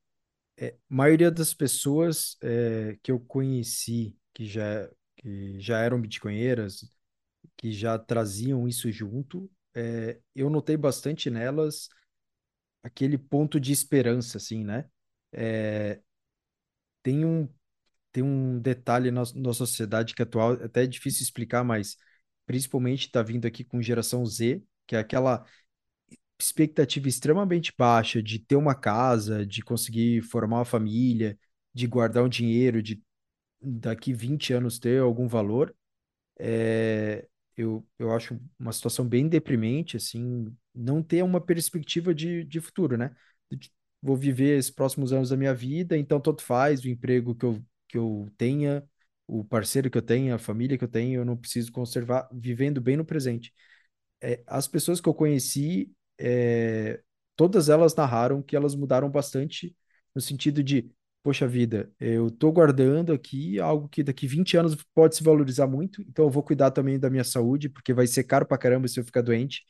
É, 0.61 0.77
maioria 0.91 1.31
das 1.31 1.55
pessoas 1.55 2.37
é, 2.43 2.99
que 3.03 3.11
eu 3.12 3.20
conheci 3.20 4.16
que 4.35 4.47
já, 4.47 4.89
que 5.16 5.59
já 5.61 5.81
eram 5.81 6.01
bitcoinheiras, 6.01 6.85
que 7.57 7.73
já 7.73 7.99
traziam 7.99 8.69
isso 8.69 8.91
junto, 8.93 9.51
é, 9.74 10.20
eu 10.35 10.51
notei 10.51 10.77
bastante 10.77 11.31
nelas 11.31 11.89
aquele 12.82 13.19
ponto 13.19 13.61
de 13.61 13.73
esperança, 13.73 14.39
assim, 14.39 14.65
né? 14.65 14.87
É, 15.32 16.01
tem 17.03 17.24
um, 17.24 17.49
tem 18.12 18.23
um 18.23 18.61
detalhe 18.61 19.11
na 19.11 19.23
nossa 19.37 19.61
sociedade 19.66 20.15
que 20.15 20.23
atual 20.23 20.53
até 20.55 20.85
é 20.85 20.87
difícil 20.87 21.24
explicar, 21.24 21.65
mas 21.65 21.97
principalmente 22.47 23.07
está 23.07 23.23
vindo 23.23 23.47
aqui 23.47 23.65
com 23.65 23.82
geração 23.82 24.27
Z, 24.27 24.62
que 24.87 24.97
é 24.97 25.01
aquela 25.01 25.47
expectativa 26.43 27.09
extremamente 27.09 27.73
baixa 27.77 28.23
de 28.23 28.39
ter 28.39 28.57
uma 28.57 28.75
casa, 28.75 29.47
de 29.47 29.62
conseguir 29.62 30.23
formar 30.23 30.59
uma 30.59 30.65
família, 30.65 31.39
de 31.75 31.87
guardar 31.87 32.25
um 32.25 32.29
dinheiro, 32.29 32.83
de 32.83 33.03
daqui 33.61 34.12
20 34.12 34.53
anos 34.53 34.79
ter 34.79 35.01
algum 35.01 35.29
valor, 35.29 35.75
é, 36.39 37.29
eu, 37.57 37.87
eu 37.99 38.12
acho 38.15 38.41
uma 38.59 38.73
situação 38.73 39.07
bem 39.07 39.29
deprimente, 39.29 39.97
assim, 39.97 40.55
não 40.75 41.03
ter 41.03 41.23
uma 41.23 41.41
perspectiva 41.41 42.15
de, 42.15 42.45
de 42.45 42.61
futuro, 42.61 42.97
né? 42.97 43.15
Vou 44.03 44.17
viver 44.17 44.59
esses 44.59 44.71
próximos 44.71 45.12
anos 45.12 45.31
da 45.31 45.37
minha 45.37 45.55
vida, 45.55 45.97
então 45.97 46.21
tanto 46.21 46.43
faz 46.43 46.83
o 46.83 46.89
emprego 46.89 47.35
que 47.35 47.45
eu, 47.45 47.62
que 47.89 47.99
eu 47.99 48.29
tenha, 48.39 48.83
o 49.27 49.45
parceiro 49.45 49.91
que 49.91 49.99
eu 49.99 50.03
tenha, 50.03 50.35
a 50.37 50.39
família 50.39 50.79
que 50.79 50.85
eu 50.85 50.89
tenho, 50.89 51.21
eu 51.21 51.25
não 51.25 51.37
preciso 51.37 51.71
conservar, 51.71 52.29
vivendo 52.33 52.81
bem 52.81 52.97
no 52.97 53.05
presente. 53.05 53.53
É, 54.21 54.43
as 54.47 54.69
pessoas 54.69 55.01
que 55.01 55.09
eu 55.09 55.15
conheci, 55.15 55.91
é, 56.21 57.01
todas 57.37 57.69
elas 57.69 57.95
narraram 57.95 58.43
que 58.43 58.57
elas 58.57 58.75
mudaram 58.75 59.11
bastante 59.11 59.77
no 60.15 60.21
sentido 60.21 60.63
de 60.63 60.91
poxa 61.23 61.47
vida, 61.47 61.93
eu 62.01 62.29
estou 62.29 62.53
guardando 62.53 63.13
aqui 63.13 63.61
algo 63.61 63.89
que 63.89 64.03
daqui 64.03 64.27
20 64.27 64.57
anos 64.57 64.77
pode 64.95 65.17
se 65.17 65.23
valorizar 65.23 65.67
muito, 65.67 66.01
então 66.03 66.25
eu 66.27 66.31
vou 66.31 66.43
cuidar 66.43 66.71
também 66.71 66.99
da 66.99 67.11
minha 67.11 67.25
saúde, 67.25 67.69
porque 67.69 67.93
vai 67.93 68.07
ser 68.07 68.25
caro 68.25 68.47
pra 68.47 68.57
caramba 68.59 68.89
se 68.89 68.99
eu 68.99 69.05
ficar 69.05 69.23
doente. 69.23 69.65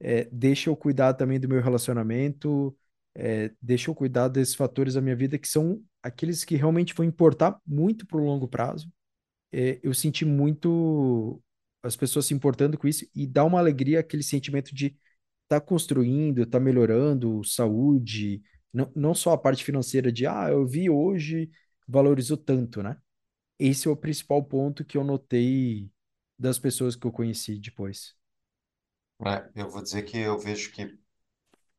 É, 0.00 0.28
deixa 0.32 0.70
eu 0.70 0.76
cuidar 0.76 1.14
também 1.14 1.40
do 1.40 1.48
meu 1.48 1.60
relacionamento, 1.62 2.76
é, 3.14 3.50
deixa 3.60 3.90
eu 3.90 3.94
cuidar 3.94 4.28
desses 4.28 4.54
fatores 4.54 4.94
da 4.94 5.00
minha 5.00 5.16
vida 5.16 5.38
que 5.38 5.48
são 5.48 5.82
aqueles 6.02 6.44
que 6.44 6.56
realmente 6.56 6.94
vão 6.94 7.06
importar 7.06 7.58
muito 7.66 8.06
pro 8.06 8.24
longo 8.24 8.48
prazo. 8.48 8.88
É, 9.52 9.80
eu 9.82 9.94
senti 9.94 10.24
muito 10.24 11.42
as 11.82 11.96
pessoas 11.96 12.26
se 12.26 12.34
importando 12.34 12.78
com 12.78 12.88
isso 12.88 13.06
e 13.14 13.26
dá 13.26 13.44
uma 13.44 13.58
alegria 13.58 14.00
aquele 14.00 14.22
sentimento 14.22 14.74
de 14.74 14.96
estar 15.44 15.60
tá 15.60 15.66
construindo, 15.66 16.42
estar 16.42 16.58
tá 16.58 16.64
melhorando 16.64 17.44
saúde, 17.44 18.42
não, 18.72 18.90
não 18.94 19.14
só 19.14 19.32
a 19.32 19.38
parte 19.38 19.64
financeira 19.64 20.10
de, 20.10 20.26
ah, 20.26 20.48
eu 20.50 20.66
vi 20.66 20.90
hoje, 20.90 21.50
valorizou 21.86 22.36
tanto, 22.36 22.82
né? 22.82 22.96
Esse 23.58 23.86
é 23.86 23.90
o 23.90 23.96
principal 23.96 24.42
ponto 24.44 24.84
que 24.84 24.98
eu 24.98 25.04
notei 25.04 25.88
das 26.38 26.58
pessoas 26.58 26.96
que 26.96 27.06
eu 27.06 27.12
conheci 27.12 27.58
depois. 27.58 28.14
É, 29.24 29.48
eu 29.54 29.70
vou 29.70 29.82
dizer 29.82 30.02
que 30.02 30.18
eu 30.18 30.38
vejo 30.38 30.72
que 30.72 30.98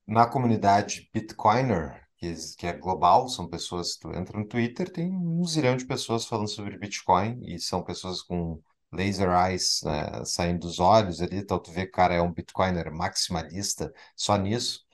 na 0.08 0.26
comunidade 0.26 1.10
Bitcoiner, 1.14 2.02
que, 2.18 2.34
que 2.58 2.66
é 2.66 2.74
global, 2.74 3.28
são 3.28 3.48
pessoas, 3.48 3.98
tu 3.98 4.14
entra 4.14 4.40
no 4.40 4.48
Twitter, 4.48 4.90
tem 4.90 5.12
um 5.12 5.44
zilhão 5.44 5.76
de 5.76 5.86
pessoas 5.86 6.26
falando 6.26 6.48
sobre 6.48 6.78
Bitcoin 6.78 7.42
e 7.44 7.60
são 7.60 7.84
pessoas 7.84 8.22
com 8.22 8.62
laser 8.96 9.30
eyes 9.30 9.82
né, 9.84 10.24
saindo 10.26 10.60
dos 10.62 10.80
olhos 10.80 11.22
ali, 11.22 11.38
então 11.38 11.60
tu 11.60 11.72
vê 11.72 11.84
que 11.86 11.90
o 11.92 11.94
cara 11.94 12.14
é 12.16 12.22
um 12.22 12.32
Bitcoiner 12.34 12.92
maximalista 12.94 13.94
só 14.16 14.38
nisso. 14.38 14.86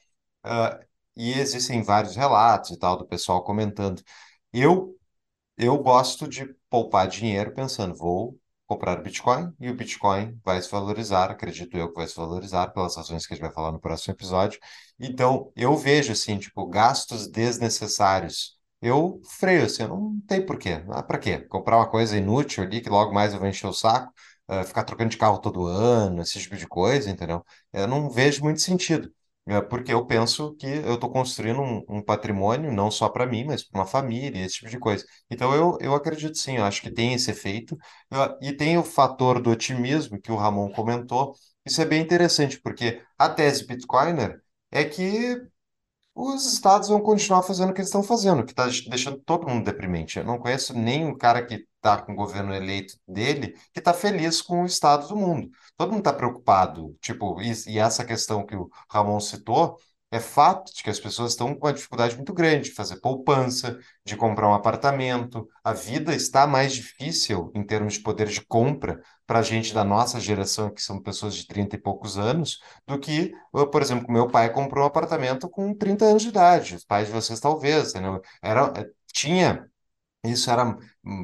Uh, 0.46 0.84
e 1.16 1.34
existem 1.34 1.84
vários 1.84 2.16
relatos 2.16 2.72
e 2.72 2.80
tal 2.80 2.98
do 2.98 3.06
pessoal 3.08 3.44
comentando. 3.44 4.04
Eu 4.54 4.98
eu 5.58 5.78
gosto 5.78 6.28
de 6.28 6.46
poupar 6.70 7.08
dinheiro 7.08 7.54
pensando, 7.54 7.96
vou 7.96 8.40
comprar 8.68 8.96
Bitcoin 9.04 9.54
e 9.60 9.70
o 9.70 9.76
Bitcoin 9.76 10.40
vai 10.44 10.62
se 10.62 10.72
valorizar, 10.72 11.30
acredito 11.30 11.78
eu 11.78 11.90
que 11.90 11.96
vai 11.96 12.08
se 12.08 12.16
valorizar 12.16 12.68
pelas 12.70 12.96
razões 12.96 13.26
que 13.28 13.34
a 13.34 13.36
gente 13.36 13.44
vai 13.46 13.54
falar 13.54 13.72
no 13.72 13.80
próximo 13.80 14.14
episódio. 14.14 14.60
Então, 15.00 15.52
eu 15.56 15.76
vejo 15.78 16.14
assim, 16.14 16.38
tipo, 16.40 16.66
gastos 16.68 17.28
desnecessários. 17.28 18.58
Eu 18.82 19.22
freio 19.40 19.66
assim, 19.66 19.84
eu 19.84 19.90
não 19.90 20.20
tem 20.28 20.44
porquê. 20.46 20.84
Ah, 20.90 21.04
para 21.04 21.20
quê? 21.20 21.40
Comprar 21.48 21.78
uma 21.78 21.90
coisa 21.90 22.18
inútil 22.18 22.64
ali 22.64 22.82
que 22.82 22.90
logo 22.90 23.14
mais 23.14 23.34
eu 23.34 23.40
vou 23.40 23.48
encher 23.48 23.68
o 23.68 23.74
saco, 23.74 24.12
uh, 24.50 24.64
ficar 24.64 24.84
trocando 24.84 25.10
de 25.12 25.18
carro 25.18 25.38
todo 25.40 25.66
ano, 25.68 26.22
esse 26.22 26.40
tipo 26.40 26.56
de 26.58 26.68
coisa, 26.68 27.10
entendeu? 27.10 27.46
Eu 27.72 27.88
não 27.88 28.10
vejo 28.10 28.44
muito 28.44 28.60
sentido. 28.62 29.12
É, 29.48 29.60
porque 29.60 29.92
eu 29.92 30.06
penso 30.06 30.56
que 30.56 30.68
eu 30.68 30.94
estou 30.96 31.12
construindo 31.12 31.60
um, 31.62 31.84
um 31.90 32.02
patrimônio 32.02 32.72
não 32.72 32.92
só 32.92 33.10
para 33.10 33.26
mim, 33.26 33.44
mas 33.44 33.64
para 33.64 33.80
uma 33.82 33.88
família, 33.88 34.46
esse 34.46 34.56
tipo 34.58 34.70
de 34.70 34.78
coisa. 34.80 35.04
Então 35.30 35.54
eu, 35.54 35.78
eu 35.82 35.96
acredito 35.96 36.38
sim, 36.38 36.58
eu 36.58 36.64
acho 36.64 36.82
que 36.82 36.92
tem 36.92 37.14
esse 37.14 37.32
efeito. 37.32 37.74
Uh, 38.12 38.38
e 38.42 38.54
tem 38.54 38.78
o 38.78 38.84
fator 38.84 39.42
do 39.42 39.50
otimismo 39.52 40.20
que 40.22 40.32
o 40.32 40.36
Ramon 40.36 40.72
comentou. 40.72 41.34
Isso 41.66 41.82
é 41.82 41.86
bem 41.86 42.02
interessante, 42.02 42.60
porque 42.62 43.02
a 43.18 43.30
tese 43.30 43.66
Bitcoiner 43.66 44.42
é 44.72 44.84
que 44.86 45.42
os 46.14 46.46
estados 46.46 46.90
vão 46.90 47.00
continuar 47.02 47.42
fazendo 47.42 47.70
o 47.70 47.74
que 47.74 47.80
eles 47.80 47.88
estão 47.90 48.04
fazendo, 48.04 48.44
que 48.44 48.52
está 48.52 48.66
deixando 48.90 49.18
todo 49.20 49.48
mundo 49.48 49.66
deprimente. 49.66 50.20
Eu 50.20 50.26
não 50.26 50.38
conheço 50.38 50.74
nenhum 50.78 51.18
cara 51.18 51.46
que 51.46 51.66
está 51.76 52.02
com 52.02 52.14
o 52.14 52.16
governo 52.16 52.54
eleito 52.54 52.96
dele 53.08 53.54
que 53.74 53.80
está 53.80 53.94
feliz 53.94 54.42
com 54.42 54.64
o 54.64 54.66
estado 54.66 55.08
do 55.08 55.16
mundo. 55.16 55.50
Todo 55.78 55.90
mundo 55.90 56.00
está 56.00 56.14
preocupado. 56.14 56.96
Tipo, 57.02 57.42
e, 57.42 57.52
e 57.68 57.80
essa 57.80 58.06
questão 58.06 58.46
que 58.46 58.56
o 58.56 58.70
Ramon 58.90 59.20
citou 59.20 59.78
é 60.12 60.20
fato 60.20 60.74
de 60.74 60.84
que 60.84 60.90
as 60.90 61.00
pessoas 61.00 61.32
estão 61.32 61.56
com 61.56 61.68
uma 61.68 61.74
dificuldade 61.74 62.16
muito 62.16 62.34
grande 62.34 62.70
de 62.70 62.76
fazer 62.76 62.98
poupança, 63.00 63.80
de 64.06 64.18
comprar 64.18 64.50
um 64.50 64.54
apartamento. 64.54 65.48
A 65.64 65.74
vida 65.74 66.14
está 66.14 66.46
mais 66.46 66.74
difícil 66.74 67.52
em 67.56 67.64
termos 67.64 67.94
de 67.94 68.02
poder 68.02 68.28
de 68.28 68.42
compra 68.46 69.02
para 69.26 69.40
a 69.40 69.42
gente 69.42 69.74
da 69.74 69.84
nossa 69.86 70.20
geração, 70.20 70.70
que 70.74 70.82
são 70.82 71.02
pessoas 71.02 71.34
de 71.36 71.48
30 71.48 71.78
e 71.78 71.80
poucos 71.80 72.18
anos, 72.18 72.60
do 72.86 73.00
que, 73.00 73.34
por 73.72 73.82
exemplo, 73.82 74.12
meu 74.12 74.28
pai 74.28 74.52
comprou 74.52 74.84
um 74.84 74.88
apartamento 74.88 75.50
com 75.50 75.74
30 75.74 76.06
anos 76.06 76.24
de 76.24 76.30
idade. 76.30 76.76
Os 76.76 76.84
pais 76.86 77.08
de 77.08 77.14
vocês 77.14 77.40
talvez, 77.40 77.92
entendeu? 77.92 78.22
Era, 78.42 78.74
tinha 79.14 79.66
isso 80.24 80.52
era 80.52 80.78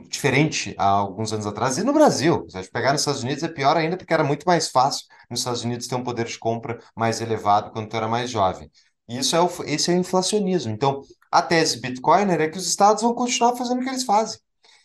diferente 0.09 0.73
há 0.77 0.85
alguns 0.85 1.31
anos 1.31 1.45
atrás. 1.45 1.77
E 1.77 1.83
no 1.83 1.93
Brasil, 1.93 2.45
se 2.49 2.57
a 2.57 2.61
gente 2.61 2.71
pegar 2.71 2.91
nos 2.91 3.01
Estados 3.01 3.23
Unidos, 3.23 3.43
é 3.43 3.47
pior 3.47 3.77
ainda, 3.77 3.97
porque 3.97 4.13
era 4.13 4.23
muito 4.23 4.45
mais 4.45 4.69
fácil 4.69 5.05
nos 5.29 5.39
Estados 5.39 5.63
Unidos 5.63 5.87
ter 5.87 5.95
um 5.95 6.03
poder 6.03 6.25
de 6.25 6.37
compra 6.37 6.79
mais 6.95 7.21
elevado 7.21 7.71
quando 7.71 7.89
tu 7.89 7.95
era 7.95 8.07
mais 8.07 8.29
jovem. 8.29 8.71
E 9.07 9.19
isso 9.19 9.35
é 9.35 9.41
o, 9.41 9.49
esse 9.65 9.91
é 9.91 9.95
o 9.95 9.97
inflacionismo. 9.99 10.71
Então, 10.71 11.01
a 11.31 11.41
tese 11.41 11.79
Bitcoiner 11.79 12.41
é 12.41 12.49
que 12.49 12.57
os 12.57 12.67
estados 12.67 13.03
vão 13.03 13.13
continuar 13.13 13.55
fazendo 13.55 13.79
o 13.79 13.83
que 13.83 13.89
eles 13.89 14.03
fazem. 14.03 14.39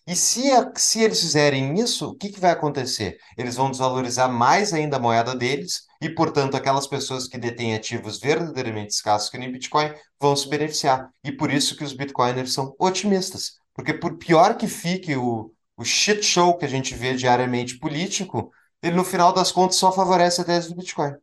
E 0.07 0.17
se, 0.17 0.43
se 0.77 1.01
eles 1.01 1.21
fizerem 1.21 1.79
isso, 1.79 2.11
o 2.11 2.17
que, 2.17 2.31
que 2.31 2.41
vai 2.41 2.51
acontecer? 2.51 3.19
Eles 3.39 3.55
vão 3.55 3.71
desvalorizar 3.71 4.31
mais 4.31 4.73
ainda 4.75 4.97
a 4.97 5.01
moeda 5.01 5.35
deles 5.35 5.83
e, 6.01 6.11
portanto, 6.11 6.57
aquelas 6.57 6.89
pessoas 6.89 7.29
que 7.29 7.39
detêm 7.39 7.75
ativos 7.75 8.19
verdadeiramente 8.19 8.93
escassos 8.93 9.31
que 9.31 9.39
nem 9.39 9.51
Bitcoin 9.53 9.93
vão 10.21 10.35
se 10.35 10.49
beneficiar. 10.49 11.09
E 11.25 11.31
por 11.31 11.53
isso 11.53 11.77
que 11.77 11.85
os 11.85 11.93
Bitcoiners 11.93 12.53
são 12.53 12.75
otimistas 12.81 13.62
porque 13.75 13.95
por 13.95 14.17
pior 14.17 14.57
que 14.57 14.67
fique 14.67 15.17
o, 15.17 15.53
o 15.77 15.85
shit 15.85 16.23
show 16.23 16.57
que 16.57 16.65
a 16.65 16.69
gente 16.69 16.95
vê 16.95 17.15
diariamente 17.15 17.79
político, 17.79 18.53
ele 18.83 18.97
no 18.97 19.05
final 19.05 19.33
das 19.33 19.53
contas 19.53 19.77
só 19.77 19.93
favorece 19.93 20.41
a 20.41 20.45
tese 20.45 20.69
do 20.69 20.77
Bitcoin. 20.77 21.15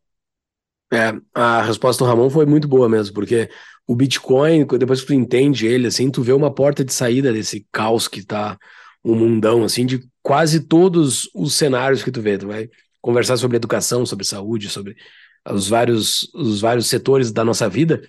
É, 0.91 1.13
a 1.35 1.61
resposta 1.61 2.03
do 2.03 2.07
Ramon 2.07 2.29
foi 2.29 2.45
muito 2.45 2.67
boa 2.67 2.89
mesmo, 2.89 3.13
porque 3.13 3.49
o 3.85 3.95
Bitcoin, 3.95 4.65
depois 4.65 5.01
que 5.01 5.07
tu 5.07 5.13
entende 5.13 5.67
ele, 5.67 5.87
assim, 5.87 6.09
tu 6.09 6.23
vê 6.23 6.31
uma 6.31 6.53
porta 6.53 6.83
de 6.83 6.93
saída 6.93 7.31
desse 7.31 7.67
caos 7.71 8.07
que 8.07 8.23
tá 8.25 8.57
um 9.03 9.15
mundão, 9.15 9.63
assim, 9.63 9.85
de 9.85 10.07
quase 10.21 10.61
todos 10.61 11.29
os 11.33 11.53
cenários 11.53 12.03
que 12.03 12.11
tu 12.11 12.21
vê. 12.21 12.37
Tu 12.37 12.47
vai 12.47 12.69
conversar 13.01 13.37
sobre 13.37 13.57
educação, 13.57 14.05
sobre 14.05 14.25
saúde, 14.25 14.69
sobre 14.69 14.95
os 15.47 15.67
vários, 15.67 16.29
os 16.33 16.61
vários 16.61 16.87
setores 16.87 17.31
da 17.31 17.43
nossa 17.45 17.69
vida, 17.69 18.01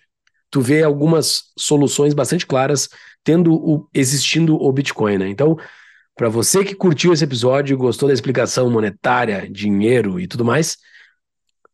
tu 0.50 0.60
vê 0.60 0.82
algumas 0.82 1.44
soluções 1.56 2.12
bastante 2.12 2.46
claras 2.46 2.88
tendo 3.24 3.55
o, 3.55 3.88
existindo 3.94 4.56
o 4.56 4.72
Bitcoin, 4.72 5.18
né? 5.18 5.28
Então, 5.28 5.56
para 6.16 6.28
você 6.28 6.64
que 6.64 6.74
curtiu 6.74 7.12
esse 7.12 7.24
episódio, 7.24 7.76
gostou 7.76 8.09
da 8.09 8.14
explicação 8.14 8.70
monetária, 8.70 9.48
dinheiro 9.51 10.20
e 10.20 10.26
tudo 10.26 10.44
mais, 10.44 10.76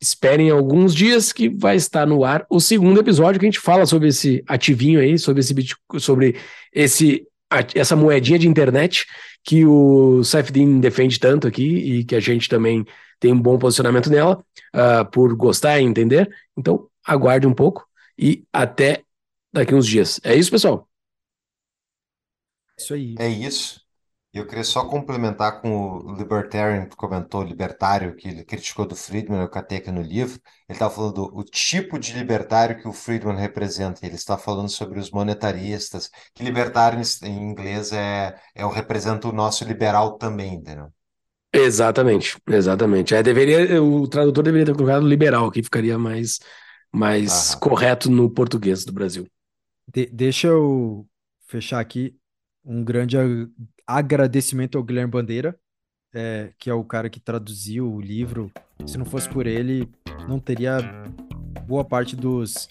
esperem 0.01 0.51
alguns 0.51 0.95
dias 0.95 1.33
que 1.33 1.49
vai 1.49 1.77
estar 1.77 2.07
no 2.07 2.25
ar 2.25 2.47
o 2.51 2.61
segundo 2.61 3.01
episódio 3.01 3.41
que 3.41 3.47
a 3.47 3.51
gente 3.51 3.61
fala 3.61 3.87
sobre 3.87 4.09
esse 4.09 4.45
ativinho 4.47 5.01
aí, 5.01 5.19
sobre 5.19 5.41
esse 5.41 5.55
sobre 5.99 6.37
esse 6.73 7.27
essa 7.75 7.97
moedinha 7.97 8.39
de 8.39 8.49
internet 8.49 9.07
que 9.45 9.65
o 9.65 10.23
Saifedin 10.25 10.81
defende 10.81 11.19
tanto 11.19 11.47
aqui 11.47 11.65
e 11.65 12.05
que 12.05 12.17
a 12.17 12.21
gente 12.21 12.49
também 12.49 12.85
tem 13.21 13.33
um 13.33 13.41
bom 13.41 13.59
posicionamento 13.59 14.11
nela, 14.11 14.45
uh, 14.75 15.09
por 15.11 15.35
gostar 15.35 15.81
e 15.81 15.85
entender. 15.85 16.29
Então, 16.57 16.89
aguarde 17.05 17.47
um 17.47 17.55
pouco 17.55 17.87
e 18.19 18.45
até 18.53 19.03
daqui 19.53 19.75
uns 19.75 19.87
dias. 19.87 20.21
É 20.25 20.35
isso, 20.35 20.51
pessoal? 20.51 20.89
Isso 22.79 22.95
aí. 22.95 23.19
É 23.19 23.29
isso. 23.29 23.85
Eu 24.33 24.47
queria 24.47 24.65
só 24.65 24.85
complementar 24.87 25.63
com 25.63 25.71
o 25.99 26.15
libertarian 26.17 26.87
que 26.89 26.95
comentou, 26.97 27.43
libertário, 27.43 28.15
que 28.15 28.29
ele 28.29 28.45
criticou 28.45 28.87
do 28.87 28.95
Friedman, 28.95 29.41
eu 29.41 29.49
catei 29.49 29.79
aqui 29.79 29.91
no 29.91 30.03
livro. 30.03 30.35
Ele 30.69 30.77
estava 30.77 30.95
falando 30.95 31.15
do 31.15 31.39
o 31.39 31.43
tipo 31.45 31.99
de 31.99 32.13
libertário 32.13 32.79
que 32.81 32.87
o 32.89 32.93
Friedman 32.93 33.37
representa. 33.37 34.05
Ele 34.05 34.15
está 34.17 34.37
falando 34.37 34.69
sobre 34.69 34.99
os 35.01 35.11
monetaristas, 35.11 36.11
que 36.35 36.45
libertário 36.45 37.01
em 37.25 37.51
inglês 37.51 37.93
é, 37.93 38.39
é 38.55 38.65
o 38.67 38.71
representa 38.71 39.27
o 39.29 39.33
nosso 39.33 39.65
liberal 39.65 40.19
também, 40.19 40.55
entendeu? 40.55 40.93
Exatamente, 41.53 42.37
exatamente. 42.49 43.15
É, 43.15 43.23
deveria, 43.23 43.83
o 43.83 44.07
tradutor 44.07 44.45
deveria 44.45 44.67
ter 44.67 44.75
colocado 44.75 45.07
liberal, 45.09 45.51
que 45.51 45.63
ficaria 45.63 45.99
mais, 45.99 46.39
mais 46.93 47.55
correto 47.55 48.11
no 48.11 48.31
português 48.31 48.85
do 48.85 48.93
Brasil. 48.93 49.27
De- 49.93 50.07
deixa 50.07 50.49
eu 50.49 51.07
fechar 51.47 51.81
aqui 51.81 52.17
um 52.67 52.83
grande 52.85 53.17
ag- 53.17 53.49
agradecimento 53.87 54.77
ao 54.77 54.85
Guilherme 54.85 55.11
Bandeira, 55.13 55.57
é, 56.15 56.53
que 56.59 56.69
é 56.69 56.75
o 56.75 56.83
cara 56.85 57.09
que 57.09 57.21
traduziu 57.21 57.93
o 57.93 58.01
livro. 58.01 58.51
Se 58.87 58.99
não 58.99 59.05
fosse 59.05 59.29
por 59.29 59.47
ele, 59.47 59.89
não 60.29 60.39
teria 60.41 60.79
boa 61.67 61.85
parte 61.85 62.17
dos 62.17 62.69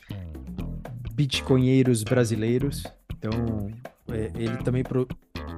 bitcoinheiros 1.13 2.03
brasileiros. 2.03 2.83
Então, 3.17 3.71
é, 4.11 4.31
ele 4.35 4.57
também 4.57 4.83
pro- 4.83 5.07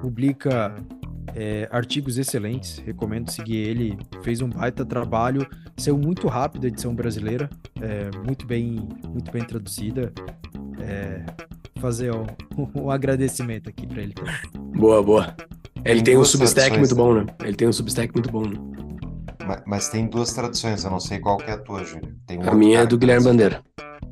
publica 0.00 0.74
é, 1.34 1.68
artigos 1.70 2.18
excelentes. 2.18 2.78
Recomendo 2.78 3.30
seguir 3.30 3.56
ele. 3.56 3.98
Fez 4.22 4.40
um 4.40 4.48
baita 4.48 4.84
trabalho. 4.84 5.46
Saiu 5.76 5.98
muito 5.98 6.26
rápido 6.28 6.64
a 6.64 6.68
edição 6.68 6.94
brasileira. 6.94 7.48
é, 7.80 8.10
muito 8.26 8.46
bem, 8.46 8.76
muito 9.08 9.30
bem 9.30 9.44
traduzida. 9.44 10.12
É, 10.80 11.24
fazer 11.78 12.12
um, 12.14 12.26
um 12.74 12.90
agradecimento 12.90 13.68
aqui 13.68 13.86
para 13.86 14.02
ele. 14.02 14.14
Boa, 14.76 15.02
boa. 15.02 15.36
Ele 15.84 15.96
Tem 16.02 16.04
tem 16.14 16.18
um 16.18 16.24
substack 16.24 16.76
muito 16.76 16.94
bom, 16.94 17.14
né? 17.14 17.26
Ele 17.42 17.54
tem 17.56 17.68
um 17.68 17.72
substack 17.72 18.12
muito 18.12 18.30
bom, 18.30 18.42
né? 18.46 18.56
Ma- 19.46 19.62
Mas, 19.66 19.88
tem 19.88 20.06
duas 20.06 20.32
traduções, 20.32 20.84
eu 20.84 20.90
não 20.90 21.00
sei 21.00 21.18
qual 21.20 21.36
que 21.38 21.50
é 21.50 21.54
a 21.54 21.58
tua, 21.58 21.84
Júlio. 21.84 22.14
Tem 22.26 22.38
um 22.38 22.48
A 22.50 22.54
minha 22.54 22.74
é 22.74 22.76
cara 22.78 22.86
do 22.88 22.98
Guilherme. 22.98 23.24
Bandeira. 23.24 23.62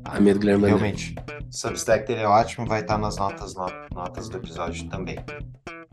A 0.05 0.19
minha 0.19 0.31
é 0.31 0.33
do 0.33 0.39
Guilherme 0.39 0.61
Bandeira. 0.61 0.79
Realmente. 0.79 1.15
O 1.51 1.55
Substack 1.57 2.07
dele 2.07 2.21
é 2.21 2.27
ótimo, 2.27 2.65
vai 2.65 2.81
estar 2.81 2.97
nas 2.97 3.17
notas, 3.17 3.53
no- 3.53 3.67
notas 3.93 4.29
do 4.29 4.37
episódio 4.37 4.87
também. 4.89 5.17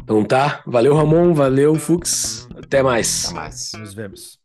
Então 0.03 0.25
tá. 0.25 0.63
Valeu, 0.67 0.95
Ramon. 0.95 1.35
Valeu, 1.35 1.75
Fux. 1.75 2.49
Até 2.57 2.83
mais. 2.83 3.27
Até 3.27 3.35
mais. 3.35 3.73
Nos 3.79 3.95
vemos. 3.95 4.39